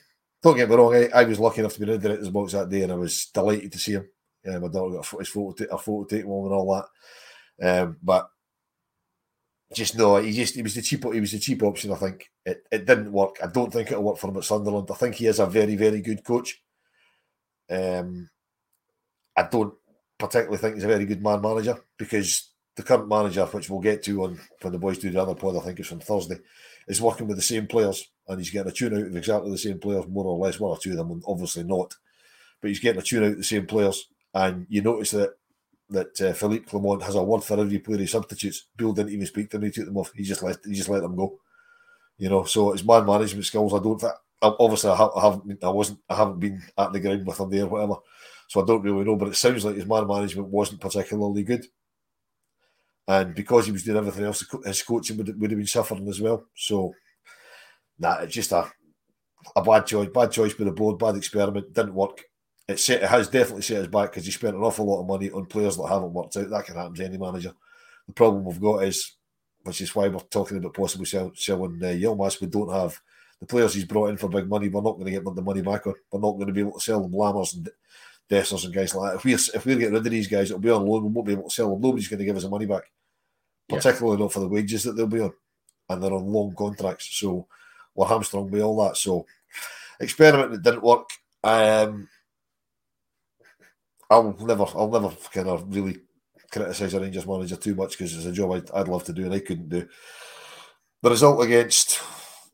don't 0.41 0.55
get 0.55 0.69
me 0.69 0.75
wrong. 0.75 0.95
I, 0.95 1.09
I, 1.13 1.23
was 1.25 1.39
lucky 1.39 1.59
enough 1.59 1.73
to 1.73 1.79
be 1.79 1.91
in 1.91 1.99
the 1.99 2.07
director's 2.07 2.29
box 2.29 2.53
that 2.53 2.69
day, 2.69 2.81
and 2.81 2.91
I 2.91 2.95
was 2.95 3.25
delighted 3.27 3.71
to 3.73 3.79
see 3.79 3.93
him. 3.93 4.07
Yeah, 4.43 4.57
my 4.57 4.69
daughter 4.69 4.95
got 4.95 5.19
his 5.19 5.29
photo, 5.29 5.65
a 5.65 5.77
photo 5.77 6.03
taken 6.05 6.29
with 6.29 6.51
and 6.51 6.53
all 6.53 6.85
that. 7.59 7.83
Um, 7.83 7.97
but 8.01 8.27
just 9.73 9.97
no, 9.97 10.17
he 10.17 10.31
just 10.31 10.55
he 10.55 10.63
was 10.63 10.75
the 10.75 10.81
cheap 10.81 11.03
he 11.13 11.19
was 11.19 11.31
the 11.31 11.39
cheap 11.39 11.61
option. 11.63 11.91
I 11.91 11.95
think 11.95 12.29
it, 12.45 12.63
it 12.71 12.85
didn't 12.85 13.11
work. 13.11 13.37
I 13.43 13.47
don't 13.47 13.71
think 13.71 13.91
it'll 13.91 14.03
work 14.03 14.17
for 14.17 14.29
him 14.29 14.37
at 14.37 14.43
Sunderland. 14.43 14.89
I 14.91 14.95
think 14.95 15.15
he 15.15 15.27
is 15.27 15.39
a 15.39 15.45
very 15.45 15.75
very 15.75 16.01
good 16.01 16.23
coach. 16.23 16.61
Um, 17.69 18.29
I 19.35 19.43
don't 19.43 19.73
particularly 20.17 20.57
think 20.57 20.75
he's 20.75 20.83
a 20.83 20.87
very 20.87 21.05
good 21.05 21.23
man 21.23 21.41
manager 21.41 21.77
because 21.97 22.50
the 22.75 22.83
current 22.83 23.07
manager, 23.07 23.45
which 23.45 23.69
we'll 23.69 23.81
get 23.81 24.03
to 24.03 24.23
on 24.23 24.39
when 24.61 24.73
the 24.73 24.79
boys 24.79 24.97
do 24.97 25.09
the 25.09 25.21
other 25.21 25.35
pod, 25.35 25.57
I 25.57 25.59
think 25.59 25.79
it's 25.79 25.91
on 25.91 25.99
Thursday, 25.99 26.37
is 26.87 27.01
working 27.01 27.27
with 27.27 27.37
the 27.37 27.43
same 27.43 27.67
players 27.67 28.09
and 28.27 28.39
he's 28.39 28.49
getting 28.49 28.71
a 28.71 28.73
tune 28.73 28.93
out 28.93 29.07
of 29.07 29.15
exactly 29.15 29.51
the 29.51 29.57
same 29.57 29.79
players, 29.79 30.07
more 30.07 30.25
or 30.25 30.37
less, 30.37 30.59
one 30.59 30.71
or 30.71 30.77
two 30.77 30.91
of 30.91 30.97
them, 30.97 31.11
and 31.11 31.23
obviously 31.27 31.63
not, 31.63 31.93
but 32.61 32.69
he's 32.69 32.79
getting 32.79 33.01
a 33.01 33.03
tune 33.03 33.23
out 33.23 33.31
of 33.31 33.37
the 33.37 33.43
same 33.43 33.65
players. 33.65 34.07
And 34.33 34.65
you 34.69 34.81
notice 34.81 35.11
that 35.11 35.31
that 35.89 36.21
uh, 36.21 36.33
Philippe 36.33 36.65
Clement 36.65 37.03
has 37.03 37.15
a 37.15 37.23
word 37.23 37.43
for 37.43 37.59
every 37.59 37.79
player 37.79 37.99
he 37.99 38.07
substitutes. 38.07 38.67
Beale 38.77 38.93
didn't 38.93 39.11
even 39.11 39.25
speak 39.25 39.49
to 39.49 39.57
him; 39.57 39.63
he 39.63 39.71
took 39.71 39.85
them 39.85 39.97
off. 39.97 40.11
He 40.15 40.23
just 40.23 40.41
let 40.41 40.57
he 40.65 40.73
just 40.73 40.89
let 40.89 41.01
them 41.01 41.15
go. 41.15 41.37
You 42.17 42.29
know, 42.29 42.45
so 42.45 42.71
it's 42.71 42.85
my 42.85 43.01
management 43.01 43.45
skills. 43.45 43.73
I 43.73 43.79
don't 43.79 43.99
think. 43.99 44.13
Obviously, 44.41 44.89
I, 44.89 44.95
I 44.95 45.21
haven't. 45.21 45.63
I 45.63 45.69
wasn't. 45.69 45.99
I 46.09 46.15
haven't 46.15 46.39
been 46.39 46.61
at 46.77 46.93
the 46.93 46.99
ground 46.99 47.27
with 47.27 47.39
him 47.39 47.49
there, 47.49 47.67
whatever. 47.67 47.95
So 48.47 48.61
I 48.61 48.65
don't 48.65 48.81
really 48.81 49.03
know. 49.03 49.17
But 49.17 49.29
it 49.29 49.35
sounds 49.35 49.65
like 49.65 49.75
his 49.75 49.85
man 49.85 50.07
management 50.07 50.47
wasn't 50.47 50.81
particularly 50.81 51.43
good. 51.43 51.65
And 53.07 53.35
because 53.35 53.65
he 53.65 53.71
was 53.71 53.83
doing 53.83 53.97
everything 53.97 54.25
else, 54.25 54.45
his 54.65 54.83
coaching 54.83 55.17
would, 55.17 55.39
would 55.39 55.51
have 55.51 55.57
been 55.57 55.67
suffering 55.67 56.07
as 56.07 56.21
well. 56.21 56.45
So, 56.55 56.93
nah, 57.99 58.19
it's 58.19 58.33
just 58.33 58.51
a 58.51 58.71
a 59.55 59.61
bad 59.61 59.87
choice. 59.87 60.09
Bad 60.13 60.31
choice 60.31 60.53
by 60.53 60.65
the 60.65 60.71
board. 60.71 60.99
Bad 60.99 61.15
experiment. 61.15 61.73
Didn't 61.73 61.95
work 61.95 62.23
it, 62.67 62.79
set, 62.79 63.03
it 63.03 63.09
has 63.09 63.27
definitely 63.27 63.63
set 63.63 63.81
us 63.81 63.87
back 63.87 64.11
because 64.11 64.25
he 64.25 64.31
spent 64.31 64.55
an 64.55 64.61
awful 64.61 64.85
lot 64.85 65.01
of 65.01 65.07
money 65.07 65.29
on 65.31 65.45
players 65.45 65.77
that 65.77 65.87
haven't 65.87 66.13
worked 66.13 66.37
out. 66.37 66.49
That 66.49 66.65
can 66.65 66.75
happen 66.75 66.93
to 66.95 67.05
any 67.05 67.17
manager. 67.17 67.53
The 68.07 68.13
problem 68.13 68.43
we've 68.43 68.61
got 68.61 68.83
is, 68.83 69.15
which 69.63 69.81
is 69.81 69.93
why 69.95 70.07
we're 70.07 70.19
talking 70.19 70.57
about 70.57 70.73
possibly 70.73 71.05
sell, 71.05 71.31
selling 71.35 71.79
uh, 71.83 71.87
Yilmaz. 71.87 72.41
We 72.41 72.47
don't 72.47 72.73
have 72.73 72.99
the 73.39 73.45
players 73.45 73.73
he's 73.73 73.85
brought 73.85 74.09
in 74.09 74.17
for 74.17 74.29
big 74.29 74.47
money. 74.47 74.69
We're 74.69 74.81
not 74.81 74.93
going 74.93 75.05
to 75.05 75.11
get 75.11 75.23
the 75.23 75.41
money 75.41 75.61
back 75.61 75.87
on. 75.87 75.93
We're 76.11 76.19
not 76.19 76.33
going 76.33 76.47
to 76.47 76.53
be 76.53 76.61
able 76.61 76.73
to 76.73 76.79
sell 76.79 77.01
them 77.01 77.11
Lammers 77.11 77.55
and 77.55 77.69
Dessers 78.31 78.63
and 78.63 78.73
guys 78.73 78.95
like 78.95 79.11
that. 79.11 79.17
If 79.17 79.25
we 79.25 79.33
if 79.33 79.65
we 79.65 79.75
get 79.75 79.91
rid 79.91 80.05
of 80.05 80.11
these 80.11 80.27
guys, 80.27 80.49
it'll 80.49 80.61
be 80.61 80.69
on 80.69 80.85
loan. 80.85 81.03
We 81.03 81.09
won't 81.09 81.27
be 81.27 81.33
able 81.33 81.49
to 81.49 81.49
sell 81.49 81.71
them. 81.71 81.81
Nobody's 81.81 82.07
going 82.07 82.19
to 82.19 82.25
give 82.25 82.37
us 82.37 82.43
the 82.43 82.49
money 82.49 82.65
back, 82.65 82.83
particularly 83.67 84.17
yeah. 84.17 84.23
not 84.23 84.33
for 84.33 84.39
the 84.39 84.47
wages 84.47 84.83
that 84.83 84.93
they'll 84.93 85.07
be 85.07 85.19
on, 85.19 85.33
and 85.89 86.01
they're 86.01 86.13
on 86.13 86.25
long 86.25 86.55
contracts. 86.55 87.09
So 87.11 87.47
we're 87.93 88.07
hamstrung 88.07 88.49
by 88.49 88.61
all 88.61 88.85
that. 88.85 88.95
So 88.95 89.25
experiment 89.99 90.51
that 90.51 90.63
didn't 90.63 90.83
work. 90.83 91.09
Um, 91.43 92.07
I'll 94.09 94.35
never, 94.39 94.65
I'll 94.75 94.89
never 94.89 95.15
kind 95.33 95.47
of 95.47 95.73
really 95.73 95.99
criticise 96.51 96.93
a 96.93 96.99
Rangers 96.99 97.25
manager 97.25 97.55
too 97.55 97.75
much 97.75 97.97
because 97.97 98.15
it's 98.15 98.25
a 98.25 98.31
job 98.31 98.51
I'd, 98.51 98.71
I'd, 98.71 98.87
love 98.87 99.05
to 99.05 99.13
do 99.13 99.23
and 99.23 99.33
I 99.33 99.39
couldn't 99.39 99.69
do. 99.69 99.87
The 101.01 101.09
result 101.09 101.43
against 101.43 102.01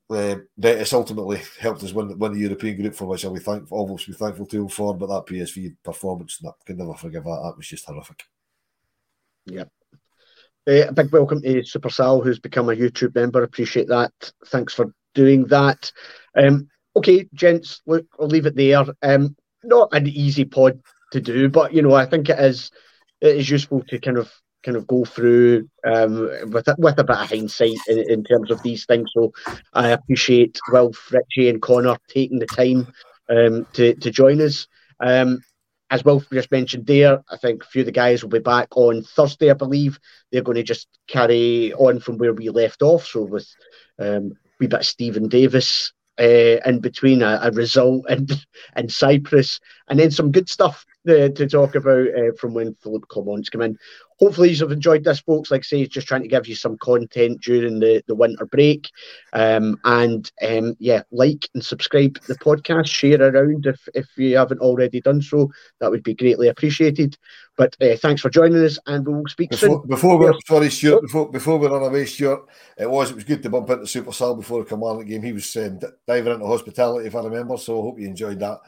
uh, 0.09 0.35
Betis 0.57 0.93
ultimately 0.93 1.41
helped 1.59 1.83
us 1.83 1.93
win, 1.93 2.17
win 2.17 2.33
the 2.33 2.39
European 2.39 2.79
group, 2.81 2.95
for 2.95 3.05
which 3.05 3.25
I'll 3.25 3.33
be 3.33 3.39
thankful, 3.39 3.77
almost 3.77 4.07
be 4.07 4.13
thankful 4.13 4.45
to 4.47 4.61
him 4.61 4.69
for. 4.69 4.95
But 4.95 5.07
that 5.07 5.25
PSV 5.25 5.75
performance, 5.83 6.39
I 6.45 6.51
can 6.65 6.77
never 6.77 6.93
forgive 6.93 7.23
that. 7.25 7.41
That 7.43 7.57
was 7.57 7.67
just 7.67 7.85
horrific. 7.85 8.23
Yeah. 9.45 9.65
Uh, 10.67 10.87
a 10.87 10.93
big 10.93 11.11
welcome 11.11 11.41
to 11.41 11.63
Super 11.63 11.89
Sal, 11.89 12.21
who's 12.21 12.39
become 12.39 12.69
a 12.69 12.75
YouTube 12.75 13.15
member. 13.15 13.43
Appreciate 13.43 13.87
that. 13.87 14.11
Thanks 14.47 14.73
for 14.73 14.93
doing 15.13 15.45
that. 15.45 15.91
Um, 16.35 16.69
okay, 16.95 17.27
gents, 17.33 17.81
look, 17.85 18.05
I'll 18.19 18.27
leave 18.27 18.45
it 18.45 18.55
there. 18.55 18.85
Um, 19.01 19.35
not 19.63 19.89
an 19.93 20.07
easy 20.07 20.45
pod 20.45 20.81
to 21.11 21.21
do. 21.21 21.49
But 21.49 21.73
you 21.73 21.81
know, 21.81 21.93
I 21.93 22.05
think 22.05 22.29
it 22.29 22.39
is 22.39 22.71
it 23.21 23.35
is 23.35 23.49
useful 23.49 23.83
to 23.89 23.99
kind 23.99 24.17
of 24.17 24.31
kind 24.67 24.75
of 24.75 24.85
go 24.85 25.05
through 25.05 25.69
um, 25.85 26.29
with 26.51 26.67
with 26.77 26.99
a 26.99 27.03
bit 27.05 27.17
of 27.17 27.29
hindsight 27.29 27.77
in, 27.87 27.99
in, 28.11 28.23
terms 28.25 28.51
of 28.51 28.61
these 28.63 28.85
things. 28.85 29.09
So 29.13 29.31
I 29.73 29.89
appreciate 29.89 30.59
Wilf, 30.73 31.09
Richie, 31.09 31.47
and 31.47 31.61
Connor 31.61 31.95
taking 32.09 32.39
the 32.39 32.47
time 32.47 32.91
um, 33.29 33.65
to 33.73 33.95
to 33.95 34.11
join 34.11 34.41
us. 34.41 34.67
Um, 34.99 35.41
as 35.89 36.03
Wilf 36.03 36.29
just 36.33 36.51
mentioned 36.51 36.85
there, 36.85 37.23
I 37.29 37.37
think 37.37 37.63
a 37.63 37.67
few 37.67 37.83
of 37.83 37.85
the 37.85 37.93
guys 37.93 38.21
will 38.21 38.29
be 38.29 38.39
back 38.39 38.67
on 38.75 39.03
Thursday, 39.03 39.49
I 39.49 39.53
believe. 39.53 39.97
They're 40.31 40.41
going 40.41 40.57
to 40.57 40.63
just 40.63 40.89
carry 41.07 41.71
on 41.73 42.01
from 42.01 42.17
where 42.17 42.33
we 42.33 42.49
left 42.49 42.81
off. 42.81 43.05
So 43.05 43.23
with 43.23 43.47
um, 43.97 44.33
we 44.59 44.67
bit 44.67 44.83
Steven 44.83 45.29
Davis 45.29 45.93
uh, 46.19 46.59
in 46.65 46.79
between 46.79 47.21
a, 47.21 47.39
a 47.41 47.51
result 47.51 48.09
in, 48.09 48.27
in 48.75 48.89
Cyprus, 48.89 49.61
and 49.87 49.97
then 49.97 50.11
some 50.11 50.33
good 50.33 50.49
stuff 50.49 50.85
uh, 51.07 51.29
to 51.29 51.47
talk 51.47 51.75
about 51.75 52.07
uh, 52.07 52.31
from 52.39 52.53
when 52.53 52.75
Philippe 52.75 53.05
Clement's 53.09 53.49
come 53.49 53.61
in. 53.61 53.77
Hopefully, 54.19 54.49
you 54.49 54.57
have 54.57 54.71
enjoyed 54.71 55.03
this, 55.03 55.19
folks. 55.19 55.51
Like 55.51 55.61
I 55.61 55.63
say, 55.63 55.85
just 55.85 56.07
trying 56.07 56.23
to 56.23 56.27
give 56.27 56.47
you 56.47 56.55
some 56.55 56.77
content 56.77 57.41
during 57.41 57.79
the, 57.79 58.03
the 58.07 58.15
winter 58.15 58.45
break. 58.45 58.89
Um, 59.33 59.79
and 59.83 60.31
um, 60.47 60.75
yeah, 60.79 61.03
like 61.11 61.47
and 61.53 61.63
subscribe 61.63 62.19
the 62.27 62.35
podcast, 62.35 62.87
share 62.87 63.21
around 63.21 63.65
if, 63.67 63.87
if 63.93 64.07
you 64.17 64.37
haven't 64.37 64.61
already 64.61 65.01
done 65.01 65.21
so. 65.21 65.51
That 65.79 65.91
would 65.91 66.03
be 66.03 66.15
greatly 66.15 66.47
appreciated. 66.47 67.17
But 67.57 67.75
uh, 67.81 67.97
thanks 67.97 68.21
for 68.21 68.29
joining 68.29 68.63
us, 68.63 68.77
and 68.85 69.05
we'll 69.05 69.25
speak 69.25 69.49
before, 69.49 69.81
soon. 69.81 69.87
Before 69.87 70.17
we 70.17 70.31
sorry, 70.45 70.69
Stuart, 70.69 71.01
before 71.01 71.31
before 71.31 71.57
we 71.57 71.67
run 71.67 71.81
away, 71.81 72.05
Stuart, 72.05 72.45
it 72.77 72.89
was 72.89 73.09
it 73.09 73.15
was 73.15 73.23
good 73.23 73.41
to 73.41 73.49
bump 73.49 73.71
into 73.71 73.87
Super 73.87 74.11
Sal 74.13 74.35
before 74.35 74.63
the 74.63 74.69
Kilmarnock 74.69 75.07
game. 75.07 75.23
He 75.23 75.33
was 75.33 75.55
um, 75.57 75.79
diving 76.05 76.33
into 76.33 76.45
hospitality, 76.45 77.07
if 77.07 77.15
I 77.15 77.23
remember. 77.23 77.57
So 77.57 77.79
I 77.79 77.81
hope 77.81 77.99
you 77.99 78.07
enjoyed 78.07 78.39
that. 78.39 78.59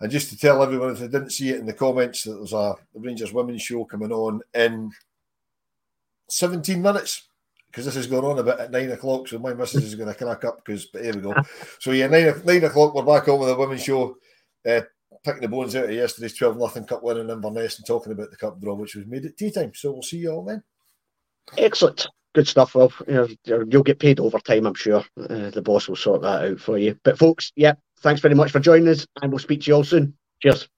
And 0.00 0.12
just 0.12 0.28
to 0.28 0.36
tell 0.36 0.62
everyone, 0.62 0.90
if 0.90 0.98
they 0.98 1.08
didn't 1.08 1.30
see 1.30 1.50
it 1.50 1.60
in 1.60 1.66
the 1.66 1.72
comments, 1.72 2.24
that 2.24 2.34
there's 2.34 2.52
a 2.52 2.74
Rangers 2.92 3.32
women's 3.32 3.62
show 3.62 3.86
coming 3.86 4.12
on 4.12 4.42
in 4.52 4.90
17 6.28 6.82
minutes 6.82 7.28
because 7.70 7.86
this 7.86 7.96
is 7.96 8.06
going 8.06 8.24
on 8.24 8.38
a 8.38 8.42
bit 8.42 8.60
at 8.60 8.70
nine 8.70 8.90
o'clock. 8.90 9.26
So 9.26 9.38
my 9.38 9.54
message 9.54 9.84
is 9.84 9.94
going 9.94 10.12
to 10.12 10.14
crack 10.14 10.44
up 10.44 10.62
because, 10.62 10.84
but 10.86 11.02
here 11.02 11.14
we 11.14 11.22
go. 11.22 11.34
So 11.80 11.92
yeah, 11.92 12.08
nine, 12.08 12.42
nine 12.44 12.64
o'clock, 12.64 12.94
we're 12.94 13.02
back 13.02 13.26
on 13.28 13.40
with 13.40 13.48
the 13.48 13.56
women's 13.56 13.82
show. 13.82 14.16
Uh, 14.68 14.82
picking 15.24 15.40
the 15.40 15.48
bones 15.48 15.74
out 15.74 15.84
of 15.84 15.92
yesterday's 15.92 16.36
12 16.36 16.58
nothing 16.58 16.84
cup 16.84 17.02
win 17.02 17.16
in 17.16 17.30
Inverness 17.30 17.78
and 17.78 17.86
talking 17.86 18.12
about 18.12 18.30
the 18.30 18.36
cup 18.36 18.60
draw, 18.60 18.74
which 18.74 18.94
was 18.94 19.06
made 19.06 19.24
at 19.24 19.36
tea 19.36 19.50
time. 19.50 19.72
So 19.74 19.92
we'll 19.92 20.02
see 20.02 20.18
you 20.18 20.30
all 20.30 20.44
then. 20.44 20.62
Excellent. 21.56 22.06
Good 22.34 22.46
stuff. 22.46 22.74
Well, 22.74 22.92
you 23.06 23.14
know, 23.14 23.64
you'll 23.68 23.82
get 23.82 23.98
paid 23.98 24.20
overtime, 24.20 24.66
I'm 24.66 24.74
sure. 24.74 25.04
Uh, 25.18 25.50
the 25.50 25.62
boss 25.62 25.88
will 25.88 25.96
sort 25.96 26.22
that 26.22 26.44
out 26.44 26.60
for 26.60 26.78
you. 26.78 26.98
But, 27.04 27.18
folks, 27.18 27.52
yeah, 27.56 27.74
thanks 28.00 28.20
very 28.20 28.34
much 28.34 28.50
for 28.50 28.60
joining 28.60 28.88
us, 28.88 29.06
and 29.22 29.32
we'll 29.32 29.38
speak 29.38 29.62
to 29.62 29.68
you 29.68 29.74
all 29.76 29.84
soon. 29.84 30.14
Cheers. 30.42 30.68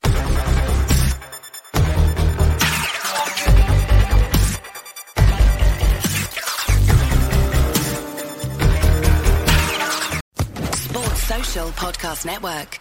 Sports 10.74 11.22
Social 11.22 11.68
Podcast 11.70 12.26
Network. 12.26 12.80